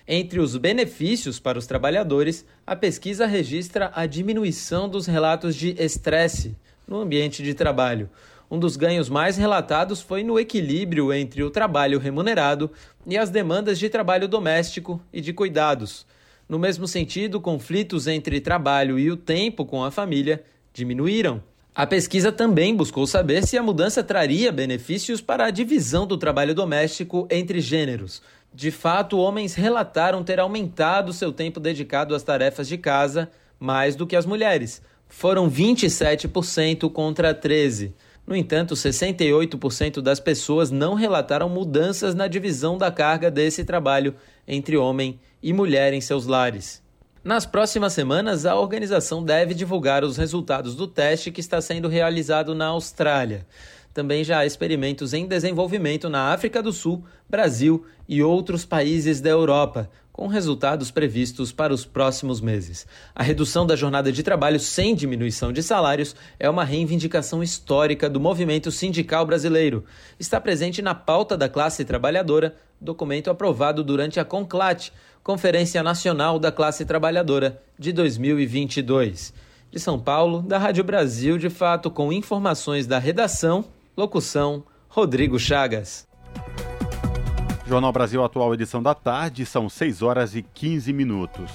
Entre 0.07 0.39
os 0.39 0.57
benefícios 0.57 1.39
para 1.39 1.59
os 1.59 1.67
trabalhadores, 1.67 2.45
a 2.65 2.75
pesquisa 2.75 3.25
registra 3.25 3.91
a 3.93 4.05
diminuição 4.05 4.89
dos 4.89 5.05
relatos 5.05 5.55
de 5.55 5.75
estresse 5.77 6.55
no 6.87 6.99
ambiente 6.99 7.43
de 7.43 7.53
trabalho. 7.53 8.09
Um 8.49 8.59
dos 8.59 8.75
ganhos 8.75 9.07
mais 9.09 9.37
relatados 9.37 10.01
foi 10.01 10.23
no 10.23 10.37
equilíbrio 10.37 11.13
entre 11.13 11.41
o 11.41 11.49
trabalho 11.49 11.99
remunerado 11.99 12.69
e 13.07 13.17
as 13.17 13.29
demandas 13.29 13.79
de 13.79 13.87
trabalho 13.87 14.27
doméstico 14.27 15.01
e 15.13 15.21
de 15.21 15.31
cuidados. 15.31 16.05
No 16.49 16.59
mesmo 16.59 16.85
sentido, 16.85 17.39
conflitos 17.39 18.07
entre 18.07 18.41
trabalho 18.41 18.99
e 18.99 19.09
o 19.09 19.15
tempo 19.15 19.65
com 19.65 19.85
a 19.85 19.91
família 19.91 20.43
diminuíram. 20.73 21.41
A 21.73 21.87
pesquisa 21.87 22.29
também 22.33 22.75
buscou 22.75 23.07
saber 23.07 23.47
se 23.47 23.57
a 23.57 23.63
mudança 23.63 24.03
traria 24.03 24.51
benefícios 24.51 25.21
para 25.21 25.45
a 25.45 25.49
divisão 25.49 26.05
do 26.05 26.17
trabalho 26.17 26.53
doméstico 26.53 27.25
entre 27.31 27.61
gêneros. 27.61 28.21
De 28.53 28.69
fato, 28.69 29.17
homens 29.17 29.55
relataram 29.55 30.23
ter 30.23 30.39
aumentado 30.39 31.13
seu 31.13 31.31
tempo 31.31 31.59
dedicado 31.59 32.13
às 32.13 32.23
tarefas 32.23 32.67
de 32.67 32.77
casa 32.77 33.29
mais 33.59 33.95
do 33.95 34.05
que 34.05 34.15
as 34.15 34.25
mulheres. 34.25 34.81
Foram 35.07 35.49
27% 35.49 36.91
contra 36.91 37.33
13%. 37.33 37.93
No 38.25 38.35
entanto, 38.35 38.75
68% 38.75 39.99
das 39.99 40.19
pessoas 40.19 40.69
não 40.69 40.93
relataram 40.93 41.49
mudanças 41.49 42.13
na 42.13 42.27
divisão 42.27 42.77
da 42.77 42.91
carga 42.91 43.31
desse 43.31 43.65
trabalho 43.65 44.15
entre 44.47 44.77
homem 44.77 45.19
e 45.41 45.51
mulher 45.51 45.91
em 45.91 45.99
seus 45.99 46.27
lares. 46.27 46.81
Nas 47.23 47.45
próximas 47.45 47.93
semanas, 47.93 48.45
a 48.45 48.55
organização 48.55 49.23
deve 49.23 49.53
divulgar 49.53 50.03
os 50.03 50.17
resultados 50.17 50.75
do 50.75 50.87
teste 50.87 51.31
que 51.31 51.41
está 51.41 51.59
sendo 51.61 51.87
realizado 51.87 52.55
na 52.55 52.67
Austrália. 52.67 53.45
Também 53.93 54.23
já 54.23 54.39
há 54.39 54.45
experimentos 54.45 55.13
em 55.13 55.25
desenvolvimento 55.25 56.09
na 56.09 56.31
África 56.33 56.61
do 56.63 56.71
Sul, 56.71 57.03
Brasil 57.29 57.85
e 58.07 58.23
outros 58.23 58.63
países 58.65 59.19
da 59.19 59.29
Europa, 59.29 59.89
com 60.11 60.27
resultados 60.27 60.91
previstos 60.91 61.51
para 61.51 61.73
os 61.73 61.85
próximos 61.85 62.39
meses. 62.39 62.85
A 63.15 63.23
redução 63.23 63.65
da 63.65 63.75
jornada 63.75 64.11
de 64.11 64.23
trabalho 64.23 64.59
sem 64.59 64.95
diminuição 64.95 65.51
de 65.51 65.63
salários 65.63 66.15
é 66.39 66.49
uma 66.49 66.63
reivindicação 66.63 67.41
histórica 67.41 68.09
do 68.09 68.19
movimento 68.19 68.71
sindical 68.71 69.25
brasileiro. 69.25 69.83
Está 70.19 70.39
presente 70.39 70.81
na 70.81 70.95
pauta 70.95 71.37
da 71.37 71.49
classe 71.49 71.83
trabalhadora, 71.83 72.55
documento 72.79 73.29
aprovado 73.29 73.83
durante 73.83 74.19
a 74.19 74.25
CONCLAT 74.25 74.91
Conferência 75.23 75.83
Nacional 75.83 76.39
da 76.39 76.51
Classe 76.51 76.83
Trabalhadora 76.83 77.61
de 77.77 77.93
2022. 77.93 79.33
De 79.69 79.79
São 79.79 79.99
Paulo, 79.99 80.41
da 80.41 80.57
Rádio 80.57 80.83
Brasil 80.83 81.37
de 81.37 81.47
Fato, 81.49 81.91
com 81.91 82.11
informações 82.11 82.87
da 82.87 82.97
redação, 82.97 83.65
locução, 83.95 84.63
Rodrigo 84.87 85.37
Chagas. 85.37 86.07
Jornal 87.67 87.91
Brasil 87.91 88.23
Atual, 88.23 88.53
edição 88.53 88.81
da 88.81 88.93
tarde, 88.93 89.45
são 89.45 89.69
6 89.69 90.01
horas 90.01 90.35
e 90.35 90.41
15 90.41 90.93
minutos. 90.93 91.51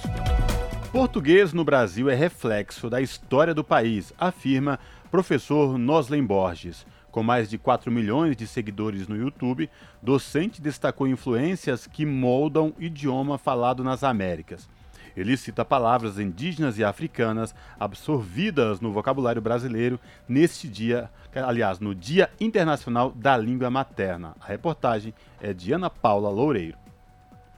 Português 0.91 1.51
no 1.51 1.63
Brasil 1.63 2.09
é 2.09 2.15
reflexo 2.15 2.89
da 2.89 3.01
história 3.01 3.53
do 3.53 3.63
país, 3.63 4.13
afirma 4.17 4.79
professor 5.11 5.77
Noslen 5.77 6.23
Borges. 6.23 6.85
Com 7.11 7.23
mais 7.23 7.49
de 7.49 7.57
4 7.57 7.91
milhões 7.91 8.37
de 8.37 8.45
seguidores 8.45 9.07
no 9.07 9.15
YouTube, 9.15 9.69
docente 10.01 10.61
destacou 10.61 11.07
influências 11.07 11.87
que 11.87 12.05
moldam 12.05 12.73
o 12.77 12.83
idioma 12.83 13.37
falado 13.37 13.83
nas 13.83 14.03
Américas. 14.03 14.69
Ele 15.17 15.35
cita 15.35 15.65
palavras 15.65 16.19
indígenas 16.19 16.77
e 16.77 16.83
africanas 16.83 17.55
absorvidas 17.79 18.79
no 18.79 18.93
vocabulário 18.93 19.41
brasileiro 19.41 19.99
neste 20.29 20.67
dia, 20.67 21.09
aliás, 21.33 21.79
no 21.79 21.95
Dia 21.95 22.29
Internacional 22.39 23.11
da 23.11 23.35
Língua 23.35 23.71
Materna. 23.71 24.35
A 24.39 24.45
reportagem 24.45 25.15
é 25.41 25.53
de 25.53 25.73
Ana 25.73 25.89
Paula 25.89 26.29
Loureiro. 26.29 26.77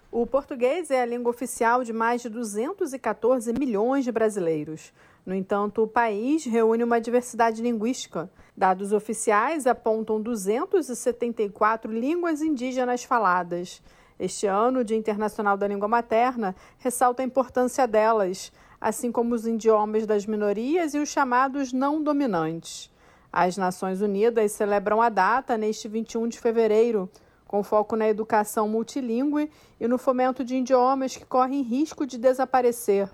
O 0.10 0.26
português 0.26 0.90
é 0.90 1.02
a 1.02 1.06
língua 1.06 1.30
oficial 1.30 1.84
de 1.84 1.92
mais 1.92 2.22
de 2.22 2.30
214 2.30 3.52
milhões 3.54 4.06
de 4.06 4.12
brasileiros. 4.12 4.94
No 5.26 5.36
entanto, 5.36 5.84
o 5.84 5.88
país 5.88 6.46
reúne 6.46 6.84
uma 6.84 7.00
diversidade 7.00 7.62
linguística. 7.62 8.32
Dados 8.56 8.94
oficiais 8.94 9.68
apontam 9.68 10.20
274 10.22 11.92
línguas 11.92 12.42
indígenas 12.42 13.04
faladas. 13.04 13.84
Este 14.20 14.46
ano, 14.48 14.82
o 14.82 14.84
Dia 14.84 14.98
Internacional 14.98 15.56
da 15.56 15.66
Língua 15.66 15.88
Materna 15.88 16.54
ressalta 16.80 17.24
a 17.24 17.26
importância 17.26 17.88
delas, 17.88 18.52
assim 18.80 19.14
como 19.14 19.34
os 19.34 19.48
idiomas 19.48 20.06
das 20.06 20.26
minorias 20.26 20.94
e 20.94 21.00
os 21.00 21.08
chamados 21.08 21.72
não 21.72 22.04
dominantes. 22.04 22.92
As 23.32 23.56
Nações 23.56 24.02
Unidas 24.02 24.52
celebram 24.52 25.02
a 25.02 25.08
data 25.08 25.58
neste 25.58 25.88
21 25.88 26.28
de 26.28 26.38
fevereiro, 26.38 27.10
com 27.48 27.64
foco 27.64 27.96
na 27.96 28.10
educação 28.10 28.68
multilingüe 28.68 29.50
e 29.80 29.88
no 29.88 29.98
fomento 29.98 30.44
de 30.44 30.58
idiomas 30.58 31.16
que 31.16 31.26
correm 31.26 31.62
risco 31.62 32.06
de 32.06 32.18
desaparecer. 32.18 33.10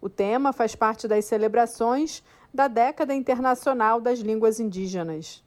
O 0.00 0.08
tema 0.08 0.52
faz 0.52 0.74
parte 0.74 1.06
das 1.06 1.24
celebrações 1.24 2.22
da 2.52 2.66
Década 2.66 3.14
Internacional 3.14 4.00
das 4.00 4.18
Línguas 4.18 4.58
Indígenas. 4.58 5.44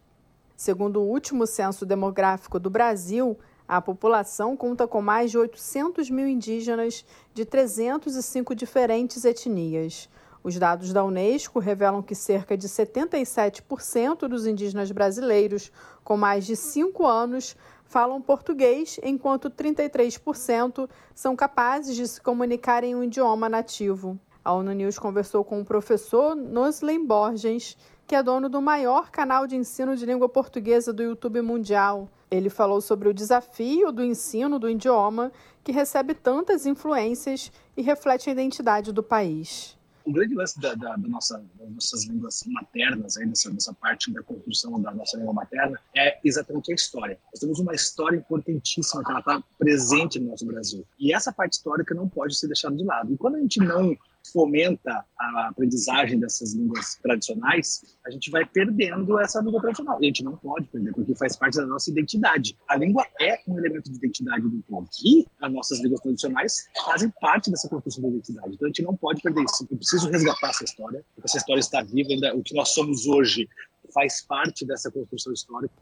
Segundo 0.55 1.01
o 1.01 1.07
último 1.07 1.47
censo 1.47 1.85
demográfico 1.85 2.59
do 2.59 2.69
Brasil, 2.69 3.38
a 3.72 3.80
população 3.80 4.57
conta 4.57 4.85
com 4.85 5.02
mais 5.02 5.31
de 5.31 5.38
800 5.38 6.10
mil 6.10 6.27
indígenas 6.27 7.06
de 7.34 7.45
305 7.45 8.53
diferentes 8.53 9.23
etnias. 9.23 10.10
Os 10.43 10.60
dados 10.60 10.91
da 10.91 11.06
Unesco 11.06 11.57
revelam 11.57 12.02
que 12.02 12.14
cerca 12.14 12.57
de 12.57 12.68
77% 12.68 14.27
dos 14.27 14.45
indígenas 14.45 14.91
brasileiros 14.91 15.72
com 16.03 16.18
mais 16.18 16.45
de 16.45 16.57
5 16.57 17.07
anos 17.07 17.56
falam 17.85 18.22
português, 18.22 18.99
enquanto 19.02 19.49
33% 19.49 20.89
são 21.15 21.34
capazes 21.34 21.95
de 21.95 22.06
se 22.06 22.19
comunicar 22.19 22.84
em 22.84 22.93
um 22.93 23.06
idioma 23.06 23.48
nativo. 23.48 24.19
A 24.43 24.52
ONU 24.52 24.73
News 24.73 24.99
conversou 24.99 25.45
com 25.45 25.61
o 25.61 25.65
professor 25.65 26.35
Noslen 26.35 27.06
Borges, 27.06 27.77
que 28.11 28.15
é 28.15 28.21
dono 28.21 28.49
do 28.49 28.61
maior 28.61 29.09
canal 29.09 29.47
de 29.47 29.55
ensino 29.55 29.95
de 29.95 30.05
língua 30.05 30.27
portuguesa 30.27 30.91
do 30.91 31.01
YouTube 31.01 31.41
mundial. 31.41 32.09
Ele 32.29 32.49
falou 32.49 32.81
sobre 32.81 33.07
o 33.07 33.13
desafio 33.13 33.89
do 33.89 34.03
ensino 34.03 34.59
do 34.59 34.69
idioma, 34.69 35.31
que 35.63 35.71
recebe 35.71 36.13
tantas 36.13 36.65
influências 36.65 37.49
e 37.77 37.81
reflete 37.81 38.29
a 38.29 38.33
identidade 38.33 38.91
do 38.91 39.01
país 39.01 39.77
o 40.03 40.11
grande 40.11 40.33
lance 40.33 40.59
da, 40.59 40.73
da, 40.73 40.95
da 40.95 41.07
nossa, 41.07 41.43
das 41.59 41.69
nossas 41.69 42.05
línguas 42.05 42.43
maternas, 42.47 43.17
aí, 43.17 43.27
dessa, 43.27 43.51
dessa 43.51 43.73
parte 43.73 44.11
da 44.11 44.21
construção 44.23 44.81
da 44.81 44.91
nossa 44.91 45.17
língua 45.17 45.33
materna, 45.33 45.79
é 45.95 46.19
exatamente 46.23 46.71
a 46.71 46.75
história. 46.75 47.19
Nós 47.31 47.39
temos 47.39 47.59
uma 47.59 47.73
história 47.73 48.17
importantíssima 48.17 49.03
que 49.03 49.11
ela 49.11 49.19
está 49.19 49.43
presente 49.57 50.19
no 50.19 50.31
nosso 50.31 50.45
Brasil. 50.45 50.85
E 50.99 51.13
essa 51.13 51.31
parte 51.31 51.53
histórica 51.53 51.93
não 51.93 52.09
pode 52.09 52.35
ser 52.35 52.47
deixada 52.47 52.75
de 52.75 52.83
lado. 52.83 53.13
E 53.13 53.17
quando 53.17 53.35
a 53.35 53.39
gente 53.39 53.59
não 53.59 53.95
fomenta 54.31 55.05
a 55.17 55.47
aprendizagem 55.49 56.19
dessas 56.19 56.53
línguas 56.53 56.95
tradicionais, 57.01 57.81
a 58.05 58.09
gente 58.09 58.31
vai 58.31 58.45
perdendo 58.45 59.19
essa 59.19 59.41
língua 59.41 59.61
tradicional. 59.61 59.97
E 60.01 60.05
a 60.05 60.07
gente 60.07 60.23
não 60.23 60.35
pode 60.37 60.67
perder, 60.67 60.93
porque 60.93 61.15
faz 61.15 61.35
parte 61.35 61.57
da 61.57 61.65
nossa 61.65 61.89
identidade. 61.89 62.57
A 62.67 62.75
língua 62.75 63.05
é 63.19 63.39
um 63.47 63.57
elemento 63.57 63.91
de 63.91 63.97
identidade 63.97 64.47
do 64.47 64.63
povo. 64.63 64.87
E 65.03 65.25
as 65.41 65.51
nossas 65.51 65.81
línguas 65.81 66.01
tradicionais 66.01 66.67
fazem 66.85 67.11
parte 67.21 67.51
dessa 67.51 67.69
construção 67.69 68.03
da 68.03 68.09
identidade. 68.09 68.53
Então 68.53 68.65
a 68.65 68.69
gente 68.69 68.83
não 68.83 68.95
pode 68.95 69.21
perder 69.21 69.43
isso. 69.43 69.67
Eu 69.69 69.77
preciso 69.77 70.09
resgatar 70.09 70.49
essa 70.49 70.63
história, 70.63 71.03
porque 71.15 71.27
essa 71.27 71.37
história 71.37 71.59
está 71.59 71.81
viva, 71.83 72.09
ainda 72.09 72.35
o 72.35 72.43
que 72.43 72.55
nós 72.55 72.69
somos 72.69 73.05
hoje 73.07 73.47
faz 73.93 74.21
parte 74.21 74.65
dessa 74.65 74.89
construção 74.89 75.33
histórica. 75.33 75.73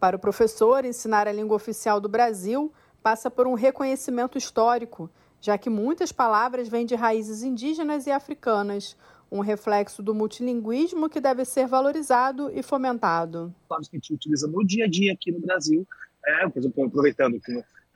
Para 0.00 0.16
o 0.16 0.18
professor, 0.18 0.84
ensinar 0.84 1.28
a 1.28 1.32
língua 1.32 1.56
oficial 1.56 2.00
do 2.00 2.08
Brasil 2.08 2.72
passa 3.02 3.30
por 3.30 3.46
um 3.46 3.54
reconhecimento 3.54 4.36
histórico 4.36 5.10
já 5.42 5.58
que 5.58 5.68
muitas 5.68 6.10
palavras 6.10 6.68
vêm 6.68 6.86
de 6.86 6.94
raízes 6.94 7.42
indígenas 7.42 8.06
e 8.06 8.10
africanas, 8.10 8.96
um 9.30 9.40
reflexo 9.40 10.02
do 10.02 10.14
multilinguismo 10.14 11.10
que 11.10 11.20
deve 11.20 11.44
ser 11.44 11.66
valorizado 11.66 12.50
e 12.54 12.62
fomentado. 12.62 13.54
Palavras 13.68 13.88
que 13.88 13.96
a 13.96 13.98
gente 13.98 14.14
utiliza 14.14 14.46
no 14.46 14.64
dia 14.64 14.86
a 14.86 14.88
dia 14.88 15.12
aqui 15.12 15.30
no 15.30 15.40
Brasil 15.40 15.86
é, 16.24 16.48
por 16.48 16.58
exemplo, 16.58 16.84
aproveitando 16.84 17.40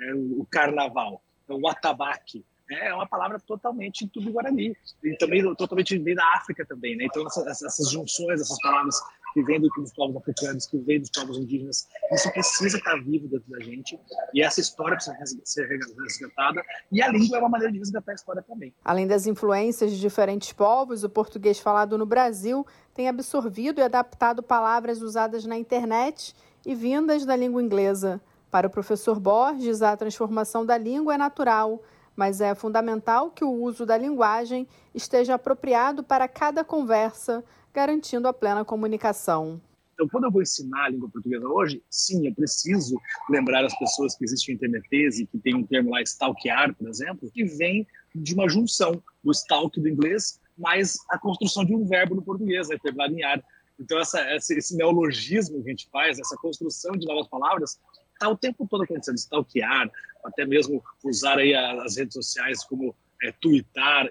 é, 0.01 0.15
o 0.15 0.47
carnaval, 0.51 1.23
então, 1.45 1.61
o 1.61 1.69
atabaque, 1.69 2.45
é 2.69 2.93
uma 2.93 3.07
palavra 3.07 3.39
totalmente 3.39 4.09
tudo 4.09 4.33
guarani 4.33 4.77
e 5.05 5.17
também 5.19 5.43
totalmente 5.55 5.97
vem 5.99 6.17
da 6.17 6.27
África 6.35 6.67
também, 6.67 6.97
né? 6.97 7.05
Então 7.05 7.25
essas, 7.25 7.63
essas 7.63 7.91
junções, 7.91 8.41
essas 8.41 8.61
palavras 8.61 9.01
que 9.37 9.43
vêm 9.43 9.61
dos 9.61 9.93
povos 9.93 10.17
africanos, 10.17 10.65
que 10.65 10.79
vêm 10.79 10.99
dos 10.99 11.11
povos 11.11 11.37
indígenas, 11.37 11.87
isso 12.11 12.33
precisa 12.33 12.79
estar 12.79 12.97
vivo 13.05 13.29
dentro 13.29 13.51
da 13.51 13.61
gente 13.61 14.01
e 14.33 14.43
essa 14.43 14.61
história 14.61 14.97
precisa 14.97 15.15
ser 15.45 15.69
resgatada 15.69 16.65
e 16.91 17.03
a 17.03 17.09
língua 17.09 17.37
é 17.37 17.41
uma 17.41 17.51
maneira 17.51 17.71
de 17.71 17.79
resgatar 17.79 18.13
a 18.13 18.15
história 18.15 18.43
também. 18.43 18.73
Além 18.83 19.07
das 19.07 19.27
influências 19.27 19.91
de 19.91 20.01
diferentes 20.01 20.55
povos, 20.55 21.05
o 21.05 21.11
português 21.11 21.59
falado 21.59 21.99
no 21.99 22.07
Brasil 22.07 22.67
tem 22.95 23.11
absorvido 23.11 23.79
e 23.79 23.83
adaptado 23.83 24.43
palavras 24.43 25.03
usadas 25.03 25.45
na 25.45 25.59
internet 25.59 26.35
e 26.65 26.75
vindas 26.75 27.27
da 27.27 27.37
língua 27.37 27.63
inglesa. 27.63 28.19
Para 28.51 28.69
o 28.69 28.71
professor 28.71 29.21
Borges, 29.21 29.83
a 29.83 29.95
transformação 29.99 30.65
da 30.65 30.79
língua 30.79 31.15
é 31.15 31.19
natural 31.19 31.83
mas 32.17 32.41
é 32.41 32.55
fundamental 32.55 33.31
que 33.31 33.45
o 33.45 33.51
uso 33.51 33.85
da 33.85 33.97
linguagem 33.99 34.67
esteja 34.95 35.35
apropriado 35.35 36.03
para 36.03 36.27
cada 36.27 36.65
conversa, 36.65 37.45
garantindo 37.77 38.27
a 38.27 38.33
plena 38.33 38.65
comunicação. 38.65 39.61
Então, 39.93 40.09
quando 40.09 40.25
eu 40.25 40.31
vou 40.31 40.41
ensinar 40.41 40.87
a 40.87 40.89
língua 40.89 41.11
portuguesa 41.11 41.47
hoje, 41.47 41.83
sim, 41.91 42.27
eu 42.27 42.35
preciso 42.35 42.99
lembrar 43.29 43.65
as 43.67 43.79
pessoas 43.79 44.17
que 44.17 44.25
existe 44.25 44.51
o 44.51 44.55
intermetese, 44.55 45.27
que 45.27 45.39
tem 45.39 45.55
um 45.55 45.63
termo 45.63 45.91
lá, 45.91 46.01
stalkear, 46.01 46.75
por 46.75 46.89
exemplo, 46.89 47.31
que 47.31 47.45
vem 47.45 47.87
de 48.15 48.33
uma 48.33 48.49
junção 48.49 49.03
do 49.23 49.31
stalk 49.31 49.79
do 49.79 49.89
inglês 49.89 50.41
mais 50.57 50.97
a 51.11 51.19
construção 51.19 51.67
de 51.67 51.75
um 51.75 51.87
verbo 51.87 52.15
no 52.15 52.23
português, 52.23 52.69
né, 52.69 52.79
terminar 52.83 53.11
em 53.11 53.23
ar. 53.23 53.45
Então, 53.79 53.99
essa, 53.99 54.21
esse 54.37 54.75
neologismo 54.75 55.63
que 55.63 55.69
a 55.69 55.71
gente 55.71 55.87
faz, 55.91 56.19
essa 56.19 56.37
construção 56.37 56.93
de 56.93 57.07
novas 57.07 57.29
palavras, 57.29 57.79
está 58.15 58.27
o 58.31 58.37
tempo 58.39 58.67
todo 58.67 58.85
acontecendo, 58.85 59.19
stalkear, 59.19 59.91
até 60.25 60.47
mesmo 60.47 60.83
usar 61.05 61.39
aí 61.39 61.55
as 61.55 61.99
redes 61.99 62.15
sociais 62.15 62.65
como 62.65 62.95
é. 63.23 63.35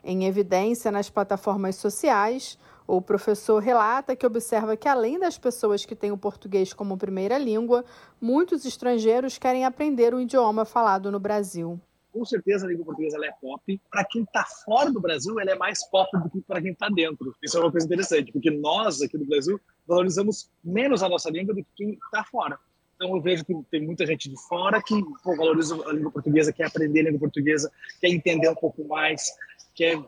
Em 0.04 0.26
evidência 0.26 0.92
nas 0.92 1.10
plataformas 1.10 1.76
sociais, 1.76 2.58
o 2.88 3.02
professor 3.02 3.60
relata 3.62 4.16
que 4.16 4.26
observa 4.26 4.78
que, 4.78 4.88
além 4.88 5.20
das 5.20 5.38
pessoas 5.38 5.86
que 5.86 5.96
têm 5.96 6.12
o 6.12 6.18
português 6.18 6.74
como 6.74 6.98
primeira 6.98 7.38
língua, 7.38 7.84
muitos 8.22 8.66
estrangeiros 8.66 9.38
querem 9.38 9.66
aprender 9.66 10.14
o 10.14 10.20
idioma 10.20 10.66
falado 10.66 11.12
no 11.12 11.20
Brasil. 11.20 11.80
Com 12.12 12.24
certeza 12.24 12.66
a 12.66 12.70
língua 12.70 12.86
portuguesa 12.86 13.18
é 13.26 13.32
pop. 13.42 13.82
Para 13.92 14.06
quem 14.06 14.24
está 14.24 14.46
fora 14.66 14.92
do 14.92 15.02
Brasil, 15.02 15.38
ela 15.40 15.52
é 15.52 15.56
mais 15.56 15.86
pop 15.90 16.10
do 16.18 16.30
que 16.30 16.42
para 16.42 16.62
quem 16.62 16.72
está 16.72 16.88
dentro. 16.88 17.36
Isso 17.44 17.58
é 17.58 17.60
uma 17.62 17.72
coisa 17.72 17.86
interessante, 17.86 18.32
porque 18.32 18.50
nós 18.50 19.02
aqui 19.02 19.18
no 19.18 19.26
Brasil 19.26 19.60
valorizamos 19.86 20.50
menos 20.64 21.04
a 21.04 21.10
nossa 21.10 21.30
língua 21.30 21.54
do 21.54 21.62
que 21.62 21.70
quem 21.76 21.90
está 21.94 22.24
fora. 22.24 22.58
Então 22.96 23.14
eu 23.14 23.22
vejo 23.22 23.44
que 23.44 23.54
tem 23.70 23.86
muita 23.86 24.06
gente 24.06 24.30
de 24.30 24.38
fora 24.48 24.82
que 24.82 24.96
pô, 25.24 25.36
valoriza 25.36 25.76
a 25.88 25.92
língua 25.92 26.12
portuguesa, 26.12 26.54
quer 26.54 26.68
aprender 26.68 27.02
a 27.02 27.04
língua 27.04 27.20
portuguesa, 27.20 27.70
quer 28.00 28.08
entender 28.08 28.48
um 28.50 28.56
pouco 28.56 28.86
mais, 28.88 29.34
quer 29.76 30.02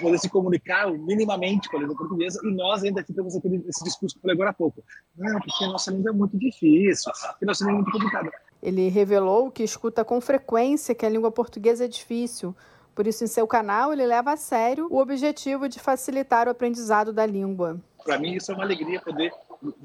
poder 0.00 0.18
se 0.18 0.28
comunicar 0.28 0.90
minimamente 0.90 1.68
com 1.68 1.76
a 1.76 1.80
língua 1.80 1.96
portuguesa, 1.96 2.40
e 2.44 2.50
nós 2.52 2.82
ainda 2.82 3.02
temos 3.02 3.36
aquele, 3.36 3.64
esse 3.68 3.84
discurso 3.84 4.14
que 4.14 4.18
eu 4.18 4.22
falei 4.22 4.34
agora 4.34 4.50
há 4.50 4.52
pouco. 4.52 4.82
Não, 5.16 5.40
porque 5.40 5.64
a 5.64 5.68
nossa 5.68 5.90
língua 5.90 6.10
é 6.10 6.14
muito 6.14 6.36
difícil, 6.36 7.12
porque 7.30 7.44
a 7.44 7.46
nossa 7.46 7.64
língua 7.64 7.78
é 7.78 7.82
muito 7.82 7.92
complicada. 7.92 8.30
Ele 8.62 8.88
revelou 8.88 9.50
que 9.50 9.62
escuta 9.62 10.04
com 10.04 10.20
frequência 10.20 10.94
que 10.94 11.06
a 11.06 11.08
língua 11.08 11.30
portuguesa 11.30 11.84
é 11.84 11.88
difícil, 11.88 12.54
por 12.94 13.06
isso, 13.06 13.24
em 13.24 13.26
seu 13.26 13.46
canal, 13.46 13.92
ele 13.92 14.04
leva 14.04 14.32
a 14.32 14.36
sério 14.36 14.86
o 14.90 14.98
objetivo 14.98 15.68
de 15.68 15.80
facilitar 15.80 16.46
o 16.46 16.50
aprendizado 16.50 17.12
da 17.12 17.24
língua. 17.24 17.80
Para 18.04 18.18
mim, 18.18 18.34
isso 18.34 18.52
é 18.52 18.54
uma 18.54 18.64
alegria 18.64 19.00
poder 19.00 19.32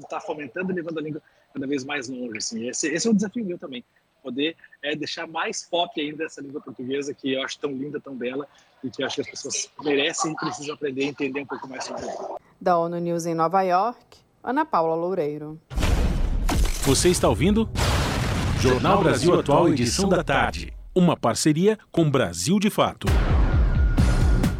estar 0.00 0.20
fomentando 0.20 0.72
e 0.72 0.74
levando 0.74 0.98
a 0.98 1.02
língua 1.02 1.22
cada 1.54 1.66
vez 1.66 1.84
mais 1.84 2.08
longe. 2.08 2.36
Assim. 2.36 2.68
Esse, 2.68 2.88
esse 2.88 3.08
é 3.08 3.10
um 3.10 3.14
desafio 3.14 3.44
meu 3.44 3.58
também, 3.58 3.82
poder 4.28 4.54
é, 4.82 4.94
deixar 4.94 5.26
mais 5.26 5.62
pop 5.62 5.98
ainda 5.98 6.24
essa 6.24 6.40
língua 6.40 6.60
portuguesa 6.60 7.14
que 7.14 7.32
eu 7.32 7.42
acho 7.42 7.58
tão 7.58 7.72
linda, 7.72 7.98
tão 7.98 8.14
bela 8.14 8.46
e 8.84 8.90
que 8.90 9.02
eu 9.02 9.06
acho 9.06 9.16
que 9.16 9.22
as 9.22 9.30
pessoas 9.30 9.70
merecem 9.82 10.32
e 10.32 10.36
precisam 10.36 10.74
aprender 10.74 11.04
e 11.04 11.08
entender 11.08 11.40
um 11.40 11.46
pouco 11.46 11.66
mais 11.66 11.84
sobre 11.84 12.02
ela. 12.02 12.36
Da 12.60 12.78
ONU 12.78 12.98
News 12.98 13.24
em 13.26 13.34
Nova 13.34 13.62
York, 13.62 14.18
Ana 14.44 14.64
Paula 14.66 14.94
Loureiro. 14.94 15.58
Você 16.82 17.08
está 17.08 17.28
ouvindo? 17.28 17.68
Jornal 18.60 19.02
Brasil 19.02 19.38
Atual, 19.38 19.68
edição 19.68 20.08
da 20.08 20.22
tarde. 20.22 20.72
Uma 20.94 21.16
parceria 21.16 21.78
com 21.90 22.10
Brasil 22.10 22.58
de 22.58 22.70
Fato. 22.70 23.06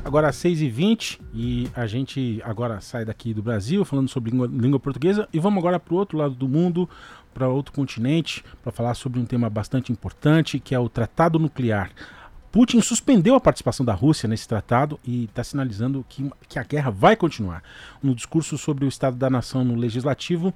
Agora 0.08 0.28
às 0.28 0.36
6h20 0.36 1.20
e 1.34 1.68
a 1.74 1.86
gente 1.86 2.40
agora 2.42 2.80
sai 2.80 3.04
daqui 3.04 3.34
do 3.34 3.42
Brasil 3.42 3.84
falando 3.84 4.08
sobre 4.08 4.30
língua, 4.30 4.46
língua 4.46 4.80
portuguesa 4.80 5.28
e 5.34 5.38
vamos 5.38 5.58
agora 5.58 5.78
para 5.78 5.92
o 5.92 5.98
outro 5.98 6.16
lado 6.16 6.34
do 6.34 6.48
mundo, 6.48 6.88
para 7.38 7.48
outro 7.48 7.72
continente, 7.72 8.44
para 8.64 8.72
falar 8.72 8.94
sobre 8.94 9.20
um 9.20 9.24
tema 9.24 9.48
bastante 9.48 9.92
importante 9.92 10.58
que 10.58 10.74
é 10.74 10.78
o 10.78 10.88
Tratado 10.88 11.38
Nuclear. 11.38 11.92
Putin 12.50 12.80
suspendeu 12.80 13.36
a 13.36 13.40
participação 13.40 13.86
da 13.86 13.94
Rússia 13.94 14.28
nesse 14.28 14.48
tratado 14.48 14.98
e 15.04 15.26
está 15.26 15.44
sinalizando 15.44 16.04
que, 16.08 16.28
que 16.48 16.58
a 16.58 16.64
guerra 16.64 16.90
vai 16.90 17.14
continuar. 17.14 17.62
No 18.02 18.12
discurso 18.12 18.58
sobre 18.58 18.84
o 18.84 18.88
estado 18.88 19.16
da 19.16 19.30
nação 19.30 19.64
no 19.64 19.76
legislativo, 19.76 20.52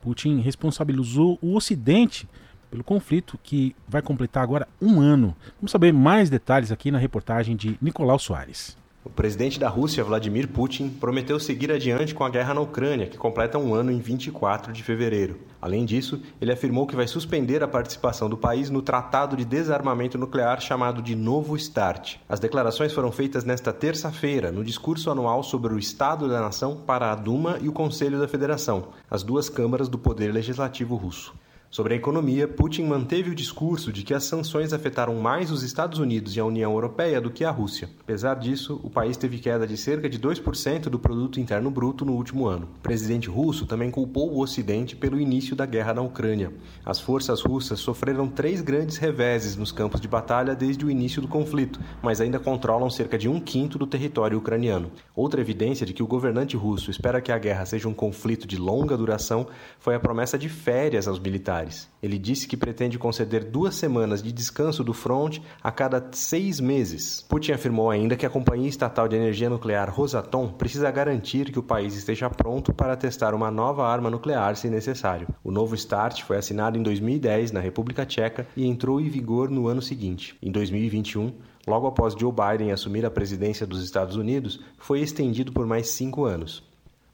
Putin 0.00 0.40
responsabilizou 0.40 1.38
o 1.42 1.54
Ocidente 1.54 2.26
pelo 2.70 2.82
conflito 2.82 3.38
que 3.42 3.76
vai 3.86 4.00
completar 4.00 4.42
agora 4.42 4.66
um 4.80 5.02
ano. 5.02 5.36
Vamos 5.60 5.70
saber 5.70 5.92
mais 5.92 6.30
detalhes 6.30 6.72
aqui 6.72 6.90
na 6.90 6.96
reportagem 6.96 7.54
de 7.54 7.76
Nicolau 7.82 8.18
Soares. 8.18 8.81
O 9.04 9.10
presidente 9.10 9.58
da 9.58 9.68
Rússia, 9.68 10.04
Vladimir 10.04 10.46
Putin, 10.46 10.88
prometeu 10.88 11.40
seguir 11.40 11.72
adiante 11.72 12.14
com 12.14 12.22
a 12.22 12.30
guerra 12.30 12.54
na 12.54 12.60
Ucrânia, 12.60 13.08
que 13.08 13.18
completa 13.18 13.58
um 13.58 13.74
ano 13.74 13.90
em 13.90 13.98
24 13.98 14.72
de 14.72 14.80
fevereiro. 14.80 15.40
Além 15.60 15.84
disso, 15.84 16.22
ele 16.40 16.52
afirmou 16.52 16.86
que 16.86 16.94
vai 16.94 17.08
suspender 17.08 17.64
a 17.64 17.68
participação 17.68 18.30
do 18.30 18.36
país 18.36 18.70
no 18.70 18.80
Tratado 18.80 19.36
de 19.36 19.44
Desarmamento 19.44 20.16
Nuclear 20.16 20.60
chamado 20.60 21.02
de 21.02 21.16
Novo 21.16 21.58
START. 21.58 22.20
As 22.28 22.38
declarações 22.38 22.92
foram 22.92 23.10
feitas 23.10 23.42
nesta 23.44 23.72
terça-feira, 23.72 24.52
no 24.52 24.64
discurso 24.64 25.10
anual 25.10 25.42
sobre 25.42 25.74
o 25.74 25.80
Estado 25.80 26.28
da 26.28 26.40
Nação 26.40 26.76
para 26.76 27.10
a 27.10 27.16
Duma 27.16 27.58
e 27.60 27.68
o 27.68 27.72
Conselho 27.72 28.20
da 28.20 28.28
Federação, 28.28 28.90
as 29.10 29.24
duas 29.24 29.48
câmaras 29.48 29.88
do 29.88 29.98
poder 29.98 30.32
legislativo 30.32 30.94
russo. 30.94 31.34
Sobre 31.72 31.94
a 31.94 31.96
economia, 31.96 32.46
Putin 32.46 32.84
manteve 32.84 33.30
o 33.30 33.34
discurso 33.34 33.90
de 33.90 34.02
que 34.02 34.12
as 34.12 34.24
sanções 34.24 34.74
afetaram 34.74 35.14
mais 35.14 35.50
os 35.50 35.62
Estados 35.62 35.98
Unidos 35.98 36.36
e 36.36 36.40
a 36.40 36.44
União 36.44 36.70
Europeia 36.70 37.18
do 37.18 37.30
que 37.30 37.46
a 37.46 37.50
Rússia. 37.50 37.88
Apesar 38.02 38.34
disso, 38.34 38.78
o 38.84 38.90
país 38.90 39.16
teve 39.16 39.38
queda 39.38 39.66
de 39.66 39.78
cerca 39.78 40.06
de 40.06 40.18
2% 40.18 40.90
do 40.90 40.98
produto 40.98 41.40
interno 41.40 41.70
bruto 41.70 42.04
no 42.04 42.12
último 42.12 42.46
ano. 42.46 42.68
O 42.76 42.82
presidente 42.82 43.30
russo 43.30 43.64
também 43.64 43.90
culpou 43.90 44.30
o 44.30 44.40
Ocidente 44.42 44.94
pelo 44.94 45.18
início 45.18 45.56
da 45.56 45.64
guerra 45.64 45.94
na 45.94 46.02
Ucrânia. 46.02 46.52
As 46.84 47.00
forças 47.00 47.40
russas 47.40 47.80
sofreram 47.80 48.28
três 48.28 48.60
grandes 48.60 48.98
reveses 48.98 49.56
nos 49.56 49.72
campos 49.72 49.98
de 49.98 50.06
batalha 50.06 50.54
desde 50.54 50.84
o 50.84 50.90
início 50.90 51.22
do 51.22 51.28
conflito, 51.28 51.80
mas 52.02 52.20
ainda 52.20 52.38
controlam 52.38 52.90
cerca 52.90 53.16
de 53.16 53.30
um 53.30 53.40
quinto 53.40 53.78
do 53.78 53.86
território 53.86 54.36
ucraniano. 54.36 54.92
Outra 55.16 55.40
evidência 55.40 55.86
de 55.86 55.94
que 55.94 56.02
o 56.02 56.06
governante 56.06 56.54
russo 56.54 56.90
espera 56.90 57.22
que 57.22 57.32
a 57.32 57.38
guerra 57.38 57.64
seja 57.64 57.88
um 57.88 57.94
conflito 57.94 58.46
de 58.46 58.58
longa 58.58 58.94
duração 58.94 59.46
foi 59.78 59.94
a 59.94 60.00
promessa 60.00 60.36
de 60.36 60.50
férias 60.50 61.08
aos 61.08 61.18
militares 61.18 61.61
militares. 61.62 61.88
Ele 62.02 62.18
disse 62.18 62.48
que 62.48 62.56
pretende 62.56 62.98
conceder 62.98 63.44
duas 63.44 63.74
semanas 63.74 64.22
de 64.22 64.32
descanso 64.32 64.82
do 64.82 64.92
front 64.92 65.38
a 65.62 65.70
cada 65.70 66.04
seis 66.12 66.58
meses. 66.58 67.24
Putin 67.28 67.52
afirmou 67.52 67.90
ainda 67.90 68.16
que 68.16 68.26
a 68.26 68.30
Companhia 68.30 68.68
Estatal 68.68 69.08
de 69.08 69.16
Energia 69.16 69.48
Nuclear 69.48 69.92
Rosatom 69.94 70.48
precisa 70.48 70.90
garantir 70.90 71.50
que 71.50 71.58
o 71.58 71.62
país 71.62 71.94
esteja 71.94 72.28
pronto 72.28 72.72
para 72.72 72.96
testar 72.96 73.34
uma 73.34 73.50
nova 73.50 73.86
arma 73.86 74.10
nuclear 74.10 74.56
se 74.56 74.68
necessário. 74.68 75.28
O 75.44 75.50
novo 75.50 75.76
START 75.76 76.22
foi 76.22 76.36
assinado 76.36 76.76
em 76.76 76.82
2010 76.82 77.52
na 77.52 77.60
República 77.60 78.04
Tcheca 78.04 78.46
e 78.56 78.66
entrou 78.66 79.00
em 79.00 79.08
vigor 79.08 79.48
no 79.50 79.68
ano 79.68 79.80
seguinte. 79.80 80.36
Em 80.42 80.50
2021, 80.50 81.32
logo 81.66 81.86
após 81.86 82.14
Joe 82.14 82.32
Biden 82.32 82.72
assumir 82.72 83.06
a 83.06 83.10
presidência 83.10 83.66
dos 83.66 83.84
Estados 83.84 84.16
Unidos, 84.16 84.60
foi 84.76 85.00
estendido 85.00 85.52
por 85.52 85.66
mais 85.66 85.88
cinco 85.90 86.24
anos. 86.24 86.71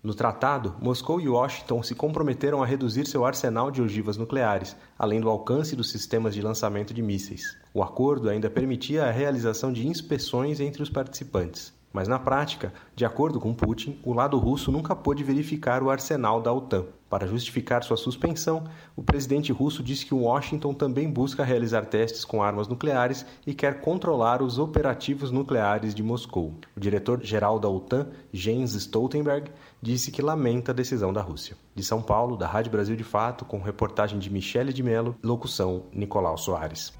No 0.08 0.14
tratado, 0.14 0.74
Moscou 0.80 1.20
e 1.20 1.28
Washington 1.28 1.82
se 1.82 1.94
comprometeram 1.94 2.62
a 2.62 2.66
reduzir 2.66 3.06
seu 3.06 3.26
arsenal 3.26 3.70
de 3.70 3.82
ogivas 3.82 4.16
nucleares, 4.16 4.74
além 4.98 5.20
do 5.20 5.28
alcance 5.28 5.76
dos 5.76 5.90
sistemas 5.90 6.34
de 6.34 6.40
lançamento 6.40 6.94
de 6.94 7.02
mísseis. 7.02 7.58
O 7.74 7.82
acordo 7.82 8.30
ainda 8.30 8.48
permitia 8.48 9.04
a 9.04 9.10
realização 9.10 9.70
de 9.70 9.86
inspeções 9.86 10.60
entre 10.60 10.82
os 10.82 10.88
participantes. 10.88 11.74
Mas 11.92 12.08
na 12.08 12.18
prática, 12.18 12.72
de 12.96 13.04
acordo 13.04 13.38
com 13.38 13.52
Putin, 13.52 13.98
o 14.02 14.14
lado 14.14 14.38
russo 14.38 14.72
nunca 14.72 14.96
pôde 14.96 15.22
verificar 15.22 15.82
o 15.82 15.90
arsenal 15.90 16.40
da 16.40 16.52
OTAN. 16.52 16.86
Para 17.08 17.26
justificar 17.26 17.82
sua 17.82 17.96
suspensão, 17.96 18.64
o 18.94 19.02
presidente 19.02 19.50
russo 19.50 19.82
disse 19.82 20.04
que 20.04 20.12
Washington 20.12 20.74
também 20.74 21.10
busca 21.10 21.42
realizar 21.42 21.86
testes 21.86 22.22
com 22.22 22.42
armas 22.42 22.68
nucleares 22.68 23.24
e 23.46 23.54
quer 23.54 23.80
controlar 23.80 24.42
os 24.42 24.58
operativos 24.58 25.30
nucleares 25.30 25.94
de 25.94 26.02
Moscou. 26.02 26.54
O 26.76 26.80
diretor-geral 26.80 27.58
da 27.58 27.68
OTAN, 27.68 28.08
Jens 28.30 28.74
Stoltenberg, 28.74 29.50
disse 29.80 30.10
que 30.10 30.20
lamenta 30.20 30.72
a 30.72 30.74
decisão 30.74 31.12
da 31.12 31.22
Rússia. 31.22 31.56
De 31.74 31.82
São 31.82 32.02
Paulo, 32.02 32.36
da 32.36 32.46
Rádio 32.46 32.72
Brasil 32.72 32.96
de 32.96 33.04
Fato, 33.04 33.44
com 33.44 33.60
reportagem 33.60 34.18
de 34.18 34.30
Michele 34.30 34.72
de 34.72 34.82
Mello, 34.82 35.16
locução 35.22 35.84
Nicolau 35.92 36.36
Soares. 36.36 36.92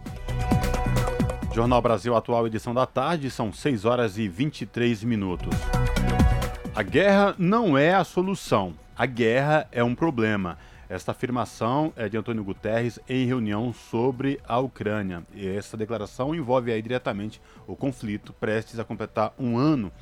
Jornal 1.55 1.83
Brasil 1.83 2.15
Atual, 2.15 2.47
edição 2.47 2.73
da 2.73 2.87
tarde, 2.87 3.31
são 3.31 3.53
6 3.53 3.85
horas 3.85 4.17
e 4.17 4.29
23 4.29 5.03
minutos. 5.03 5.57
A 6.75 6.83
guerra 6.83 7.35
não 7.37 7.77
é 7.77 7.95
a 7.95 8.05
solução. 8.05 8.75
A 8.97 9.07
guerra 9.07 9.67
é 9.73 9.83
um 9.83 9.95
problema. 9.95 10.57
Esta 10.89 11.11
afirmação 11.11 11.93
é 11.97 12.09
de 12.09 12.17
Antônio 12.17 12.43
Guterres 12.43 12.99
em 13.09 13.27
reunião 13.27 13.75
sobre 13.75 14.41
a 14.47 14.59
Ucrânia. 14.59 15.23
E 15.35 15.47
essa 15.47 15.77
declaração 15.77 16.35
envolve 16.35 16.73
aí 16.73 16.81
diretamente 16.81 17.43
o 17.67 17.77
conflito 17.77 18.33
prestes 18.33 18.79
a 18.79 18.85
completar 18.85 19.35
um 19.39 19.59
ano 19.59 19.93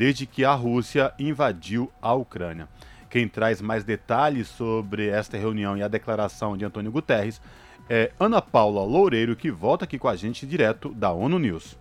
desde 0.00 0.24
que 0.24 0.46
a 0.46 0.54
Rússia 0.54 1.12
invadiu 1.18 1.92
a 2.00 2.14
Ucrânia. 2.14 2.66
Quem 3.10 3.28
traz 3.28 3.60
mais 3.60 3.84
detalhes 3.84 4.48
sobre 4.48 5.08
esta 5.08 5.36
reunião 5.36 5.76
e 5.76 5.82
a 5.82 5.88
declaração 5.88 6.56
de 6.56 6.64
Antônio 6.64 6.90
Guterres 6.90 7.38
é 7.86 8.10
Ana 8.18 8.40
Paula 8.40 8.82
Loureiro, 8.82 9.36
que 9.36 9.50
volta 9.50 9.84
aqui 9.84 9.98
com 9.98 10.08
a 10.08 10.16
gente 10.16 10.46
direto 10.46 10.88
da 10.94 11.12
ONU 11.12 11.38
News. 11.38 11.76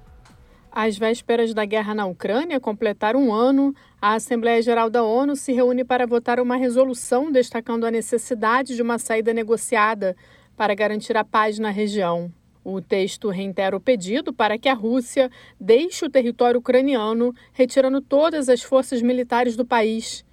Às 0.69 0.97
vésperas 0.97 1.53
da 1.53 1.63
guerra 1.63 1.95
na 1.95 2.07
Ucrânia 2.07 2.59
completar 2.59 3.15
um 3.15 3.33
ano, 3.33 3.73
a 4.01 4.15
Assembleia 4.15 4.61
Geral 4.61 4.89
da 4.89 5.01
ONU 5.01 5.37
se 5.37 5.53
reúne 5.53 5.85
para 5.85 6.05
votar 6.05 6.41
uma 6.41 6.57
resolução 6.57 7.31
destacando 7.31 7.85
a 7.85 7.91
necessidade 7.91 8.75
de 8.75 8.81
uma 8.81 8.99
saída 8.99 9.33
negociada 9.33 10.13
para 10.57 10.75
garantir 10.75 11.15
a 11.15 11.23
paz 11.23 11.57
na 11.57 11.69
região. 11.69 12.29
O 12.63 12.81
texto 12.81 13.29
reitera 13.29 13.75
o 13.75 13.79
pedido 13.79 14.33
para 14.33 14.57
que 14.57 14.67
a 14.67 14.73
Rússia 14.73 15.31
deixe 15.59 16.05
o 16.05 16.09
território 16.09 16.59
ucraniano, 16.59 17.33
retirando 17.53 18.01
todas 18.01 18.49
as 18.49 18.61
forças 18.61 19.01
militares 19.01 19.55
do 19.55 19.65
país. 19.65 20.25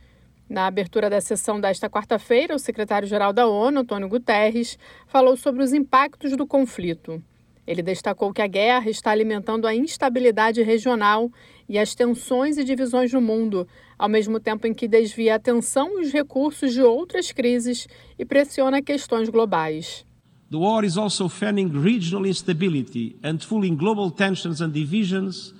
Na 0.48 0.66
abertura 0.66 1.10
da 1.10 1.20
sessão 1.20 1.60
desta 1.60 1.90
quarta-feira, 1.90 2.54
o 2.54 2.58
secretário-geral 2.58 3.32
da 3.32 3.48
ONU, 3.48 3.80
Antônio 3.80 4.08
Guterres, 4.08 4.78
falou 5.06 5.36
sobre 5.36 5.62
os 5.62 5.72
impactos 5.72 6.36
do 6.36 6.46
conflito. 6.46 7.22
Ele 7.66 7.82
destacou 7.82 8.32
que 8.32 8.40
a 8.40 8.46
guerra 8.46 8.88
está 8.88 9.10
alimentando 9.10 9.66
a 9.66 9.74
instabilidade 9.74 10.62
regional 10.62 11.28
e 11.68 11.78
as 11.78 11.96
tensões 11.96 12.58
e 12.58 12.64
divisões 12.64 13.12
no 13.12 13.20
mundo, 13.20 13.66
ao 13.98 14.08
mesmo 14.08 14.38
tempo 14.38 14.68
em 14.68 14.72
que 14.72 14.86
desvia 14.86 15.32
a 15.32 15.36
atenção 15.36 15.98
e 15.98 16.02
os 16.02 16.12
recursos 16.12 16.72
de 16.72 16.82
outras 16.82 17.32
crises 17.32 17.88
e 18.16 18.24
pressiona 18.24 18.80
questões 18.80 19.28
globais. 19.28 20.05
The 20.48 20.58
war 20.58 20.84
is 20.84 20.96
also 20.96 21.28
fanning 21.28 21.72
regional 21.72 22.24
instability 22.24 23.16
and 23.22 23.38
fueling 23.42 23.76
global 23.76 24.12
tensions 24.12 24.60
and 24.60 24.72
divisions, 24.72 25.52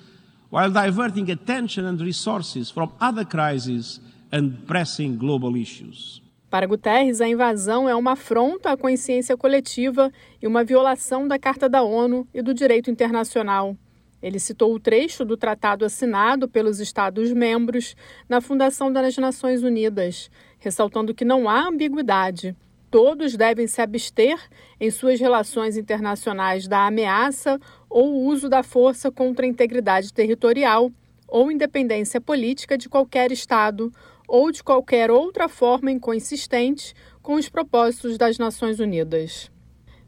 while 0.49 0.71
diverting 0.71 1.29
attention 1.29 1.87
and 1.87 2.01
resources 2.01 2.71
from 2.71 2.93
other 3.01 3.25
crises 3.25 4.01
and 4.31 4.65
pressing 4.67 5.19
global 5.19 5.57
issues. 5.57 6.23
Para 6.49 6.69
Guterres, 6.69 7.21
a 7.21 7.29
invasão 7.29 7.89
é 7.89 7.97
uma 7.97 8.13
afronta 8.13 8.71
à 8.71 8.77
consciência 8.77 9.37
coletiva 9.37 10.13
e 10.41 10.47
uma 10.47 10.63
violação 10.63 11.27
da 11.27 11.37
Carta 11.37 11.69
da 11.69 11.83
ONU 11.83 12.27
e 12.33 12.41
do 12.41 12.55
direito 12.55 12.89
internacional. 12.89 13.77
Ele 14.23 14.39
citou 14.39 14.73
o 14.73 14.79
trecho 14.79 15.25
do 15.25 15.37
tratado 15.37 15.85
assinado 15.85 16.49
pelos 16.49 16.79
Estados-membros 16.79 17.97
na 18.29 18.41
fundação 18.41 18.93
das 18.93 19.17
Nações 19.19 19.65
Unidas, 19.65 20.31
ressaltando 20.61 21.13
que 21.13 21.25
não 21.25 21.49
há 21.49 21.67
ambiguidade. 21.67 22.57
Todos 22.97 23.37
devem 23.37 23.67
se 23.67 23.83
abster 23.83 24.41
em 24.81 24.91
suas 24.91 25.21
relações 25.21 25.77
internacionais 25.77 26.67
da 26.67 26.87
ameaça 26.87 27.61
ou 27.91 28.25
uso 28.25 28.49
da 28.49 28.63
força 28.63 29.13
contra 29.13 29.45
a 29.45 29.49
integridade 29.51 30.15
territorial 30.15 30.91
ou 31.29 31.53
independência 31.53 32.23
política 32.23 32.79
de 32.79 32.89
qualquer 32.89 33.31
Estado 33.31 33.93
ou 34.27 34.51
de 34.51 34.65
qualquer 34.65 35.11
outra 35.11 35.47
forma 35.47 35.91
inconsistente 35.91 36.95
com 37.21 37.35
os 37.35 37.51
propósitos 37.51 38.17
das 38.17 38.39
Nações 38.39 38.81
Unidas. 38.81 39.51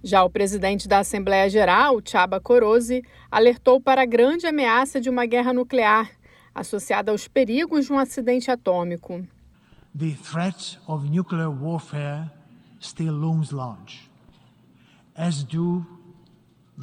Já 0.02 0.24
o 0.24 0.30
presidente 0.30 0.88
da 0.88 1.00
Assembleia 1.00 1.50
Geral, 1.50 2.00
Chaba 2.02 2.40
Korosi, 2.40 3.02
alertou 3.30 3.82
para 3.82 4.00
a 4.00 4.06
grande 4.06 4.46
ameaça 4.46 4.98
de 4.98 5.10
uma 5.10 5.26
guerra 5.26 5.52
nuclear, 5.52 6.10
associada 6.54 7.12
aos 7.12 7.28
perigos 7.28 7.84
de 7.84 7.92
um 7.92 7.98
acidente 7.98 8.50
atômico. 8.50 9.22
The 9.94 10.16
threat 10.22 10.78
of 10.86 11.06
nuclear 11.10 11.50
warfare 11.50 12.37
looms 13.00 13.50
large, 13.52 14.10
as 15.16 15.42
do 15.44 15.84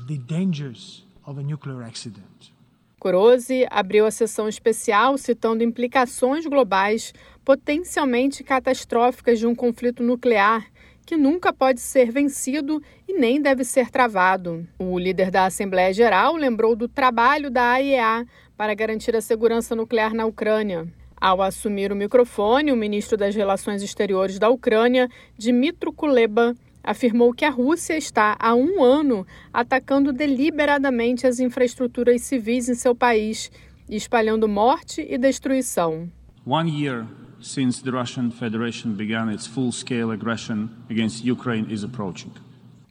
the 0.07 0.17
dangers 0.17 1.03
of 1.25 1.39
a 1.39 1.43
nuclear 1.43 1.83
accident. 1.83 2.51
Corose 2.99 3.67
abriu 3.69 4.05
a 4.05 4.11
sessão 4.11 4.49
especial 4.49 5.17
citando 5.17 5.63
implicações 5.63 6.45
globais 6.45 7.13
potencialmente 7.43 8.43
catastróficas 8.43 9.37
de 9.37 9.45
um 9.45 9.53
conflito 9.53 10.01
nuclear 10.01 10.65
que 11.05 11.15
nunca 11.15 11.53
pode 11.53 11.79
ser 11.79 12.11
vencido 12.11 12.81
e 13.07 13.13
nem 13.13 13.39
deve 13.39 13.63
ser 13.63 13.91
travado. 13.91 14.67
O 14.79 14.97
líder 14.97 15.29
da 15.29 15.45
Assembleia 15.45 15.93
Geral 15.93 16.35
lembrou 16.35 16.75
do 16.75 16.87
trabalho 16.87 17.51
da 17.51 17.73
AIEA 17.73 18.25
para 18.57 18.73
garantir 18.73 19.15
a 19.15 19.21
segurança 19.21 19.75
nuclear 19.75 20.13
na 20.15 20.25
Ucrânia. 20.25 20.87
Ao 21.25 21.41
assumir 21.41 21.91
o 21.91 21.95
microfone, 21.95 22.71
o 22.71 22.75
ministro 22.75 23.17
das 23.17 23.33
Relações 23.33 23.81
Exteriores 23.81 24.37
da 24.37 24.47
Ucrânia, 24.47 25.09
Dmitry 25.35 25.91
Kuleba, 25.91 26.55
afirmou 26.83 27.33
que 27.33 27.43
a 27.43 27.49
Rússia 27.49 27.97
está 27.97 28.37
há 28.39 28.53
um 28.53 28.83
ano 28.83 29.25
atacando 29.51 30.13
deliberadamente 30.13 31.25
as 31.25 31.39
infraestruturas 31.39 32.21
civis 32.21 32.69
em 32.69 32.75
seu 32.75 32.93
país 32.93 33.51
e 33.89 33.95
espalhando 33.95 34.47
morte 34.47 35.03
e 35.09 35.17
destruição. 35.17 36.07
One 36.45 36.69
year 36.69 37.07
since 37.41 37.83
the 37.83 37.89
Russian 37.89 38.29
Federation 38.29 38.91
began 38.91 39.33
its 39.33 39.47
full-scale 39.47 40.11
aggression 40.11 40.69
against 40.91 41.25
Ukraine 41.25 41.73
is 41.73 41.83
approaching. 41.83 42.29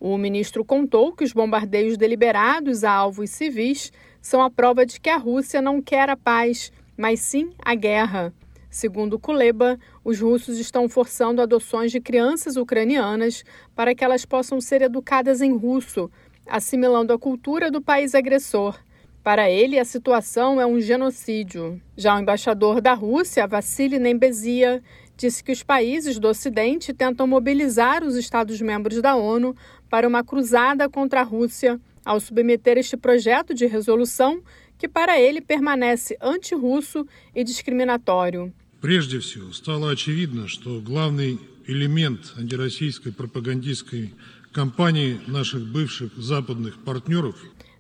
O 0.01 0.19
ministro 0.19 0.65
contou 0.65 1.13
que 1.13 1.23
os 1.23 1.33
bombardeios 1.33 1.97
deliberados 1.97 2.83
a 2.83 2.91
alvos 2.91 3.31
civis 3.31 3.93
são 4.21 4.43
a 4.43 4.51
prova 4.51 4.85
de 4.85 5.01
que 5.01 5.09
a 5.09 5.19
Rússia 5.19 5.63
não 5.63 5.81
quer 5.81 6.11
a 6.11 6.17
paz, 6.17 6.73
mas 6.97 7.21
sim 7.21 7.51
a 7.65 7.75
guerra. 7.75 8.33
Segundo 8.71 9.19
Kuleba, 9.19 9.79
os 10.03 10.21
russos 10.21 10.59
estão 10.59 10.89
forçando 10.89 11.41
adoções 11.41 11.93
de 11.93 12.01
crianças 12.01 12.57
ucranianas 12.57 13.45
para 13.75 13.95
que 13.95 14.05
elas 14.05 14.25
possam 14.25 14.61
ser 14.61 14.83
educadas 14.83 15.41
em 15.41 15.57
russo, 15.57 16.11
assimilando 16.47 17.13
a 17.13 17.19
cultura 17.19 17.71
do 17.71 17.81
país 17.81 18.15
agressor. 18.15 18.77
Para 19.23 19.49
ele, 19.49 19.79
a 19.79 19.85
situação 19.85 20.61
é 20.61 20.67
um 20.67 20.81
genocídio. 20.81 21.81
Já 21.97 22.17
o 22.17 22.21
embaixador 22.21 22.81
da 22.81 22.93
Rússia, 22.93 23.47
Vassili 23.47 23.99
Nembezia, 23.99 24.83
disse 25.17 25.43
que 25.43 25.53
os 25.53 25.63
países 25.63 26.19
do 26.19 26.29
Ocidente 26.29 26.93
tentam 26.93 27.27
mobilizar 27.27 28.03
os 28.05 28.17
Estados-membros 28.17 29.01
da 29.01 29.15
ONU 29.15 29.57
para 29.89 30.07
uma 30.07 30.25
cruzada 30.25 30.89
contra 30.89 31.21
a 31.21 31.25
Rússia 31.25 31.81
ao 32.05 32.21
submeter 32.21 32.77
este 32.77 32.97
projeto 32.97 33.55
de 33.55 33.67
resolução 33.67 34.43
que, 34.78 34.88
para 34.88 35.20
ele, 35.20 35.42
permanece 35.42 36.18
anti-russo 36.22 37.06
e 37.36 37.44
discriminatório. 37.44 38.54
Прежде 38.82 39.20
всего, 39.20 39.52
стало 39.52 39.92
очевидно, 39.92 40.48
что 40.48 40.80
главный 40.80 41.38
элемент 41.68 42.34
антироссийской 42.38 43.12
пропагандистской 43.12 44.14
кампании 44.54 45.20
наших 45.28 45.68
бывших 45.68 46.14
западных 46.18 46.80
партнеров 46.84 47.36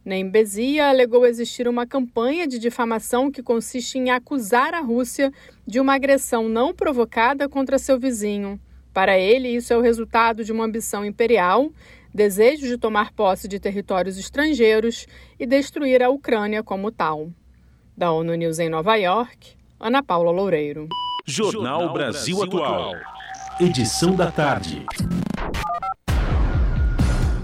Nembezia 0.06 0.90
alegou 0.90 1.26
existir 1.26 1.68
uma 1.68 1.86
campanha 1.86 2.48
de 2.48 2.58
difamação 2.58 3.30
que 3.30 3.44
consiste 3.44 3.98
em 3.98 4.10
acusar 4.10 4.74
a 4.74 4.80
Rússia 4.80 5.32
de 5.68 5.80
uma 5.80 5.94
agressão 5.94 6.50
não 6.50 6.74
provocada 6.74 7.48
contra 7.50 7.78
seu 7.78 8.00
vizinho. 8.00 8.60
Para 8.94 9.20
ele, 9.20 9.50
isso 9.50 9.72
é 9.72 9.78
o 9.78 9.82
resultado 9.82 10.44
de 10.44 10.52
uma 10.52 10.66
ambição 10.66 11.06
imperial, 11.06 11.72
desejo 12.15 12.69
de 12.69 12.79
tomar 12.79 13.13
posse 13.13 13.49
de 13.49 13.59
territórios 13.59 14.17
estrangeiros 14.17 15.07
e 15.39 15.45
destruir 15.45 16.01
a 16.01 16.09
Ucrânia 16.09 16.63
como 16.63 16.93
tal. 16.93 17.31
Da 17.97 18.13
ONU 18.13 18.35
News 18.37 18.61
em 18.61 18.69
Nova 18.69 18.95
York, 18.95 19.57
Ana 19.81 20.03
Paula 20.03 20.31
Loureiro. 20.31 20.89
Jornal 21.27 21.93
Brasil 21.93 22.41
Atual. 22.43 22.93
Edição 23.61 24.15
da 24.15 24.31
tarde. 24.31 24.85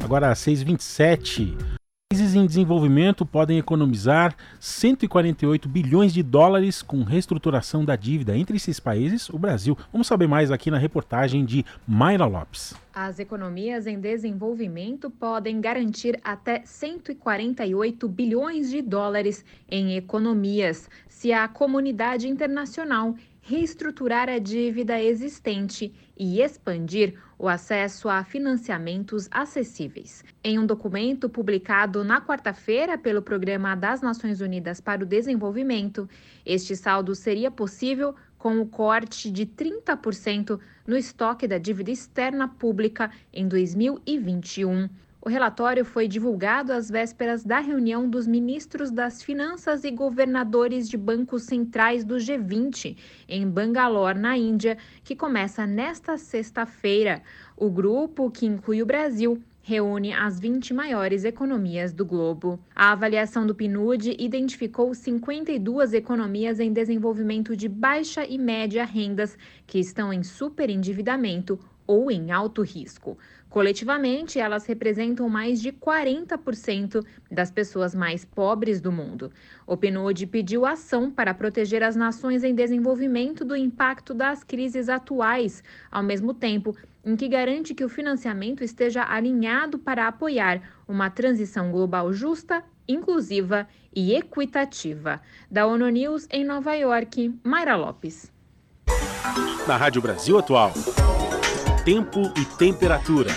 Agora 0.04 0.30
às 0.30 0.38
6h27. 0.40 1.69
Países 2.12 2.34
em 2.34 2.44
desenvolvimento 2.44 3.24
podem 3.24 3.56
economizar 3.56 4.34
148 4.58 5.68
bilhões 5.68 6.12
de 6.12 6.24
dólares 6.24 6.82
com 6.82 7.04
reestruturação 7.04 7.84
da 7.84 7.94
dívida. 7.94 8.36
Entre 8.36 8.56
esses 8.56 8.80
países, 8.80 9.30
o 9.30 9.38
Brasil. 9.38 9.78
Vamos 9.92 10.08
saber 10.08 10.26
mais 10.26 10.50
aqui 10.50 10.72
na 10.72 10.76
reportagem 10.76 11.44
de 11.44 11.64
Mayra 11.86 12.26
Lopes. 12.26 12.74
As 12.92 13.20
economias 13.20 13.86
em 13.86 14.00
desenvolvimento 14.00 15.08
podem 15.08 15.60
garantir 15.60 16.18
até 16.24 16.62
148 16.64 18.08
bilhões 18.08 18.70
de 18.70 18.82
dólares 18.82 19.44
em 19.70 19.94
economias 19.94 20.90
se 21.08 21.32
a 21.32 21.46
comunidade 21.46 22.26
internacional 22.26 23.14
reestruturar 23.42 24.28
a 24.28 24.38
dívida 24.38 25.00
existente 25.00 25.92
e 26.16 26.40
expandir 26.40 27.14
o 27.38 27.48
acesso 27.48 28.08
a 28.08 28.22
financiamentos 28.22 29.28
acessíveis. 29.30 30.22
Em 30.44 30.58
um 30.58 30.66
documento 30.66 31.28
publicado 31.28 32.04
na 32.04 32.20
quarta-feira 32.20 32.98
pelo 32.98 33.22
Programa 33.22 33.74
das 33.74 34.02
Nações 34.02 34.40
Unidas 34.40 34.80
para 34.80 35.02
o 35.02 35.06
Desenvolvimento, 35.06 36.08
este 36.44 36.76
saldo 36.76 37.14
seria 37.14 37.50
possível 37.50 38.14
com 38.36 38.60
o 38.60 38.66
corte 38.66 39.30
de 39.30 39.46
30% 39.46 40.58
no 40.86 40.96
estoque 40.96 41.46
da 41.46 41.58
dívida 41.58 41.90
externa 41.90 42.48
pública 42.48 43.10
em 43.32 43.46
2021. 43.46 44.88
O 45.22 45.28
relatório 45.28 45.84
foi 45.84 46.08
divulgado 46.08 46.72
às 46.72 46.88
vésperas 46.88 47.44
da 47.44 47.58
reunião 47.60 48.08
dos 48.08 48.26
ministros 48.26 48.90
das 48.90 49.22
Finanças 49.22 49.84
e 49.84 49.90
governadores 49.90 50.88
de 50.88 50.96
bancos 50.96 51.42
centrais 51.42 52.04
do 52.04 52.14
G20 52.14 52.96
em 53.28 53.46
Bangalore, 53.46 54.18
na 54.18 54.38
Índia, 54.38 54.78
que 55.04 55.14
começa 55.14 55.66
nesta 55.66 56.16
sexta-feira. 56.16 57.22
O 57.54 57.68
grupo, 57.70 58.30
que 58.30 58.46
inclui 58.46 58.80
o 58.80 58.86
Brasil, 58.86 59.38
reúne 59.60 60.14
as 60.14 60.40
20 60.40 60.72
maiores 60.72 61.22
economias 61.24 61.92
do 61.92 62.06
globo. 62.06 62.58
A 62.74 62.92
avaliação 62.92 63.46
do 63.46 63.54
PNUD 63.54 64.16
identificou 64.18 64.94
52 64.94 65.92
economias 65.92 66.58
em 66.58 66.72
desenvolvimento 66.72 67.54
de 67.54 67.68
baixa 67.68 68.24
e 68.24 68.38
média 68.38 68.86
rendas 68.86 69.36
que 69.66 69.78
estão 69.78 70.14
em 70.14 70.22
superendividamento 70.22 71.60
ou 71.86 72.10
em 72.10 72.30
alto 72.30 72.62
risco. 72.62 73.18
Coletivamente, 73.50 74.38
elas 74.38 74.64
representam 74.64 75.28
mais 75.28 75.60
de 75.60 75.72
40% 75.72 77.04
das 77.28 77.50
pessoas 77.50 77.92
mais 77.92 78.24
pobres 78.24 78.80
do 78.80 78.92
mundo. 78.92 79.32
O 79.66 79.76
PNUD 79.76 80.28
pediu 80.28 80.64
ação 80.64 81.10
para 81.10 81.34
proteger 81.34 81.82
as 81.82 81.96
nações 81.96 82.44
em 82.44 82.54
desenvolvimento 82.54 83.44
do 83.44 83.56
impacto 83.56 84.14
das 84.14 84.44
crises 84.44 84.88
atuais, 84.88 85.64
ao 85.90 86.00
mesmo 86.02 86.32
tempo 86.32 86.76
em 87.04 87.16
que 87.16 87.26
garante 87.26 87.74
que 87.74 87.84
o 87.84 87.88
financiamento 87.88 88.62
esteja 88.62 89.02
alinhado 89.02 89.80
para 89.80 90.06
apoiar 90.06 90.62
uma 90.86 91.10
transição 91.10 91.72
global 91.72 92.12
justa, 92.12 92.62
inclusiva 92.86 93.66
e 93.92 94.14
equitativa. 94.14 95.20
Da 95.50 95.66
ONU 95.66 95.88
News 95.88 96.28
em 96.30 96.44
Nova 96.44 96.74
York, 96.74 97.34
Mayra 97.42 97.74
Lopes. 97.74 98.30
Na 99.66 99.76
Rádio 99.76 100.02
Brasil 100.02 100.38
Atual, 100.38 100.72
tempo 101.84 102.20
e 102.36 102.44
temperatura. 102.44 103.30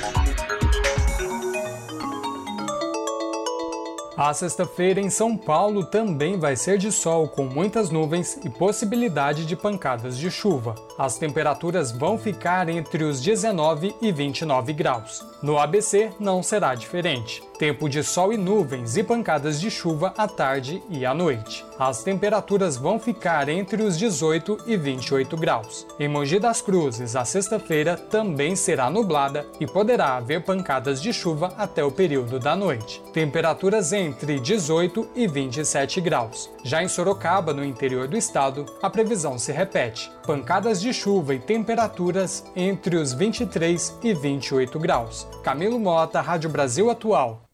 A 4.17 4.33
sexta-feira 4.33 4.99
em 4.99 5.09
São 5.09 5.35
Paulo 5.35 5.85
também 5.85 6.37
vai 6.37 6.55
ser 6.55 6.77
de 6.77 6.91
sol, 6.91 7.27
com 7.27 7.45
muitas 7.45 7.89
nuvens 7.89 8.37
e 8.43 8.49
possibilidade 8.49 9.45
de 9.45 9.55
pancadas 9.55 10.17
de 10.17 10.29
chuva. 10.29 10.75
As 10.97 11.17
temperaturas 11.17 11.91
vão 11.91 12.17
ficar 12.17 12.69
entre 12.69 13.03
os 13.03 13.21
19 13.21 13.95
e 14.01 14.11
29 14.11 14.73
graus. 14.73 15.25
No 15.41 15.57
ABC 15.57 16.11
não 16.19 16.43
será 16.43 16.75
diferente. 16.75 17.41
Tempo 17.63 17.87
de 17.87 18.03
sol 18.03 18.33
e 18.33 18.37
nuvens 18.37 18.97
e 18.97 19.03
pancadas 19.03 19.57
de 19.57 19.71
chuva 19.71 20.13
à 20.17 20.27
tarde 20.27 20.83
e 20.89 21.05
à 21.05 21.13
noite. 21.13 21.65
As 21.79 22.03
temperaturas 22.03 22.75
vão 22.75 22.99
ficar 22.99 23.47
entre 23.47 23.81
os 23.81 23.97
18 23.97 24.65
e 24.67 24.75
28 24.75 25.37
graus. 25.37 25.87
Em 25.97 26.09
Mogi 26.09 26.39
das 26.39 26.61
Cruzes, 26.61 27.15
a 27.15 27.23
sexta-feira 27.23 27.95
também 27.95 28.53
será 28.53 28.89
nublada 28.89 29.47
e 29.61 29.65
poderá 29.65 30.17
haver 30.17 30.43
pancadas 30.43 31.01
de 31.01 31.13
chuva 31.13 31.53
até 31.57 31.81
o 31.81 31.89
período 31.89 32.37
da 32.37 32.53
noite. 32.53 33.01
Temperaturas 33.13 33.93
entre 33.93 34.41
18 34.41 35.11
e 35.15 35.25
27 35.25 36.01
graus. 36.01 36.49
Já 36.65 36.83
em 36.83 36.89
Sorocaba, 36.89 37.53
no 37.53 37.63
interior 37.63 38.09
do 38.09 38.17
estado, 38.17 38.65
a 38.81 38.89
previsão 38.89 39.39
se 39.39 39.53
repete. 39.53 40.11
Pancadas 40.27 40.81
de 40.81 40.91
chuva 40.91 41.33
e 41.33 41.39
temperaturas 41.39 42.43
entre 42.57 42.97
os 42.97 43.13
23 43.13 43.99
e 44.03 44.13
28 44.13 44.77
graus. 44.79 45.25
Camilo 45.41 45.79
Mota, 45.79 46.19
Rádio 46.19 46.49
Brasil 46.49 46.91
Atual. 46.91 47.52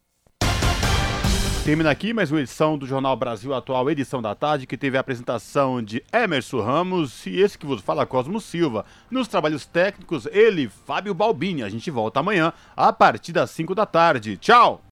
Termina 1.70 1.92
aqui 1.92 2.14
mais 2.14 2.32
uma 2.32 2.40
edição 2.40 2.80
do 2.80 2.88
Jornal 2.88 3.16
Brasil 3.16 3.54
Atual, 3.54 3.92
edição 3.92 4.24
da 4.24 4.34
tarde, 4.34 4.66
que 4.66 4.76
teve 4.76 4.98
a 4.98 5.02
apresentação 5.02 5.84
de 5.84 6.04
Emerson 6.12 6.62
Ramos 6.62 7.28
e 7.28 7.40
esse 7.40 7.60
que 7.60 7.66
vos 7.68 7.80
fala, 7.80 8.08
Cosmo 8.08 8.42
Silva. 8.42 8.88
Nos 9.12 9.28
trabalhos 9.28 9.68
técnicos, 9.68 10.26
ele, 10.32 10.68
Fábio 10.68 11.14
Balbini. 11.14 11.62
A 11.62 11.70
gente 11.70 11.92
volta 11.92 12.22
amanhã 12.22 12.52
a 12.76 12.92
partir 12.92 13.34
das 13.34 13.52
5 13.52 13.76
da 13.76 13.86
tarde. 13.86 14.36
Tchau! 14.38 14.82